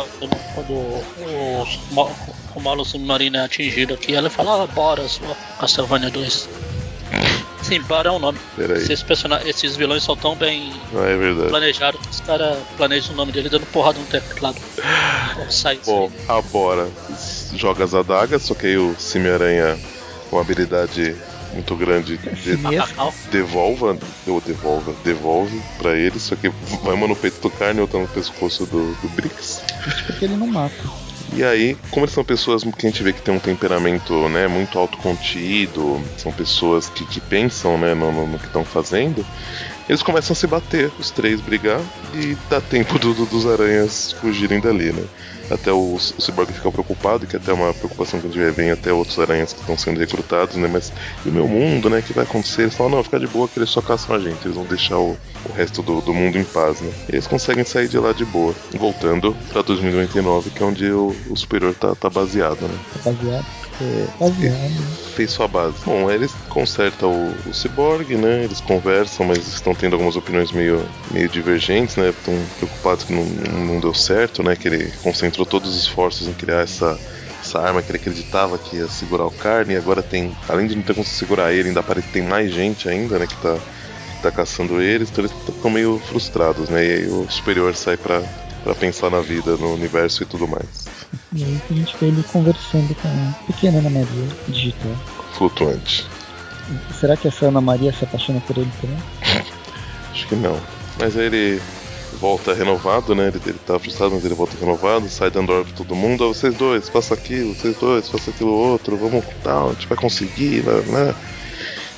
quando 0.54 0.72
o, 0.72 2.08
o, 2.56 2.60
Malo 2.60 2.84
Submarino 2.84 3.38
é 3.38 3.46
atingido 3.46 3.94
aqui, 3.94 4.14
ela 4.14 4.30
fala, 4.30 4.64
ah, 4.64 4.68
bora, 4.68 5.08
sua 5.08 5.36
Castlevania 5.60 6.10
2. 6.10 6.50
Sim, 7.62 7.82
bora 7.82 8.10
é 8.10 8.12
um 8.12 8.20
nome. 8.20 8.38
Esses. 8.58 9.04
Esses 9.46 9.76
vilões 9.76 10.04
são 10.04 10.16
tão 10.16 10.36
bem 10.36 10.72
é 10.94 11.50
planejados 11.50 12.00
que 12.02 12.10
os 12.12 12.22
caras 12.22 12.58
planejam 12.78 13.14
o 13.14 13.18
nome 13.18 13.32
dele 13.32 13.50
dando 13.50 13.66
porrada 13.68 14.00
no 14.00 14.06
teclado. 14.06 14.58
Sai 15.50 15.80
Bom, 15.86 16.12
aí. 16.14 16.38
a 16.38 16.42
Bora. 16.42 16.90
joga 17.54 17.84
as 17.84 17.94
adagas, 17.94 18.44
só 18.44 18.54
que 18.54 18.68
aí 18.68 18.78
o 18.78 18.96
Simi-Aranha, 18.98 19.78
com 20.30 20.40
habilidade 20.40 21.16
muito 21.58 21.76
grande, 21.76 22.18
de, 22.18 22.56
devolva, 23.32 23.98
ou 24.28 24.42
devolva, 24.42 24.96
devolve 25.04 25.62
pra 25.78 25.98
ele, 25.98 26.20
só 26.20 26.36
que 26.36 26.50
vai 26.84 26.94
uma 26.94 27.08
no 27.08 27.16
peito 27.16 27.42
do 27.42 27.50
carne 27.50 27.80
e 27.80 27.82
outra 27.82 28.00
no 28.00 28.08
pescoço 28.08 28.66
do, 28.66 28.94
do 28.96 29.10
Brix. 29.10 29.62
Isso 29.88 30.06
porque 30.06 30.26
ele 30.26 30.38
não 30.38 30.48
mata. 30.48 30.76
E 31.34 31.44
aí, 31.44 31.78
como 31.92 32.06
eles 32.06 32.14
são 32.14 32.24
pessoas 32.24 32.64
que 32.64 32.88
a 32.88 32.90
gente 32.90 33.04
vê 33.04 33.12
que 33.12 33.22
tem 33.22 33.36
um 33.36 33.40
temperamento 33.40 34.30
né, 34.30 34.48
muito 34.48 34.80
autocontido, 34.80 36.02
são 36.18 36.32
pessoas 36.32 36.90
que, 36.90 37.06
que 37.06 37.20
pensam 37.20 37.78
né, 37.78 37.94
no, 37.94 38.12
no, 38.12 38.28
no 38.28 38.40
que 38.40 38.46
estão 38.46 38.64
fazendo, 38.64 39.26
eles 39.90 40.02
começam 40.02 40.34
a 40.34 40.36
se 40.36 40.48
bater, 40.48 40.92
os 40.98 41.12
três 41.12 41.42
brigar, 41.42 41.82
e 42.14 42.36
dá 42.50 42.62
tempo 42.62 42.98
do, 42.98 43.14
do, 43.14 43.26
dos 43.26 43.46
aranhas 43.46 44.14
fugirem 44.14 44.60
dali, 44.60 44.92
né? 44.92 45.04
Até 45.50 45.72
o, 45.72 45.96
o 45.96 46.22
Cyborg 46.22 46.52
fica 46.54 46.72
preocupado, 46.72 47.26
que 47.26 47.36
até 47.36 47.52
é 47.52 47.54
uma 47.54 47.74
preocupação 47.74 48.20
que 48.20 48.28
gente 48.32 48.56
vem 48.56 48.72
até 48.72 48.92
outros 48.92 49.18
aranhas 49.20 49.54
que 49.54 49.60
estão 49.60 49.78
sendo 49.78 50.00
recrutados, 50.00 50.56
né? 50.56 50.68
Mas 50.72 50.92
e 51.26 51.30
o 51.30 51.32
meu 51.32 51.48
mundo, 51.48 51.90
né? 51.90 52.00
O 52.00 52.04
que 52.04 52.14
vai 52.14 52.24
acontecer? 52.24 52.64
Eles 52.64 52.76
falam, 52.76 52.94
não, 52.94 53.04
fica 53.04 53.20
de 53.20 53.28
boa 53.28 53.48
que 53.48 53.60
eles 53.60 53.70
só 53.70 53.82
caçam 53.82 54.16
a 54.16 54.20
gente, 54.20 54.46
eles 54.46 54.56
vão 54.56 54.66
deixar 54.66 54.98
o, 54.98 55.18
o 55.46 55.54
resto 55.54 55.82
do, 55.82 56.02
do 56.02 56.14
mundo 56.14 56.38
em 56.38 56.44
paz, 56.44 56.82
né? 56.82 56.92
E 57.10 57.16
eles 57.16 57.28
conseguem 57.28 57.64
sair 57.64 57.88
de 57.88 57.98
lá 57.98 58.14
de 58.14 58.26
boa. 58.26 58.54
Voltando 58.74 59.36
pra 59.50 59.62
2099, 59.62 60.50
que 60.52 60.62
é 60.62 60.66
onde 60.66 60.92
o, 60.92 61.16
o 61.30 61.36
Superior 61.36 61.74
tá, 61.74 61.96
tá 61.96 62.10
baseado, 62.10 62.62
né? 62.62 62.78
Tá 62.94 63.12
baseado. 63.12 63.67
É, 63.80 64.08
baseado. 64.20 64.98
Fez 65.16 65.32
sua 65.32 65.48
base. 65.48 65.76
Bom, 65.86 66.10
eles 66.10 66.32
consertam 66.50 67.12
o, 67.12 67.50
o 67.50 67.54
Cyborg, 67.54 68.16
né? 68.16 68.44
Eles 68.44 68.62
conversam, 68.62 69.26
mas 69.26 69.48
estão 69.48 69.74
tendo 69.76 69.94
algumas 69.94 70.16
opiniões 70.16 70.52
meio, 70.52 70.84
meio 71.12 71.30
divergentes, 71.30 71.96
né? 71.96 72.10
Estão 72.10 72.34
preocupados 72.58 73.04
que 73.04 73.14
não, 73.14 73.26
não 73.26 73.80
deu 73.80 73.94
certo, 73.94 74.42
né? 74.44 74.56
Que 74.56 74.68
ele 74.68 74.92
concentrou 75.04 75.46
todos 75.46 75.76
os 75.76 75.82
esforços 75.82 76.28
em 76.28 76.34
criar 76.34 76.62
essa, 76.62 77.00
essa 77.40 77.60
arma 77.60 77.82
que 77.82 77.92
ele 77.92 78.00
acreditava 78.00 78.58
que 78.58 78.78
ia 78.78 78.88
segurar 78.88 79.26
o 79.26 79.32
carne, 79.32 79.74
e 79.74 79.78
agora 79.78 80.02
tem, 80.02 80.36
além 80.48 80.68
de 80.68 80.76
não 80.76 80.84
ter 80.84 80.96
conseguido 80.96 81.20
segurar 81.20 81.54
ele, 81.54 81.70
ainda 81.70 81.84
parece 81.84 82.08
que 82.08 82.14
tem 82.14 82.24
mais 82.24 82.52
gente 82.52 82.90
ainda, 82.90 83.20
né? 83.20 83.28
Que 83.28 83.38
tá, 83.38 83.56
que 83.56 84.22
tá 84.24 84.32
caçando 84.32 84.82
eles, 84.82 85.10
então 85.10 85.24
eles 85.24 85.36
estão 85.48 85.70
meio 85.70 86.00
frustrados, 86.00 86.70
né? 86.70 86.86
E 86.86 86.94
aí 86.94 87.08
o 87.08 87.30
superior 87.30 87.76
sai 87.76 87.98
pra, 87.98 88.24
pra 88.64 88.74
pensar 88.74 89.12
na 89.12 89.20
vida, 89.20 89.56
no 89.58 89.74
universo 89.74 90.24
e 90.24 90.26
tudo 90.26 90.48
mais. 90.48 90.97
E 91.34 91.44
aí 91.44 91.62
a 91.70 91.74
gente 91.74 91.96
vê 92.00 92.08
ele 92.08 92.24
conversando 92.24 92.94
com 92.96 93.08
a 93.08 93.46
pequena 93.46 93.80
Ana 93.80 93.90
Maria 93.90 94.28
digital. 94.48 94.92
Flutuante. 95.34 96.06
Será 97.00 97.16
que 97.16 97.28
essa 97.28 97.48
Ana 97.48 97.62
Maria 97.62 97.94
se 97.94 98.04
apaixona 98.04 98.42
por 98.42 98.58
ele 98.58 98.72
também? 98.82 98.98
Acho 100.12 100.28
que 100.28 100.36
não. 100.36 100.60
Mas 101.00 101.16
aí 101.16 101.26
ele 101.26 101.62
volta 102.20 102.54
renovado, 102.54 103.14
né? 103.14 103.28
Ele, 103.28 103.42
ele 103.46 103.60
tá 103.60 103.80
frustrado, 103.80 104.16
mas 104.16 104.26
ele 104.26 104.34
volta 104.34 104.58
renovado, 104.60 105.08
sai 105.10 105.30
dando 105.30 105.52
ordem 105.52 105.74
pra 105.74 105.84
todo 105.84 105.96
mundo. 105.96 106.26
Ó, 106.26 106.30
vocês 106.30 106.56
dois, 106.56 106.90
faça 106.90 107.14
aquilo, 107.14 107.54
vocês 107.54 107.78
dois, 107.78 108.10
faça 108.10 108.32
aquilo 108.32 108.52
outro, 108.52 108.98
vamos 108.98 109.24
tal, 109.44 109.70
a 109.70 109.74
gente 109.74 109.88
vai 109.88 109.98
conseguir, 109.98 110.64
né? 110.64 110.82
né? 110.88 111.16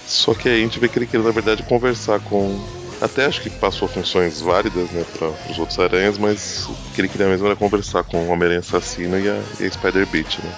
Só 0.05 0.33
que 0.33 0.49
aí 0.49 0.59
a 0.59 0.63
gente 0.63 0.79
vê 0.79 0.89
que 0.89 0.97
ele 0.97 1.07
quer, 1.07 1.19
na 1.19 1.31
verdade, 1.31 1.63
conversar 1.63 2.19
com. 2.19 2.78
Até 3.01 3.25
acho 3.25 3.41
que 3.41 3.49
passou 3.49 3.87
funções 3.87 4.41
válidas, 4.41 4.89
né, 4.91 5.05
para 5.17 5.29
os 5.51 5.57
outros 5.57 5.79
aranhas, 5.79 6.17
mas 6.17 6.67
o 6.67 6.93
que 6.93 7.01
ele 7.01 7.07
queria 7.07 7.27
mesmo 7.27 7.45
era 7.45 7.55
conversar 7.55 8.03
com 8.03 8.17
o 8.17 8.29
Homem-Aranha 8.29 8.59
Assassino 8.59 9.17
e 9.17 9.29
a, 9.29 9.41
e 9.59 9.65
a 9.65 9.71
Spider-Beat, 9.71 10.39
né? 10.43 10.51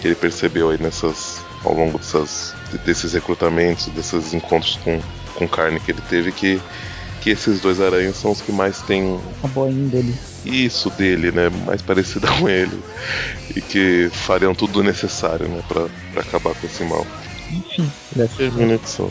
Que 0.00 0.08
ele 0.08 0.14
percebeu 0.14 0.70
aí 0.70 0.80
nessas. 0.80 1.42
ao 1.64 1.74
longo 1.74 1.98
dessas, 1.98 2.54
desses 2.84 3.12
recrutamentos, 3.12 3.86
desses 3.88 4.34
encontros 4.34 4.76
com, 4.84 5.00
com 5.34 5.48
carne 5.48 5.80
que 5.80 5.90
ele 5.90 6.02
teve, 6.08 6.30
que 6.30 6.60
que 7.24 7.30
esses 7.30 7.58
dois 7.58 7.80
aranhas 7.80 8.16
são 8.16 8.32
os 8.32 8.42
que 8.42 8.52
mais 8.52 8.82
têm 8.82 9.18
A 9.42 9.48
boa 9.48 9.70
índole. 9.70 10.14
isso 10.44 10.90
dele, 10.90 11.32
né? 11.32 11.48
Mais 11.64 11.80
parecida 11.80 12.28
com 12.38 12.46
ele. 12.46 12.78
E 13.56 13.62
que 13.62 14.10
fariam 14.12 14.54
tudo 14.54 14.80
o 14.80 14.82
necessário, 14.82 15.48
né? 15.48 15.62
Pra, 15.66 15.88
pra 16.12 16.20
acabar 16.20 16.54
com 16.54 16.66
esse 16.66 16.84
mal. 16.84 17.06
Enfim, 17.50 17.90
dessa 18.14 18.36
Termina 18.36 18.72
a 18.72 18.76
edição. 18.76 19.10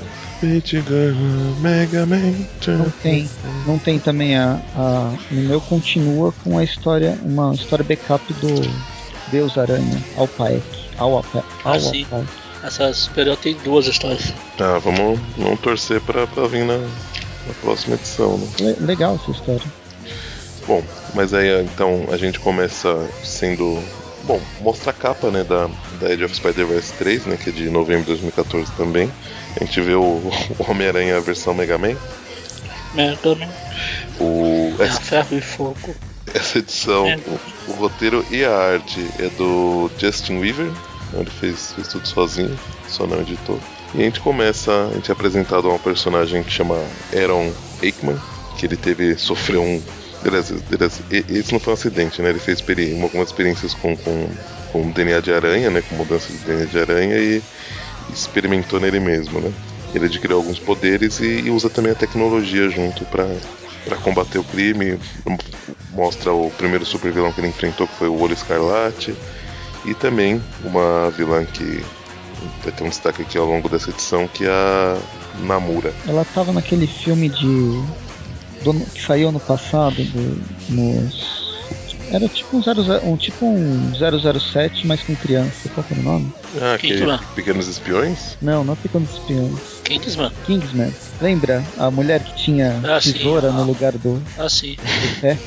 Mega 1.62 2.06
Man. 2.06 2.34
Não 2.68 2.90
tem, 3.02 3.30
não 3.66 3.80
tem 3.80 4.00
também 4.00 4.36
a, 4.38 4.60
a. 4.76 5.14
No 5.32 5.42
meu 5.42 5.62
continua 5.62 6.34
com 6.44 6.58
a 6.58 6.64
história, 6.64 7.18
uma 7.24 7.54
história 7.54 7.84
backup 7.84 8.22
do 8.34 8.62
Deus 9.32 9.58
Aranha, 9.58 10.02
Alpaek. 10.18 10.64
Alpaek. 10.98 11.46
Ah, 11.64 11.80
sim. 11.80 12.06
Essa 12.64 12.94
superior 12.94 13.38
tem 13.38 13.56
duas 13.64 13.88
histórias. 13.88 14.34
Ah, 14.60 14.80
vamos, 14.80 15.20
vamos 15.38 15.60
torcer 15.60 16.00
pra, 16.02 16.26
pra 16.28 16.48
vir 16.48 16.64
na, 16.66 16.78
na 16.78 17.54
próxima 17.62 17.96
edição, 17.96 18.38
né? 18.38 18.48
Le- 18.60 18.76
legal 18.86 19.16
essa 19.22 19.32
história. 19.32 19.62
Bom, 20.66 20.82
mas 21.14 21.34
aí 21.34 21.62
então 21.64 22.06
a 22.12 22.18
gente 22.18 22.40
começa 22.40 23.06
sendo. 23.24 23.82
Bom, 24.26 24.40
mostra 24.62 24.92
a 24.92 24.94
capa 24.94 25.30
né, 25.30 25.44
da, 25.44 25.70
da 26.00 26.08
Age 26.08 26.24
of 26.24 26.34
Spider-Verse 26.34 26.94
3, 26.94 27.26
né, 27.26 27.36
que 27.36 27.50
é 27.50 27.52
de 27.52 27.70
novembro 27.70 28.04
de 28.04 28.12
2014 28.12 28.72
também. 28.78 29.12
A 29.60 29.64
gente 29.64 29.82
vê 29.82 29.94
o, 29.94 30.02
o 30.02 30.32
Homem-Aranha 30.72 31.20
versão 31.22 31.54
Mega 31.54 31.78
Man. 31.78 31.96
Mega 32.94 33.36
Man. 33.36 33.50
O, 34.20 34.76
É 34.80 34.86
essa, 34.86 35.02
ferro 35.02 35.38
e 35.38 35.42
fogo. 35.42 35.96
essa 36.34 36.58
edição, 36.60 37.08
É. 37.08 37.18
o, 37.18 37.72
o 37.72 37.74
roteiro 37.76 38.26
e 38.30 38.44
a 38.44 38.56
arte 38.56 39.00
é 39.20 39.30
do 39.30 39.90
Justin 39.98 40.38
Weaver. 40.40 40.72
Ele 41.14 41.30
fez, 41.30 41.74
fez 41.74 41.88
tudo 41.90 42.08
sozinho, 42.08 42.58
só 42.88 43.06
não 43.06 43.22
editou. 43.22 43.60
E 43.94 44.02
a 44.02 44.06
gente 44.06 44.20
começa, 44.20 44.72
a 44.92 44.94
gente 44.96 45.12
é 45.12 45.14
apresentado 45.14 45.70
a 45.70 45.74
um 45.74 45.78
personagem 45.78 46.42
que 46.42 46.52
chama 46.52 46.76
Aaron 47.16 47.52
Aikman, 47.84 48.18
que 48.58 48.66
ele 48.66 48.76
teve, 48.76 49.16
sofreu 49.18 49.62
um. 49.62 49.82
Esse 51.30 51.52
não 51.52 51.60
foi 51.60 51.74
um 51.74 51.76
acidente, 51.76 52.22
né? 52.22 52.30
Ele 52.30 52.40
fez 52.40 52.58
experi- 52.60 53.00
algumas 53.00 53.28
experiências 53.28 53.74
com, 53.76 53.96
com, 53.98 54.28
com 54.72 54.90
DNA 54.90 55.20
de 55.20 55.32
aranha, 55.34 55.70
né? 55.70 55.82
Com 55.82 55.96
mudança 55.96 56.32
de 56.32 56.40
DNA 56.40 56.66
de 56.66 56.80
aranha 56.80 57.18
e 57.18 57.42
experimentou 58.14 58.80
nele 58.80 59.00
mesmo, 59.00 59.40
né? 59.40 59.52
Ele 59.94 60.06
adquiriu 60.06 60.38
alguns 60.38 60.60
poderes 60.60 61.20
e, 61.20 61.42
e 61.42 61.50
usa 61.50 61.70
também 61.70 61.92
a 61.92 61.96
tecnologia 61.96 62.70
junto 62.70 63.06
para 63.06 63.28
para 63.84 63.98
combater 63.98 64.40
o 64.40 64.44
crime. 64.44 65.00
Mostra 65.92 66.34
o 66.34 66.50
primeiro 66.52 66.86
super 66.86 67.12
vilão 67.12 67.32
que 67.32 67.42
ele 67.42 67.50
enfrentou, 67.50 67.88
que 67.88 67.96
foi 67.96 68.08
o 68.08 68.20
Olho 68.20 68.34
Escarlate. 68.34 69.14
E 69.86 69.94
também 69.94 70.42
uma 70.64 71.10
vilã 71.12 71.46
que 71.46 71.84
vai 72.64 72.72
ter 72.72 72.84
um 72.84 72.90
destaque 72.90 73.22
aqui 73.22 73.38
ao 73.38 73.46
longo 73.46 73.70
dessa 73.70 73.90
edição, 73.90 74.28
que 74.28 74.46
é 74.46 74.50
a 74.50 74.98
Namura. 75.42 75.94
Ela 76.08 76.26
tava 76.26 76.54
naquele 76.54 76.88
filme 76.88 77.30
de. 77.30 77.84
do 78.64 78.74
que 78.74 79.02
saiu 79.02 79.30
ano 79.30 79.40
passado, 79.40 79.96
do, 79.96 80.42
nos. 80.70 81.43
Era 82.14 82.28
tipo 82.30 82.56
um, 82.58 82.62
00, 82.62 83.06
um, 83.06 83.18
tipo 83.18 83.44
um 83.46 83.92
007, 84.40 84.86
mas 84.86 85.02
com 85.02 85.16
criança. 85.16 85.68
Qual 85.70 85.84
que 85.84 85.94
era 85.94 86.02
o 86.02 86.06
nome? 86.06 86.32
Ah, 86.62 86.78
Quem 86.80 86.92
que 86.92 86.98
que 87.04 87.10
é? 87.10 87.20
Pequenos 87.34 87.68
Espiões? 87.68 88.38
Não, 88.40 88.64
não 88.64 88.76
Pequenos 88.76 89.10
Espiões. 89.14 89.60
Kingsman. 89.84 90.32
Kingsman. 90.46 90.94
Lembra? 91.20 91.64
A 91.78 91.90
mulher 91.90 92.24
que 92.24 92.36
tinha 92.36 92.80
Ah, 92.84 93.02
sim, 93.02 93.14
tesoura 93.14 93.50
ah. 93.50 93.52
no 93.52 93.64
lugar 93.64 93.94
do, 93.94 94.22
Ah, 94.38 94.48
sim. 94.48 94.78
pé? 95.22 95.38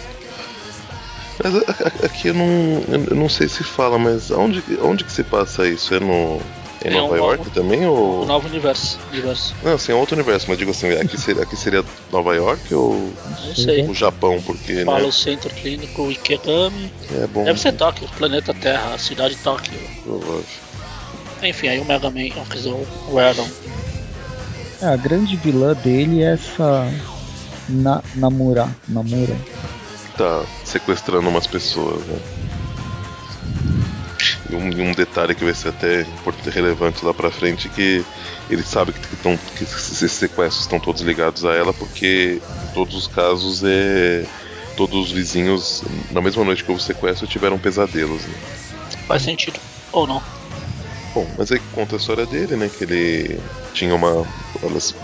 Mas 1.44 1.54
aqui 2.02 2.28
eu 2.28 2.34
não, 2.34 2.82
eu 3.10 3.14
não 3.14 3.28
sei 3.28 3.48
se 3.48 3.62
fala, 3.62 3.98
mas 3.98 4.30
onde, 4.30 4.62
onde 4.82 5.04
que 5.04 5.12
se 5.12 5.22
passa 5.22 5.68
isso? 5.68 5.94
É 5.94 6.00
no. 6.00 6.40
Em 6.86 6.90
É 6.96 7.00
Nova 7.00 7.14
um 7.14 7.16
York 7.16 7.38
novo- 7.38 7.50
também? 7.50 7.84
O 7.86 7.92
Ou... 7.92 8.26
novo 8.26 8.46
universo. 8.48 8.98
universo. 9.10 9.54
Não, 9.62 9.74
assim, 9.74 9.92
é 9.92 9.94
outro 9.94 10.14
universo, 10.14 10.46
mas 10.48 10.58
digo 10.58 10.70
assim, 10.70 10.88
aqui 10.92 11.18
seria, 11.18 11.42
aqui 11.42 11.56
seria 11.56 11.84
Nova 12.12 12.34
York 12.34 12.72
ou 12.74 13.12
Não 13.46 13.54
sei. 13.54 13.82
o 13.88 13.94
Japão? 13.94 14.40
Porque, 14.42 14.84
Fala 14.84 15.00
né? 15.00 15.04
o 15.06 15.12
centro 15.12 15.50
clínico 15.50 16.10
Ikegami. 16.10 16.90
É 17.22 17.26
bom. 17.26 17.44
Deve 17.44 17.58
ser 17.60 17.72
Tóquio, 17.72 18.08
planeta 18.16 18.54
Terra, 18.54 18.94
a 18.94 18.98
cidade 18.98 19.36
Tóquio. 19.36 19.78
provável. 20.04 20.44
Enfim, 21.42 21.68
aí 21.68 21.78
o 21.80 21.84
Mega 21.84 22.10
Man, 22.10 22.28
o 23.08 23.18
Aaron. 23.18 23.48
É, 24.80 24.86
a 24.86 24.96
grande 24.96 25.36
vilã 25.36 25.74
dele 25.74 26.22
é 26.22 26.32
essa. 26.34 26.90
Na, 27.68 28.02
Namura. 28.14 28.68
Namura. 28.88 29.36
Tá 30.16 30.44
sequestrando 30.64 31.28
umas 31.28 31.46
pessoas, 31.46 32.00
né? 32.06 32.18
E 34.50 34.54
um, 34.54 34.90
um 34.90 34.92
detalhe 34.92 35.34
que 35.34 35.44
vai 35.44 35.54
ser 35.54 35.68
até 35.68 36.02
importante, 36.02 36.50
relevante 36.50 37.04
lá 37.04 37.12
pra 37.12 37.30
frente, 37.30 37.68
que 37.68 38.04
ele 38.48 38.62
sabe 38.62 38.92
que, 38.92 39.00
que, 39.00 39.16
tão, 39.16 39.36
que 39.36 39.64
esses 39.64 40.12
sequestros 40.12 40.62
estão 40.62 40.78
todos 40.78 41.02
ligados 41.02 41.44
a 41.44 41.54
ela, 41.54 41.72
porque 41.72 42.40
em 42.40 42.74
todos 42.74 42.94
os 42.94 43.06
casos 43.06 43.62
é. 43.64 44.24
Todos 44.76 45.06
os 45.06 45.10
vizinhos, 45.10 45.82
na 46.10 46.20
mesma 46.20 46.44
noite 46.44 46.62
que 46.62 46.70
houve 46.70 46.82
o 46.82 46.84
sequestro, 46.84 47.26
tiveram 47.26 47.58
pesadelos, 47.58 48.26
né? 48.26 48.34
Faz 49.08 49.22
sentido. 49.22 49.58
Ou 49.90 50.06
não. 50.06 50.22
Bom, 51.14 51.26
mas 51.38 51.50
aí 51.50 51.58
conta 51.72 51.96
a 51.96 51.98
história 51.98 52.26
dele, 52.26 52.56
né? 52.56 52.68
Que 52.68 52.84
ele 52.84 53.40
tinha 53.72 53.94
uma. 53.94 54.26
Elas, 54.62 54.94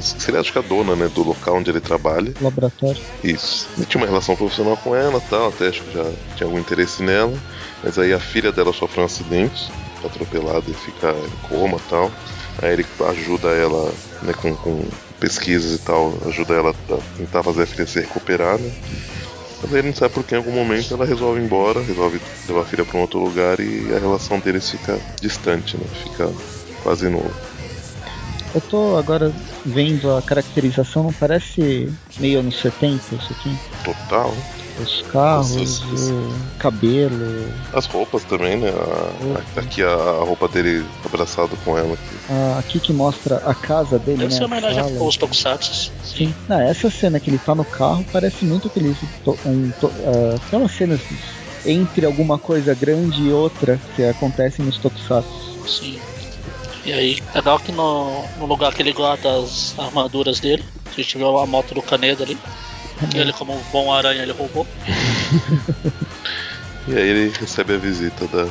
seria 0.00 0.40
acho 0.40 0.52
que 0.52 0.58
a 0.58 0.62
dona, 0.62 0.96
né? 0.96 1.08
Do 1.14 1.22
local 1.22 1.58
onde 1.58 1.70
ele 1.70 1.78
trabalha. 1.78 2.34
Laboratório. 2.40 3.00
Isso. 3.22 3.68
Ele 3.76 3.86
tinha 3.86 4.00
uma 4.00 4.08
relação 4.08 4.34
profissional 4.34 4.76
com 4.78 4.96
ela 4.96 5.20
tal, 5.30 5.50
até 5.50 5.68
acho 5.68 5.82
que 5.82 5.92
já 5.92 6.10
tinha 6.34 6.48
algum 6.48 6.58
interesse 6.58 7.04
nela. 7.04 7.38
Mas 7.82 7.98
aí 7.98 8.12
a 8.12 8.20
filha 8.20 8.52
dela 8.52 8.72
sofre 8.72 9.00
um 9.00 9.04
acidente, 9.04 9.72
tá 10.00 10.06
atropelada 10.08 10.70
e 10.70 10.74
fica 10.74 11.10
em 11.12 11.36
coma 11.42 11.80
tal. 11.88 12.10
Aí 12.62 12.72
ele 12.72 12.86
ajuda 13.06 13.48
ela, 13.48 13.92
né, 14.22 14.32
com, 14.34 14.54
com 14.56 14.90
pesquisas 15.18 15.74
e 15.74 15.78
tal, 15.78 16.16
ajuda 16.28 16.54
ela 16.54 16.70
a 16.70 17.16
tentar 17.16 17.42
fazer 17.42 17.62
a 17.62 17.66
filha 17.66 17.86
se 17.86 18.00
recuperar, 18.00 18.58
né? 18.58 18.70
Mas 19.62 19.72
ele 19.72 19.88
não 19.88 19.94
sabe 19.94 20.14
porque 20.14 20.34
em 20.34 20.38
algum 20.38 20.52
momento 20.52 20.94
ela 20.94 21.04
resolve 21.04 21.40
ir 21.40 21.44
embora, 21.44 21.82
resolve 21.82 22.20
levar 22.48 22.62
a 22.62 22.66
filha 22.66 22.84
para 22.84 22.96
um 22.96 23.02
outro 23.02 23.20
lugar 23.20 23.60
e 23.60 23.92
a 23.92 23.98
relação 23.98 24.40
deles 24.40 24.70
fica 24.70 24.98
distante, 25.20 25.76
né? 25.76 25.86
Fica 25.92 26.32
quase 26.82 27.08
nula. 27.10 27.30
Eu 28.54 28.60
tô 28.62 28.96
agora 28.96 29.32
vendo 29.64 30.10
a 30.16 30.22
caracterização, 30.22 31.04
não 31.04 31.12
parece 31.12 31.92
meio 32.18 32.40
anos 32.40 32.58
70 32.60 33.14
isso 33.14 33.32
aqui? 33.32 33.58
Total. 33.84 34.34
Os 34.82 35.02
carros, 35.02 35.80
Nossa, 35.80 36.12
o 36.12 36.58
cabelo. 36.58 37.52
As 37.72 37.86
roupas 37.86 38.24
também, 38.24 38.56
né? 38.56 38.70
A, 38.70 39.60
aqui 39.60 39.82
a, 39.82 39.88
a, 39.88 40.24
roupa 40.24 40.48
dele 40.48 40.84
abraçado 41.04 41.56
com 41.64 41.76
ela 41.76 41.94
aqui. 41.94 42.16
Ah, 42.28 42.56
aqui 42.58 42.80
que 42.80 42.92
mostra 42.92 43.36
a 43.46 43.54
casa 43.54 43.98
dele, 43.98 44.18
Deve 44.18 44.32
né? 44.32 44.38
ser 44.38 44.44
homenagem 44.44 44.82
sala, 44.82 45.00
aos 45.00 45.16
Tokusatsu. 45.16 45.92
Sim. 46.02 46.34
Não, 46.48 46.60
essa 46.60 46.90
cena 46.90 47.20
que 47.20 47.30
ele 47.30 47.38
tá 47.38 47.54
no 47.54 47.64
carro 47.64 48.04
parece 48.12 48.44
muito 48.44 48.68
aquele, 48.68 48.96
um, 49.46 49.70
uh, 49.82 50.36
aquelas 50.46 50.72
cenas 50.72 51.00
entre 51.64 52.06
alguma 52.06 52.38
coisa 52.38 52.74
grande 52.74 53.22
e 53.22 53.32
outra 53.32 53.78
que 53.94 54.04
acontecem 54.04 54.64
nos 54.64 54.78
Tokusatsu. 54.78 55.68
Sim. 55.68 55.98
E 56.84 56.92
aí, 56.92 57.18
legal 57.34 57.58
que 57.58 57.72
no, 57.72 58.24
no 58.38 58.46
lugar 58.46 58.72
que 58.74 58.80
ele 58.80 58.92
guarda 58.92 59.38
as 59.38 59.78
armaduras 59.78 60.40
dele, 60.40 60.64
a 60.86 60.90
gente 60.90 61.18
vê 61.18 61.24
a 61.24 61.46
moto 61.46 61.74
do 61.74 61.82
Caneda 61.82 62.24
ali. 62.24 62.38
Ele, 63.14 63.32
como 63.32 63.54
um 63.54 63.62
bom 63.72 63.92
aranha, 63.92 64.22
ele 64.22 64.32
roubou. 64.32 64.66
e 66.86 66.94
aí 66.94 67.08
ele 67.08 67.32
recebe 67.38 67.74
a 67.74 67.78
visita 67.78 68.26
da, 68.28 68.44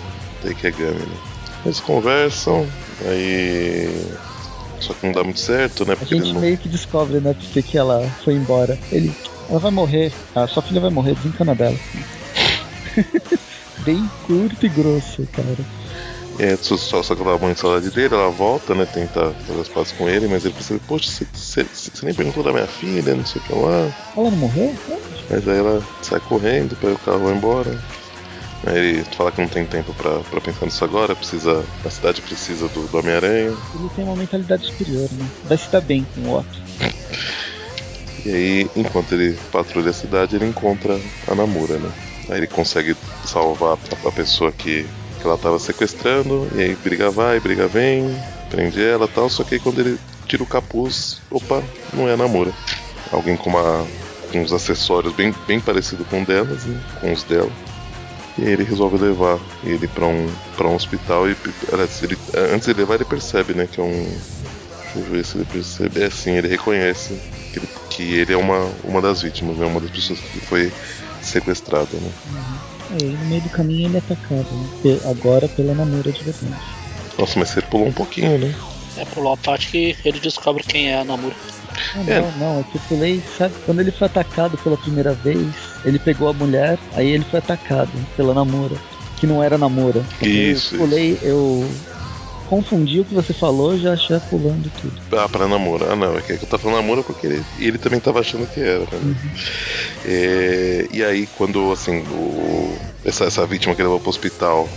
da 0.44 0.50
Ikegami, 0.50 1.00
né? 1.00 1.18
Eles 1.66 1.80
conversam, 1.80 2.68
aí. 3.06 4.06
Só 4.80 4.94
que 4.94 5.06
não 5.06 5.14
dá 5.14 5.24
muito 5.24 5.40
certo, 5.40 5.86
né? 5.86 5.96
Porque 5.96 6.16
a 6.16 6.18
gente 6.18 6.34
não... 6.34 6.42
meio 6.42 6.58
que 6.58 6.70
descobre, 6.70 7.20
né? 7.20 7.34
Porque 7.34 7.62
que 7.62 7.78
ela 7.78 8.02
foi 8.24 8.34
embora. 8.34 8.80
Ele. 8.92 9.14
Ela 9.50 9.60
vai 9.60 9.72
morrer. 9.72 10.14
A 10.34 10.48
sua 10.48 10.64
filha 10.64 10.80
vai 10.80 10.90
morrer, 10.90 11.16
desencana 11.16 11.54
dela. 11.54 11.78
Bem 13.84 14.10
curto 14.26 14.66
e 14.66 14.70
grosso, 14.70 15.28
cara. 15.34 15.79
É, 16.40 16.56
só, 16.56 17.04
só 17.04 17.16
que 17.16 17.22
ela 17.22 17.38
mãe 17.38 17.54
saudade 17.54 17.92
dele, 17.92 18.16
ela 18.16 18.30
volta, 18.30 18.74
né? 18.74 18.86
Tenta 18.86 19.34
fazer 19.46 19.60
as 19.60 19.68
pazes 19.68 19.92
com 19.92 20.08
ele, 20.08 20.26
mas 20.28 20.46
ele 20.46 20.54
percebe, 20.54 20.80
poxa, 20.88 21.26
você 21.34 21.66
nem 22.02 22.14
perguntou 22.14 22.42
da 22.42 22.54
minha 22.54 22.66
filha, 22.66 23.14
não 23.14 23.26
sei 23.26 23.42
o 23.42 23.44
que 23.44 23.54
lá. 23.54 23.92
Ela 24.16 24.32
não 24.32 24.38
morreu? 24.38 24.74
Mas 25.30 25.46
aí 25.46 25.58
ela 25.58 25.84
sai 26.02 26.22
correndo, 26.22 26.78
pega 26.78 26.94
o 26.94 27.00
carro 27.00 27.20
e 27.20 27.24
vai 27.26 27.34
embora. 27.36 27.78
Aí 28.66 28.78
ele 28.78 29.04
fala 29.04 29.32
que 29.32 29.42
não 29.42 29.50
tem 29.50 29.66
tempo 29.66 29.94
pra, 29.94 30.20
pra 30.20 30.40
pensar 30.40 30.66
nisso 30.66 30.84
agora, 30.84 31.14
precisa. 31.14 31.64
A 31.84 31.90
cidade 31.90 32.22
precisa 32.22 32.70
do, 32.70 32.88
do 32.88 32.98
Homem-Aranha. 32.98 33.54
Ele 33.76 33.90
tem 33.96 34.06
uma 34.06 34.16
mentalidade 34.16 34.66
superior, 34.66 35.10
né? 35.12 35.30
Vai 35.44 35.58
se 35.58 35.70
dar 35.70 35.82
bem 35.82 36.06
com 36.16 36.22
o 36.30 36.40
Otto. 36.40 36.62
e 38.26 38.30
aí, 38.30 38.72
enquanto 38.78 39.14
ele 39.14 39.38
patrulha 39.52 39.90
a 39.90 39.94
cidade, 39.94 40.38
ele 40.38 40.46
encontra 40.46 40.98
a 41.28 41.36
Namura, 41.36 41.78
né? 41.78 41.92
Aí 42.30 42.38
ele 42.38 42.48
consegue 42.48 42.96
salvar 43.26 43.78
a 44.06 44.12
pessoa 44.12 44.52
que, 44.52 44.86
que 45.20 45.28
ela 45.28 45.38
tava 45.38 45.60
sequestrando, 45.60 46.48
e 46.56 46.62
aí 46.62 46.76
briga 46.76 47.12
vai, 47.12 47.40
briga 47.40 47.68
vem, 47.68 48.16
prende 48.50 48.84
ela 48.84 49.06
e 49.06 49.10
tal, 49.10 49.30
só 49.30 49.44
que 49.44 49.56
aí 49.56 49.60
quando 49.60 49.80
ele 49.80 50.00
tira 50.26 50.44
o 50.44 50.48
capuz, 50.48 51.22
opa, 51.30 51.62
não 51.94 52.08
é 52.08 52.14
a 52.14 52.18
Namura. 52.18 52.52
Alguém 53.12 53.36
com 53.36 53.50
uma 53.50 53.86
com 54.32 54.42
uns 54.42 54.54
acessórios 54.54 55.14
bem, 55.14 55.34
bem 55.48 55.60
parecido 55.60 56.06
com 56.06 56.24
delas, 56.24 56.66
né? 56.66 56.80
Com 57.02 57.12
os 57.12 57.24
dela. 57.24 57.52
E 58.38 58.46
aí 58.46 58.54
ele 58.54 58.64
resolve 58.64 58.98
levar 58.98 59.40
ele 59.64 59.88
para 59.88 60.06
um, 60.06 60.28
um 60.62 60.76
hospital 60.76 61.28
e 61.28 61.36
ele, 62.04 62.18
antes 62.54 62.68
de 62.68 62.74
levar 62.74 62.96
ele 62.96 63.06
percebe, 63.06 63.54
né, 63.54 63.68
que 63.70 63.80
é 63.80 63.84
um. 63.84 64.04
Deixa 64.94 65.00
eu 65.00 65.04
ver 65.04 65.26
se 65.26 65.38
ele 65.38 65.46
percebe. 65.46 66.02
É 66.02 66.06
assim, 66.06 66.32
ele 66.32 66.48
reconhece 66.48 67.20
que 67.52 67.60
ele, 67.60 67.68
que 67.90 68.14
ele 68.16 68.34
é 68.34 68.38
uma, 68.38 68.72
uma 68.84 69.02
das 69.02 69.22
vítimas, 69.22 69.58
né? 69.58 69.66
Uma 69.66 69.80
das 69.80 69.92
pessoas 69.92 70.20
que 70.20 70.40
foi 70.40 70.72
sequestrada, 71.22 71.98
né? 71.98 72.12
Uhum. 72.32 72.69
É, 72.92 72.98
e 72.98 73.18
no 73.18 73.26
meio 73.26 73.42
do 73.42 73.50
caminho 73.50 73.88
ele 73.88 73.98
é 73.98 74.00
atacado, 74.00 74.48
né? 74.52 75.00
Agora 75.10 75.48
pela 75.50 75.74
Namura 75.74 76.12
de 76.12 76.24
verdade. 76.24 76.62
Nossa, 77.18 77.38
mas 77.38 77.50
você 77.50 77.62
pulou 77.62 77.88
um 77.88 77.94
pouquinho, 77.94 78.38
né? 78.38 78.56
É, 78.98 79.06
pulou 79.06 79.34
a 79.34 79.38
parte 79.38 79.70
que 79.70 79.96
ele 80.04 80.20
descobre 80.20 80.64
quem 80.64 80.90
é 80.90 81.00
a 81.00 81.06
Namura. 81.06 81.36
Ah, 81.96 82.04
não, 82.04 82.14
é. 82.14 82.32
não, 82.38 82.60
é 82.60 82.64
que 82.64 82.78
eu 82.78 82.82
pulei, 82.88 83.24
sabe? 83.38 83.56
Quando 83.66 83.80
ele 83.80 83.92
foi 83.92 84.08
atacado 84.08 84.58
pela 84.58 84.78
primeira 84.78 85.14
vez, 85.14 85.56
ele 85.86 86.00
pegou 86.00 86.30
a 86.30 86.34
mulher, 86.34 86.80
aí 86.94 87.08
ele 87.10 87.24
foi 87.26 87.40
atacado 87.40 87.92
pela 88.16 88.34
Namura, 88.34 88.76
que 89.18 89.28
não 89.28 89.44
era 89.44 89.58
Namura. 89.58 90.04
Isso, 90.22 90.76
eu 90.76 90.80
pulei, 90.80 91.12
isso. 91.14 91.26
eu 91.26 91.70
confundi 92.50 93.00
o 93.00 93.06
que 93.06 93.14
você 93.14 93.32
falou 93.32 93.78
já 93.78 93.94
achei 93.94 94.20
pulando 94.30 94.72
tudo. 94.82 95.00
Ah, 95.16 95.30
pra 95.30 95.48
Namura. 95.48 95.94
Ah, 95.94 95.96
não, 95.96 96.18
é 96.18 96.22
que 96.22 96.34
eu 96.34 96.40
tava 96.40 96.64
falando 96.64 96.78
Namura 96.78 97.04
porque 97.04 97.28
ele, 97.28 97.46
ele 97.60 97.78
também 97.78 98.00
tava 98.00 98.20
achando 98.20 98.48
que 98.48 98.60
era, 98.60 98.80
né? 98.80 98.88
Uhum. 98.94 99.16
É, 100.06 100.88
e 100.92 101.04
aí, 101.04 101.28
quando, 101.38 101.72
assim, 101.72 102.00
o, 102.00 102.76
essa, 103.06 103.26
essa 103.26 103.46
vítima 103.46 103.76
que 103.76 103.84
levou 103.84 104.00
pro 104.00 104.10
hospital 104.10 104.68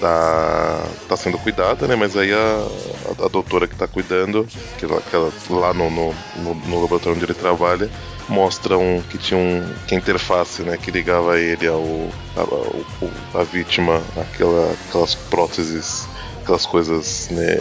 tá, 0.00 0.84
tá 1.08 1.16
sendo 1.16 1.38
cuidada, 1.38 1.86
né? 1.86 1.94
Mas 1.94 2.16
aí 2.16 2.32
a, 2.32 2.36
a, 2.36 3.26
a 3.26 3.28
doutora 3.28 3.68
que 3.68 3.76
tá 3.76 3.86
cuidando, 3.86 4.46
que, 4.78 4.86
ela, 4.86 5.00
que 5.02 5.14
ela, 5.14 5.30
lá 5.50 5.74
no, 5.74 5.90
no, 5.90 6.14
no, 6.54 6.80
laboratório 6.80 7.16
onde 7.16 7.26
ele 7.26 7.34
trabalha, 7.34 7.90
mostra 8.28 8.78
um, 8.78 9.02
que 9.02 9.18
tinha 9.18 9.38
um. 9.38 9.62
que 9.86 9.94
interface, 9.94 10.62
né? 10.62 10.78
Que 10.78 10.90
ligava 10.90 11.38
ele 11.38 11.68
ao. 11.68 11.84
a, 12.36 13.38
a, 13.38 13.40
a 13.42 13.44
vítima, 13.44 14.02
aquela, 14.16 14.72
aquelas 14.88 15.14
próteses 15.14 16.08
aquelas 16.42 16.66
coisas 16.66 17.28
né, 17.30 17.56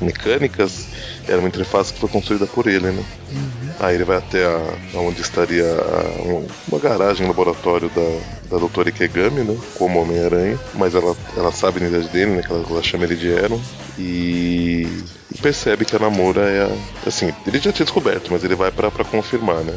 mecânicas, 0.00 0.86
era 1.26 1.38
uma 1.38 1.48
interface 1.48 1.92
que 1.92 2.00
foi 2.00 2.08
construída 2.08 2.46
por 2.46 2.66
ele, 2.66 2.90
né? 2.90 3.04
Uhum. 3.30 3.70
Aí 3.80 3.94
ele 3.94 4.04
vai 4.04 4.18
até 4.18 4.44
a, 4.44 4.98
onde 4.98 5.20
estaria 5.20 5.64
a, 5.64 6.22
uma, 6.22 6.46
uma, 6.68 6.78
garagem, 6.78 7.26
laboratório 7.26 7.88
da, 7.90 8.50
da 8.50 8.58
doutora 8.58 8.88
Ikegami, 8.88 9.42
né? 9.42 9.56
Como 9.76 10.00
Homem-Aranha, 10.00 10.58
mas 10.74 10.94
ela, 10.94 11.16
ela 11.36 11.52
sabe 11.52 11.78
a 11.78 11.86
identidade 11.86 12.12
dele, 12.12 12.32
né? 12.32 12.42
Que 12.42 12.52
ela, 12.52 12.64
ela 12.68 12.82
chama 12.82 13.04
ele 13.04 13.16
de 13.16 13.32
Aaron. 13.32 13.60
E, 13.98 14.86
percebe 15.40 15.84
que 15.84 15.96
a 15.96 15.98
Namura 15.98 16.42
é 16.42 16.62
a, 16.64 17.08
Assim, 17.08 17.32
ele 17.46 17.58
já 17.58 17.72
tinha 17.72 17.84
descoberto, 17.84 18.30
mas 18.30 18.44
ele 18.44 18.54
vai 18.54 18.70
para 18.70 18.90
confirmar, 19.04 19.62
né? 19.62 19.76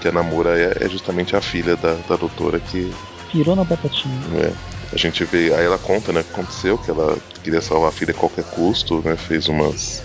Que 0.00 0.08
a 0.08 0.12
Namura 0.12 0.58
é, 0.58 0.84
é 0.84 0.88
justamente 0.88 1.34
a 1.34 1.40
filha 1.40 1.76
da, 1.76 1.94
da 2.08 2.16
doutora 2.16 2.60
que. 2.60 2.92
Pirou 3.30 3.56
na 3.56 3.64
batatinha. 3.64 4.14
É. 4.36 4.52
A 4.92 4.96
gente 4.98 5.24
vê, 5.24 5.52
aí 5.54 5.64
ela 5.64 5.78
conta, 5.78 6.12
né, 6.12 6.20
o 6.20 6.24
que 6.24 6.30
aconteceu, 6.30 6.78
que 6.78 6.90
ela 6.90 7.18
queria 7.42 7.60
salvar 7.62 7.88
a 7.88 7.92
filha 7.92 8.12
a 8.12 8.14
qualquer 8.14 8.44
custo, 8.44 9.02
né, 9.02 9.16
fez 9.16 9.48
umas 9.48 10.02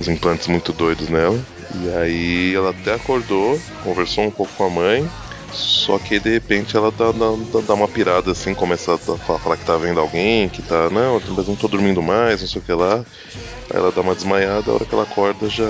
uns 0.00 0.08
implantes 0.08 0.48
muito 0.48 0.72
doidos 0.72 1.08
nela. 1.08 1.38
E 1.74 1.88
aí 1.90 2.54
ela 2.54 2.70
até 2.70 2.94
acordou, 2.94 3.58
conversou 3.82 4.24
um 4.24 4.30
pouco 4.30 4.52
com 4.56 4.64
a 4.64 4.70
mãe, 4.70 5.08
só 5.50 5.98
que 5.98 6.18
de 6.18 6.30
repente 6.30 6.76
ela 6.76 6.90
dá, 6.90 7.12
dá, 7.12 7.60
dá 7.66 7.74
uma 7.74 7.88
pirada 7.88 8.30
assim, 8.32 8.54
começa 8.54 8.94
a 8.94 8.98
falar 8.98 9.56
que 9.56 9.64
tá 9.66 9.76
vendo 9.76 10.00
alguém, 10.00 10.48
que 10.48 10.62
tá, 10.62 10.88
não, 10.90 11.20
mas 11.36 11.48
não 11.48 11.56
tô 11.56 11.68
dormindo 11.68 12.02
mais, 12.02 12.40
não 12.40 12.48
sei 12.48 12.60
o 12.60 12.64
que 12.64 12.72
lá. 12.72 13.04
Aí 13.70 13.78
ela 13.78 13.92
dá 13.92 14.00
uma 14.00 14.14
desmaiada, 14.14 14.70
a 14.70 14.74
hora 14.74 14.86
que 14.86 14.94
ela 14.94 15.04
acorda 15.04 15.48
já, 15.48 15.68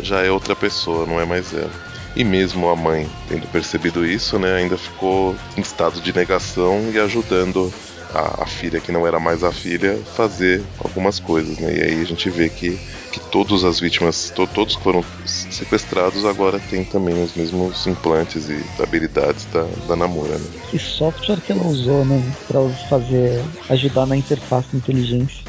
já 0.00 0.22
é 0.22 0.30
outra 0.30 0.56
pessoa, 0.56 1.06
não 1.06 1.20
é 1.20 1.24
mais 1.24 1.52
ela. 1.52 1.83
E 2.16 2.22
mesmo 2.22 2.68
a 2.68 2.76
mãe 2.76 3.08
tendo 3.28 3.46
percebido 3.48 4.06
isso, 4.06 4.38
né, 4.38 4.54
ainda 4.54 4.78
ficou 4.78 5.34
em 5.56 5.60
estado 5.60 6.00
de 6.00 6.14
negação 6.14 6.90
e 6.92 6.98
ajudando 6.98 7.72
a, 8.14 8.44
a, 8.44 8.46
filha 8.46 8.80
que 8.80 8.92
não 8.92 9.06
era 9.06 9.18
mais 9.18 9.42
a 9.42 9.50
filha 9.50 9.98
fazer 10.14 10.62
algumas 10.78 11.18
coisas, 11.18 11.58
né? 11.58 11.76
E 11.76 11.82
aí 11.82 12.00
a 12.00 12.04
gente 12.04 12.30
vê 12.30 12.48
que, 12.48 12.78
que 13.12 13.18
todas 13.32 13.64
as 13.64 13.80
vítimas, 13.80 14.30
to, 14.30 14.46
todos 14.46 14.76
que 14.76 14.82
foram 14.82 15.04
sequestrados 15.26 16.24
agora 16.24 16.60
têm 16.70 16.84
também 16.84 17.20
os 17.22 17.34
mesmos 17.34 17.86
implantes 17.88 18.48
e 18.48 18.64
habilidades 18.80 19.46
da, 19.46 19.64
da 19.88 19.96
Namura, 19.96 20.38
né? 20.38 20.46
Que 20.70 20.78
software 20.78 21.40
que 21.40 21.50
ela 21.50 21.66
usou, 21.66 22.04
né? 22.04 22.22
Pra 22.46 22.60
fazer, 22.88 23.42
ajudar 23.68 24.06
na 24.06 24.16
interface 24.16 24.68
inteligência. 24.72 25.42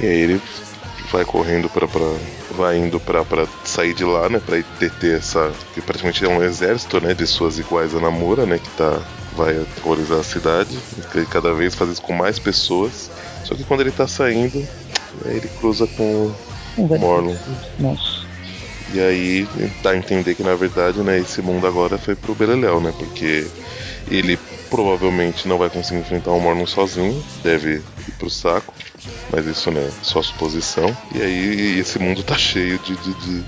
E 0.00 0.06
aí 0.06 0.20
ele 0.22 0.42
vai 1.10 1.24
correndo 1.26 1.68
para 1.68 1.86
vai 2.52 2.78
indo 2.78 3.00
para 3.00 3.24
sair 3.64 3.94
de 3.94 4.04
lá, 4.04 4.28
né, 4.28 4.40
para 4.44 4.62
deter 4.78 5.18
essa 5.18 5.52
que 5.74 5.80
praticamente 5.80 6.24
é 6.24 6.28
um 6.28 6.42
exército, 6.42 7.00
né, 7.00 7.14
de 7.14 7.26
suas 7.26 7.58
iguais 7.58 7.94
a 7.94 8.00
Namura, 8.00 8.46
né, 8.46 8.58
que 8.58 8.70
tá 8.70 9.00
vai 9.34 9.56
aterrorizar 9.58 10.18
a 10.18 10.22
cidade, 10.22 10.78
e 11.14 11.26
cada 11.26 11.54
vez 11.54 11.74
faz 11.74 11.90
isso 11.90 12.02
com 12.02 12.12
mais 12.12 12.38
pessoas. 12.38 13.10
Só 13.44 13.54
que 13.54 13.64
quando 13.64 13.80
ele 13.80 13.90
tá 13.90 14.06
saindo, 14.06 14.66
ele 15.24 15.48
cruza 15.58 15.86
com 15.86 16.30
o 16.76 16.98
Morlon. 16.98 17.34
Nossa. 17.78 18.22
E 18.92 19.00
aí 19.00 19.48
dá 19.82 19.90
a 19.92 19.96
entender 19.96 20.34
que 20.34 20.42
na 20.42 20.54
verdade, 20.54 21.00
né, 21.00 21.18
esse 21.18 21.40
mundo 21.40 21.66
agora 21.66 21.96
foi 21.96 22.14
pro 22.14 22.34
Beleléu, 22.34 22.78
né? 22.78 22.92
Porque 22.98 23.46
ele 24.10 24.38
provavelmente 24.72 25.46
não 25.46 25.58
vai 25.58 25.68
conseguir 25.68 26.00
enfrentar 26.00 26.32
o 26.32 26.40
Morlon 26.40 26.66
sozinho, 26.66 27.22
deve 27.44 27.74
ir 28.08 28.12
pro 28.18 28.30
saco 28.30 28.74
mas 29.30 29.46
isso 29.46 29.70
né, 29.70 29.90
só 30.02 30.22
suposição. 30.22 30.96
E 31.14 31.22
aí 31.22 31.78
esse 31.78 31.98
mundo 31.98 32.22
tá 32.22 32.36
cheio 32.36 32.78
de, 32.78 32.94
de, 32.96 33.14
de 33.14 33.44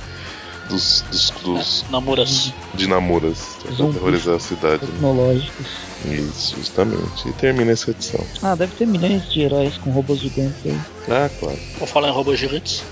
dos, 0.69 1.05
dos, 1.11 1.31
dos 1.31 1.85
é, 1.87 1.93
namuras. 1.93 2.53
de 2.73 2.87
namuras 2.87 3.59
pra 3.63 3.87
aterrorizar 3.87 4.37
a 4.37 4.41
cidade. 4.41 4.87
Tecnológicos. 4.87 5.67
Né? 6.05 6.17
Isso, 6.17 6.57
justamente. 6.57 7.29
E 7.29 7.33
termina 7.33 7.73
essa 7.73 7.91
edição. 7.91 8.25
Ah, 8.43 8.55
deve 8.55 8.75
ter 8.75 8.87
milhões 8.87 9.31
de 9.31 9.43
heróis 9.43 9.77
com 9.77 9.91
robôs 9.91 10.21
gigantes 10.21 10.57
aí. 10.65 10.79
Ah, 11.09 11.31
claro. 11.39 11.59
Vou 11.79 11.87
falar 11.87 12.09
em 12.09 12.13
robôs 12.13 12.41
gigantes. 12.41 12.83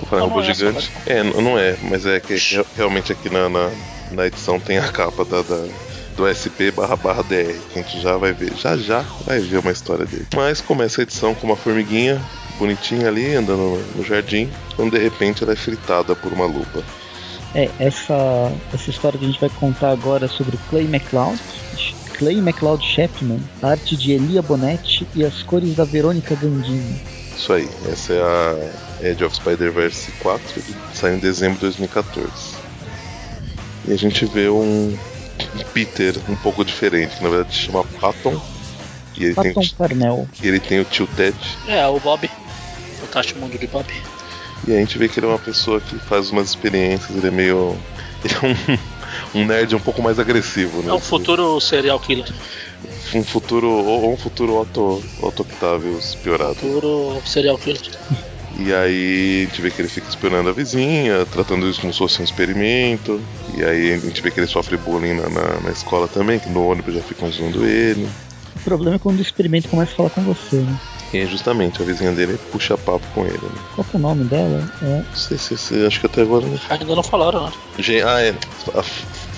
Vou 0.00 0.08
falar 0.08 0.22
em 0.22 0.28
robô 0.28 0.40
é 0.40 0.54
gigante. 0.54 0.90
Essa, 1.04 1.12
é, 1.12 1.22
não 1.22 1.58
é, 1.58 1.76
mas 1.82 2.06
é 2.06 2.18
que 2.18 2.34
realmente 2.74 3.12
aqui 3.12 3.28
na, 3.28 3.48
na, 3.48 3.70
na, 4.10 4.26
edição 4.26 4.58
tem 4.58 4.78
a 4.78 4.88
capa 4.88 5.24
da, 5.24 5.42
da 5.42 5.68
do 6.16 6.26
SP 6.26 6.72
barra 6.74 6.96
barra 6.96 7.22
DR, 7.22 7.54
que 7.72 7.78
a 7.78 7.82
gente 7.82 8.00
já 8.00 8.16
vai 8.16 8.32
ver, 8.32 8.54
já 8.56 8.76
já 8.76 9.04
vai 9.24 9.38
ver 9.38 9.58
uma 9.58 9.70
história 9.70 10.06
dele. 10.06 10.26
Mas 10.34 10.60
começa 10.60 11.00
a 11.00 11.04
edição 11.04 11.34
com 11.34 11.46
uma 11.46 11.56
formiguinha 11.56 12.20
bonitinha 12.58 13.08
ali, 13.08 13.34
andando 13.34 13.78
no, 13.94 14.04
jardim, 14.04 14.50
quando 14.74 14.92
de 14.92 14.98
repente 14.98 15.44
ela 15.44 15.52
é 15.52 15.56
fritada 15.56 16.16
por 16.16 16.32
uma 16.32 16.46
lupa. 16.46 16.82
É, 17.54 17.70
essa, 17.78 18.52
essa 18.72 18.90
história 18.90 19.18
que 19.18 19.24
a 19.24 19.28
gente 19.28 19.40
vai 19.40 19.50
contar 19.50 19.90
agora 19.90 20.24
é 20.24 20.28
sobre 20.28 20.58
Clay 20.68 20.84
McLeod, 20.84 21.40
Clay 22.14 22.38
McLeod 22.38 22.84
Chapman, 22.84 23.40
arte 23.62 23.96
de 23.96 24.12
Elia 24.12 24.42
Bonetti 24.42 25.06
e 25.14 25.24
as 25.24 25.42
cores 25.42 25.74
da 25.76 25.84
Verônica 25.84 26.34
Gandini. 26.34 27.00
Isso 27.36 27.52
aí, 27.52 27.68
essa 27.92 28.14
é 28.14 28.22
a 28.22 29.08
Edge 29.10 29.22
of 29.22 29.36
Spider-Verse 29.36 30.10
4, 30.22 30.62
saiu 30.94 31.16
em 31.16 31.18
dezembro 31.18 31.56
de 31.56 31.60
2014. 31.60 32.30
E 33.86 33.92
a 33.92 33.96
gente 33.96 34.24
vê 34.24 34.48
um, 34.48 34.96
um 35.56 35.64
Peter 35.72 36.14
um 36.28 36.36
pouco 36.36 36.64
diferente, 36.64 37.16
que 37.16 37.22
na 37.22 37.30
verdade 37.30 37.54
se 37.54 37.60
chama 37.62 37.84
Patton. 38.00 38.40
E 39.16 39.24
ele 39.24 39.34
Patton 39.34 39.60
tem, 39.60 39.68
Parnell. 39.70 40.28
e 40.42 40.48
ele 40.48 40.60
tem 40.60 40.80
o 40.80 40.84
tio 40.84 41.06
Ted. 41.16 41.36
É, 41.66 41.86
o 41.86 41.98
Bob. 41.98 42.30
Fantástico 43.00 43.40
Mundo 43.40 43.58
de 43.58 43.66
Bob. 43.66 43.86
E 44.66 44.72
a 44.74 44.78
gente 44.78 44.98
vê 44.98 45.08
que 45.08 45.18
ele 45.18 45.26
é 45.26 45.28
uma 45.28 45.38
pessoa 45.38 45.80
que 45.80 45.98
faz 45.98 46.30
umas 46.30 46.48
experiências, 46.48 47.16
ele 47.16 47.28
é 47.28 47.30
meio. 47.30 47.76
Ele 48.24 48.34
é 48.34 49.38
um, 49.38 49.42
um 49.42 49.46
nerd 49.46 49.76
um 49.76 49.78
pouco 49.78 50.02
mais 50.02 50.18
agressivo, 50.18 50.82
né? 50.82 50.90
É 50.90 50.92
um 50.92 50.98
futuro 50.98 51.60
serial 51.60 52.00
killer. 52.00 52.26
Um 53.14 53.22
futuro. 53.22 53.68
Ou 53.68 54.12
um 54.12 54.16
futuro 54.16 54.58
Otto, 54.58 55.04
Otto 55.22 55.42
Octavius 55.42 56.16
piorado. 56.16 56.54
Futuro 56.54 57.22
serial 57.24 57.58
killer. 57.58 57.82
E 58.58 58.72
aí 58.72 59.42
a 59.42 59.48
gente 59.48 59.60
vê 59.60 59.70
que 59.70 59.80
ele 59.82 59.88
fica 59.88 60.08
espionando 60.08 60.48
a 60.48 60.52
vizinha, 60.52 61.26
tratando 61.26 61.68
isso 61.68 61.80
como 61.80 61.92
se 61.92 61.98
fosse 61.98 62.20
um 62.20 62.24
experimento. 62.24 63.20
E 63.54 63.62
aí 63.62 63.92
a 63.92 63.98
gente 63.98 64.22
vê 64.22 64.30
que 64.30 64.40
ele 64.40 64.46
sofre 64.46 64.76
bullying 64.76 65.14
na, 65.14 65.28
na, 65.28 65.60
na 65.60 65.70
escola 65.70 66.08
também, 66.08 66.38
que 66.38 66.48
no 66.48 66.66
ônibus 66.66 66.94
já 66.94 67.02
ficam 67.02 67.30
zoando 67.30 67.66
ele. 67.66 68.08
O 68.56 68.60
problema 68.60 68.96
é 68.96 68.98
quando 68.98 69.18
o 69.18 69.22
experimento 69.22 69.68
começa 69.68 69.92
a 69.92 69.96
falar 69.96 70.10
com 70.10 70.22
você, 70.22 70.56
né? 70.56 70.80
E 71.12 71.24
justamente, 71.26 71.80
a 71.80 71.84
vizinha 71.84 72.12
dele 72.12 72.38
puxa 72.50 72.76
papo 72.76 73.06
com 73.14 73.24
ele, 73.24 73.34
né? 73.34 73.62
Qual 73.74 73.84
que 73.84 73.96
é 73.96 73.98
o 73.98 74.02
nome 74.02 74.24
dela? 74.24 74.68
É. 74.82 75.02
Não 75.08 75.14
sei 75.14 75.38
se, 75.38 75.56
se 75.56 75.86
acho 75.86 76.00
que 76.00 76.06
até 76.06 76.22
agora 76.22 76.46
não. 76.46 76.58
Ainda 76.68 76.96
não 76.96 77.02
falaram, 77.02 77.46
né? 77.46 77.52
Ah, 78.04 78.22
é. 78.22 78.34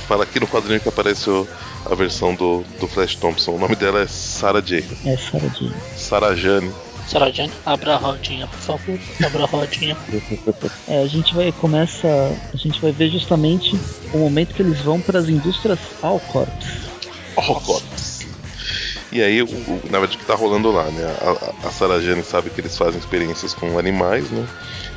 Fala 0.06 0.24
aqui 0.24 0.40
no 0.40 0.46
quadrinho 0.46 0.80
que 0.80 0.88
apareceu 0.88 1.46
a 1.84 1.94
versão 1.94 2.34
do, 2.34 2.64
do 2.80 2.88
Flash 2.88 3.16
Thompson. 3.16 3.52
O 3.52 3.58
nome 3.58 3.76
dela 3.76 4.00
é 4.00 4.06
Sarah 4.06 4.62
Jane. 4.64 4.88
É 5.04 5.16
Sarah 5.16 5.48
Jane. 5.48 5.74
Sarah 5.96 6.34
Jane. 6.34 6.72
Sarah 7.08 7.30
Jane, 7.32 7.52
abra 7.64 7.94
a 7.94 7.96
rodinha, 7.96 8.46
por 8.46 8.60
favor. 8.60 8.98
Abra 9.24 9.44
a 9.44 9.46
rodinha. 9.46 9.96
É, 10.86 11.02
a 11.02 11.06
gente 11.06 11.34
vai 11.34 11.52
começa, 11.52 12.08
a 12.08 12.56
gente 12.56 12.80
vai 12.80 12.92
ver 12.92 13.10
justamente 13.10 13.78
o 14.12 14.18
momento 14.18 14.54
que 14.54 14.62
eles 14.62 14.80
vão 14.80 14.98
para 15.00 15.18
as 15.18 15.28
indústrias 15.28 15.78
Alcorps. 16.00 16.66
Horcops. 17.36 18.26
E 19.12 19.22
aí, 19.22 19.42
o, 19.42 19.46
o- 19.46 19.80
na 19.90 19.98
verdade, 19.98 20.16
o 20.16 20.18
que 20.20 20.26
tá 20.26 20.34
rolando 20.34 20.70
lá, 20.70 20.84
né? 20.90 21.04
A, 21.20 21.30
a- 21.64 21.68
a 21.68 21.70
Sarah 21.70 22.00
Jane 22.00 22.24
sabe 22.24 22.48
que 22.50 22.60
eles 22.60 22.76
fazem 22.76 22.98
experiências 22.98 23.52
com 23.52 23.78
animais, 23.78 24.30
né? 24.30 24.46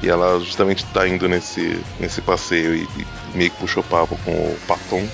E 0.01 0.07
ela 0.09 0.39
justamente 0.39 0.85
tá 0.87 1.05
indo 1.07 1.27
nesse, 1.27 1.81
nesse 1.99 2.21
passeio 2.21 2.73
e, 2.75 2.83
e 2.83 3.37
meio 3.37 3.51
que 3.51 3.57
puxou 3.57 3.83
papo 3.83 4.17
com 4.23 4.31
o 4.31 4.57
Paton 4.67 5.05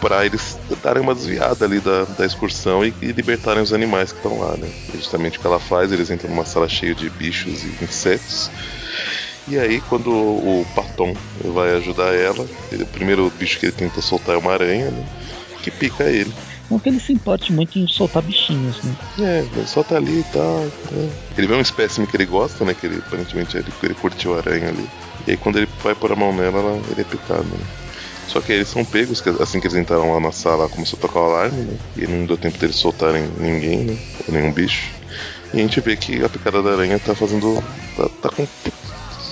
para 0.00 0.24
eles 0.24 0.58
darem 0.82 1.02
uma 1.02 1.14
desviada 1.14 1.64
ali 1.64 1.80
da, 1.80 2.04
da 2.04 2.24
excursão 2.24 2.84
e, 2.84 2.94
e 3.02 3.12
libertarem 3.12 3.62
os 3.62 3.72
animais 3.72 4.12
que 4.12 4.18
estão 4.18 4.38
lá, 4.38 4.56
né? 4.56 4.68
E 4.94 4.96
justamente 4.98 5.38
o 5.38 5.40
que 5.40 5.46
ela 5.46 5.58
faz, 5.58 5.90
eles 5.92 6.10
entram 6.10 6.30
numa 6.30 6.44
sala 6.44 6.68
cheia 6.68 6.94
de 6.94 7.08
bichos 7.10 7.62
e 7.64 7.84
insetos. 7.84 8.50
E 9.46 9.58
aí, 9.58 9.80
quando 9.80 10.10
o, 10.10 10.64
Paton 10.74 11.14
vai 11.42 11.74
ajudar 11.76 12.14
ela, 12.14 12.46
ele- 12.70 12.82
o 12.82 12.86
primeiro 12.86 13.30
bicho 13.30 13.58
que 13.58 13.66
ele 13.66 13.72
tenta 13.72 14.00
soltar 14.02 14.34
é 14.34 14.38
uma 14.38 14.52
aranha, 14.52 14.90
né? 14.90 15.04
Que 15.62 15.70
pica 15.70 16.04
ele. 16.04 16.32
Não 16.70 16.78
que 16.78 16.90
ele 16.90 17.00
se 17.00 17.12
importe 17.12 17.50
muito 17.52 17.78
em 17.78 17.86
soltar 17.88 18.22
bichinhos, 18.22 18.80
né? 18.82 18.94
É, 19.18 19.38
ele 19.40 19.66
só 19.66 19.82
tá 19.82 19.96
ali 19.96 20.20
e 20.20 20.24
tal. 20.24 20.64
né? 20.92 21.10
Ele 21.36 21.46
vê 21.46 21.54
um 21.54 21.60
espécime 21.62 22.06
que 22.06 22.16
ele 22.16 22.26
gosta, 22.26 22.62
né? 22.64 22.74
Que 22.74 22.86
ele 22.86 22.98
aparentemente 22.98 23.56
ele, 23.56 23.72
ele 23.82 23.94
curtiu 23.94 24.34
a 24.34 24.38
aranha 24.38 24.68
ali. 24.68 24.86
E 25.26 25.30
aí 25.30 25.36
quando 25.38 25.56
ele 25.56 25.68
vai 25.82 25.94
pôr 25.94 26.12
a 26.12 26.16
mão 26.16 26.32
nela, 26.32 26.58
ela- 26.58 26.80
ele 26.90 27.00
é 27.00 27.04
picado. 27.04 27.42
Né? 27.44 27.87
Só 28.28 28.40
que 28.42 28.52
eles 28.52 28.68
são 28.68 28.84
pegos, 28.84 29.22
assim 29.40 29.60
que 29.60 29.66
eles 29.66 29.76
entraram 29.76 30.12
lá 30.12 30.20
na 30.20 30.32
sala, 30.32 30.68
começou 30.68 30.98
a 30.98 31.00
tocar 31.00 31.20
o 31.20 31.24
alarme, 31.24 31.62
né? 31.64 31.78
E 31.96 32.06
não 32.06 32.26
deu 32.26 32.36
tempo 32.38 32.58
deles 32.58 32.76
soltarem 32.76 33.28
ninguém, 33.38 33.84
né? 33.86 33.98
Ou 34.26 34.34
nenhum 34.34 34.52
bicho. 34.52 34.94
E 35.52 35.58
a 35.58 35.62
gente 35.62 35.80
vê 35.80 35.96
que 35.96 36.22
a 36.22 36.28
picada 36.28 36.62
da 36.62 36.72
aranha 36.72 37.00
tá 37.00 37.14
fazendo. 37.14 37.54
tá, 37.94 38.08
tá 38.20 38.30
com- 38.30 38.48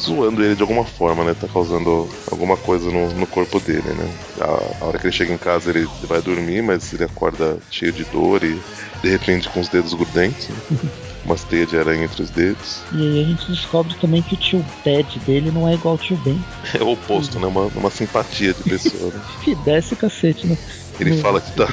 zoando 0.05 0.43
ele 0.43 0.57
de 0.57 0.63
alguma 0.63 0.87
forma, 0.87 1.25
né? 1.25 1.35
Tá 1.35 1.49
causando 1.49 2.17
alguma 2.31 2.57
coisa 2.57 2.91
no, 2.91 3.15
no 3.15 3.27
corpo 3.27 3.61
dele, 3.61 3.95
né? 3.95 4.19
A, 4.41 4.45
a 4.81 4.87
hora 4.87 4.99
que 4.99 5.07
ele 5.07 5.13
chega 5.13 5.33
em 5.33 5.39
casa 5.39 5.71
ele 5.71 5.91
vai 6.09 6.23
dormir, 6.23 6.63
mas 6.63 6.93
ele 6.93 7.05
acorda 7.05 7.63
cheio 7.71 7.93
de 7.93 8.05
dor 8.05 8.43
e 8.45 8.65
de 9.03 9.11
repente 9.11 9.49
com 9.51 9.61
os 9.61 9.69
dedos 9.69 9.95
grudentos, 9.95 10.49
né? 10.51 10.63
Umas 11.27 11.43
teias 11.43 11.69
de 11.69 11.77
aranha 11.77 12.05
entre 12.05 12.23
os 12.23 12.31
dedos. 12.31 12.83
E 12.93 13.03
aí 13.03 13.23
a 13.23 13.25
gente 13.27 13.51
descobre 13.51 13.95
também 14.01 14.23
que 14.23 14.35
o 14.35 14.37
tio 14.37 14.65
Ted 14.85 15.19
dele 15.21 15.51
não 15.51 15.69
é 15.69 15.75
igual 15.75 15.95
ao 15.95 15.99
tio 15.99 16.17
Ben. 16.19 16.43
É 16.73 16.83
o 16.83 16.93
oposto, 16.93 17.41
né? 17.41 17.47
Uma, 17.49 17.67
uma 17.67 17.91
simpatia 17.91 18.55
de 18.55 18.63
pessoa, 18.63 19.13
né? 19.13 19.21
Que 19.43 19.55
desce 19.57 19.95
o 19.95 19.97
cacete, 19.97 20.47
né? 20.47 20.57
Ele 20.99 21.19
fala 21.19 21.41
que 21.41 21.53
tá. 21.53 21.69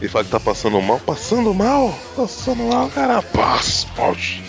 Ele 0.00 0.08
fala 0.08 0.24
que 0.24 0.30
tá 0.30 0.40
passando 0.40 0.80
mal. 0.82 1.00
Passando 1.00 1.54
mal? 1.54 1.98
Passando 2.14 2.64
mal, 2.64 2.88
cara. 2.90 3.22
Paz, 3.22 3.86
pode. 3.96 4.42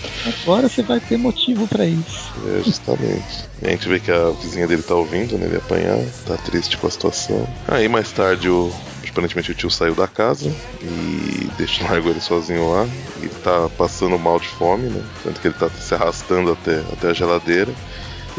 Agora 0.44 0.68
você 0.68 0.82
vai 0.82 1.00
ter 1.00 1.18
motivo 1.18 1.68
pra 1.68 1.86
isso. 1.86 2.34
É, 2.46 2.64
justamente. 2.64 3.46
E 3.62 3.68
a 3.68 3.72
gente 3.72 3.88
vê 3.88 4.00
que 4.00 4.12
a 4.12 4.32
vizinha 4.32 4.68
dele 4.68 4.84
tá 4.84 4.96
ouvindo, 4.96 5.38
né? 5.38 5.46
Ele 5.46 5.58
apanhar, 5.58 5.98
tá 6.26 6.36
triste 6.38 6.78
com 6.78 6.88
a 6.88 6.92
situação. 6.92 7.48
Aí 7.68 7.88
mais 7.88 8.12
tarde, 8.12 8.50
o, 8.50 8.72
aparentemente 9.18 9.52
o 9.52 9.56
tio 9.56 9.70
saiu 9.70 9.96
da 9.96 10.08
casa 10.08 10.56
e 10.82 11.50
deixa 11.58 11.84
largou 11.84 12.12
ele 12.12 12.20
sozinho 12.22 12.70
lá. 12.72 12.86
E 13.20 13.26
ele 13.26 13.36
tá 13.42 13.68
passando 13.70 14.18
mal 14.20 14.40
de 14.40 14.48
fome, 14.48 14.90
né? 14.90 15.02
Tanto 15.24 15.42
que 15.42 15.48
ele 15.48 15.56
tá 15.56 15.70
se 15.70 15.94
arrastando 15.96 16.52
até, 16.52 16.80
até 16.94 17.10
a 17.10 17.14
geladeira. 17.14 17.74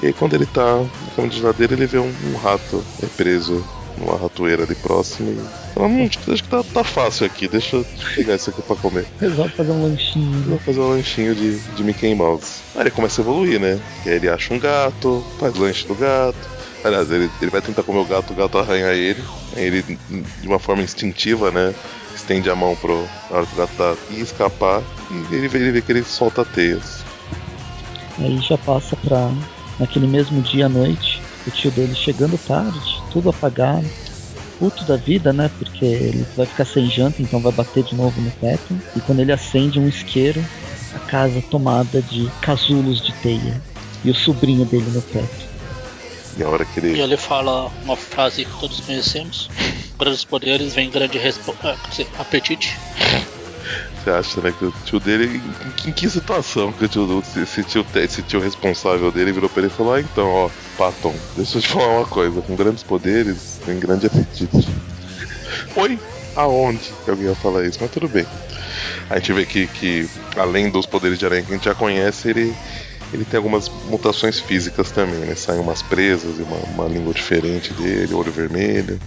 E 0.01 0.07
aí 0.07 0.13
quando 0.13 0.35
ele 0.35 0.47
tá 0.47 0.77
na 0.79 1.11
cama 1.17 1.29
de 1.29 1.39
geladeira, 1.39 1.75
ele 1.75 1.87
vê 1.87 1.99
um, 1.99 2.15
um 2.25 2.37
rato 2.37 2.85
é, 3.03 3.07
preso 3.07 3.65
numa 3.97 4.17
ratoeira 4.17 4.63
ali 4.63 4.77
próximo 4.77 5.29
e 5.31 5.75
fala, 5.75 5.89
hum, 5.89 6.07
acho 6.07 6.43
que- 6.43 6.49
tá, 6.49 6.63
tá 6.63 6.85
fácil 6.85 7.27
aqui, 7.27 7.49
deixa 7.49 7.77
eu 7.77 7.85
pegar 8.15 8.37
isso 8.37 8.51
aqui 8.51 8.63
pra 8.63 8.77
comer. 8.77 9.05
Resolve 9.21 9.53
fazer 9.57 9.73
um 9.73 9.83
lanchinho. 9.83 10.45
Vou 10.49 10.59
fazer 10.61 10.81
um 10.81 10.89
lanchinho 10.91 11.35
de, 11.35 11.59
de 11.75 11.83
Mickey 11.83 12.15
Mouse. 12.15 12.63
Aí 12.77 12.83
ele 12.83 12.91
começa 12.93 13.21
a 13.21 13.23
evoluir, 13.25 13.59
né? 13.59 13.81
Que 14.05 14.11
aí 14.11 14.17
ele 14.17 14.29
acha 14.29 14.55
um 14.55 14.61
gato, 14.61 15.25
faz 15.41 15.57
lanche 15.57 15.89
do 15.89 15.97
gato. 15.97 16.58
Aliás, 16.85 17.11
ele, 17.11 17.31
ele 17.41 17.51
vai 17.51 17.61
tentar 17.61 17.83
comer 17.83 17.99
o 17.99 18.05
gato, 18.05 18.33
o 18.33 18.37
gato 18.37 18.59
arranha 18.59 18.93
ele. 18.93 19.23
Ele, 19.57 19.83
de 19.83 20.47
uma 20.47 20.59
forma 20.59 20.83
instintiva, 20.83 21.51
né? 21.51 21.75
Estende 22.15 22.51
a 22.51 22.55
mão 22.55 22.77
pro. 22.77 23.09
Na 23.31 23.39
hora 23.39 23.47
que 23.47 23.55
o 23.55 23.59
gato 23.59 23.77
tá 23.77 23.97
ia 24.11 24.23
escapar. 24.23 24.83
E 25.11 25.35
ele 25.35 25.49
vê, 25.49 25.59
ele 25.59 25.73
vê 25.73 25.83
que 25.83 25.93
ele 25.93 26.05
solta 26.05 26.45
teias. 26.45 27.05
Aí 28.19 28.39
já 28.41 28.59
passa 28.59 28.97
pra 28.97 29.31
naquele 29.79 30.07
mesmo 30.07 30.43
dia 30.43 30.67
à 30.67 30.69
noite, 30.69 31.23
o 31.47 31.51
tio 31.51 31.71
dele 31.71 31.95
chegando 31.95 32.37
tarde, 32.39 32.81
tudo 33.13 33.31
apagado, 33.31 33.89
puto 34.59 34.85
da 34.85 34.97
vida, 34.97 35.33
né? 35.33 35.49
Porque 35.59 35.85
ele 35.85 36.27
vai 36.37 36.47
ficar 36.47 36.65
sem 36.65 36.91
janta, 36.91 37.23
então 37.23 37.41
vai 37.41 37.53
bater 37.53 37.85
de 37.85 37.95
novo 37.95 38.21
no 38.21 38.31
teto. 38.33 38.77
E 38.97 39.01
quando 39.01 39.21
ele 39.21 39.33
acende 39.33 39.79
um 39.79 39.89
isqueiro, 39.89 40.45
a 40.95 40.99
casa 40.99 41.41
tomada 41.51 42.03
de 42.03 42.29
casulos 42.43 43.01
de 43.01 43.13
teia. 43.23 43.63
E 44.05 44.11
o 44.11 44.15
sobrinho 44.15 44.65
dele 44.65 44.91
no 44.91 45.03
teto. 45.03 45.48
E 46.39 46.43
a 46.43 46.49
hora 46.49 46.65
que 46.65 46.79
ele. 46.81 46.97
E 46.97 47.01
ele 47.01 47.17
fala 47.17 47.71
uma 47.83 47.97
frase 47.97 48.45
que 48.45 48.61
todos 48.61 48.81
conhecemos: 48.81 49.49
Grandes 49.99 50.25
poderes 50.25 50.75
vem 50.75 50.91
grande 50.91 51.19
respo- 51.19 51.55
ah, 51.63 51.77
quer 51.83 51.91
dizer, 51.91 52.09
apetite. 52.19 52.77
Você 54.05 54.11
acha, 54.11 54.41
né, 54.41 54.55
que 54.57 54.65
o 54.65 54.73
tio 54.85 55.01
dele. 55.01 55.43
Em, 55.85 55.89
em 55.89 55.93
que 55.93 56.09
situação 56.09 56.73
que 56.73 56.85
o 56.85 56.89
tio, 56.89 57.23
esse, 57.43 57.65
tio, 57.65 57.85
esse 57.97 58.23
tio 58.23 58.41
responsável 58.41 59.11
dele 59.11 59.33
virou 59.33 59.51
pra 59.51 59.63
ele 59.63 59.73
e 59.73 59.77
falou: 59.77 59.95
Ah, 59.95 60.01
então, 60.01 60.27
ó, 60.29 60.51
Paton, 60.77 61.15
deixa 61.37 61.59
eu 61.59 61.63
te 61.63 61.69
falar 61.69 61.99
uma 61.99 62.07
coisa. 62.07 62.41
Com 62.41 62.55
grandes 62.55 62.83
poderes 62.85 63.61
vem 63.67 63.79
grande 63.79 64.07
apetite. 64.07 64.69
Oi? 65.77 65.99
Aonde 66.37 66.93
que 67.05 67.11
alguém 67.11 67.27
ia 67.27 67.35
falar 67.35 67.65
isso? 67.67 67.79
Mas 67.81 67.91
tudo 67.91 68.09
bem. 68.09 68.25
A 69.11 69.17
gente 69.17 69.33
vê 69.33 69.45
que, 69.45 69.67
que 69.67 70.09
além 70.37 70.71
dos 70.71 70.87
poderes 70.87 71.19
de 71.19 71.27
aranha 71.27 71.43
que 71.43 71.51
a 71.51 71.55
gente 71.57 71.65
já 71.65 71.75
conhece, 71.75 72.29
ele, 72.31 72.55
ele 73.13 73.25
tem 73.25 73.39
algumas 73.39 73.69
mutações 73.87 74.39
físicas 74.39 74.91
também, 74.91 75.21
né? 75.21 75.35
Saem 75.35 75.61
umas 75.61 75.83
presas 75.83 76.39
e 76.39 76.43
uma, 76.43 76.57
uma 76.75 76.89
língua 76.89 77.13
diferente 77.15 77.73
dele, 77.75 78.15
olho 78.15 78.33
vermelho. 78.33 78.99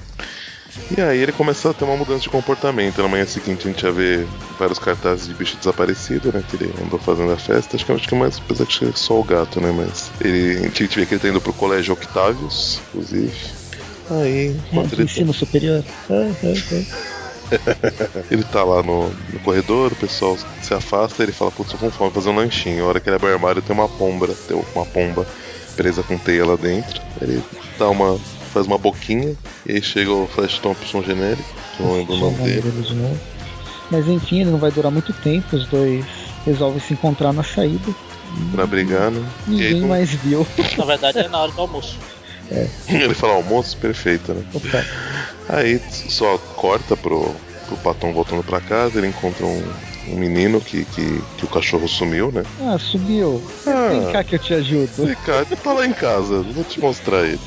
E 0.97 1.01
aí 1.01 1.19
ele 1.19 1.31
começa 1.31 1.69
a 1.69 1.73
ter 1.73 1.83
uma 1.83 1.95
mudança 1.95 2.21
de 2.21 2.29
comportamento. 2.29 3.01
Na 3.01 3.07
manhã 3.07 3.25
seguinte 3.25 3.67
a 3.67 3.71
gente 3.71 3.81
já 3.81 3.91
vê 3.91 4.25
vários 4.57 4.79
cartazes 4.79 5.27
de 5.27 5.33
bicho 5.33 5.57
desaparecido, 5.57 6.31
né? 6.33 6.43
Que 6.49 6.55
ele 6.55 6.73
andou 6.83 6.99
fazendo 6.99 7.31
a 7.31 7.37
festa. 7.37 7.75
Acho 7.75 7.85
que, 7.85 7.91
acho 7.91 8.07
que 8.07 8.15
é 8.15 8.17
mais, 8.17 8.37
apesar 8.37 8.65
que 8.65 8.85
é 8.85 8.91
só 8.93 9.19
o 9.19 9.23
gato, 9.23 9.61
né? 9.61 9.71
Mas 9.71 10.11
ele, 10.21 10.57
a 10.59 10.61
gente 10.63 10.99
vê 10.99 11.05
que 11.05 11.13
ele 11.13 11.21
tá 11.21 11.27
indo 11.27 11.41
pro 11.41 11.53
colégio 11.53 11.93
Octavius, 11.93 12.79
inclusive. 12.89 13.31
Aí, 14.09 14.55
É, 14.73 15.01
ensino 15.03 15.33
superior. 15.33 15.83
Ah, 16.09 16.31
ah, 16.43 16.53
ah. 16.73 17.20
ele 18.29 18.43
tá 18.43 18.63
lá 18.63 18.81
no, 18.83 19.09
no 19.09 19.39
corredor, 19.43 19.91
o 19.91 19.95
pessoal 19.95 20.37
se 20.61 20.73
afasta, 20.73 21.23
ele 21.23 21.31
fala, 21.31 21.51
putz, 21.51 21.71
tô 21.71 21.77
com 21.77 21.89
fome, 21.91 22.11
vou 22.11 22.21
fazer 22.21 22.29
um 22.29 22.35
lanchinho. 22.35 22.83
A 22.83 22.87
hora 22.87 22.99
que 22.99 23.09
ele 23.09 23.15
abre 23.15 23.29
o 23.29 23.33
armário 23.33 23.61
tem 23.61 23.75
uma 23.75 23.89
pomba, 23.89 24.27
tem 24.47 24.61
uma 24.75 24.85
pomba 24.85 25.25
presa 25.75 26.03
com 26.03 26.17
teia 26.17 26.45
lá 26.45 26.55
dentro. 26.55 27.01
Ele 27.21 27.41
dá 27.77 27.89
uma. 27.89 28.17
faz 28.53 28.65
uma 28.67 28.77
boquinha, 28.77 29.35
e 29.65 29.73
aí 29.73 29.81
chega 29.81 30.11
o 30.11 30.27
Flash 30.27 30.59
Thompson 30.59 31.01
genérico. 31.03 31.47
não 31.79 31.93
lembro 31.93 32.13
o 32.13 32.17
nome 32.17 32.37
dele. 32.37 32.63
Mas 33.89 34.07
enfim, 34.07 34.41
ele 34.41 34.51
não 34.51 34.59
vai 34.59 34.71
durar 34.71 34.91
muito 34.91 35.11
tempo. 35.13 35.55
Os 35.55 35.67
dois 35.67 36.05
resolvem 36.45 36.79
se 36.79 36.93
encontrar 36.93 37.33
na 37.33 37.43
saída. 37.43 37.93
Pra 38.53 38.65
brigar, 38.65 39.11
né? 39.11 39.21
E 39.47 39.51
aí, 39.51 39.57
Ninguém 39.57 39.81
não- 39.81 39.89
mais 39.89 40.09
viu. 40.09 40.47
Na 40.77 40.85
verdade 40.85 41.19
é 41.19 41.27
na 41.27 41.39
hora 41.39 41.51
do 41.51 41.61
almoço. 41.61 41.97
Ele 42.87 43.13
fala 43.13 43.33
almoço, 43.33 43.77
perfeito, 43.77 44.33
né? 44.33 44.43
Opa, 44.53 44.85
Aí 45.49 45.79
só 45.89 46.37
corta 46.55 46.95
pro, 46.97 47.33
pro 47.67 47.77
Patão 47.77 48.13
voltando 48.13 48.43
pra 48.43 48.59
casa, 48.59 48.99
ele 48.99 49.07
encontra 49.07 49.45
um, 49.45 49.63
um 50.09 50.17
menino 50.17 50.59
que, 50.61 50.85
que, 50.85 51.21
que 51.37 51.45
o 51.45 51.49
cachorro 51.49 51.87
sumiu, 51.87 52.31
né? 52.31 52.43
ah, 52.61 52.77
subiu. 52.77 53.41
Ah. 53.65 53.89
Vem 53.89 54.11
cá 54.11 54.23
que 54.23 54.35
eu 54.35 54.39
te 54.39 54.53
ajudo. 54.53 55.05
Vem 55.05 55.15
cá, 55.15 55.45
tá 55.63 55.73
lá 55.73 55.85
em 55.85 55.93
casa, 55.93 56.41
vou 56.41 56.63
te 56.63 56.79
mostrar 56.79 57.25
ele. 57.25 57.39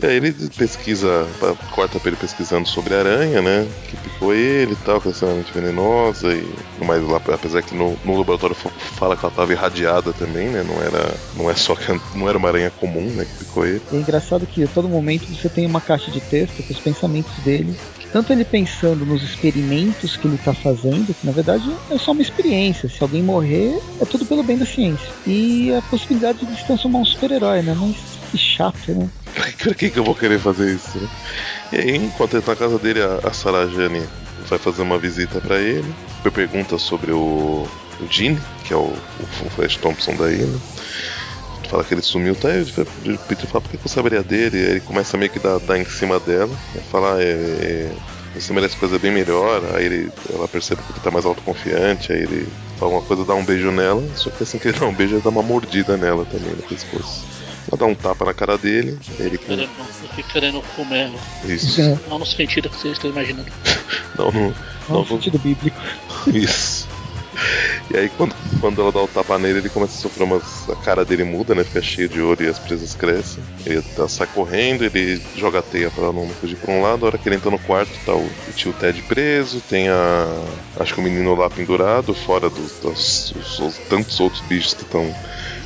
E 0.00 0.06
aí 0.06 0.16
ele 0.16 0.32
pesquisa, 0.56 1.26
corta 1.70 2.00
pra 2.00 2.08
ele 2.08 2.16
pesquisando 2.16 2.66
sobre 2.66 2.94
a 2.94 3.00
aranha, 3.00 3.42
né? 3.42 3.66
Que 3.90 3.96
picou 3.98 4.32
ele 4.32 4.72
e 4.72 4.76
tal, 4.76 5.00
que 5.00 5.08
é 5.08 5.10
extremamente 5.10 5.52
venenosa. 5.52 6.32
E, 6.34 6.48
mas 6.84 7.02
lá, 7.06 7.16
apesar 7.18 7.62
que 7.62 7.74
no, 7.74 7.94
no 8.04 8.16
laboratório 8.16 8.56
fa- 8.56 8.70
fala 8.70 9.16
que 9.16 9.24
ela 9.24 9.34
tava 9.34 9.52
irradiada 9.52 10.12
também, 10.14 10.48
né? 10.48 10.62
Não 10.62 10.82
era, 10.82 11.14
não 11.36 11.50
é 11.50 11.54
só 11.54 11.74
que 11.74 11.92
não 12.16 12.26
era 12.28 12.38
uma 12.38 12.48
aranha 12.48 12.70
comum, 12.70 13.04
né? 13.14 13.24
Que 13.26 13.44
picou 13.44 13.66
ele. 13.66 13.82
É 13.92 13.96
engraçado 13.96 14.46
que 14.46 14.64
a 14.64 14.68
todo 14.68 14.88
momento 14.88 15.28
você 15.34 15.48
tem 15.50 15.66
uma 15.66 15.80
caixa 15.80 16.10
de 16.10 16.20
texto 16.22 16.62
com 16.62 16.72
os 16.72 16.80
pensamentos 16.80 17.38
dele. 17.44 17.76
Tanto 18.12 18.32
ele 18.32 18.44
pensando 18.44 19.04
nos 19.06 19.22
experimentos 19.22 20.16
que 20.16 20.26
ele 20.26 20.36
está 20.36 20.54
fazendo, 20.54 21.14
que 21.14 21.24
na 21.26 21.32
verdade 21.32 21.64
é 21.90 21.98
só 21.98 22.12
uma 22.12 22.20
experiência. 22.22 22.88
Se 22.88 23.02
alguém 23.02 23.22
morrer, 23.22 23.78
é 24.00 24.04
tudo 24.06 24.26
pelo 24.26 24.42
bem 24.42 24.58
da 24.58 24.66
ciência. 24.66 25.06
E 25.26 25.72
a 25.72 25.82
possibilidade 25.82 26.46
de 26.46 26.56
se 26.58 26.66
transformar 26.66 26.98
um 27.00 27.04
super-herói, 27.04 27.62
né? 27.62 27.74
Mas 27.78 27.96
que 28.30 28.36
chato, 28.38 28.92
né? 28.94 29.08
Pra 29.62 29.74
que, 29.74 29.90
que 29.90 29.98
eu 29.98 30.04
vou 30.04 30.14
querer 30.14 30.38
fazer 30.38 30.74
isso, 30.74 30.98
né? 30.98 31.08
E 31.72 31.76
aí, 31.76 31.96
enquanto 31.96 32.34
ele 32.34 32.42
tá 32.42 32.52
na 32.52 32.58
casa 32.58 32.78
dele, 32.78 33.00
a, 33.02 33.20
a 33.22 33.32
Sarah 33.32 33.66
Jane 33.66 34.06
vai 34.48 34.58
fazer 34.58 34.82
uma 34.82 34.98
visita 34.98 35.40
pra 35.40 35.58
ele. 35.58 35.94
Pergunta 36.34 36.78
sobre 36.78 37.12
o, 37.12 37.66
Gene, 38.08 38.40
que 38.64 38.72
é 38.72 38.76
o, 38.76 38.92
o 39.20 39.50
Flash 39.50 39.76
Thompson 39.76 40.14
daí, 40.16 40.38
né? 40.38 40.58
Fala 41.68 41.84
que 41.84 41.94
ele 41.94 42.02
sumiu, 42.02 42.34
tá? 42.36 42.48
O 42.48 43.18
Peter 43.26 43.46
fala, 43.46 43.62
por 43.62 43.70
que 43.70 43.76
eu 43.76 43.88
saberia 43.88 44.22
dele? 44.22 44.58
Aí 44.58 44.70
ele 44.72 44.80
começa 44.80 45.16
meio 45.16 45.30
que 45.30 45.38
dar, 45.38 45.58
dar 45.60 45.78
em 45.78 45.84
cima 45.84 46.20
dela. 46.20 46.54
Aí 46.74 46.82
fala, 46.82 47.16
ah, 47.16 47.22
é, 47.22 47.24
é, 47.24 47.92
você 48.34 48.52
merece 48.52 48.76
coisa 48.76 48.98
bem 48.98 49.10
melhor. 49.10 49.62
Aí 49.74 49.86
ele, 49.86 50.12
ela 50.32 50.46
percebe 50.46 50.82
que 50.82 50.92
ele 50.92 51.00
tá 51.00 51.10
mais 51.10 51.24
autoconfiante. 51.24 52.12
Aí 52.12 52.22
ele 52.22 52.46
fala 52.78 52.92
uma 52.92 53.02
coisa, 53.02 53.24
dá 53.24 53.34
um 53.34 53.44
beijo 53.44 53.70
nela. 53.70 54.02
Só 54.16 54.28
que 54.30 54.42
assim 54.42 54.58
que 54.58 54.68
ele 54.68 54.78
dá 54.78 54.86
um 54.86 54.94
beijo, 54.94 55.14
ele 55.14 55.22
dá 55.22 55.30
uma 55.30 55.42
mordida 55.42 55.96
nela 55.96 56.26
também 56.26 56.50
no 56.50 56.62
pescoço. 56.62 57.41
Ela 57.70 57.78
dá 57.78 57.86
um 57.86 57.94
tapa 57.94 58.24
na 58.24 58.34
cara 58.34 58.58
dele. 58.58 58.98
Ele 59.18 59.38
com 59.38 59.46
Querendo, 59.46 59.70
querendo 60.32 60.62
comer 60.76 61.06
ela. 61.06 61.18
isso. 61.44 61.80
É, 61.80 61.98
Não 62.08 62.18
no 62.18 62.26
sentido 62.26 62.68
que 62.68 62.76
vocês 62.76 62.94
estão 62.94 63.10
imaginando. 63.10 63.50
Não, 64.18 64.30
não, 64.30 64.40
não 64.42 64.54
não, 64.90 65.00
no 65.00 65.06
sentido 65.06 65.38
bíblico. 65.38 65.80
Isso. 66.34 66.86
E 67.90 67.96
aí 67.96 68.10
quando, 68.10 68.34
quando 68.60 68.82
ela 68.82 68.92
dá 68.92 69.00
o 69.00 69.08
tapa 69.08 69.38
nele, 69.38 69.60
ele 69.60 69.70
começa 69.70 69.96
a 69.96 70.02
sofrer 70.02 70.24
umas. 70.24 70.68
A 70.68 70.76
cara 70.76 71.02
dele 71.02 71.24
muda, 71.24 71.54
né? 71.54 71.64
Fica 71.64 71.80
cheio 71.80 72.10
de 72.10 72.20
ouro 72.20 72.42
e 72.44 72.46
as 72.46 72.58
presas 72.58 72.94
crescem. 72.94 73.42
Ele 73.64 73.80
tá- 73.96 74.06
sai 74.06 74.26
correndo, 74.26 74.84
ele 74.84 75.18
joga 75.34 75.60
a 75.60 75.62
teia 75.62 75.90
pra 75.90 76.04
ela 76.04 76.12
não 76.12 76.28
fugir 76.28 76.56
pra 76.56 76.72
um 76.74 76.82
lado. 76.82 77.04
A 77.04 77.08
hora 77.08 77.18
que 77.18 77.26
ele 77.26 77.36
entra 77.36 77.50
no 77.50 77.58
quarto, 77.58 77.90
tá 78.04 78.12
o, 78.14 78.20
o 78.26 78.52
tio 78.54 78.74
Ted 78.74 79.00
preso, 79.02 79.62
tem 79.62 79.88
a. 79.88 80.44
Acho 80.78 80.92
que 80.92 81.00
o 81.00 81.02
menino 81.02 81.34
lá 81.34 81.48
pendurado, 81.48 82.12
fora 82.12 82.50
dos, 82.50 82.80
das- 82.80 83.32
os- 83.34 83.58
os 83.60 83.78
tantos 83.88 84.20
outros 84.20 84.42
bichos 84.42 84.74
que 84.74 84.82
estão 84.82 85.12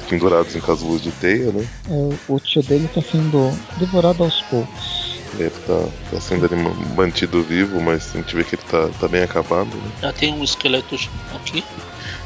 pendurados 0.07 0.55
em 0.55 0.61
casulos 0.61 1.03
de 1.03 1.13
teia, 1.13 1.53
né? 1.53 1.69
É, 1.89 2.19
o- 2.27 2.41
tio 2.41 2.63
dele 2.63 2.89
tá 2.89 3.01
sendo 3.03 3.59
devorado 3.77 4.23
aos 4.23 4.43
poucos. 4.43 5.17
Ele 5.33 5.51
tá, 5.51 5.93
tá 6.11 6.21
sendo 6.21 6.47
ali 6.47 6.55
mantido 6.97 7.45
vivo, 7.45 7.81
mas 7.81 8.15
a 8.15 8.19
gente 8.19 8.35
vê 8.35 8.45
que 8.45 8.55
ele 8.55 8.63
tá, 8.63 8.89
tá 8.95 9.09
bem 9.09 9.23
acabado, 9.23 9.81
né? 9.81 9.91
Já 10.03 10.13
tem 10.13 10.33
um 10.33 10.43
esqueleto 10.45 10.95
aqui. 11.31 11.65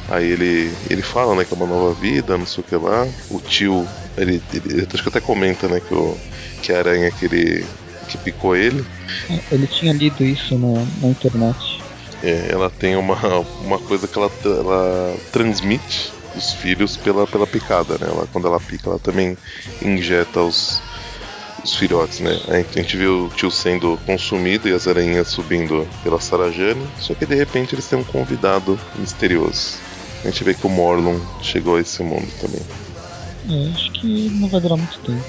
Aí 0.09 0.27
ele, 0.27 0.79
ele 0.91 1.03
fala, 1.03 1.35
né, 1.37 1.45
que 1.45 1.53
é 1.53 1.57
uma 1.57 1.67
nova 1.67 1.95
vida, 1.95 2.37
não 2.37 2.47
sei 2.47 2.63
o 2.63 2.65
que 2.65 2.77
lá. 2.77 3.05
O 3.29 3.41
tio, 3.41 3.87
ele, 4.17 4.43
ele 4.53 4.87
acho 4.93 5.03
que 5.03 5.09
até 5.09 5.21
comenta, 5.21 5.69
né, 5.69 5.81
que, 5.81 5.95
o, 5.95 6.21
que 6.61 6.73
a 6.73 6.79
aranha 6.79 7.11
que 7.13 7.25
ele 7.27 7.69
que 8.07 8.19
picou 8.19 8.57
ele, 8.57 8.85
É, 9.31 9.55
ele 9.55 9.67
tinha 9.67 9.93
lido 9.95 10.23
isso 10.25 10.59
na, 10.59 10.85
na 11.01 11.09
internet. 11.09 11.59
é, 12.23 12.53
ela 12.53 12.71
tem 12.71 12.97
uma, 12.97 13.17
uma 13.59 13.79
coisa 13.81 14.09
que 14.09 14.19
ela, 14.19 14.31
ela 14.45 15.21
transmite 15.31 16.20
os 16.35 16.53
filhos 16.53 16.97
pela, 16.97 17.27
pela 17.29 17.47
picada, 17.47 17.99
né? 17.99 18.07
Ela, 18.09 18.27
quando 18.29 18.47
ela 18.49 18.61
pica, 18.61 18.91
ela 18.91 19.01
também 19.01 19.39
injeta 19.81 20.43
os, 20.43 20.85
os 21.63 21.75
filhotes, 21.75 22.21
né? 22.21 22.41
A 22.49 22.59
gente, 22.81 22.97
vê 22.97 23.07
o 23.07 23.31
tio 23.31 23.51
sendo 23.51 23.99
consumido 24.01 24.69
e 24.69 24.73
as 24.75 24.87
aranhas 24.87 25.29
subindo 25.29 25.93
pela 26.03 26.21
Sarajane, 26.21 26.93
só 26.97 27.15
que 27.15 27.27
de 27.27 27.35
repente 27.35 27.75
eles 27.75 27.89
têm 27.89 27.99
um 27.99 28.05
convidado 28.05 28.83
misterioso. 28.95 29.85
A 30.25 30.29
gente 30.29 30.45
vê 30.45 30.55
que 30.55 30.67
o 30.67 30.71
Morlun 30.71 31.29
chegou 31.41 31.77
a 31.77 31.81
esse 31.81 32.03
mundo 32.03 32.33
também. 32.39 32.69
É, 33.45 33.73
acho 33.73 33.91
que 33.93 34.31
não 34.31 34.49
vai 34.49 34.61
durar 34.61 34.79
muito 34.79 34.99
tempo. 35.03 35.29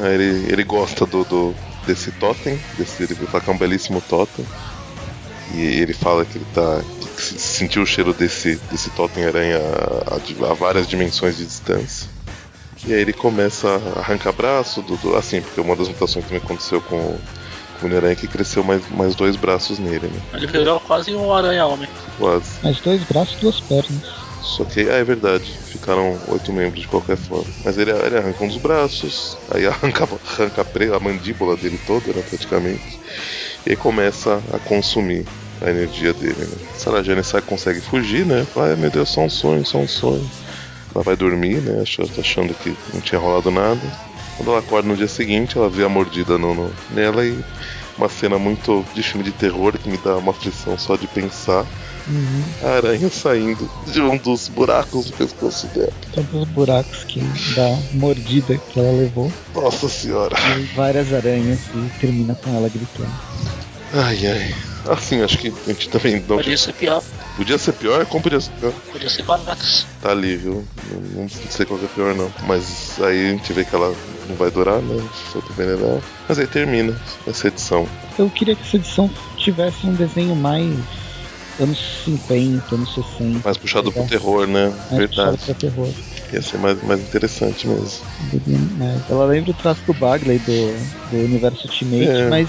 Aí 0.00 0.14
ele, 0.14 0.52
ele 0.52 0.64
gosta 0.64 1.06
do, 1.06 1.24
do- 1.24 1.60
desse 1.84 2.12
totem, 2.12 2.64
desse, 2.72 3.02
ele 3.04 3.26
fala 3.26 3.42
que 3.42 3.50
é 3.50 3.52
um 3.52 3.58
belíssimo 3.58 4.02
totem. 4.02 4.50
E 5.46 5.60
ele 5.82 5.94
fala 5.94 6.26
que 6.26 6.38
ele 6.38 6.46
tá. 6.46 6.84
Sentiu 7.16 7.82
o 7.82 7.86
cheiro 7.86 8.12
desse, 8.14 8.56
desse 8.70 8.90
totem 8.90 9.24
aranha 9.24 9.58
a, 9.58 10.50
a 10.50 10.54
várias 10.54 10.86
dimensões 10.86 11.36
de 11.36 11.44
distância. 11.46 12.08
E 12.84 12.92
aí 12.92 13.00
ele 13.00 13.12
começa 13.12 13.68
a 13.68 14.00
arrancar 14.00 14.32
braço, 14.32 14.82
do, 14.82 14.96
do- 14.96 15.14
assim, 15.16 15.40
porque 15.40 15.60
uma 15.60 15.76
das 15.76 15.88
mutações 15.88 16.24
que 16.24 16.30
também 16.30 16.44
aconteceu 16.44 16.80
com, 16.80 16.96
o- 16.96 17.18
com 17.74 17.84
o 17.84 17.86
Homem-Aranha 17.86 18.12
é 18.12 18.16
que 18.16 18.26
cresceu 18.26 18.64
mais, 18.64 18.88
mais 18.90 19.14
dois 19.14 19.36
braços 19.36 19.78
nele, 19.78 20.08
né? 20.08 20.20
Ele 20.34 20.46
virou 20.46 20.80
quase 20.80 21.14
um 21.14 21.32
aranha-homem. 21.32 21.88
Quase. 22.18 22.58
Mas 22.62 22.80
dois 22.80 23.04
braços, 23.04 23.36
duas 23.40 23.60
pernas. 23.60 24.02
Só 24.40 24.64
que, 24.64 24.80
ah, 24.80 24.94
é 24.94 25.04
verdade, 25.04 25.56
ficaram 25.70 26.20
oito 26.26 26.52
membros 26.52 26.80
de 26.82 26.88
qualquer 26.88 27.16
forma. 27.16 27.46
Mas 27.64 27.78
ele, 27.78 27.92
ele 27.92 28.16
arranca 28.18 28.42
um 28.42 28.48
dos 28.48 28.58
braços, 28.58 29.38
aí 29.54 29.64
arranca, 29.68 30.04
arranca 30.04 30.62
a, 30.62 30.64
pre- 30.64 30.92
a 30.92 30.98
mandíbula 30.98 31.56
dele 31.56 31.78
toda, 31.78 32.12
né, 32.12 32.22
praticamente. 32.28 32.98
E 33.64 33.70
aí 33.70 33.76
começa 33.76 34.42
a 34.52 34.58
consumir 34.58 35.24
a 35.64 35.70
energia 35.70 36.12
dele, 36.12 36.34
né. 36.46 36.56
Sarah 36.74 37.02
Jane 37.02 37.22
sai, 37.24 37.42
consegue 37.42 37.80
fugir, 37.80 38.24
né, 38.26 38.44
fala, 38.44 38.68
ai 38.70 38.76
meu 38.76 38.90
Deus, 38.90 39.08
só 39.08 39.20
um 39.22 39.30
sonho, 39.30 39.64
só 39.64 39.78
um 39.78 39.86
sonho. 39.88 40.28
Ela 40.94 41.02
vai 41.04 41.16
dormir, 41.16 41.60
né, 41.62 41.80
ach- 41.82 42.00
achando 42.18 42.52
que 42.54 42.74
não 42.92 43.00
tinha 43.00 43.18
rolado 43.20 43.50
nada. 43.50 43.80
Quando 44.36 44.50
ela 44.50 44.60
acorda 44.60 44.88
no 44.88 44.96
dia 44.96 45.08
seguinte, 45.08 45.56
ela 45.56 45.68
vê 45.68 45.84
a 45.84 45.88
mordida 45.88 46.36
no, 46.38 46.54
no- 46.54 46.72
nela 46.90 47.24
e 47.24 47.38
uma 47.96 48.08
cena 48.08 48.38
muito 48.38 48.84
de 48.94 49.02
filme 49.02 49.24
de 49.24 49.32
terror 49.32 49.78
que 49.78 49.88
me 49.88 49.98
dá 49.98 50.16
uma 50.16 50.30
aflição 50.30 50.76
só 50.78 50.96
de 50.96 51.06
pensar. 51.06 51.66
Uhum. 52.08 52.42
A 52.62 52.76
aranha 52.76 53.08
saindo 53.10 53.68
de 53.86 54.00
um 54.00 54.16
dos 54.18 54.48
buracos 54.48 55.06
do 55.06 55.12
pescoço 55.12 55.66
dela. 55.68 55.92
Tantos 56.14 56.44
buracos 56.48 57.04
que 57.04 57.20
da 57.54 57.78
mordida 57.92 58.58
que 58.58 58.78
ela 58.78 58.90
levou. 58.92 59.30
Nossa 59.54 59.88
senhora. 59.88 60.34
E 60.58 60.74
várias 60.74 61.12
aranhas 61.12 61.68
e 61.68 61.88
termina 62.00 62.34
com 62.34 62.54
ela 62.54 62.68
gritando. 62.68 63.12
Ai, 63.92 64.26
ai. 64.26 64.71
Assim, 64.88 65.22
acho 65.22 65.38
que 65.38 65.52
a 65.66 65.70
gente 65.70 65.88
também 65.88 66.20
não 66.28 66.36
Podia 66.36 66.56
ser 66.56 66.72
pior. 66.72 67.02
Podia 67.36 67.58
ser 67.58 67.72
pior? 67.72 68.04
Como 68.06 68.22
podia 68.22 68.40
ser 68.40 68.50
pior? 68.52 68.72
Podia 68.90 69.08
ser 69.08 69.22
baratas. 69.22 69.86
Tá 70.00 70.10
ali, 70.10 70.36
viu? 70.36 70.64
Não, 70.90 71.22
não 71.22 71.28
sei 71.28 71.64
qual 71.64 71.78
que 71.78 71.86
é 71.86 71.88
pior, 71.88 72.14
não. 72.14 72.32
Mas 72.46 73.00
aí 73.00 73.28
a 73.28 73.30
gente 73.30 73.52
vê 73.52 73.64
que 73.64 73.74
ela 73.74 73.94
não 74.28 74.36
vai 74.36 74.50
durar, 74.50 74.80
né? 74.80 75.02
Foi 75.32 75.40
pro 75.40 75.54
veneno. 75.54 76.02
Mas 76.28 76.38
aí 76.38 76.46
termina 76.46 77.00
essa 77.26 77.48
edição. 77.48 77.86
Eu 78.18 78.28
queria 78.28 78.54
que 78.56 78.62
essa 78.62 78.76
edição 78.76 79.10
tivesse 79.36 79.86
um 79.86 79.94
desenho 79.94 80.34
mais 80.34 80.74
anos 81.60 81.78
50, 82.04 82.74
anos 82.74 82.94
60. 82.94 83.40
Mais 83.44 83.56
puxado 83.56 83.92
pro 83.92 84.04
terror, 84.06 84.46
né? 84.46 84.68
mais 84.90 85.06
puxado 85.06 85.36
Verdade. 85.36 85.44
pra 85.44 85.54
terror. 85.54 85.88
Ia 86.32 86.40
ser 86.42 86.58
mais, 86.58 86.82
mais 86.82 87.00
interessante 87.00 87.68
mesmo. 87.68 88.00
Mas 88.78 89.10
ela 89.10 89.26
lembra 89.26 89.50
o 89.50 89.54
traço 89.54 89.82
do 89.86 89.92
Bagley 89.92 90.38
do, 90.38 91.10
do 91.10 91.24
universo 91.24 91.66
Ultimate, 91.68 92.08
É, 92.08 92.28
mas 92.30 92.48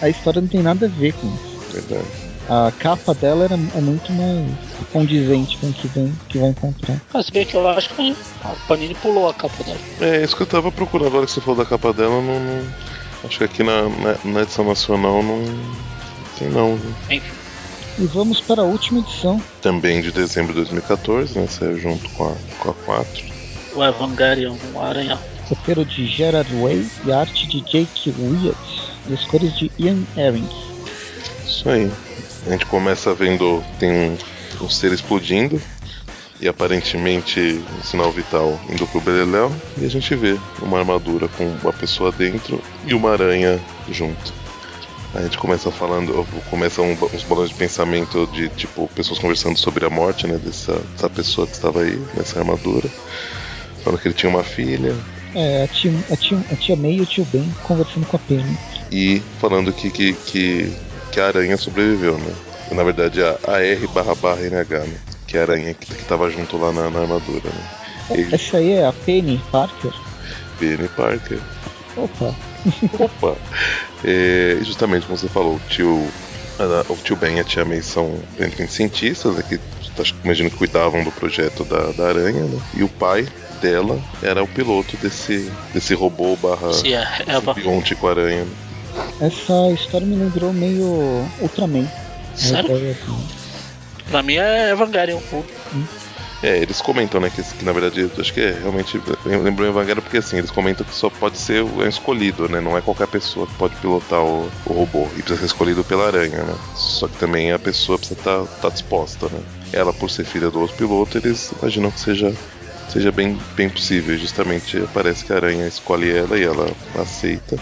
a 0.00 0.08
história 0.08 0.40
não 0.40 0.48
tem 0.48 0.62
nada 0.62 0.86
a 0.86 0.88
ver 0.88 1.12
com 1.12 1.26
isso. 1.26 1.51
Verdade. 1.72 2.06
A 2.48 2.72
capa 2.72 3.14
dela 3.14 3.44
era, 3.44 3.54
é 3.54 3.80
muito 3.80 4.12
mais 4.12 4.50
condizente 4.92 5.56
com 5.58 5.68
o 5.68 5.72
que, 5.72 5.88
vem, 5.88 6.12
que 6.28 6.38
vai 6.38 6.50
encontrar. 6.50 7.00
Ah, 7.14 7.22
se 7.22 7.32
bem 7.32 7.44
que 7.46 7.56
eu 7.56 7.66
acho 7.68 7.88
que 7.94 8.14
a 8.44 8.48
Panini 8.66 8.94
pulou 8.94 9.28
a 9.28 9.34
capa 9.34 9.62
dela. 9.64 9.78
É, 10.00 10.22
isso 10.22 10.36
que 10.36 10.42
eu 10.42 10.46
tava 10.46 10.70
procurando 10.72 11.08
agora 11.08 11.26
que 11.26 11.32
você 11.32 11.40
falou 11.40 11.56
da 11.56 11.64
capa 11.64 11.92
dela, 11.92 12.20
não. 12.20 12.40
não- 12.40 12.72
acho 13.24 13.38
que 13.38 13.44
aqui 13.44 13.62
na, 13.62 13.82
na, 13.88 14.18
na 14.24 14.42
edição 14.42 14.64
nacional 14.64 15.22
não. 15.22 15.38
não 15.38 15.74
tem 16.38 16.48
não, 16.48 16.76
viu? 16.76 16.90
Enfim. 17.10 17.32
E 17.98 18.06
vamos 18.06 18.40
para 18.40 18.62
a 18.62 18.64
última 18.64 19.00
edição. 19.00 19.40
Também 19.60 20.00
de 20.00 20.10
dezembro 20.10 20.52
de 20.52 20.60
2014, 20.60 21.38
né? 21.38 21.46
Saiu 21.46 21.78
junto 21.78 22.08
com 22.10 22.24
a, 22.24 22.34
com 22.58 22.70
a 22.70 22.74
4. 22.74 23.24
O 23.76 23.84
Evangelion, 23.84 24.56
o 24.74 24.80
Aranha. 24.80 25.18
Roteiro 25.48 25.84
de 25.84 26.06
Gerard 26.06 26.50
Way 26.54 26.90
e 27.04 27.12
arte 27.12 27.46
de 27.46 27.60
Jake 27.60 28.14
Wyatt. 28.18 28.56
E 29.08 29.14
as 29.14 29.24
cores 29.26 29.52
de 29.58 29.70
Ian 29.78 29.98
Ehring. 30.16 30.48
Isso 31.52 31.68
aí. 31.68 31.90
A 32.46 32.50
gente 32.50 32.64
começa 32.66 33.14
vendo. 33.14 33.62
Tem 33.78 33.90
um, 33.90 34.16
um 34.62 34.70
ser 34.70 34.90
explodindo. 34.90 35.60
E 36.40 36.48
aparentemente 36.48 37.62
um 37.78 37.84
sinal 37.84 38.10
vital 38.10 38.58
indo 38.68 38.86
pro 38.86 39.00
Beleléu. 39.00 39.54
E 39.76 39.84
a 39.84 39.88
gente 39.88 40.14
vê 40.16 40.36
uma 40.60 40.78
armadura 40.78 41.28
com 41.28 41.46
uma 41.62 41.72
pessoa 41.72 42.10
dentro 42.10 42.60
e 42.84 42.94
uma 42.94 43.12
aranha 43.12 43.60
junto. 43.88 44.32
A 45.14 45.22
gente 45.22 45.36
começa 45.36 45.70
falando, 45.70 46.26
começa 46.48 46.80
um, 46.80 46.96
uns 47.14 47.22
balões 47.22 47.50
de 47.50 47.54
pensamento 47.54 48.26
de 48.32 48.48
tipo 48.48 48.88
pessoas 48.88 49.18
conversando 49.18 49.58
sobre 49.58 49.84
a 49.84 49.90
morte, 49.90 50.26
né? 50.26 50.40
Dessa, 50.42 50.72
dessa 50.72 51.10
pessoa 51.10 51.46
que 51.46 51.52
estava 51.52 51.82
aí 51.82 52.02
nessa 52.16 52.40
armadura. 52.40 52.88
Falando 53.84 54.00
que 54.00 54.08
ele 54.08 54.14
tinha 54.14 54.30
uma 54.30 54.42
filha. 54.42 54.96
É, 55.34 55.64
a 55.64 55.68
tia, 55.68 55.92
a 56.10 56.16
tia, 56.16 56.38
a 56.50 56.56
tia 56.56 56.76
May 56.76 56.94
e 56.94 57.00
o 57.02 57.06
tio 57.06 57.26
Ben 57.26 57.48
conversando 57.62 58.06
com 58.06 58.16
a 58.16 58.20
Penny. 58.20 58.58
E 58.90 59.22
falando 59.38 59.72
que, 59.72 59.90
que, 59.90 60.12
que, 60.12 60.72
que 61.12 61.20
a 61.20 61.26
aranha 61.26 61.56
sobreviveu, 61.56 62.16
né? 62.18 62.34
Na 62.72 62.82
verdade, 62.82 63.22
a, 63.22 63.38
a 63.46 63.60
R 63.60 63.86
barra 63.88 64.14
barra 64.14 64.40
NH, 64.40 64.86
né? 64.86 64.98
Que 65.26 65.36
é 65.36 65.40
a 65.40 65.42
aranha 65.42 65.74
que, 65.74 65.94
que 65.94 66.04
tava 66.04 66.30
junto 66.30 66.56
lá 66.56 66.72
na, 66.72 66.90
na 66.90 67.00
armadura, 67.00 67.50
né? 67.50 68.16
E... 68.16 68.34
Essa 68.34 68.56
aí 68.56 68.72
é 68.72 68.86
a 68.86 68.92
Penny 68.92 69.40
Parker? 69.52 69.92
Penny 70.58 70.88
Parker. 70.88 71.38
Opa! 71.96 72.34
Opa! 72.98 73.36
É, 74.04 74.58
justamente 74.62 75.06
como 75.06 75.16
você 75.16 75.28
falou, 75.28 75.54
o 75.54 75.60
tio, 75.68 76.08
o 76.88 76.96
tio 77.04 77.14
Ben 77.14 77.36
e 77.36 77.40
a 77.40 77.44
tia 77.44 77.64
May 77.64 77.80
são 77.80 78.18
cientistas 78.68 79.36
né, 79.36 79.44
que 79.48 79.60
imagino 80.24 80.50
que 80.50 80.56
cuidavam 80.56 81.04
do 81.04 81.12
projeto 81.12 81.64
da, 81.64 81.92
da 81.92 82.08
aranha, 82.08 82.42
né? 82.42 82.60
E 82.74 82.82
o 82.82 82.88
pai 82.88 83.28
dela 83.60 84.02
era 84.20 84.42
o 84.42 84.48
piloto 84.48 84.96
desse, 84.96 85.52
desse 85.72 85.94
robô 85.94 86.34
barra 86.36 86.72
Sim, 86.72 86.94
é, 86.94 87.06
simbionte 87.54 87.94
com 87.94 88.08
aranha. 88.08 88.44
Né? 88.44 88.71
Essa 89.20 89.70
história 89.72 90.06
me 90.06 90.16
lembrou 90.16 90.52
meio 90.52 91.26
Ultraman. 91.40 91.86
Sério? 92.34 92.96
Pra 94.10 94.22
mim 94.22 94.36
é 94.36 94.70
Evangelion 94.70 95.20
puro. 95.30 95.46
Hum. 95.74 95.84
É, 96.42 96.58
eles 96.58 96.82
comentam, 96.82 97.20
né, 97.20 97.30
que, 97.30 97.40
que, 97.40 97.64
na 97.64 97.72
verdade, 97.72 98.10
acho 98.18 98.34
que 98.34 98.40
é 98.40 98.50
realmente. 98.60 99.00
Lembrou 99.24 99.68
Evangelho 99.68 100.02
porque 100.02 100.18
assim, 100.18 100.38
eles 100.38 100.50
comentam 100.50 100.84
que 100.84 100.92
só 100.92 101.08
pode 101.08 101.38
ser 101.38 101.62
o 101.62 101.86
escolhido, 101.86 102.48
né? 102.48 102.60
Não 102.60 102.76
é 102.76 102.80
qualquer 102.80 103.06
pessoa 103.06 103.46
que 103.46 103.54
pode 103.54 103.76
pilotar 103.76 104.20
o, 104.20 104.50
o 104.66 104.72
robô. 104.72 105.06
E 105.16 105.22
precisa 105.22 105.38
ser 105.38 105.46
escolhido 105.46 105.84
pela 105.84 106.08
aranha, 106.08 106.42
né? 106.42 106.54
Só 106.74 107.06
que 107.06 107.16
também 107.16 107.52
a 107.52 107.60
pessoa 107.60 107.96
precisa 107.96 108.18
estar 108.18 108.40
tá, 108.40 108.46
tá 108.62 108.68
disposta, 108.70 109.28
né? 109.28 109.40
Ela, 109.72 109.92
por 109.92 110.10
ser 110.10 110.24
filha 110.24 110.50
do 110.50 110.60
outro 110.60 110.76
piloto, 110.76 111.16
eles 111.16 111.52
imaginam 111.60 111.92
que 111.92 112.00
seja 112.00 112.34
seja 112.88 113.12
bem, 113.12 113.38
bem 113.54 113.70
possível. 113.70 114.18
Justamente 114.18 114.82
parece 114.92 115.24
que 115.24 115.32
a 115.32 115.36
aranha 115.36 115.68
escolhe 115.68 116.10
ela 116.10 116.36
e 116.36 116.42
ela 116.42 116.68
aceita. 116.96 117.56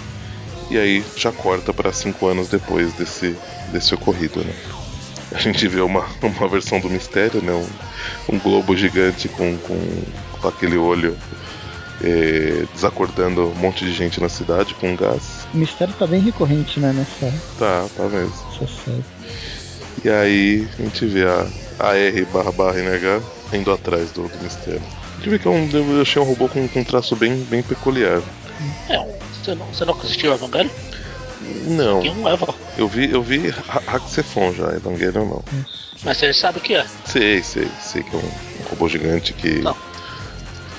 E 0.70 0.78
aí 0.78 1.04
já 1.16 1.32
corta 1.32 1.74
para 1.74 1.92
cinco 1.92 2.26
anos 2.28 2.48
depois 2.48 2.92
desse, 2.94 3.36
desse 3.72 3.92
ocorrido, 3.92 4.44
né? 4.44 4.54
A 5.32 5.38
gente 5.38 5.66
vê 5.66 5.80
uma, 5.80 6.06
uma 6.22 6.48
versão 6.48 6.80
do 6.80 6.88
mistério, 6.88 7.42
né? 7.42 7.52
Um, 7.52 8.34
um 8.34 8.38
globo 8.38 8.76
gigante 8.76 9.28
com, 9.28 9.56
com, 9.58 9.78
com 10.40 10.48
aquele 10.48 10.76
olho 10.76 11.16
é, 12.02 12.66
desacordando 12.72 13.48
um 13.48 13.54
monte 13.56 13.84
de 13.84 13.92
gente 13.92 14.20
na 14.20 14.28
cidade 14.28 14.74
com 14.74 14.96
gás. 14.96 15.46
O 15.52 15.58
mistério 15.58 15.94
tá 15.94 16.06
bem 16.06 16.20
recorrente, 16.20 16.80
né, 16.80 16.92
nessa. 16.92 17.32
Tá, 17.58 17.86
tá 17.96 18.08
mesmo. 18.08 18.32
Essa 18.54 18.66
série. 18.84 19.04
E 20.04 20.08
aí 20.08 20.68
a 20.78 20.82
gente 20.82 21.04
vê 21.06 21.24
a, 21.24 21.46
a 21.78 21.96
R 21.96 22.24
barra 22.26 22.52
barra 22.52 22.78
NH 22.78 23.22
indo 23.52 23.72
atrás 23.72 24.10
do, 24.12 24.22
do 24.22 24.42
mistério. 24.42 24.99
Vê 25.28 25.38
que 25.38 25.46
é 25.46 25.50
um, 25.50 25.68
eu 25.70 26.00
achei 26.00 26.20
um 26.20 26.24
robô 26.24 26.48
com, 26.48 26.66
com 26.68 26.80
um 26.80 26.84
traço 26.84 27.14
bem, 27.14 27.36
bem 27.44 27.62
peculiar. 27.62 28.22
É, 28.88 28.98
você 29.32 29.54
não, 29.54 29.66
você 29.66 29.84
não 29.84 29.94
assistiu 29.94 30.32
Evangelho? 30.32 30.70
Não. 31.66 32.00
Tem 32.00 32.10
um 32.10 32.28
Eva. 32.28 32.54
Eu 32.76 32.88
vi, 32.88 33.10
eu 33.10 33.22
vi 33.22 33.52
Haxefon 33.86 34.52
já, 34.52 34.72
Evangelho 34.74 35.24
não. 35.24 35.42
Mas 36.04 36.16
você 36.16 36.32
sabe 36.32 36.58
o 36.58 36.60
que 36.60 36.74
é? 36.74 36.86
Sei, 37.04 37.42
sei, 37.42 37.68
sei 37.80 38.02
que 38.02 38.14
é 38.14 38.18
um, 38.18 38.22
um 38.22 38.68
robô 38.70 38.88
gigante 38.88 39.32
que. 39.32 39.60
Não. 39.60 39.74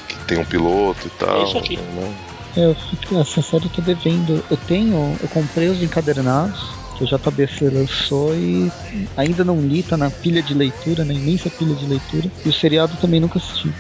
que 0.08 0.16
tem 0.28 0.38
um 0.38 0.46
piloto 0.46 1.08
e 1.08 1.10
tal. 1.12 1.42
É 1.42 1.44
isso 1.44 1.58
aqui. 1.58 1.78
Né? 1.78 2.16
É, 2.58 2.66
eu 2.66 2.76
fico, 2.76 3.20
essa 3.20 3.42
série 3.42 3.66
eu 3.66 3.70
tô 3.70 3.82
devendo. 3.82 4.44
Eu 4.50 4.58
tenho, 4.58 5.16
eu 5.22 5.28
comprei 5.30 5.70
os 5.70 5.82
encadernados 5.82 6.60
que 6.98 7.04
o 7.04 7.08
JBC 7.08 7.70
lançou 7.70 8.36
e 8.36 8.72
ainda 9.16 9.44
não 9.44 9.62
li, 9.62 9.82
tá 9.84 9.98
na 9.98 10.10
pilha 10.10 10.42
de 10.42 10.54
leitura, 10.54 11.06
na 11.06 11.14
imensa 11.14 11.50
pilha 11.50 11.76
de 11.76 11.86
leitura. 11.86 12.30
E 12.46 12.50
o 12.50 12.54
seriado 12.54 12.98
também 12.98 13.20
nunca 13.20 13.40
assisti. 13.40 13.74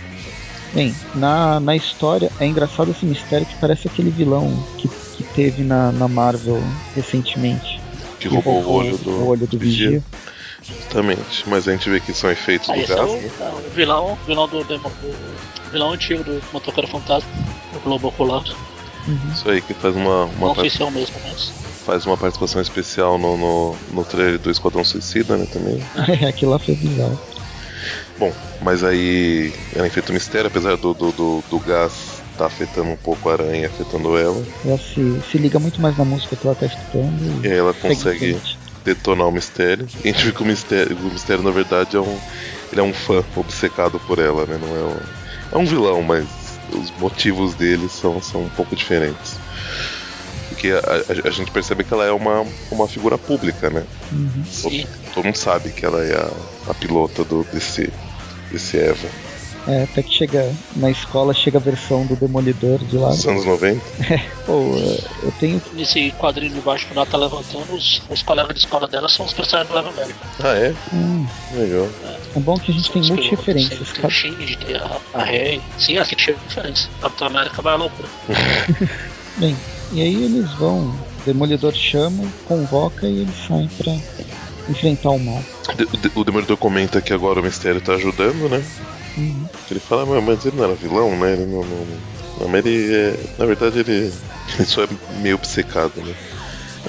Bem, 0.73 0.95
na, 1.15 1.59
na 1.59 1.75
história 1.75 2.31
é 2.39 2.45
engraçado 2.45 2.91
esse 2.91 3.05
mistério 3.05 3.45
que 3.45 3.55
parece 3.55 3.87
aquele 3.87 4.09
vilão 4.09 4.51
que, 4.77 4.87
que 4.87 5.23
teve 5.35 5.63
na, 5.63 5.91
na 5.91 6.07
Marvel 6.07 6.61
recentemente. 6.95 7.81
Que, 8.19 8.29
que 8.29 8.35
roubou, 8.35 8.61
roubou, 8.61 8.73
o 8.73 8.77
olho 8.77 8.97
do, 8.97 9.11
o 9.11 9.27
olho 9.27 9.47
do 9.47 9.57
Vigia. 9.57 9.89
Vigia. 9.89 10.03
Justamente, 10.63 11.43
mas 11.47 11.67
a 11.67 11.71
gente 11.71 11.89
vê 11.89 11.99
que 11.99 12.13
são 12.13 12.31
efeitos 12.31 12.69
ah, 12.69 12.73
do 12.73 12.79
gás, 12.79 12.91
é 12.91 13.03
o, 13.03 13.15
né? 13.15 13.31
É 13.39 13.49
o 13.49 13.69
vilão, 13.71 14.17
vilão 14.27 14.47
do, 14.47 14.63
do, 14.63 14.77
do 14.77 14.91
vilão 15.71 15.91
antigo 15.91 16.23
do 16.23 16.41
Motoqueiro 16.53 16.87
Fantasma, 16.87 17.29
o 17.75 17.79
Globo 17.79 18.09
Ocular. 18.09 18.43
Uhum. 19.07 19.31
Isso 19.33 19.49
aí 19.49 19.61
que 19.61 19.73
faz 19.73 19.95
uma. 19.95 20.25
uma 20.25 20.39
Não 20.39 20.51
oficial 20.51 20.91
mesmo, 20.91 21.15
mas. 21.23 21.51
Faz 21.85 22.05
uma 22.05 22.15
participação 22.15 22.61
especial 22.61 23.17
no, 23.17 23.35
no, 23.37 23.75
no 23.91 24.05
trailer 24.05 24.37
do 24.37 24.51
Esquadrão 24.51 24.83
Suicida, 24.85 25.35
né? 25.35 25.47
Também. 25.51 25.81
É, 26.21 26.27
aquilo 26.27 26.51
lá 26.51 26.59
foi 26.59 26.75
bizarro. 26.75 27.19
Bom, 28.21 28.31
mas 28.61 28.83
aí 28.83 29.51
ela 29.75 29.87
enfrenta 29.87 30.11
o 30.11 30.13
mistério, 30.13 30.47
apesar 30.47 30.77
do, 30.77 30.93
do, 30.93 31.11
do, 31.11 31.43
do 31.49 31.59
gás 31.59 32.21
tá 32.37 32.45
afetando 32.45 32.91
um 32.91 32.95
pouco 32.95 33.27
a 33.27 33.33
aranha, 33.33 33.65
afetando 33.65 34.15
ela. 34.15 34.45
Ela 34.63 34.77
se, 34.77 35.19
se 35.31 35.39
liga 35.39 35.57
muito 35.57 35.81
mais 35.81 35.97
na 35.97 36.05
música 36.05 36.35
que 36.35 36.45
ela 36.45 36.55
tá 36.55 36.67
escutando. 36.67 37.43
E, 37.43 37.47
e 37.47 37.51
aí 37.51 37.57
ela 37.57 37.73
consegue 37.73 38.39
detonar 38.85 39.27
o 39.27 39.31
mistério. 39.31 39.87
E 40.05 40.09
a 40.09 40.11
gente 40.11 40.23
vê 40.23 40.31
que 40.31 40.43
o 40.43 40.45
mistério, 40.45 40.95
o 40.95 41.05
mistério 41.05 41.43
na 41.43 41.49
verdade, 41.49 41.97
é 41.97 41.99
um, 41.99 42.19
ele 42.71 42.81
é 42.81 42.83
um 42.83 42.93
fã 42.93 43.23
obcecado 43.35 43.99
por 44.01 44.19
ela, 44.19 44.45
né? 44.45 44.59
Não 44.61 44.75
é 44.75 44.83
um, 44.83 44.99
é 45.53 45.57
um 45.57 45.65
vilão, 45.65 46.03
mas 46.03 46.27
os 46.71 46.91
motivos 46.99 47.55
dele 47.55 47.89
são, 47.89 48.21
são 48.21 48.43
um 48.43 48.49
pouco 48.49 48.75
diferentes. 48.75 49.39
Porque 50.47 50.69
a, 50.69 50.77
a, 50.77 51.27
a, 51.27 51.31
gente 51.31 51.49
percebe 51.49 51.83
que 51.83 51.91
ela 51.91 52.05
é 52.05 52.11
uma, 52.11 52.45
uma 52.69 52.87
figura 52.87 53.17
pública, 53.17 53.69
né? 53.71 53.83
Uhum. 54.11 54.43
Todo, 54.61 54.87
todo, 55.15 55.25
mundo 55.25 55.37
sabe 55.37 55.71
que 55.71 55.83
ela 55.83 56.03
é 56.03 56.13
a, 56.13 56.29
a 56.69 56.73
pilota 56.75 57.23
do, 57.23 57.43
desse, 57.45 57.91
desse 58.51 58.77
Eva. 58.77 59.07
É, 59.67 59.83
até 59.83 60.01
que 60.01 60.11
chega 60.11 60.51
na 60.75 60.89
escola, 60.89 61.33
chega 61.33 61.59
a 61.59 61.61
versão 61.61 62.05
do 62.05 62.15
Demolidor 62.15 62.79
de 62.79 62.97
lá. 62.97 63.09
Dos 63.09 63.27
anos 63.27 63.45
90? 63.45 63.81
É, 64.11 64.17
pô, 64.45 64.75
eu 65.23 65.31
tenho. 65.39 65.61
Nesse 65.73 66.11
quadrinho 66.13 66.53
de 66.53 66.61
baixo, 66.61 66.87
quando 66.87 66.97
ela 66.97 67.05
tá 67.05 67.17
levantando, 67.17 67.73
os, 67.73 68.01
os 68.09 68.23
colegas 68.23 68.53
de 68.55 68.59
escola 68.61 68.87
dela 68.87 69.07
são 69.07 69.25
os 69.25 69.33
personagens 69.33 69.71
do 69.71 69.79
Evangelho. 69.79 70.15
Ah, 70.39 70.55
é? 70.55 70.73
Hum. 70.91 71.25
Legal. 71.53 71.87
É. 72.03 72.37
é 72.37 72.39
bom 72.39 72.57
que 72.57 72.71
a 72.71 72.73
gente 72.73 72.91
tem 72.91 73.03
multi-referências. 73.03 73.91
Tem 73.91 74.05
o 74.05 74.09
Shinji, 74.09 74.57
tem 74.57 74.75
a, 74.75 74.97
a 75.13 75.23
Rei. 75.23 75.61
Sim, 75.77 76.03
cheio 76.17 76.37
de 76.37 76.47
diferença. 76.47 76.89
Capitão 76.99 77.27
América 77.27 77.61
vai 77.61 77.73
à 77.73 77.77
loucura. 77.77 78.09
Bem, 79.37 79.55
e 79.93 80.01
aí 80.01 80.23
eles 80.23 80.51
vão, 80.55 80.89
o 80.89 81.25
Demolidor 81.25 81.73
chama, 81.73 82.23
convoca 82.45 83.07
e 83.07 83.21
eles 83.21 83.35
saem 83.47 83.69
pra 83.77 83.93
enfrentar 84.71 85.09
o 85.09 85.19
mal. 85.19 85.43
O 86.15 86.23
Demolidor 86.23 86.57
comenta 86.57 87.01
que 87.01 87.13
agora 87.13 87.39
o 87.39 87.43
Mistério 87.43 87.81
tá 87.81 87.93
ajudando, 87.93 88.49
né? 88.49 88.63
Uhum. 89.17 89.45
Ele 89.69 89.79
fala, 89.79 90.21
mas 90.21 90.45
ele 90.45 90.57
não 90.57 90.63
era 90.63 90.73
vilão, 90.73 91.15
né? 91.17 91.33
Ele 91.33 91.45
não. 91.45 91.63
não, 91.63 91.85
não 92.39 92.47
mas 92.49 92.65
ele 92.65 92.93
é. 92.93 93.19
Na 93.37 93.45
verdade 93.45 93.79
ele, 93.79 94.11
ele 94.55 94.65
só 94.65 94.83
é 94.83 94.87
meio 95.21 95.35
obcecado, 95.35 95.93
né? 95.97 96.13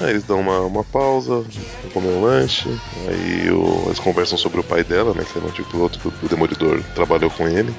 Aí 0.01 0.09
eles 0.09 0.23
dão 0.23 0.39
uma, 0.39 0.59
uma 0.61 0.83
pausa, 0.83 1.41
vão 1.41 1.91
comer 1.93 2.07
um 2.07 2.23
lanche, 2.23 2.67
aí 3.07 3.51
o, 3.51 3.83
eles 3.85 3.99
conversam 3.99 4.37
sobre 4.39 4.59
o 4.59 4.63
pai 4.63 4.83
dela, 4.83 5.13
né? 5.13 5.23
Que 5.23 5.37
era 5.37 5.47
um 5.47 5.51
tipo 5.51 5.69
piloto 5.69 5.99
que 5.99 6.25
o 6.25 6.29
Demolidor 6.29 6.81
trabalhou 6.95 7.29
com 7.29 7.47
ele. 7.47 7.73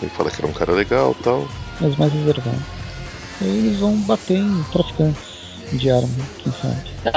Ele 0.00 0.10
fala 0.10 0.30
que 0.30 0.40
era 0.40 0.50
um 0.50 0.54
cara 0.54 0.72
legal 0.72 1.14
tal. 1.22 1.46
Mas 1.80 1.94
mais 1.96 2.12
reservado. 2.12 2.62
E 3.40 3.44
aí 3.44 3.58
eles 3.58 3.78
vão 3.78 3.96
bater 3.96 4.38
em 4.38 4.62
traficantes 4.72 5.31
de 5.76 5.90
arma, 5.90 6.08
quem 6.42 6.52
sabe. 6.52 6.76
É 7.04 7.10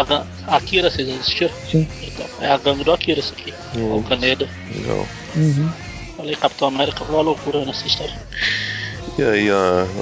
a, 0.48 0.56
Akira, 0.56 0.90
vocês 0.90 1.10
assistiram? 1.10 1.54
Sim. 1.70 1.88
Então, 2.02 2.26
é 2.40 2.52
a 2.52 2.58
gangue 2.58 2.84
do 2.84 2.92
Akira 2.92 3.20
isso 3.20 3.34
aqui. 3.34 3.54
Hum, 3.76 3.98
o 3.98 4.04
Caneda. 4.04 4.48
Legal. 4.76 5.08
Uhum. 5.36 5.70
Falei, 6.18 6.36
Capitão 6.36 6.68
América 6.70 7.04
foi 7.04 7.16
uma 7.16 7.24
loucura 7.24 7.66
nessa 7.66 7.86
história. 7.86 8.16
E 9.18 9.24
aí, 9.24 9.48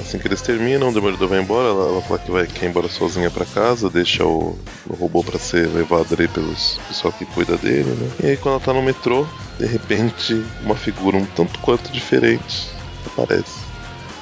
assim 0.00 0.18
que 0.18 0.26
eles 0.26 0.42
terminam, 0.42 0.88
o 0.88 0.92
Demolidor 0.92 1.28
vai 1.28 1.40
embora, 1.40 1.68
ela, 1.68 1.88
ela 1.88 2.02
fala 2.02 2.18
que 2.18 2.30
vai 2.30 2.46
quer 2.46 2.66
ir 2.66 2.68
embora 2.70 2.88
sozinha 2.88 3.30
para 3.30 3.44
casa, 3.44 3.88
deixa 3.88 4.24
o, 4.24 4.58
o 4.88 4.94
robô 4.94 5.22
para 5.22 5.38
ser 5.38 5.68
levado 5.68 6.14
ali 6.14 6.26
pelos 6.26 6.80
pessoal 6.88 7.12
que 7.12 7.24
cuida 7.26 7.56
dele, 7.56 7.90
né? 7.90 8.10
E 8.22 8.26
aí, 8.28 8.36
quando 8.36 8.54
ela 8.54 8.64
tá 8.64 8.72
no 8.72 8.82
metrô, 8.82 9.26
de 9.58 9.66
repente, 9.66 10.44
uma 10.62 10.74
figura 10.74 11.16
um 11.16 11.26
tanto 11.26 11.58
quanto 11.60 11.92
diferente 11.92 12.68
aparece. 13.06 13.60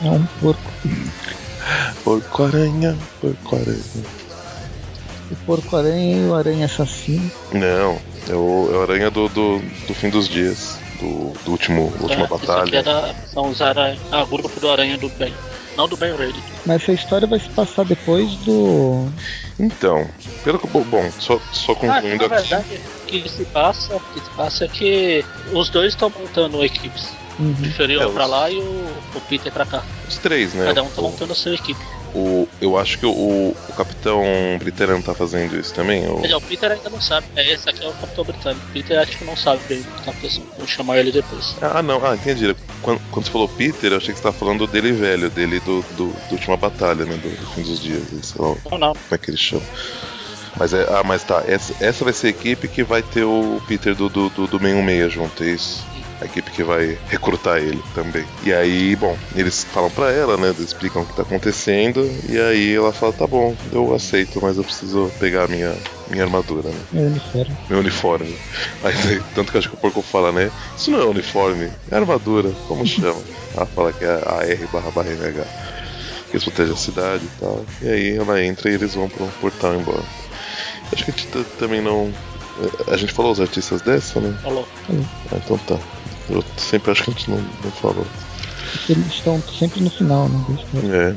É 0.03 0.11
um 0.11 0.26
porco. 0.41 0.72
Porco-aranha, 2.05 2.97
porco-aranha. 3.20 3.83
O 5.33 5.37
porco-aranha 5.47 6.16
e 6.16 6.28
o 6.28 6.35
aranha 6.35 6.66
assassino. 6.66 7.30
Não, 7.53 7.99
é 8.28 8.35
o, 8.35 8.70
é 8.72 8.76
o 8.76 8.83
aranha 8.83 9.11
do, 9.11 9.28
do, 9.30 9.59
do 9.87 9.95
fim 9.95 10.11
dos 10.11 10.28
dias 10.28 10.78
do, 11.01 11.33
do 11.45 11.51
último, 11.51 11.93
é, 11.99 12.03
última 12.03 12.26
batalha. 12.26 12.80
Aqui 12.80 12.89
é 12.89 13.14
são 13.33 13.49
os 13.49 13.61
aranha, 13.61 13.99
ah, 14.11 14.24
grupo 14.24 14.61
do 14.61 14.70
Aranha 14.70 14.97
do 14.99 15.09
Bem. 15.11 15.33
Não 15.76 15.89
do 15.89 15.97
Ben 15.97 16.14
Reilly. 16.14 16.43
Mas 16.66 16.83
essa 16.83 16.93
história 16.93 17.26
vai 17.26 17.41
se 17.41 17.49
passar 17.49 17.85
depois 17.87 18.30
do. 18.37 19.09
Então, 19.59 20.07
pelo 20.45 20.59
que. 20.59 20.66
Bom, 20.66 21.11
só, 21.18 21.41
só 21.53 21.74
concluindo 21.74 22.26
ah, 22.26 22.28
na 22.28 22.37
aqui. 22.37 22.49
verdade, 22.49 22.80
o 23.03 23.07
que 23.07 23.28
se 23.28 23.45
passa, 23.47 23.97
o 23.97 24.01
que 24.01 24.20
se 24.20 24.30
passa 24.37 24.64
é 24.66 24.68
que 24.68 25.24
os 25.53 25.70
dois 25.70 25.95
estão 25.95 26.11
montando 26.11 26.62
equipes. 26.62 27.14
Uhum. 27.39 27.55
O 27.59 27.66
Inferior 27.66 28.11
é, 28.11 28.12
pra 28.12 28.26
lá 28.26 28.51
e 28.51 28.59
o, 28.59 28.95
o 29.14 29.20
Peter 29.28 29.53
pra 29.53 29.64
cá. 29.64 29.83
Os 30.09 30.18
três, 30.18 30.55
né? 30.55 30.66
Cada 30.66 30.83
um 30.83 30.91
tá 30.91 31.01
o... 31.01 31.05
montando 31.05 31.33
a 31.33 31.35
sua 31.35 31.55
equipe. 31.55 31.80
o, 32.14 32.47
eu 32.61 32.76
acho 32.78 32.99
que 32.99 33.07
o, 33.07 33.11
o 33.11 33.72
Capitão 33.76 34.22
Britânia 34.59 34.95
não 34.95 35.03
tá 35.03 35.14
fazendo 35.14 35.59
isso 35.59 35.72
também? 35.72 36.07
Ou... 36.07 36.22
Ele, 36.24 36.35
o 36.35 36.41
Peter 36.41 36.70
ainda 36.70 36.91
não 36.91 37.01
sabe. 37.01 37.26
É, 37.35 37.53
esse 37.53 37.68
aqui 37.68 37.85
é 37.85 37.89
o 37.89 37.93
Capitão 37.95 38.24
Britânico. 38.24 38.66
Peter 38.72 38.99
acho 38.99 39.18
que 39.18 39.24
não 39.24 39.37
sabe 39.37 39.62
bem 39.68 39.80
o 39.80 39.85
que 39.85 40.05
tá 40.05 40.11
acontecendo. 40.11 40.47
Vou 40.59 40.66
chamar 40.66 40.99
ele 40.99 41.11
depois. 41.11 41.57
Ah, 41.62 41.83
não. 41.83 42.05
Ah, 42.05 42.14
entendi. 42.14 42.55
Quando, 42.83 43.01
quando 43.11 43.26
você 43.26 43.33
falou 43.33 43.49
Peter, 43.49 43.93
eu 43.93 43.97
achei 43.97 44.12
que 44.12 44.18
você 44.18 44.24
tava 44.24 44.37
falando 44.37 44.66
dele 44.66 44.93
velho, 44.93 45.30
dele 45.30 45.61
do, 45.61 45.83
do, 45.97 46.09
do 46.09 46.33
última 46.33 46.57
batalha, 46.57 47.05
né? 47.05 47.16
Do, 47.16 47.30
do 47.30 47.47
fim 47.55 47.62
dos 47.62 47.80
dias. 47.80 48.03
Sei 48.22 48.41
lá, 48.41 48.55
Não, 48.70 48.78
não. 48.78 48.93
como 48.93 49.07
é 49.12 49.18
que 49.18 49.30
ele 49.30 49.39
chama. 49.39 49.62
Mas 50.57 50.74
é, 50.74 50.87
ah, 50.91 51.03
mas 51.03 51.24
tá, 51.24 51.43
essa, 51.47 51.74
essa 51.83 52.05
vai 52.05 52.12
ser 52.12 52.26
a 52.26 52.30
equipe 52.30 52.68
que 52.68 52.85
vai 52.85 53.03
ter 53.03 53.24
o 53.24 53.61
Peter 53.66 53.95
do, 53.95 54.09
do, 54.09 54.28
do, 54.28 54.47
do 54.47 54.59
616 54.59 55.12
junto, 55.12 55.43
é 55.43 55.47
isso? 55.47 55.85
A 56.23 56.25
equipe 56.25 56.53
que 56.53 56.62
vai 56.62 56.97
recrutar 57.09 57.59
ele 57.59 57.83
também. 57.95 58.25
E 58.45 58.53
aí, 58.53 58.95
bom, 58.95 59.18
eles 59.35 59.64
falam 59.64 59.91
pra 59.91 60.12
ela, 60.12 60.37
né? 60.37 60.55
Explicam 60.57 61.03
o 61.03 61.07
que 61.07 61.14
tá 61.14 61.23
acontecendo. 61.23 62.09
E 62.29 62.39
aí 62.39 62.77
ela 62.77 62.93
fala: 62.93 63.12
tá 63.12 63.27
bom, 63.27 63.57
eu 63.73 63.93
aceito, 63.93 64.41
mas 64.41 64.57
eu 64.57 64.62
preciso 64.62 65.11
pegar 65.18 65.45
a 65.45 65.49
minha, 65.49 65.77
minha 66.09 66.23
armadura, 66.23 66.68
né? 66.68 66.81
Meu 66.93 67.07
uniforme. 67.07 67.57
Meu 67.68 67.79
uniforme. 67.81 68.37
Aí, 68.85 69.20
tanto 69.35 69.51
que 69.51 69.59
acho 69.59 69.68
que 69.68 69.75
o 69.75 69.79
porco 69.79 70.01
fala, 70.01 70.31
né? 70.31 70.53
Isso 70.77 70.93
não 70.93 71.01
é 71.01 71.05
uniforme, 71.05 71.68
é 71.91 71.97
armadura. 71.97 72.53
Como 72.68 72.87
chama? 72.87 73.20
ela 73.57 73.66
fala 73.66 73.93
que 73.93 74.05
é 74.05 74.23
a 74.25 74.45
R 74.47 74.66
barra 74.73 74.93
barra 74.93 75.11
NH. 75.11 75.45
Que 76.31 76.37
eles 76.37 76.45
protegem 76.45 76.73
a 76.73 76.77
cidade 76.77 77.25
e 77.25 77.41
tal. 77.41 77.64
E 77.83 77.89
aí 77.89 78.16
ela 78.16 78.41
entra 78.45 78.70
e 78.70 78.75
eles 78.75 78.95
vão 78.95 79.09
pro 79.09 79.27
portal 79.41 79.75
embora. 79.75 80.05
Acho 80.93 81.05
que 81.05 81.11
a 81.11 81.14
gente 81.14 81.27
também 81.59 81.81
não. 81.81 82.12
A 82.87 82.97
gente 82.97 83.12
falou 83.12 83.33
os 83.33 83.41
artistas 83.41 83.83
dessa, 83.83 84.20
né? 84.20 84.39
Falou. 84.41 84.68
Ah, 84.89 85.37
então 85.37 85.59
tá. 85.59 85.79
Eu 86.33 86.45
sempre 86.57 86.91
acho 86.91 87.05
que 87.05 87.11
a 87.11 87.12
gente 87.12 87.30
não, 87.30 87.39
não 87.39 87.70
falou. 87.70 88.07
Porque 88.72 88.93
eles 88.93 89.07
estão 89.07 89.43
sempre 89.59 89.83
no 89.83 89.91
final, 89.91 90.28
né? 90.28 90.45
É. 90.85 91.14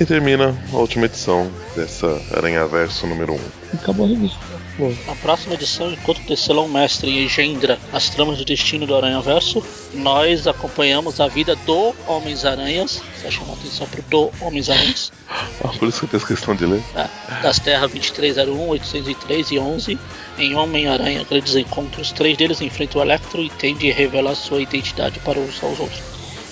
E 0.00 0.06
termina 0.06 0.56
a 0.72 0.76
última 0.76 1.06
edição 1.06 1.50
dessa 1.76 2.20
Aranha 2.34 2.66
Verso 2.66 3.06
número 3.06 3.34
1. 3.34 3.36
E 3.36 3.76
acabou 3.76 4.06
a 4.06 4.08
revista. 4.08 4.38
Pô, 4.76 4.90
Na 5.06 5.14
próxima 5.16 5.54
edição, 5.54 5.92
enquanto 5.92 6.18
o 6.18 6.24
Tecelão 6.24 6.66
Mestre 6.66 7.22
engendra 7.22 7.78
as 7.92 8.08
tramas 8.08 8.38
do 8.38 8.44
destino 8.44 8.86
do 8.86 8.94
Aranha 8.96 9.20
Verso, 9.20 9.62
nós 9.92 10.46
acompanhamos 10.46 11.20
a 11.20 11.28
vida 11.28 11.54
do 11.66 11.94
Homens-Aranhas. 12.06 13.02
Só 13.20 13.30
chamar 13.30 13.52
atenção 13.52 13.86
pro 13.86 14.02
do 14.02 14.30
Homens-Aranhas. 14.40 15.12
Ah, 15.64 15.68
por 15.78 15.88
isso 15.88 16.00
que 16.00 16.04
eu 16.06 16.10
tenho 16.10 16.26
questão 16.26 16.54
de 16.54 16.66
ler. 16.66 16.82
É, 16.94 17.08
das 17.42 17.58
Terras 17.58 17.90
2301, 17.92 18.68
803 18.68 19.50
e 19.52 19.58
11. 19.58 19.98
Em 20.38 20.54
Homem-Aranha, 20.54 21.24
grandes 21.28 21.54
encontros. 21.56 22.10
Três 22.12 22.36
deles 22.36 22.60
enfrentam 22.60 23.00
o 23.00 23.04
Electro 23.04 23.42
e 23.42 23.50
tendem 23.50 23.90
a 23.90 23.94
revelar 23.94 24.34
sua 24.34 24.62
identidade 24.62 25.18
para 25.20 25.38
os 25.38 25.62
aos 25.62 25.78
outros. 25.78 26.00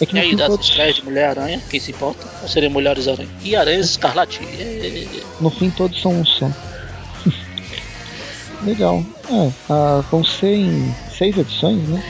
é 0.01 0.07
que 0.07 0.16
E 0.16 0.20
aí, 0.20 0.37
das 0.37 0.49
todos, 0.49 0.68
estreias 0.68 0.97
de 0.97 1.05
Mulher-Aranha, 1.05 1.61
quem 1.70 1.81
se 1.81 1.91
importa? 1.91 2.26
Ou 2.43 2.49
serem 2.49 2.68
Mulheres-Aranha? 2.68 3.28
E 3.43 3.57
Aranhas 3.57 3.91
Escarlate. 3.91 4.41
É, 4.43 5.07
no 5.41 5.51
fim 5.51 5.70
todos 5.70 6.01
são 6.01 6.20
um 6.20 6.24
só. 6.24 6.51
Legal. 8.62 9.03
É, 9.31 9.51
ah, 9.70 10.05
vão 10.11 10.22
ser 10.24 10.55
em 10.55 10.95
seis 11.16 11.37
edições, 11.37 11.89
né? 11.89 12.03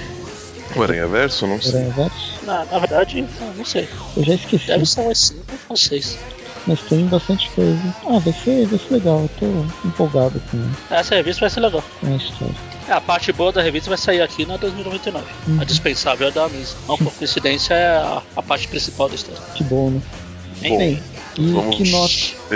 O 0.75 0.83
Aranha 0.83 1.07
Verso, 1.07 1.47
não 1.47 1.61
sei. 1.61 1.73
Aranha 1.77 1.93
Verso. 1.93 2.31
Na, 2.45 2.65
na 2.65 2.79
verdade, 2.79 3.25
não, 3.41 3.55
não 3.55 3.65
sei. 3.65 3.89
Eu 4.17 4.25
já 4.25 4.35
esqueci, 4.35 4.67
Deve 4.67 4.87
ser 4.87 5.01
umas 5.01 5.19
5 5.19 5.43
ou 5.69 5.77
6. 5.77 6.19
Mas 6.67 6.81
tem 6.83 7.07
bastante 7.07 7.49
coisa. 7.51 7.95
Ah, 8.07 8.19
vai 8.19 8.33
ser, 8.33 8.67
vai 8.67 8.79
ser 8.79 8.93
legal. 8.95 9.21
Eu 9.23 9.31
tô 9.39 9.87
empolgado 9.89 10.41
com, 10.51 10.95
Essa 10.95 11.15
revista 11.15 11.41
vai 11.41 11.51
ser 11.51 11.61
legal. 11.61 11.83
com 12.01 12.07
a 12.07 12.17
história. 12.17 12.55
É, 12.89 12.93
a 12.93 13.01
parte 13.01 13.33
boa 13.33 13.53
da 13.53 13.63
revista 13.63 13.89
vai 13.89 13.99
sair 13.99 14.21
aqui 14.21 14.45
na 14.47 14.57
2099. 14.57 15.25
Uhum. 15.47 15.61
A 15.61 15.65
dispensável 15.65 16.29
é 16.29 16.31
da 16.31 16.45
Amazing. 16.45 16.77
Não 16.89 16.97
por 16.99 17.13
coincidência 17.15 17.75
é 17.75 17.97
a, 17.97 18.23
a 18.37 18.43
parte 18.43 18.67
principal 18.69 19.09
da 19.09 19.15
história. 19.15 19.41
Que 19.55 19.63
bom, 19.65 19.91
né? 19.91 20.01
Hein? 20.63 20.79
Bem, 20.79 21.03
e 21.39 21.53
vamos- 21.53 21.77
que 21.77 21.91
nota? 21.91 22.15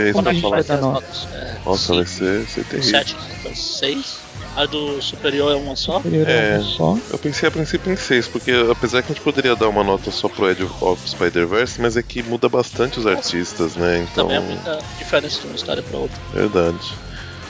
É 0.09 0.13
Quando 0.13 0.29
a 0.29 0.33
gente 0.33 0.43
vai 0.51 0.63
dar 0.65 0.75
as 0.75 0.81
nota? 0.81 1.01
notas. 1.01 1.29
É, 1.33 1.57
Nossa, 1.65 1.95
vai 1.95 2.07
ser, 2.07 2.47
ser 2.49 2.65
terrível. 2.65 2.91
7 2.91 3.15
notas 3.45 3.59
6. 3.59 4.19
A 4.57 4.67
do 4.67 5.03
superior 5.03 5.53
é 5.53 5.57
uma 5.57 5.75
só. 5.75 5.97
Superior 5.97 6.29
É. 6.29 6.53
é 6.55 6.59
uma 6.59 6.65
só. 6.65 6.99
Eu 7.11 7.19
pensei 7.19 7.49
a 7.49 7.51
princípio 7.51 7.93
em 7.93 7.97
6, 7.97 8.29
porque 8.29 8.53
apesar 8.71 9.03
que 9.03 9.11
a 9.13 9.15
gente 9.15 9.23
poderia 9.25 9.57
dar 9.57 9.69
uma 9.69 9.83
nota 9.83 10.11
só 10.11 10.29
pro 10.29 10.49
Edge 10.51 10.69
of 10.81 11.09
Spider-Verse, 11.09 11.81
mas 11.81 11.97
é 11.97 12.03
que 12.03 12.23
muda 12.23 12.49
bastante 12.49 12.99
os 12.99 13.07
artistas, 13.07 13.75
né? 13.77 14.07
Então. 14.11 14.29
Também 14.29 14.37
é 14.37 14.41
muita 14.41 14.79
diferença 14.99 15.41
de 15.41 15.47
uma 15.49 15.57
história 15.57 15.83
pra 15.83 15.99
outra. 15.99 16.17
Verdade. 16.33 16.79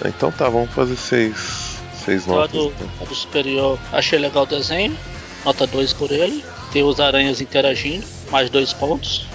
Então 0.06 0.32
tá, 0.32 0.48
vamos 0.48 0.70
fazer 0.70 0.96
6 0.96 1.74
seis 2.04 2.22
Então, 2.24 2.34
a, 2.34 2.38
notas. 2.40 2.52
do, 2.52 2.66
Então. 2.68 2.88
a 3.00 3.04
do 3.04 3.14
superior, 3.14 3.78
achei 3.92 4.18
legal 4.18 4.42
o 4.44 4.46
desenho. 4.46 4.96
Nota 5.44 5.66
2 5.66 5.92
por 5.92 6.10
ele. 6.10 6.42
Tem 6.72 6.82
os 6.82 6.98
aranhas 7.00 7.40
interagindo, 7.40 8.04
mais 8.30 8.48
2 8.50 8.72
pontos. 8.72 9.26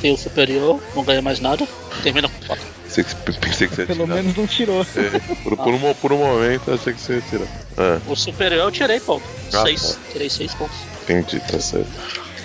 Tem 0.00 0.12
o 0.12 0.16
superior, 0.16 0.80
não 0.94 1.02
ganha 1.04 1.20
mais 1.20 1.40
nada. 1.40 1.66
Termina 2.02 2.28
com 2.28 2.46
4. 2.46 2.64
Pensei 2.88 3.04
que, 3.04 3.14
pensei 3.38 3.68
que 3.68 3.74
você 3.74 3.80
ia 3.82 3.86
Pelo 3.86 4.04
tirar. 4.04 4.14
menos 4.16 4.36
não 4.36 4.46
tirou. 4.46 4.80
É, 4.96 5.18
por, 5.44 5.56
por, 5.58 5.74
um, 5.74 5.94
por 5.94 6.12
um 6.12 6.18
momento 6.18 6.62
eu 6.68 6.74
achei 6.74 6.92
que 6.94 7.00
você 7.00 7.16
ia 7.16 7.20
tirar. 7.20 7.46
Ah, 7.76 8.00
O 8.08 8.16
superior 8.16 8.64
eu 8.64 8.70
tirei 8.72 8.98
ponto. 8.98 9.22
Ah, 9.52 9.62
6. 9.62 9.98
Tirei 10.12 10.30
6 10.30 10.54
pontos. 10.54 10.76
entendi, 11.02 11.38
tá 11.40 11.60
certo. 11.60 11.88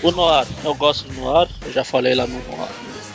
O 0.04 0.12
Noir, 0.12 0.46
eu 0.66 0.76
gosto 0.76 1.08
do 1.08 1.14
Noir, 1.22 1.48
eu 1.66 1.72
já 1.72 1.86
falei 1.86 2.14
lá 2.14 2.28
no, 2.28 2.42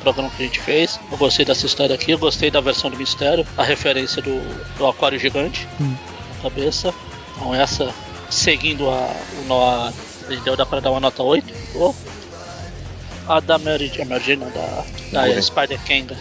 programa 0.01 0.31
que 0.31 0.43
a 0.43 0.47
gente 0.47 0.61
fez. 0.61 0.99
Eu 1.13 1.19
gostei 1.19 1.45
dessa 1.45 1.67
história 1.67 1.95
aqui, 1.95 2.13
eu 2.13 2.19
gostei 2.19 2.51
da 2.51 2.61
versão 2.63 2.91
do 2.91 2.97
Mistério, 2.97 3.47
a 3.59 3.63
referência 3.63 4.23
do, 4.23 4.41
do 4.79 4.87
Aquário 4.87 5.19
Gigante 5.19 5.69
Hum. 5.81 5.95
na 6.37 6.43
cabeça. 6.49 6.95
Então, 7.37 7.55
essa, 7.55 7.93
seguindo 8.31 8.89
a, 8.89 9.15
o 9.43 9.45
Noir, 9.47 9.93
entendeu? 10.31 10.57
Dá 10.57 10.65
pra 10.65 10.81
dar 10.81 10.91
uma 10.93 11.01
nota 11.01 11.23
8. 11.23 11.53
Boa. 11.75 11.95
A 13.29 13.41
da 13.41 13.59
Mary, 13.59 13.93
a 14.01 14.05
Mary 14.07 14.25
Jane, 14.25 14.37
não, 14.47 14.51
da, 14.51 14.85
da 15.13 15.27
Gwen. 15.29 15.43
Spider 15.43 15.79
Kanga. 15.87 16.17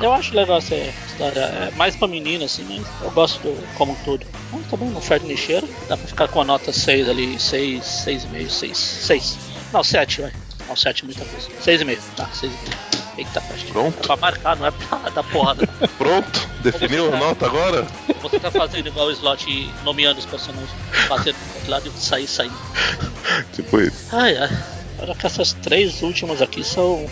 Eu 0.00 0.12
acho 0.12 0.34
legal 0.34 0.58
essa 0.58 0.74
história, 0.74 1.40
é 1.40 1.70
mais 1.76 1.96
pra 1.96 2.06
menina 2.06 2.44
assim, 2.44 2.64
mas 2.68 2.86
eu 3.02 3.10
gosto 3.10 3.40
do 3.40 3.74
como 3.76 3.92
um 3.92 3.96
todo. 4.04 4.26
Mas 4.52 4.66
também 4.66 4.88
não 4.90 5.00
fede 5.00 5.26
nem 5.26 5.36
cheiro, 5.36 5.68
dá 5.88 5.96
pra 5.96 6.06
ficar 6.06 6.28
com 6.28 6.40
a 6.40 6.44
nota 6.44 6.72
6 6.72 7.08
ali, 7.08 7.38
6, 7.38 7.82
6,5, 7.82 8.48
6, 8.48 8.76
6. 8.76 9.38
Não, 9.72 9.82
7, 9.82 10.22
vai. 10.22 10.32
Não, 10.68 10.76
7 10.76 11.02
é 11.02 11.06
muita 11.06 11.24
coisa. 11.24 11.48
6,5, 11.60 11.98
tá, 12.16 12.28
6,5. 12.28 12.50
Eita, 13.18 13.40
peste. 13.40 13.72
Pronto. 13.72 13.98
É 13.98 14.06
pra 14.06 14.16
marcar, 14.16 14.56
não 14.56 14.66
é 14.66 14.70
pra 14.70 14.98
dar 15.10 15.22
porrada. 15.24 15.66
não. 15.80 15.88
Pronto? 15.96 16.48
Definiu 16.62 17.14
a 17.14 17.16
nota 17.16 17.46
agora? 17.46 17.86
Você 18.20 18.38
tá 18.38 18.50
fazendo 18.50 18.88
igual 18.88 19.06
o 19.06 19.10
slot 19.10 19.48
e 19.48 19.70
nomeando 19.84 20.18
os 20.18 20.26
personagens. 20.26 20.70
Batendo 21.08 21.36
pro 21.36 21.60
teclado 21.60 21.88
e 21.88 21.98
sair, 21.98 22.26
saindo. 22.26 22.54
Tipo 23.54 23.80
isso. 23.80 24.08
Ai, 24.12 24.36
ai. 24.36 24.50
Olha 24.98 25.14
que 25.14 25.26
essas 25.26 25.52
três 25.54 26.02
últimas 26.02 26.42
aqui 26.42 26.62
são. 26.62 27.08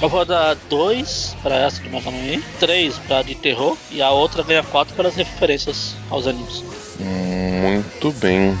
Eu 0.00 0.08
vou 0.08 0.24
dar 0.24 0.54
dois 0.68 1.36
pra 1.42 1.56
essa 1.56 1.82
do 1.82 1.90
Mega 1.90 2.10
Man, 2.10 2.42
três 2.58 2.98
pra 2.98 3.22
de 3.22 3.34
terror 3.34 3.76
e 3.90 4.02
a 4.02 4.10
outra 4.10 4.42
ganha 4.42 4.62
quatro 4.62 4.94
pelas 4.94 5.14
referências 5.14 5.96
aos 6.10 6.26
animes. 6.26 6.64
Muito 6.98 8.12
bem. 8.18 8.56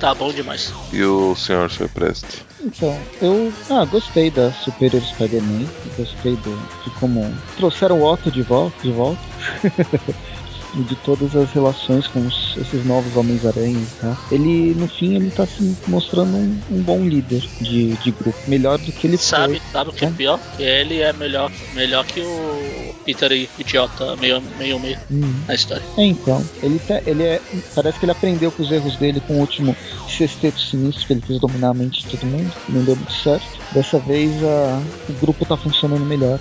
Tá 0.00 0.14
bom 0.14 0.32
demais. 0.32 0.72
E 0.92 1.02
o 1.02 1.34
senhor, 1.34 1.70
senhor 1.70 1.88
Presto? 1.88 2.44
Então, 2.64 2.98
eu 3.20 3.52
ah, 3.70 3.84
gostei 3.84 4.30
da 4.30 4.50
Superior 4.52 5.02
Spider-Man. 5.02 5.66
Gostei 5.96 6.36
do, 6.36 6.56
de 6.82 6.90
como 6.98 7.32
trouxeram 7.56 8.00
o 8.00 8.04
Otto 8.04 8.30
de 8.30 8.42
volta. 8.42 8.76
De 8.82 8.90
volta. 8.90 9.20
e 10.74 10.82
de 10.84 10.96
todas 10.96 11.34
as 11.36 11.50
relações 11.52 12.06
com 12.08 12.26
os- 12.26 12.56
esses 12.56 12.84
novos 12.84 13.16
Homens-Aranhas 13.16 13.88
e 13.88 14.00
tal. 14.00 14.16
Ele, 14.30 14.74
no 14.74 14.88
fim, 14.88 15.14
ele 15.16 15.30
tá 15.30 15.46
se 15.46 15.76
mostrando 15.86 16.36
um, 16.36 16.60
um 16.70 16.82
bom 16.82 17.04
líder 17.04 17.40
de, 17.60 17.96
de 17.96 18.10
grupo. 18.10 18.38
Melhor 18.46 18.78
do 18.78 18.92
que 18.92 19.06
ele 19.06 19.16
sabe, 19.18 19.58
foi. 19.60 19.70
sabe 19.72 19.90
o 19.90 19.92
que 19.92 20.04
é 20.04 20.10
né? 20.10 20.14
pior? 20.16 20.40
Que 20.56 20.62
ele 20.62 21.00
é 21.00 21.12
melhor, 21.12 21.50
melhor 21.72 22.04
que 22.04 22.20
o 22.22 22.94
Peter 23.04 23.30
Idiota 23.58 24.16
meio 24.16 24.40
meio, 24.58 24.78
meio 24.80 24.98
Hum. 25.10 25.42
na 25.46 25.54
história. 25.54 25.84
É, 25.96 26.04
então. 26.04 26.44
Ele, 26.62 26.78
tá, 26.80 27.00
ele 27.06 27.22
é. 27.22 27.40
Parece 27.74 27.98
que 27.98 28.04
ele 28.04 28.12
aprendeu 28.12 28.50
com 28.50 28.62
os 28.62 28.70
erros 28.70 28.96
dele 28.96 29.20
com 29.20 29.34
o 29.34 29.40
último 29.40 29.76
sexteto 30.06 30.58
sinistro 30.60 31.06
que 31.06 31.12
ele 31.12 31.20
quis 31.22 31.40
dominar 31.40 31.70
a 31.70 31.74
mente 31.74 32.00
de 32.00 32.06
todo 32.08 32.26
mundo. 32.26 32.54
Não 32.68 32.84
deu 32.84 32.96
muito 32.96 33.12
certo. 33.12 33.46
Dessa 33.72 33.98
vez 34.00 34.42
a, 34.42 34.82
o 35.08 35.12
grupo 35.14 35.44
tá 35.44 35.56
funcionando 35.56 36.04
melhor. 36.04 36.40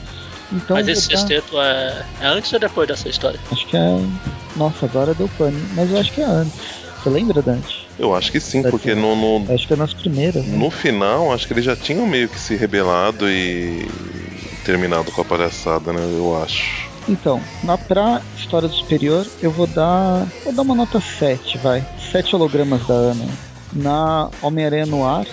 Então, 0.54 0.76
Mas 0.76 0.88
esse 0.88 1.08
sexteto 1.08 1.60
é, 1.60 2.06
é 2.22 2.28
antes 2.28 2.54
ou 2.54 2.60
depois 2.60 2.88
dessa 2.88 3.10
história? 3.10 3.40
acho 3.52 3.66
que 3.68 3.76
é. 3.76 4.00
Nossa, 4.56 4.86
agora 4.86 5.14
deu 5.14 5.28
pane. 5.38 5.58
Mas 5.74 5.92
eu 5.92 6.00
acho 6.00 6.12
que 6.14 6.22
é 6.22 6.26
antes. 6.26 6.54
Você 7.02 7.10
lembra, 7.10 7.42
Dante? 7.42 7.88
Eu 8.00 8.16
acho 8.16 8.32
que 8.32 8.40
sim, 8.40 8.64
porque 8.64 8.90
ser. 8.90 8.96
no, 8.96 9.16
no, 9.16 9.54
Acho 9.54 9.68
que 9.68 9.74
é 9.74 9.76
nas 9.76 9.94
primeiras. 9.94 10.46
né? 10.46 10.58
no 10.58 10.70
final, 10.70 11.34
acho 11.34 11.46
que 11.48 11.54
eles 11.54 11.66
já 11.66 11.76
tinham 11.76 12.08
meio 12.08 12.30
que 12.30 12.40
se 12.40 12.56
rebelado 12.56 13.30
e 13.30 13.88
terminado 14.64 15.12
com 15.12 15.22
a 15.22 15.26
palhaçada, 15.26 15.92
né? 15.92 16.02
Eu 16.02 16.42
acho. 16.42 16.90
Então, 17.08 17.42
na 17.64 17.78
pra 17.78 18.22
história 18.38 18.68
do 18.68 18.74
superior, 18.74 19.28
eu 19.42 19.52
vou 19.52 19.68
dar. 19.68 20.26
Vou 20.44 20.54
dar 20.54 20.62
uma 20.62 20.76
nota 20.76 21.02
7, 21.02 21.58
vai. 21.58 21.84
7 22.12 22.36
hologramas 22.36 22.86
da 22.88 22.94
Ana. 22.94 23.28
Na 23.74 24.30
Homem-Aranha 24.42 24.86
no 24.86 25.06
Ar, 25.06 25.26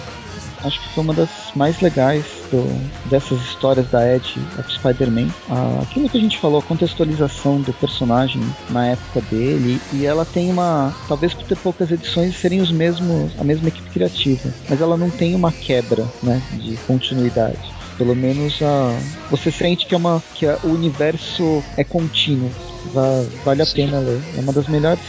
acho 0.64 0.80
que 0.80 0.88
foi 0.94 1.04
uma 1.04 1.14
das 1.14 1.28
mais 1.54 1.80
legais 1.80 2.24
do, 2.50 3.08
dessas 3.08 3.40
histórias 3.42 3.88
da 3.88 4.14
Ed 4.14 4.40
of 4.58 4.72
Spider-Man. 4.72 5.28
Ah, 5.48 5.80
aquilo 5.82 6.08
que 6.08 6.18
a 6.18 6.20
gente 6.20 6.38
falou, 6.38 6.60
a 6.60 6.62
contextualização 6.62 7.60
do 7.60 7.72
personagem 7.74 8.42
na 8.70 8.88
época 8.88 9.20
dele, 9.22 9.80
e 9.92 10.04
ela 10.04 10.24
tem 10.24 10.50
uma. 10.50 10.94
Talvez 11.08 11.34
por 11.34 11.44
ter 11.44 11.56
poucas 11.56 11.90
edições 11.90 12.36
serem 12.36 12.60
os 12.60 12.70
mesmos, 12.70 13.32
a 13.38 13.44
mesma 13.44 13.68
equipe 13.68 13.90
criativa, 13.90 14.52
mas 14.68 14.80
ela 14.80 14.96
não 14.96 15.10
tem 15.10 15.34
uma 15.34 15.52
quebra 15.52 16.06
né, 16.22 16.42
de 16.52 16.76
continuidade. 16.86 17.58
Pelo 17.96 18.16
menos 18.16 18.60
a 18.62 18.98
você 19.30 19.50
sente 19.50 19.86
que 19.86 19.94
é 19.94 19.96
uma 19.96 20.22
que 20.34 20.46
a, 20.46 20.58
o 20.64 20.68
universo 20.68 21.62
é 21.76 21.84
contínuo. 21.84 22.50
Va, 22.94 23.26
vale 23.44 23.62
a 23.62 23.66
Sim. 23.66 23.86
pena 23.86 24.00
ler. 24.00 24.22
É 24.36 24.40
uma 24.40 24.52
das 24.52 24.66
melhores 24.68 25.02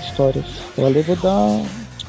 histórias. 0.00 0.44
Para 0.76 0.88
ler 0.88 1.04
vou 1.04 1.16
dar 1.16 1.64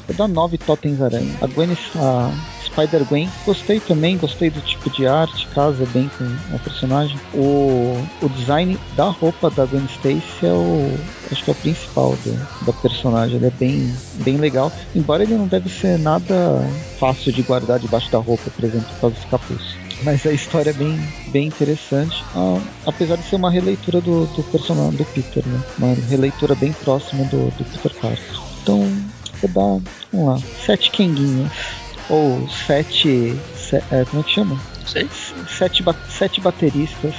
vou 0.06 0.16
dar 0.16 0.28
nove 0.28 0.58
totens 0.58 1.00
aranha. 1.00 1.34
A 1.40 1.46
Gwen 1.46 1.76
a 1.96 2.32
Spider-Gwen. 2.76 3.30
Gostei 3.46 3.80
também, 3.80 4.18
gostei 4.18 4.50
do 4.50 4.60
tipo 4.60 4.90
de 4.90 5.06
arte, 5.06 5.48
casa 5.48 5.86
bem 5.86 6.10
com 6.18 6.24
a 6.54 6.58
personagem. 6.58 7.18
O, 7.32 8.04
o 8.20 8.28
design 8.28 8.78
da 8.94 9.04
roupa 9.04 9.50
da 9.50 9.64
Gwen 9.64 9.86
Stacy 9.86 10.46
é 10.46 10.52
o. 10.52 10.94
Acho 11.32 11.42
que 11.42 11.50
é 11.50 11.52
o 11.52 11.56
principal 11.56 12.16
do, 12.16 12.64
da 12.66 12.72
personagem. 12.74 13.36
Ele 13.36 13.46
é 13.46 13.50
bem, 13.50 13.96
bem 14.14 14.36
legal. 14.36 14.70
Embora 14.94 15.22
ele 15.22 15.34
não 15.34 15.46
deve 15.46 15.70
ser 15.70 15.98
nada 15.98 16.60
fácil 16.98 17.32
de 17.32 17.42
guardar 17.42 17.78
debaixo 17.78 18.10
da 18.12 18.18
roupa, 18.18 18.50
por 18.50 18.64
exemplo, 18.64 18.86
por 18.94 19.00
causa 19.00 19.16
desse 19.16 19.26
capuz. 19.26 19.76
Mas 20.02 20.26
a 20.26 20.32
história 20.32 20.70
é 20.70 20.74
bem, 20.74 21.00
bem 21.28 21.48
interessante. 21.48 22.22
Ah, 22.34 22.60
apesar 22.86 23.16
de 23.16 23.24
ser 23.24 23.36
uma 23.36 23.50
releitura 23.50 24.00
do, 24.00 24.26
do 24.26 24.42
personagem 24.44 24.96
do 24.96 25.04
Peter, 25.06 25.42
né? 25.46 25.60
Uma 25.78 25.94
releitura 25.94 26.54
bem 26.54 26.72
próxima 26.72 27.24
do, 27.24 27.50
do 27.56 27.64
Peter 27.64 27.92
Parker. 27.94 28.40
Então, 28.62 28.92
vou 29.40 29.50
dar, 29.50 29.82
vamos 30.12 30.26
lá, 30.26 30.38
sete 30.64 30.90
quenguinhas 30.90 31.85
ou 32.08 32.48
sete. 32.48 33.36
Se, 33.54 33.76
é, 33.76 34.04
como 34.10 34.20
é 34.20 34.24
que 34.24 34.30
chama? 34.30 34.60
Sei. 34.86 35.08
Sete, 35.48 35.82
ba 35.82 35.94
sete 36.08 36.40
bateristas. 36.40 37.14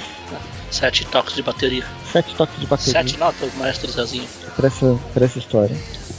Sete 0.69 1.05
toques 1.05 1.35
de 1.35 1.41
bateria. 1.41 1.85
Sete 2.11 2.35
toques 2.35 2.59
de 2.59 2.67
bateria. 2.67 2.93
Sete 2.93 3.17
notas, 3.17 3.53
maestro 3.55 3.91
Zezinho. 3.91 4.27
Pra 4.55 4.67
essa, 4.67 4.99
pra 5.13 5.25
essa 5.25 5.39
história. 5.39 5.75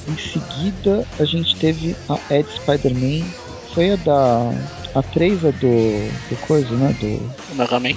Em 0.09 0.17
seguida, 0.17 1.07
a 1.19 1.25
gente 1.25 1.55
teve 1.57 1.95
a 2.09 2.19
Ed 2.35 2.49
Spider-Man. 2.51 3.27
Foi 3.75 3.93
a 3.93 3.97
da. 3.97 4.53
A 4.95 5.03
3, 5.03 5.45
a 5.45 5.51
do. 5.51 6.29
Do 6.29 6.37
coisa, 6.47 6.75
né? 6.75 6.97
Do. 6.99 7.55
Mega 7.55 7.79
Man. 7.79 7.95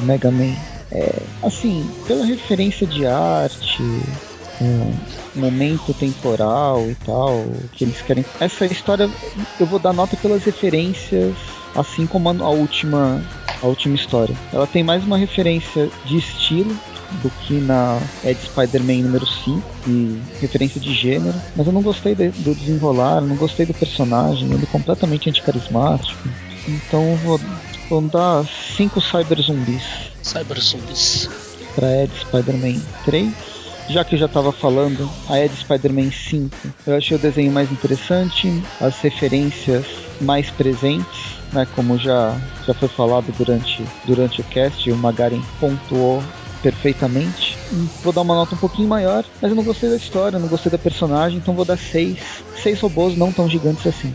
Mega 0.00 0.30
Man. 0.30 0.56
É, 0.90 1.22
assim, 1.42 1.88
pela 2.06 2.24
referência 2.24 2.86
de 2.86 3.06
arte, 3.06 4.02
momento 5.34 5.94
temporal 5.94 6.88
e 6.90 6.94
tal, 7.06 7.44
que 7.72 7.84
eles 7.84 8.00
querem. 8.02 8.24
Essa 8.40 8.66
história 8.66 9.10
eu 9.58 9.66
vou 9.66 9.78
dar 9.78 9.92
nota 9.92 10.16
pelas 10.16 10.44
referências, 10.44 11.34
assim 11.74 12.06
como 12.06 12.28
a 12.28 12.50
última 12.50 13.22
a 13.62 13.66
última 13.66 13.94
história. 13.94 14.34
Ela 14.52 14.66
tem 14.66 14.82
mais 14.82 15.04
uma 15.04 15.16
referência 15.16 15.88
de 16.04 16.16
estilo 16.16 16.76
do 17.22 17.30
que 17.30 17.54
na 17.54 18.00
Ed 18.24 18.38
Spider-Man 18.42 19.02
número 19.02 19.26
5 19.26 19.62
e 19.86 20.20
referência 20.40 20.80
de 20.80 20.92
gênero, 20.94 21.38
mas 21.54 21.66
eu 21.66 21.72
não 21.72 21.82
gostei 21.82 22.14
de, 22.14 22.30
do 22.30 22.54
desenrolar, 22.54 23.20
não 23.20 23.36
gostei 23.36 23.66
do 23.66 23.74
personagem, 23.74 24.50
ele 24.50 24.64
é 24.64 24.66
completamente 24.66 25.28
anticarismático. 25.28 26.28
Então 26.66 27.10
eu 27.10 27.16
vou, 27.16 27.40
vou 27.88 28.02
dar 28.02 28.46
5 28.76 29.00
cyber 29.00 29.40
zumbis. 29.40 29.84
Cyber 30.22 30.60
zumbis. 30.60 31.28
Pra 31.74 32.02
Ed 32.02 32.12
Spider-Man 32.20 32.80
3 33.04 33.61
já 33.88 34.04
que 34.04 34.14
eu 34.14 34.18
já 34.18 34.26
estava 34.26 34.52
falando, 34.52 35.10
a 35.28 35.38
Ed 35.38 35.54
Spider-Man 35.54 36.10
5, 36.10 36.50
eu 36.86 36.96
achei 36.96 37.16
o 37.16 37.20
desenho 37.20 37.52
mais 37.52 37.70
interessante, 37.70 38.62
as 38.80 38.98
referências 39.00 39.86
mais 40.20 40.50
presentes, 40.50 41.38
né, 41.52 41.66
como 41.74 41.98
já, 41.98 42.40
já 42.66 42.74
foi 42.74 42.88
falado 42.88 43.32
durante, 43.36 43.84
durante 44.04 44.40
o 44.40 44.44
cast, 44.44 44.90
o 44.90 44.96
Magaren 44.96 45.42
pontuou 45.58 46.22
perfeitamente. 46.62 47.58
Vou 48.02 48.12
dar 48.12 48.22
uma 48.22 48.34
nota 48.34 48.54
um 48.54 48.58
pouquinho 48.58 48.88
maior, 48.88 49.24
mas 49.40 49.50
eu 49.50 49.56
não 49.56 49.64
gostei 49.64 49.90
da 49.90 49.96
história, 49.96 50.38
não 50.38 50.48
gostei 50.48 50.70
da 50.70 50.78
personagem, 50.78 51.38
então 51.38 51.54
vou 51.54 51.64
dar 51.64 51.76
6. 51.76 52.18
6 52.62 52.80
robôs 52.80 53.16
não 53.16 53.32
tão 53.32 53.48
gigantes 53.48 53.86
assim. 53.86 54.14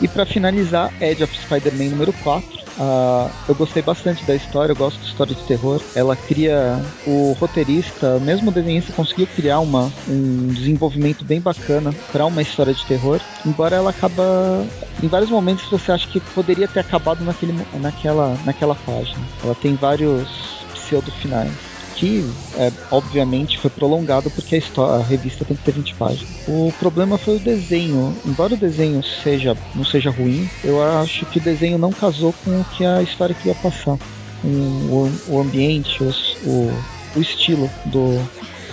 E 0.00 0.08
para 0.08 0.26
finalizar, 0.26 0.92
Edge 1.00 1.22
of 1.22 1.34
Spider-Man 1.40 1.90
número 1.90 2.12
4. 2.12 2.65
Uh, 2.78 3.30
eu 3.48 3.54
gostei 3.54 3.82
bastante 3.82 4.24
da 4.24 4.34
história, 4.34 4.72
eu 4.72 4.76
gosto 4.76 5.00
de 5.00 5.06
história 5.06 5.34
de 5.34 5.42
terror. 5.44 5.80
Ela 5.94 6.14
cria 6.14 6.78
o 7.06 7.32
roteirista, 7.38 8.18
mesmo 8.20 8.50
o 8.50 8.52
desenhista 8.52 8.92
conseguiu 8.92 9.26
criar 9.26 9.60
uma, 9.60 9.90
um 10.08 10.48
desenvolvimento 10.48 11.24
bem 11.24 11.40
bacana 11.40 11.94
para 12.12 12.26
uma 12.26 12.42
história 12.42 12.74
de 12.74 12.84
terror, 12.84 13.20
embora 13.44 13.76
ela 13.76 13.90
acaba 13.90 14.66
em 15.02 15.08
vários 15.08 15.30
momentos 15.30 15.68
você 15.70 15.92
acha 15.92 16.08
que 16.08 16.20
poderia 16.20 16.68
ter 16.68 16.80
acabado 16.80 17.24
naquele, 17.24 17.54
naquela, 17.80 18.36
naquela 18.44 18.74
página. 18.74 19.22
Ela 19.42 19.54
tem 19.54 19.74
vários 19.74 20.64
pseudo 20.74 21.10
finais 21.10 21.65
que 21.96 22.30
é, 22.56 22.70
obviamente 22.90 23.58
foi 23.58 23.70
prolongado 23.70 24.30
porque 24.30 24.56
a, 24.56 24.80
a, 24.82 25.02
revista 25.02 25.44
tem 25.44 25.56
que 25.56 25.62
ter 25.64 25.72
20 25.72 25.94
páginas. 25.94 26.28
O 26.46 26.72
problema 26.78 27.18
foi 27.18 27.36
o 27.36 27.40
desenho. 27.40 28.14
Embora 28.24 28.54
o 28.54 28.56
desenho 28.56 29.02
seja 29.02 29.56
não 29.74 29.84
seja 29.84 30.10
ruim, 30.10 30.48
eu 30.62 30.82
acho 30.82 31.24
que 31.26 31.38
o 31.38 31.42
desenho 31.42 31.78
não 31.78 31.90
casou 31.90 32.34
com 32.44 32.60
o 32.60 32.64
que 32.64 32.84
a 32.84 33.02
história 33.02 33.34
queria 33.34 33.54
passar, 33.54 33.98
com 34.42 34.48
o, 34.48 35.12
o 35.28 35.40
ambiente, 35.40 36.02
os, 36.02 36.36
o, 36.44 36.70
o 37.16 37.20
estilo 37.20 37.70
do 37.86 38.20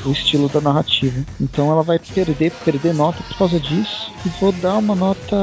o 0.06 0.12
estilo 0.12 0.50
da 0.50 0.60
narrativa. 0.60 1.24
Então 1.40 1.72
ela 1.72 1.82
vai 1.82 1.98
perder 1.98 2.52
perder 2.66 2.94
nota 2.94 3.24
por 3.24 3.38
causa 3.38 3.60
disso 3.60 4.12
e 4.26 4.30
vou 4.42 4.52
dar 4.52 4.78
uma 4.78 4.96
nota 4.96 5.38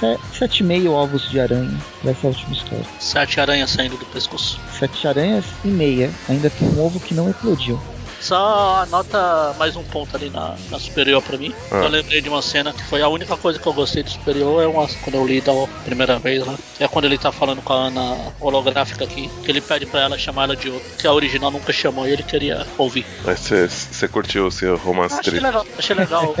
7,5 0.00 0.90
ovos 0.90 1.28
de 1.30 1.40
aranha 1.40 1.78
para 2.00 2.10
essa 2.10 2.26
última 2.26 2.52
história. 2.52 2.86
Sete 2.98 3.40
aranhas 3.40 3.70
saindo 3.70 3.96
do 3.96 4.06
pescoço. 4.06 4.60
Sete 4.78 5.06
aranhas 5.06 5.44
e 5.64 5.68
meia. 5.68 6.10
Ainda 6.28 6.50
tem 6.50 6.68
um 6.68 6.84
ovo 6.84 6.98
que 7.00 7.14
não 7.14 7.28
eclodiu. 7.28 7.78
Só 8.20 8.82
anota 8.82 9.54
mais 9.58 9.74
um 9.76 9.82
ponto 9.82 10.14
ali 10.14 10.28
na, 10.28 10.54
na 10.70 10.78
superior 10.78 11.22
para 11.22 11.38
mim. 11.38 11.54
Ah. 11.70 11.76
Eu 11.76 11.88
lembrei 11.88 12.20
de 12.20 12.28
uma 12.28 12.42
cena 12.42 12.70
que 12.70 12.82
foi 12.84 13.00
a 13.00 13.08
única 13.08 13.34
coisa 13.36 13.58
que 13.58 13.66
eu 13.66 13.72
gostei 13.72 14.02
do 14.02 14.10
superior, 14.10 14.62
é 14.62 14.66
uma, 14.66 14.86
quando 14.86 15.14
eu 15.14 15.26
li 15.26 15.40
da 15.40 15.52
primeira 15.84 16.18
vez, 16.18 16.46
né? 16.46 16.54
É 16.78 16.86
quando 16.86 17.06
ele 17.06 17.16
tá 17.16 17.32
falando 17.32 17.62
com 17.62 17.72
a 17.72 17.86
Ana 17.86 18.32
holográfica 18.38 19.04
aqui, 19.04 19.30
que 19.42 19.50
ele 19.50 19.62
pede 19.62 19.86
para 19.86 20.00
ela 20.02 20.18
chamar 20.18 20.44
ela 20.44 20.56
de 20.56 20.68
outro, 20.68 20.86
que 20.98 21.06
a 21.06 21.12
original 21.12 21.50
nunca 21.50 21.72
chamou 21.72 22.06
e 22.06 22.12
ele 22.12 22.22
queria 22.22 22.66
ouvir. 22.76 23.06
Mas 23.24 23.40
você 23.40 24.06
curtiu 24.06 24.46
o 24.46 24.50
seu 24.50 24.76
romance 24.76 25.18
Achei 25.18 25.40
legal, 25.40 25.66
achei 25.78 25.96
legal. 25.96 26.34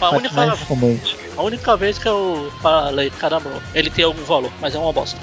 a, 0.00 0.04
a 0.06 0.10
única, 0.10 0.34
mais 0.34 0.60
romântica. 0.60 1.18
A 1.36 1.42
única 1.42 1.76
vez 1.76 1.98
que 1.98 2.08
eu 2.08 2.52
falei, 2.60 3.10
caramba, 3.10 3.50
ele 3.74 3.90
tem 3.90 4.04
algum 4.04 4.22
valor, 4.24 4.52
mas 4.60 4.74
é 4.74 4.78
uma 4.78 4.92
bosta. 4.92 5.18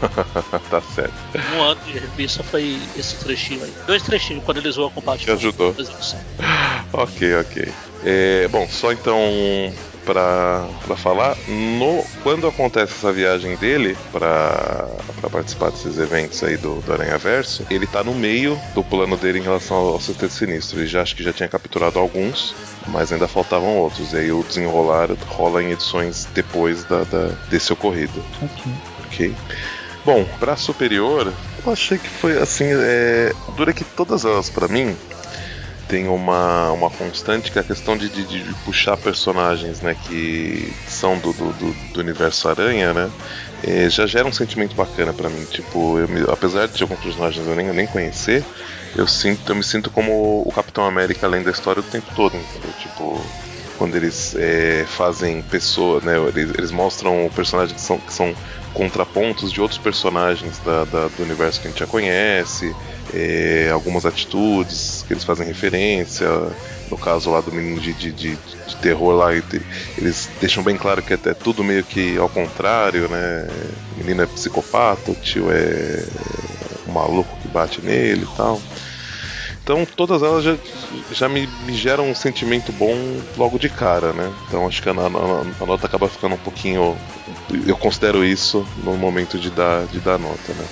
tá 0.70 0.80
certo. 0.80 1.12
Um 1.54 1.62
ano 1.62 1.80
de 1.84 1.98
revista 1.98 2.42
foi 2.42 2.80
esse 2.96 3.16
trechinho 3.18 3.64
aí. 3.64 3.74
Dois 3.86 4.02
trechinhos 4.02 4.42
quando 4.44 4.58
eles 4.58 4.76
voam 4.76 4.90
com 4.90 5.00
o 5.00 5.02
Batman 5.02 5.34
ajudou. 5.34 5.74
ok, 6.92 7.36
ok. 7.36 7.74
É, 8.02 8.48
bom, 8.48 8.66
só 8.68 8.92
então 8.92 9.18
para 10.04 10.68
falar, 10.96 11.36
no, 11.48 12.04
quando 12.22 12.46
acontece 12.46 12.94
essa 12.94 13.12
viagem 13.12 13.56
dele 13.56 13.96
para 14.12 14.86
participar 15.30 15.70
desses 15.70 15.98
eventos 15.98 16.42
aí 16.44 16.56
do, 16.56 16.80
do 16.80 16.92
Aranha 16.92 17.18
Verso, 17.18 17.66
ele 17.70 17.86
tá 17.86 18.04
no 18.04 18.14
meio 18.14 18.58
do 18.74 18.84
plano 18.84 19.16
dele 19.16 19.38
em 19.38 19.42
relação 19.42 19.76
ao, 19.76 20.00
Sexteto 20.00 20.32
Sinistro. 20.32 20.78
Ele 20.78 20.86
já 20.86 21.02
acho 21.02 21.16
que 21.16 21.22
já 21.22 21.32
tinha 21.32 21.48
capturado 21.48 21.98
alguns, 21.98 22.54
mas 22.88 23.12
ainda 23.12 23.26
faltavam 23.26 23.76
outros. 23.78 24.12
E 24.12 24.16
aí 24.16 24.32
o 24.32 24.42
desenrolar 24.42 25.08
rola 25.26 25.62
em 25.62 25.72
edições 25.72 26.26
depois 26.34 26.84
da, 26.84 27.04
da 27.04 27.28
desse 27.48 27.72
ocorrido. 27.72 28.22
Ok. 28.42 28.72
Ok. 29.06 29.34
Bom, 30.04 30.24
para 30.38 30.54
superior, 30.54 31.32
eu 31.64 31.72
achei 31.72 31.96
que 31.96 32.08
foi 32.08 32.38
assim. 32.38 32.66
É, 32.68 33.32
dura 33.56 33.72
que 33.72 33.84
todas 33.84 34.24
elas, 34.24 34.50
para 34.50 34.68
mim, 34.68 34.94
tem 35.94 36.08
uma, 36.08 36.72
uma 36.72 36.90
constante 36.90 37.52
que 37.52 37.58
é 37.58 37.60
a 37.60 37.64
questão 37.64 37.96
de, 37.96 38.08
de, 38.08 38.24
de 38.24 38.54
puxar 38.64 38.96
personagens 38.96 39.80
né, 39.80 39.94
que 40.08 40.74
são 40.88 41.16
do, 41.20 41.32
do, 41.32 41.52
do 41.92 42.00
universo 42.00 42.48
Aranha, 42.48 42.92
né? 42.92 43.08
É, 43.62 43.88
já 43.88 44.04
gera 44.04 44.26
um 44.26 44.32
sentimento 44.32 44.74
bacana 44.74 45.12
para 45.12 45.28
mim. 45.28 45.44
Tipo, 45.44 45.94
me, 46.08 46.22
apesar 46.28 46.66
de 46.66 46.82
alguns 46.82 46.98
personagens 46.98 47.46
eu 47.46 47.54
nem, 47.54 47.72
nem 47.72 47.86
conhecer, 47.86 48.44
eu, 48.96 49.06
sinto, 49.06 49.52
eu 49.52 49.54
me 49.54 49.62
sinto 49.62 49.88
como 49.88 50.42
o 50.44 50.50
Capitão 50.52 50.84
América 50.84 51.28
além 51.28 51.44
da 51.44 51.52
história 51.52 51.78
o 51.78 51.84
tempo 51.84 52.12
todo, 52.16 52.36
entendeu? 52.36 52.72
Tipo, 52.80 53.24
quando 53.78 53.94
eles 53.94 54.34
é, 54.34 54.84
fazem 54.88 55.42
pessoa, 55.42 56.00
né? 56.00 56.16
Eles, 56.34 56.50
eles, 56.58 56.72
mostram 56.72 57.30
personagens 57.36 57.80
que 57.80 57.86
são, 57.86 57.98
que 57.98 58.12
são 58.12 58.34
contrapontos 58.72 59.52
de 59.52 59.60
outros 59.60 59.78
personagens 59.78 60.58
da, 60.58 60.84
da, 60.86 61.06
do 61.06 61.22
universo 61.22 61.60
que 61.60 61.68
a 61.68 61.70
gente 61.70 61.78
já 61.78 61.86
conhece, 61.86 62.74
é, 63.12 63.70
algumas 63.72 64.06
atitudes 64.06 65.04
que 65.06 65.12
eles 65.12 65.24
fazem 65.24 65.46
referência. 65.46 66.28
No 66.90 66.98
caso 66.98 67.30
lá 67.30 67.40
do 67.40 67.52
menino 67.52 67.80
de, 67.80 67.92
de, 67.94 68.12
de, 68.12 68.36
de 68.36 68.76
terror 68.76 69.14
lá, 69.14 69.30
eles 69.34 70.30
deixam 70.40 70.62
bem 70.62 70.76
claro 70.76 71.02
que 71.02 71.14
é, 71.14 71.16
tudo 71.34 71.64
meio 71.64 71.82
que 71.84 72.16
ao 72.16 72.28
contrário, 72.28 73.08
né? 73.08 73.48
O 73.94 73.98
menino 73.98 74.22
é 74.22 74.26
psicopata, 74.26 75.10
o 75.10 75.14
tio 75.14 75.50
é 75.50 76.04
um 76.86 76.92
maluco 76.92 77.36
que 77.40 77.48
bate 77.48 77.80
nele 77.82 78.24
e 78.24 78.36
tal. 78.36 78.60
Então 79.64 79.86
todas 79.96 80.22
elas 80.22 80.44
já, 80.44 80.58
já 81.10 81.26
me, 81.26 81.48
me, 81.66 81.74
geram 81.74 82.10
um 82.10 82.14
sentimento 82.14 82.70
bom 82.70 82.94
logo 83.34 83.58
de 83.58 83.70
cara, 83.70 84.12
né? 84.12 84.30
Então 84.46 84.66
acho 84.66 84.82
que 84.82 84.88
a, 84.90 84.92
a, 84.92 85.06
a, 85.06 85.66
nota 85.66 85.86
acaba 85.86 86.06
ficando 86.06 86.34
um 86.34 86.38
pouquinho. 86.38 86.94
Eu 87.66 87.76
considero 87.78 88.22
isso 88.22 88.66
no 88.84 88.94
momento 88.94 89.38
de 89.38 89.50
dar, 89.50 89.86
de 89.86 90.00
dar 90.00 90.18
nota, 90.18 90.52
né? 90.52 90.64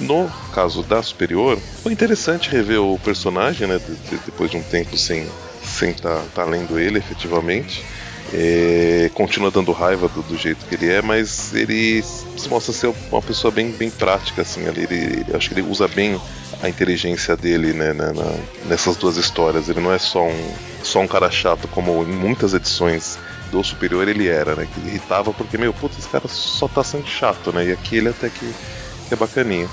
No 0.00 0.30
caso 0.52 0.82
da 0.82 1.02
Superior, 1.02 1.58
foi 1.82 1.92
interessante 1.92 2.50
rever 2.50 2.80
o 2.80 2.98
personagem, 2.98 3.66
né? 3.66 3.78
De, 3.78 3.94
de, 3.96 4.24
depois 4.24 4.50
de 4.50 4.56
um 4.56 4.62
tempo 4.62 4.96
sem 4.96 5.22
estar 5.22 5.34
sem 5.62 5.92
tá, 5.92 6.24
tá 6.34 6.44
lendo 6.44 6.78
ele 6.78 6.98
efetivamente. 6.98 7.84
É, 8.32 9.10
continua 9.14 9.50
dando 9.50 9.72
raiva 9.72 10.06
do, 10.06 10.22
do, 10.22 10.36
jeito 10.36 10.66
que 10.66 10.74
ele 10.74 10.92
é, 10.92 11.00
mas 11.00 11.54
ele 11.54 12.02
se 12.02 12.46
mostra 12.48 12.74
ser 12.74 12.92
uma 13.10 13.22
pessoa 13.22 13.50
bem, 13.50 13.70
bem 13.70 13.90
prática, 13.90 14.42
assim. 14.42 14.60
Ele, 14.66 14.84
ele 14.84 15.26
acho 15.34 15.48
que 15.48 15.54
ele 15.54 15.68
usa 15.68 15.88
bem 15.88 16.20
a 16.62 16.68
inteligência 16.68 17.36
dele 17.36 17.72
né, 17.72 17.92
né, 17.92 18.12
na, 18.12 18.68
nessas 18.68 18.96
duas 18.96 19.16
histórias. 19.16 19.68
Ele 19.68 19.80
não 19.80 19.92
é 19.92 19.98
só 19.98 20.26
um, 20.26 20.54
só 20.82 21.00
um 21.00 21.08
cara 21.08 21.30
chato, 21.30 21.66
como 21.68 22.02
em 22.02 22.12
muitas 22.12 22.54
edições 22.54 23.18
do 23.50 23.64
Superior 23.64 24.06
ele 24.06 24.28
era, 24.28 24.54
né? 24.54 24.68
Que 24.72 24.80
irritava 24.86 25.32
porque, 25.32 25.56
meu, 25.56 25.72
putz, 25.72 25.98
esse 25.98 26.08
cara 26.08 26.28
só 26.28 26.68
tá 26.68 26.84
sendo 26.84 27.06
chato, 27.06 27.50
né? 27.52 27.66
E 27.66 27.72
aqui 27.72 27.96
ele 27.96 28.10
até 28.10 28.28
que, 28.28 28.54
que 29.08 29.14
é 29.14 29.16
bacaninha. 29.16 29.68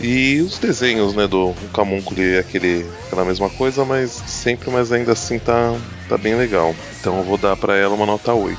E 0.00 0.40
os 0.42 0.58
desenhos, 0.58 1.14
né, 1.14 1.26
do 1.26 1.54
Camúnculo 1.72 2.20
é 2.20 2.38
aquele, 2.38 2.86
aquela 3.06 3.24
mesma 3.24 3.48
coisa, 3.48 3.84
mas 3.84 4.10
sempre, 4.10 4.70
mas 4.70 4.92
ainda 4.92 5.12
assim 5.12 5.38
tá, 5.38 5.74
tá 6.08 6.18
bem 6.18 6.34
legal. 6.34 6.74
Então 7.00 7.18
eu 7.18 7.24
vou 7.24 7.38
dar 7.38 7.56
para 7.56 7.76
ela 7.76 7.94
uma 7.94 8.04
nota 8.04 8.34
8. 8.34 8.58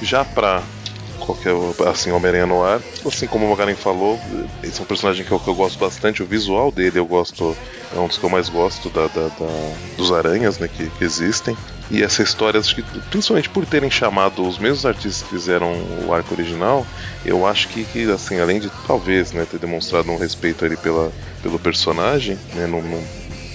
Já 0.00 0.24
pra 0.24 0.62
qualquer 1.24 1.52
assim 1.88 2.10
Homem-Aranha 2.10 2.46
no 2.46 2.62
ar. 2.62 2.80
Assim 3.06 3.26
como 3.26 3.46
o 3.46 3.50
Magaren 3.50 3.74
falou, 3.74 4.18
esse 4.62 4.80
é 4.80 4.82
um 4.82 4.86
personagem 4.86 5.24
que 5.24 5.32
eu, 5.32 5.38
que 5.38 5.48
eu, 5.48 5.54
gosto 5.54 5.78
bastante. 5.78 6.22
O 6.22 6.26
visual 6.26 6.70
dele 6.70 6.98
eu 6.98 7.06
gosto, 7.06 7.56
é 7.94 7.98
um 7.98 8.06
dos 8.06 8.18
que 8.18 8.24
eu 8.24 8.30
mais 8.30 8.48
gosto 8.48 8.90
da, 8.90 9.06
da, 9.08 9.28
da 9.28 9.74
dos 9.96 10.12
aranhas 10.12 10.58
né, 10.58 10.68
que, 10.68 10.88
que, 10.90 11.04
existem. 11.04 11.56
E 11.90 12.02
essa 12.02 12.22
história, 12.22 12.58
acho 12.58 12.74
que, 12.74 12.82
principalmente 13.10 13.48
por 13.48 13.66
terem 13.66 13.90
chamado 13.90 14.46
os 14.46 14.58
mesmos 14.58 14.86
artistas 14.86 15.22
que 15.22 15.28
fizeram 15.28 15.72
o 16.06 16.12
arco 16.12 16.34
original, 16.34 16.86
eu 17.24 17.46
acho 17.46 17.68
que, 17.68 17.84
que 17.84 18.10
assim, 18.10 18.40
além 18.40 18.60
de 18.60 18.70
talvez 18.86 19.32
né, 19.32 19.46
ter 19.50 19.58
demonstrado 19.58 20.10
um 20.10 20.16
respeito 20.16 20.64
ali 20.64 20.76
pela, 20.76 21.12
pelo 21.42 21.58
personagem, 21.58 22.38
né, 22.54 22.66
não, 22.66 22.80
não 22.82 23.02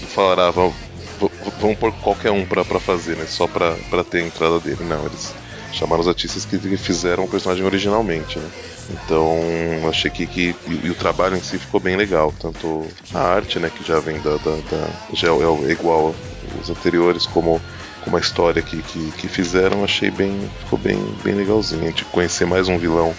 falará, 0.08 0.50
vamos, 0.50 0.74
vamos 1.60 1.78
pôr 1.78 1.92
qualquer 1.92 2.30
um 2.30 2.44
para 2.44 2.64
fazer, 2.78 3.16
né, 3.16 3.26
só 3.26 3.46
para 3.48 4.04
ter 4.08 4.18
a 4.18 4.26
entrada 4.26 4.60
dele. 4.60 4.84
Não, 4.84 5.04
eles 5.06 5.34
chamaram 5.78 6.00
os 6.00 6.08
artistas 6.08 6.44
que 6.44 6.58
fizeram 6.76 7.24
o 7.24 7.28
personagem 7.28 7.64
originalmente, 7.64 8.38
né? 8.38 8.50
Então 8.90 9.88
achei 9.88 10.10
que, 10.10 10.26
que 10.26 10.54
e, 10.66 10.86
e, 10.86 10.90
o 10.90 10.94
trabalho 10.94 11.36
em 11.36 11.42
si 11.42 11.58
ficou 11.58 11.78
bem 11.78 11.96
legal, 11.96 12.34
tanto 12.40 12.86
a 13.14 13.20
arte, 13.20 13.58
né, 13.58 13.70
que 13.70 13.86
já 13.86 14.00
vem 14.00 14.18
da, 14.20 14.36
da, 14.38 14.56
da 14.70 14.88
já 15.12 15.28
é, 15.28 15.68
é 15.68 15.72
igual 15.72 16.14
os 16.60 16.70
anteriores, 16.70 17.26
como 17.26 17.60
como 18.02 18.16
a 18.16 18.20
história 18.20 18.62
que, 18.62 18.80
que, 18.80 19.10
que, 19.12 19.28
fizeram, 19.28 19.84
achei 19.84 20.10
bem 20.10 20.50
ficou 20.60 20.78
bem 20.78 20.98
bem 21.22 21.34
legalzinho. 21.34 21.92
De 21.92 22.04
conhecer 22.06 22.46
mais 22.46 22.68
um 22.68 22.78
vilão, 22.78 23.14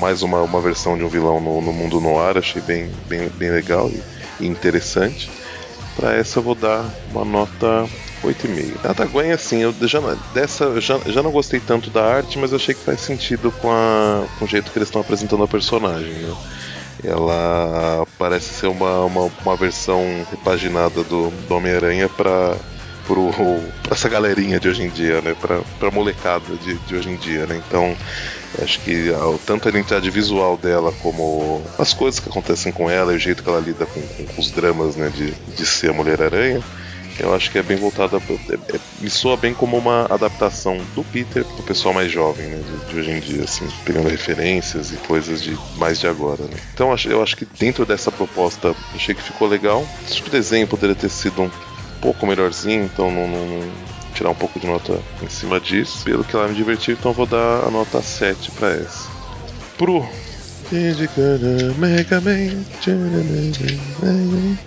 mais 0.00 0.22
uma, 0.22 0.40
uma 0.42 0.60
versão 0.60 0.96
de 0.96 1.04
um 1.04 1.08
vilão 1.08 1.40
no, 1.40 1.60
no 1.60 1.72
mundo 1.72 2.00
no 2.00 2.18
ar, 2.18 2.38
achei 2.38 2.62
bem 2.62 2.90
bem, 3.06 3.28
bem 3.28 3.50
legal 3.50 3.88
e, 3.90 4.02
e 4.44 4.46
interessante. 4.46 5.30
Para 5.94 6.14
essa 6.14 6.38
eu 6.38 6.42
vou 6.42 6.54
dar 6.54 6.88
uma 7.10 7.24
nota 7.24 7.86
8,5. 8.22 8.84
A 8.84 8.92
da 8.92 9.34
assim, 9.34 9.62
eu 9.62 9.74
já, 9.82 10.00
dessa 10.34 10.80
já, 10.80 10.98
já 11.06 11.22
não 11.22 11.30
gostei 11.30 11.60
tanto 11.60 11.90
da 11.90 12.04
arte, 12.04 12.38
mas 12.38 12.50
eu 12.50 12.56
achei 12.56 12.74
que 12.74 12.84
faz 12.84 13.00
sentido 13.00 13.52
com, 13.52 13.70
a, 13.70 14.26
com 14.38 14.44
o 14.44 14.48
jeito 14.48 14.70
que 14.70 14.78
eles 14.78 14.88
estão 14.88 15.00
apresentando 15.00 15.42
a 15.42 15.48
personagem, 15.48 16.12
né? 16.12 16.34
Ela 17.04 18.04
parece 18.18 18.54
ser 18.54 18.66
uma, 18.66 19.04
uma, 19.04 19.30
uma 19.44 19.56
versão 19.56 20.02
repaginada 20.30 21.04
do, 21.04 21.30
do 21.30 21.54
Homem-Aranha 21.54 22.08
para 22.08 22.56
essa 23.90 24.08
galerinha 24.08 24.58
de 24.60 24.68
hoje 24.68 24.82
em 24.82 24.88
dia, 24.88 25.20
né? 25.20 25.34
Pra 25.78 25.90
molecada 25.90 26.56
de, 26.56 26.74
de 26.74 26.96
hoje 26.96 27.08
em 27.08 27.16
dia, 27.16 27.46
né? 27.46 27.62
Então, 27.66 27.96
acho 28.60 28.80
que 28.80 29.10
tanto 29.46 29.68
a 29.68 29.70
identidade 29.70 30.10
visual 30.10 30.56
dela 30.56 30.92
como 31.00 31.62
as 31.78 31.94
coisas 31.94 32.18
que 32.18 32.28
acontecem 32.28 32.72
com 32.72 32.90
ela 32.90 33.12
e 33.12 33.16
o 33.16 33.18
jeito 33.18 33.42
que 33.42 33.48
ela 33.48 33.60
lida 33.60 33.86
com, 33.86 34.00
com, 34.00 34.26
com 34.26 34.40
os 34.40 34.50
dramas, 34.50 34.96
né? 34.96 35.08
De, 35.08 35.30
de 35.30 35.66
ser 35.66 35.90
a 35.90 35.94
Mulher-Aranha 35.94 36.62
eu 37.18 37.34
acho 37.34 37.50
que 37.50 37.58
é 37.58 37.62
bem 37.62 37.76
voltada. 37.76 38.20
É, 38.50 38.76
é, 38.76 38.80
me 39.00 39.10
soa 39.10 39.36
bem 39.36 39.54
como 39.54 39.76
uma 39.76 40.06
adaptação 40.06 40.78
do 40.94 41.02
Peter 41.04 41.44
pro 41.44 41.62
pessoal 41.62 41.92
mais 41.94 42.10
jovem, 42.10 42.46
né? 42.46 42.62
De, 42.62 42.92
de, 42.92 43.00
hoje 43.00 43.10
em 43.10 43.20
dia, 43.20 43.44
assim, 43.44 43.66
pegando 43.84 44.08
referências 44.08 44.92
e 44.92 44.96
coisas 44.96 45.42
de 45.42 45.58
mais 45.76 45.98
de 45.98 46.06
agora, 46.06 46.44
né? 46.44 46.56
Então 46.72 46.94
eu 47.06 47.22
acho 47.22 47.36
que 47.36 47.44
dentro 47.44 47.84
dessa 47.84 48.10
proposta 48.10 48.74
achei 48.94 49.14
que 49.14 49.22
ficou 49.22 49.48
legal. 49.48 49.86
Acho 50.04 50.22
que 50.22 50.28
o 50.28 50.32
desenho 50.32 50.66
poderia 50.66 50.94
ter 50.94 51.08
sido 51.08 51.42
um 51.42 51.50
pouco 52.00 52.26
melhorzinho, 52.26 52.84
então 52.84 53.10
não, 53.10 53.26
não, 53.26 53.72
tirar 54.14 54.30
um 54.30 54.34
pouco 54.34 54.58
de 54.58 54.66
nota 54.66 55.00
em 55.22 55.28
cima 55.28 55.60
disso. 55.60 56.04
Pelo 56.04 56.24
que 56.24 56.34
ela 56.34 56.48
me 56.48 56.54
divertiu, 56.54 56.94
então 56.94 57.12
vou 57.12 57.26
dar 57.26 57.64
a 57.66 57.70
nota 57.70 58.00
7 58.00 58.50
para 58.52 58.70
essa. 58.70 59.08
Pro. 59.76 60.08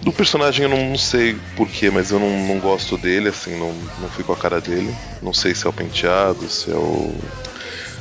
Do 0.02 0.12
personagem 0.12 0.64
eu 0.64 0.70
não 0.70 0.98
sei 0.98 1.36
porquê, 1.56 1.90
mas 1.90 2.12
eu 2.12 2.20
não, 2.20 2.48
não 2.48 2.60
gosto 2.60 2.98
dele, 2.98 3.30
assim, 3.30 3.58
não, 3.60 3.72
não 4.00 4.10
fui 4.10 4.24
com 4.24 4.34
a 4.34 4.38
cara 4.38 4.60
dele. 4.60 4.94
Não 5.22 5.34
sei 5.34 5.54
se 5.54 5.66
é 5.66 5.70
o 5.70 5.74
penteado, 5.74 6.50
se 6.50 6.72
é 6.72 6.76
o 6.76 7.14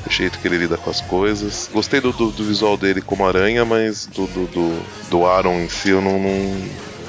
o 0.06 0.10
jeito 0.10 0.39
que 0.39 0.48
ele 0.48 0.59
lida 0.59 0.77
com 0.77 0.90
as 0.90 1.01
coisas. 1.01 1.68
Gostei 1.72 2.01
do, 2.01 2.12
do, 2.12 2.31
do 2.31 2.44
visual 2.44 2.77
dele 2.77 3.02
como 3.02 3.27
aranha, 3.27 3.64
mas 3.64 4.06
do, 4.06 4.27
do, 4.27 4.47
do, 4.47 4.70
do 5.10 5.27
Aaron 5.27 5.60
em 5.60 5.68
si 5.68 5.90
eu 5.90 6.01
não, 6.01 6.18
não 6.18 6.55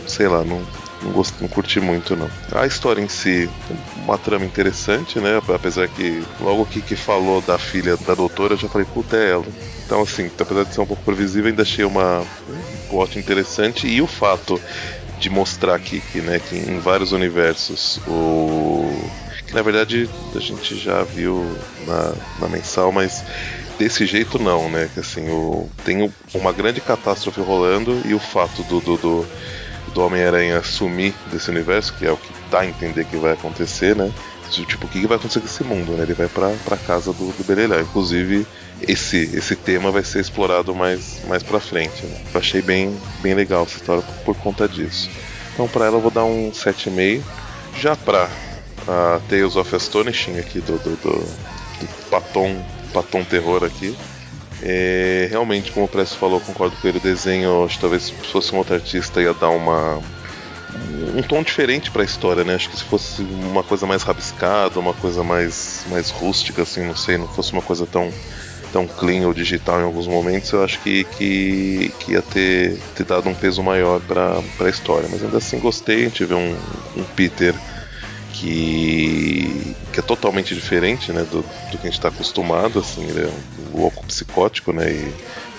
sei 0.05 0.27
lá, 0.27 0.43
não, 0.43 0.61
não, 1.01 1.11
gost, 1.11 1.35
não 1.41 1.47
curti 1.47 1.79
muito, 1.79 2.15
não. 2.15 2.29
A 2.51 2.65
história 2.65 3.01
em 3.01 3.07
si, 3.07 3.49
uma 3.97 4.17
trama 4.17 4.45
interessante, 4.45 5.19
né? 5.19 5.41
Apesar 5.53 5.87
que 5.87 6.23
logo 6.39 6.65
que, 6.65 6.81
que 6.81 6.95
falou 6.95 7.41
da 7.41 7.57
filha 7.57 7.97
da 7.97 8.13
doutora, 8.13 8.53
eu 8.53 8.57
já 8.57 8.67
falei, 8.67 8.87
puta, 8.93 9.17
é 9.17 9.31
ela. 9.31 9.45
Então, 9.85 10.01
assim, 10.01 10.29
apesar 10.39 10.63
de 10.63 10.73
ser 10.73 10.81
um 10.81 10.85
pouco 10.85 11.03
previsível, 11.03 11.49
ainda 11.49 11.63
achei 11.63 11.83
uma, 11.83 12.21
um 12.21 12.89
plot 12.89 13.19
interessante. 13.19 13.87
E 13.87 14.01
o 14.01 14.07
fato 14.07 14.59
de 15.19 15.29
mostrar 15.29 15.75
aqui 15.75 16.01
que, 16.11 16.19
né, 16.19 16.39
que 16.39 16.55
em 16.55 16.79
vários 16.79 17.11
universos 17.11 17.99
o. 18.07 18.89
Que 19.45 19.53
na 19.53 19.61
verdade 19.61 20.09
a 20.35 20.39
gente 20.39 20.75
já 20.77 21.03
viu 21.03 21.45
na, 21.85 22.13
na 22.39 22.47
mensal, 22.47 22.91
mas 22.91 23.23
desse 23.77 24.05
jeito 24.05 24.39
não, 24.39 24.69
né? 24.69 24.89
Que 24.93 24.99
assim, 24.99 25.29
o, 25.29 25.69
tem 25.83 26.11
uma 26.33 26.51
grande 26.51 26.81
catástrofe 26.81 27.39
rolando 27.41 28.01
e 28.05 28.13
o 28.13 28.19
fato 28.19 28.63
do, 28.63 28.79
do, 28.79 28.97
do 28.97 29.27
do 29.93 30.01
Homem-Aranha 30.05 30.63
sumir 30.63 31.13
desse 31.31 31.49
universo, 31.49 31.93
que 31.93 32.05
é 32.05 32.11
o 32.11 32.17
que 32.17 32.31
dá 32.49 32.61
a 32.61 32.65
entender 32.65 33.05
que 33.05 33.17
vai 33.17 33.33
acontecer, 33.33 33.95
né? 33.95 34.11
Tipo, 34.49 34.85
o 34.85 34.89
que 34.89 35.07
vai 35.07 35.17
acontecer 35.17 35.39
com 35.39 35.45
esse 35.45 35.63
mundo, 35.63 35.93
né? 35.93 36.03
Ele 36.03 36.13
vai 36.13 36.27
pra, 36.27 36.49
pra 36.65 36.75
casa 36.75 37.13
do, 37.13 37.31
do 37.31 37.43
Beleléu. 37.45 37.81
Inclusive, 37.81 38.45
esse, 38.81 39.17
esse 39.33 39.55
tema 39.55 39.91
vai 39.91 40.03
ser 40.03 40.19
explorado 40.19 40.75
mais, 40.75 41.21
mais 41.25 41.41
pra 41.41 41.59
frente, 41.59 42.05
né? 42.05 42.21
Eu 42.33 42.39
achei 42.39 42.61
bem, 42.61 42.97
bem 43.21 43.33
legal 43.33 43.63
essa 43.63 43.77
história 43.77 44.01
por, 44.01 44.35
por 44.35 44.35
conta 44.41 44.67
disso. 44.67 45.09
Então, 45.53 45.67
pra 45.69 45.85
ela, 45.85 45.97
eu 45.97 46.01
vou 46.01 46.11
dar 46.11 46.25
um 46.25 46.51
7,5. 46.51 47.21
Já 47.79 47.95
pra 47.95 48.29
a 48.87 49.19
Tales 49.29 49.55
of 49.55 49.75
Astonishing 49.75 50.39
aqui 50.39 50.59
do, 50.59 50.77
do, 50.79 50.95
do, 50.97 51.19
do 51.19 52.09
Paton, 52.09 52.63
Paton 52.93 53.23
Terror 53.23 53.63
aqui, 53.63 53.95
é, 54.61 55.27
realmente, 55.29 55.71
como 55.71 55.85
o 55.85 55.89
Presto 55.89 56.17
falou, 56.17 56.39
concordo 56.39 56.75
com 56.77 56.87
ele. 56.87 56.97
O 56.97 57.01
desenho, 57.01 57.65
acho 57.65 57.75
que 57.75 57.81
talvez 57.81 58.03
se 58.03 58.13
fosse 58.13 58.53
um 58.53 58.57
outro 58.57 58.75
artista 58.75 59.21
ia 59.21 59.33
dar 59.33 59.49
uma 59.49 60.01
um 61.13 61.21
tom 61.21 61.43
diferente 61.43 61.91
para 61.91 62.01
a 62.01 62.05
história, 62.05 62.43
né? 62.43 62.55
Acho 62.55 62.69
que 62.69 62.77
se 62.77 62.83
fosse 62.83 63.21
uma 63.21 63.63
coisa 63.63 63.85
mais 63.85 64.03
rabiscada, 64.03 64.79
uma 64.79 64.93
coisa 64.93 65.23
mais 65.23 65.85
mais 65.89 66.09
rústica, 66.09 66.61
assim, 66.61 66.85
não 66.85 66.95
sei, 66.95 67.17
não 67.17 67.27
fosse 67.27 67.51
uma 67.51 67.61
coisa 67.61 67.85
tão 67.85 68.09
tão 68.71 68.87
clean 68.87 69.27
ou 69.27 69.33
digital 69.33 69.81
em 69.81 69.83
alguns 69.83 70.07
momentos, 70.07 70.49
eu 70.51 70.63
acho 70.63 70.79
que, 70.79 71.03
que, 71.03 71.91
que 71.99 72.13
ia 72.13 72.21
ter, 72.21 72.77
ter 72.95 73.03
dado 73.03 73.27
um 73.27 73.33
peso 73.33 73.61
maior 73.61 73.99
para 73.99 74.41
a 74.59 74.69
história. 74.69 75.09
Mas 75.11 75.23
ainda 75.23 75.37
assim 75.37 75.59
gostei, 75.59 76.07
vê 76.07 76.33
um, 76.33 76.55
um 76.95 77.03
Peter 77.15 77.53
que, 78.33 79.75
que 79.91 79.99
é 79.99 80.03
totalmente 80.03 80.55
diferente 80.55 81.11
né, 81.11 81.23
do, 81.23 81.41
do 81.41 81.77
que 81.77 81.81
a 81.81 81.89
gente 81.89 81.93
está 81.93 82.07
acostumado. 82.07 82.79
Assim, 82.79 83.03
ele 83.09 83.21
é 83.21 83.31
louco 83.73 84.05
psicótico, 84.05 84.71
né? 84.71 84.91
E, 84.91 85.13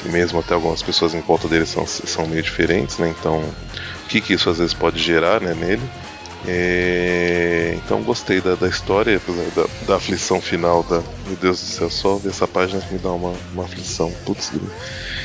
e 0.05 0.09
mesmo 0.09 0.41
até 0.41 0.55
algumas 0.55 0.83
pessoas 0.83 1.15
em 1.15 1.21
volta 1.21 1.49
dele 1.49 1.67
são, 1.67 1.87
são 1.87 2.27
meio 2.27 2.43
diferentes, 2.43 2.99
né? 2.99 3.15
Então, 3.19 3.39
o 3.39 4.09
que, 4.09 4.21
que 4.21 4.35
isso 4.35 4.51
às 4.51 4.59
vezes 4.59 4.75
pode 4.75 4.99
gerar 4.99 5.41
né, 5.41 5.55
nele? 5.55 5.83
É, 6.47 7.75
então 7.77 8.03
gostei 8.03 8.41
da, 8.41 8.57
da 8.57 8.69
história, 8.69 9.17
apesar 9.17 9.45
da, 9.55 9.67
da, 9.87 9.97
aflição 9.97 10.41
final 10.41 10.83
da. 10.83 11.01
Meu 11.27 11.37
Deus 11.41 11.61
do 11.61 11.67
céu, 11.67 11.91
só 11.91 12.17
ver 12.17 12.31
essa 12.31 12.49
página 12.49 12.81
que 12.81 12.93
me 12.93 12.99
dá 12.99 13.11
uma, 13.11 13.33
uma 13.53 13.65
aflição. 13.65 14.11
Putz, 14.27 14.51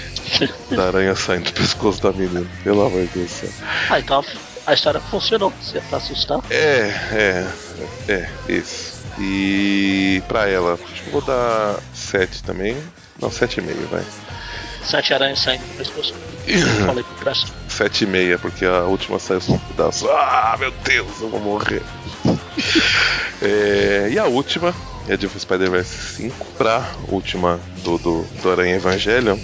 da 0.69 0.87
aranha 0.87 1.15
saindo 1.15 1.45
do 1.45 1.53
pescoço 1.53 2.03
da 2.03 2.11
menina, 2.11 2.45
pelo 2.63 2.85
amor 2.85 3.01
de 3.01 3.13
Deus 3.13 3.31
do 3.31 3.33
céu. 3.33 3.49
Ah, 3.89 3.99
então 3.99 4.23
a 4.67 4.73
história 4.73 4.99
funcionou, 4.99 5.51
se 5.61 5.77
é 5.77 5.81
pra 5.81 5.97
assustar. 5.97 6.39
É, 6.51 6.93
é, 7.11 7.47
é, 8.09 8.29
isso. 8.47 8.97
E 9.19 10.21
pra 10.27 10.47
ela, 10.47 10.77
vou 11.11 11.21
dar 11.21 11.79
7 12.07 12.43
também. 12.43 12.77
Não, 13.21 13.29
7,5, 13.29 13.87
vai. 13.89 14.03
Sete 14.83 15.13
aranhas 15.13 15.39
saindo 15.39 15.63
do 15.63 15.77
pescoço. 15.77 16.13
Falei 16.85 17.03
pro 17.03 17.15
Presto. 17.15 17.53
7,5, 17.69 18.39
porque 18.39 18.65
a 18.65 18.83
última 18.83 19.19
saiu 19.19 19.41
só 19.41 19.53
um 19.53 19.59
pedaço. 19.59 20.09
Ah, 20.09 20.55
meu 20.59 20.71
Deus, 20.71 21.21
eu 21.21 21.29
vou 21.29 21.39
morrer. 21.39 21.81
é, 23.41 24.09
e 24.11 24.17
a 24.17 24.25
última 24.25 24.73
é 25.07 25.17
de 25.17 25.27
Spider-Verse 25.27 26.15
5 26.15 26.45
pra 26.57 26.89
última 27.09 27.59
do, 27.83 27.97
do, 27.97 28.23
do 28.41 28.51
Aranha 28.51 28.75
Evangelion 28.75 29.37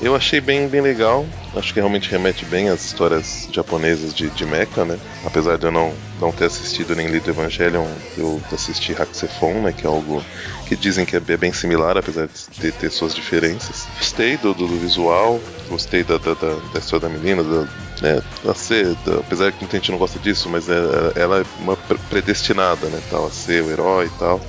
Eu 0.00 0.14
achei 0.14 0.40
bem, 0.40 0.68
bem 0.68 0.80
legal. 0.80 1.26
Acho 1.54 1.72
que 1.72 1.80
realmente 1.80 2.10
remete 2.10 2.44
bem 2.44 2.68
às 2.68 2.84
histórias 2.84 3.48
japonesas 3.52 4.12
de, 4.12 4.28
de 4.30 4.44
Mecha, 4.44 4.84
né? 4.84 4.98
Apesar 5.24 5.56
de 5.56 5.66
eu 5.66 5.72
não, 5.72 5.94
não 6.20 6.32
ter 6.32 6.46
assistido 6.46 6.96
nem 6.96 7.06
lido 7.06 7.30
Evangelion, 7.30 7.86
eu 8.18 8.42
assisti 8.52 8.92
Hakusefon, 8.92 9.62
né? 9.62 9.72
Que 9.72 9.86
é 9.86 9.88
algo 9.88 10.22
que 10.66 10.74
dizem 10.74 11.04
que 11.04 11.16
é 11.16 11.20
bem 11.20 11.52
similar, 11.52 11.96
apesar 11.96 12.26
de 12.26 12.60
ter, 12.60 12.72
ter 12.72 12.90
suas 12.90 13.14
diferenças. 13.14 13.86
Gostei 13.98 14.36
do, 14.36 14.52
do, 14.52 14.66
visual, 14.66 15.40
gostei 15.68 16.02
da, 16.02 16.18
da, 16.18 16.34
da, 16.34 16.54
da, 16.72 16.78
história 16.78 17.08
da 17.08 17.14
menina, 17.14 17.44
da, 17.44 17.60
né, 18.02 18.22
a 18.48 18.54
ser, 18.54 18.94
da, 19.06 19.20
apesar 19.20 19.52
que 19.52 19.60
muita 19.60 19.76
gente 19.76 19.92
não 19.92 19.98
gosta 19.98 20.18
disso, 20.18 20.48
mas 20.48 20.68
é, 20.68 20.74
ela 21.16 21.40
é 21.40 21.44
uma 21.60 21.76
predestinada, 22.10 22.86
né, 22.88 23.00
tal, 23.10 23.26
a 23.26 23.30
ser 23.30 23.62
o 23.62 23.70
herói 23.70 24.06
e 24.06 24.18
tal 24.18 24.40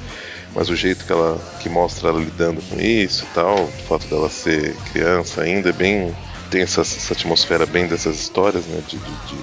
mas 0.55 0.69
o 0.69 0.75
jeito 0.75 1.05
que 1.05 1.11
ela 1.11 1.37
que 1.59 1.67
mostra 1.69 2.09
ela 2.09 2.19
lidando 2.19 2.61
com 2.69 2.79
isso 2.79 3.25
e 3.25 3.33
tal, 3.35 3.65
o 3.65 3.71
fato 3.87 4.07
dela 4.07 4.29
ser 4.29 4.73
criança 4.91 5.41
ainda 5.41 5.69
é 5.69 5.73
bem 5.73 6.15
tem 6.49 6.61
essa, 6.61 6.81
essa 6.81 7.13
atmosfera 7.13 7.65
bem 7.65 7.87
dessas 7.87 8.17
histórias, 8.17 8.65
né, 8.65 8.81
de, 8.87 8.97
de, 8.97 9.35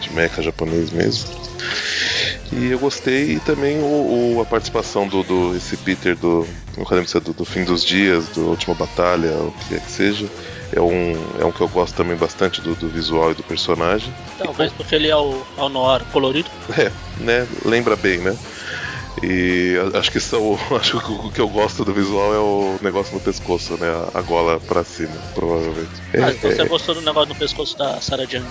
de, 0.00 0.12
mecha 0.14 0.42
japonês 0.42 0.90
mesmo. 0.90 1.28
E 2.52 2.70
eu 2.70 2.78
gostei 2.78 3.32
e 3.32 3.40
também 3.40 3.78
o, 3.80 4.36
o, 4.36 4.40
a 4.40 4.44
participação 4.44 5.06
do, 5.06 5.22
do 5.22 5.56
esse 5.56 5.76
Peter 5.76 6.16
do, 6.16 6.46
do, 6.76 7.32
do 7.32 7.44
fim 7.44 7.64
dos 7.64 7.84
dias, 7.84 8.28
do 8.28 8.48
última 8.48 8.74
batalha, 8.74 9.32
o 9.34 9.52
que 9.52 9.68
quer 9.68 9.80
que 9.80 9.90
seja. 9.90 10.26
É 10.72 10.80
um, 10.80 11.12
é 11.40 11.44
um 11.44 11.50
que 11.50 11.60
eu 11.60 11.68
gosto 11.68 11.96
também 11.96 12.16
bastante 12.16 12.60
do, 12.60 12.74
do 12.74 12.88
visual 12.88 13.32
e 13.32 13.34
do 13.34 13.42
personagem. 13.42 14.12
Talvez 14.38 14.72
porque 14.72 14.94
ele 14.94 15.08
é 15.08 15.16
o, 15.16 15.42
é 15.56 15.62
o 15.62 15.68
noir 15.68 16.04
colorido. 16.12 16.48
É, 16.78 16.90
né? 17.18 17.46
Lembra 17.64 17.96
bem, 17.96 18.18
né? 18.18 18.36
E 19.22 19.74
acho 19.94 20.10
que 20.10 20.20
são, 20.20 20.58
acho 20.78 20.98
que 20.98 21.12
o 21.12 21.30
que 21.30 21.40
eu 21.40 21.48
gosto 21.48 21.84
do 21.84 21.92
visual 21.92 22.34
é 22.34 22.38
o 22.38 22.78
negócio 22.80 23.14
no 23.14 23.20
pescoço, 23.20 23.76
né? 23.76 23.88
A 24.14 24.22
gola 24.22 24.58
pra 24.60 24.82
cima, 24.82 25.14
provavelmente. 25.34 25.90
Ah, 26.14 26.30
então 26.30 26.50
é, 26.50 26.54
você 26.54 26.62
é... 26.62 26.64
gostou 26.64 26.94
do 26.94 27.02
negócio 27.02 27.28
no 27.28 27.34
pescoço 27.34 27.76
da 27.76 28.00
Sarah 28.00 28.24
Jane? 28.24 28.46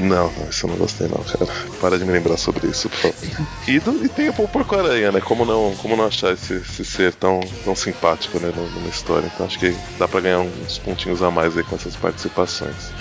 Não, 0.00 0.32
isso 0.48 0.66
eu 0.66 0.70
não 0.70 0.76
gostei 0.76 1.08
não, 1.08 1.22
cara. 1.24 1.50
Para 1.80 1.98
de 1.98 2.04
me 2.04 2.12
lembrar 2.12 2.36
sobre 2.36 2.68
isso, 2.68 2.88
por 2.88 2.98
favor. 2.98 3.46
E, 3.66 3.80
do, 3.80 4.04
e 4.04 4.08
tem 4.08 4.28
o 4.28 4.32
Porco-Aranha, 4.32 5.12
né? 5.12 5.20
Como 5.20 5.44
não, 5.44 5.74
como 5.76 5.96
não 5.96 6.06
achar 6.06 6.32
esse, 6.32 6.54
esse 6.54 6.84
ser 6.84 7.14
tão, 7.14 7.40
tão 7.64 7.74
simpático, 7.74 8.38
né? 8.38 8.52
Numa 8.54 8.88
história. 8.88 9.30
Então 9.34 9.46
acho 9.46 9.58
que 9.58 9.74
dá 9.98 10.06
pra 10.06 10.20
ganhar 10.20 10.40
uns 10.40 10.78
pontinhos 10.78 11.22
a 11.22 11.30
mais 11.30 11.56
aí 11.56 11.64
com 11.64 11.74
essas 11.74 11.96
participações. 11.96 12.92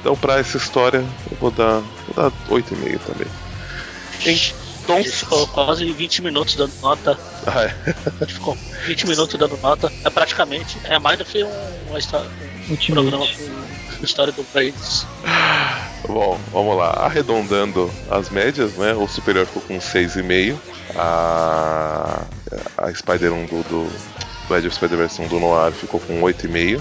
Então 0.00 0.16
pra 0.16 0.38
essa 0.38 0.58
história 0.58 0.98
eu 1.30 1.36
vou 1.40 1.50
dar, 1.50 1.80
vou 2.06 2.14
dar 2.16 2.30
8,5 2.50 2.98
também. 3.06 3.28
Em 4.26 4.63
Tom... 4.86 5.02
Ficou 5.02 5.46
quase 5.48 5.90
20 5.90 6.22
minutos 6.22 6.54
dando 6.56 6.72
nota. 6.80 7.18
Ah, 7.46 7.62
é? 7.64 7.74
A 7.86 8.24
gente 8.24 8.34
ficou 8.34 8.56
20 8.86 9.06
minutos 9.06 9.38
dando 9.38 9.56
nota. 9.58 9.92
É 10.04 10.10
praticamente. 10.10 10.78
É 10.84 10.98
mais 10.98 11.18
do 11.18 11.24
que 11.24 11.42
um, 11.42 11.50
uma 11.88 11.98
história, 11.98 12.28
um 12.70 12.76
programa 12.76 13.26
com 13.26 14.04
história 14.04 14.32
do 14.32 14.44
país. 14.44 15.06
Bom, 16.06 16.38
vamos 16.52 16.76
lá. 16.76 16.90
Arredondando 16.90 17.90
as 18.10 18.28
médias, 18.30 18.74
né? 18.74 18.94
O 18.94 19.08
superior 19.08 19.46
ficou 19.46 19.62
com 19.62 19.78
6,5. 19.78 20.56
A, 20.96 22.24
a 22.76 22.94
Spider-Man 22.94 23.46
do, 23.46 23.62
do, 23.64 23.90
do 24.48 24.56
Edge 24.56 24.66
of 24.66 24.76
Spider-Verse 24.76 25.22
1 25.22 25.28
do 25.28 25.40
Noir 25.40 25.72
ficou 25.72 26.00
com 26.00 26.20
8,5. 26.20 26.80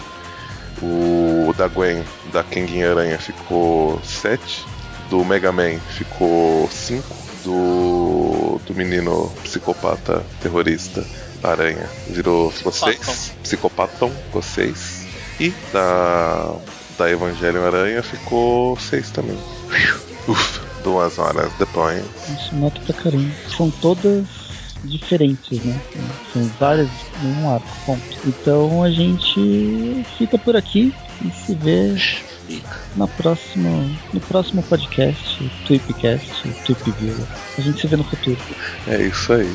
O 0.82 1.54
da 1.54 1.68
Gwen, 1.68 2.04
da 2.34 2.44
Kengin 2.44 2.84
Aranha, 2.84 3.18
ficou 3.18 4.02
7. 4.04 4.66
Do 5.10 5.24
Mega 5.24 5.52
Man 5.52 5.80
ficou 5.96 6.70
5 6.70 7.23
do, 7.44 8.60
do 8.66 8.74
menino 8.74 9.32
psicopata 9.44 10.24
terrorista 10.42 11.06
aranha 11.44 11.90
virou 12.10 12.52
6. 12.52 13.34
Psicopatão 13.44 14.12
6. 14.42 15.08
E 15.40 15.54
da, 15.72 16.56
da 16.98 17.10
Evangelion 17.10 17.66
Aranha 17.66 18.02
ficou 18.02 18.78
6 18.78 19.10
também. 19.10 19.38
Uf, 20.28 20.62
duas 20.84 21.18
horas 21.20 21.52
depois. 21.60 22.04
Isso, 22.30 22.56
nota 22.56 22.80
pra 22.82 22.94
caramba. 22.94 23.32
São 23.56 23.70
todas 23.70 24.26
diferentes, 24.84 25.64
né? 25.64 25.80
São 26.32 26.44
várias 26.60 26.90
em 27.22 27.42
um 27.42 27.50
arco. 27.50 27.68
Bom, 27.88 28.00
então 28.26 28.84
a 28.84 28.92
gente 28.92 30.06
fica 30.18 30.38
por 30.38 30.56
aqui 30.56 30.94
e 31.22 31.32
se 31.32 31.56
vê 31.56 31.96
na 32.96 33.08
próxima, 33.08 33.70
no 34.14 34.22
próximo 34.22 34.64
podcast, 34.64 35.52
Tweepcast, 35.66 36.54
Tweep 36.66 36.92
View. 37.00 37.28
A 37.58 37.62
gente 37.62 37.82
se 37.82 37.88
vê 37.88 37.96
no 37.96 38.04
futuro. 38.04 38.38
É 38.88 39.02
isso 39.04 39.34
aí. 39.34 39.50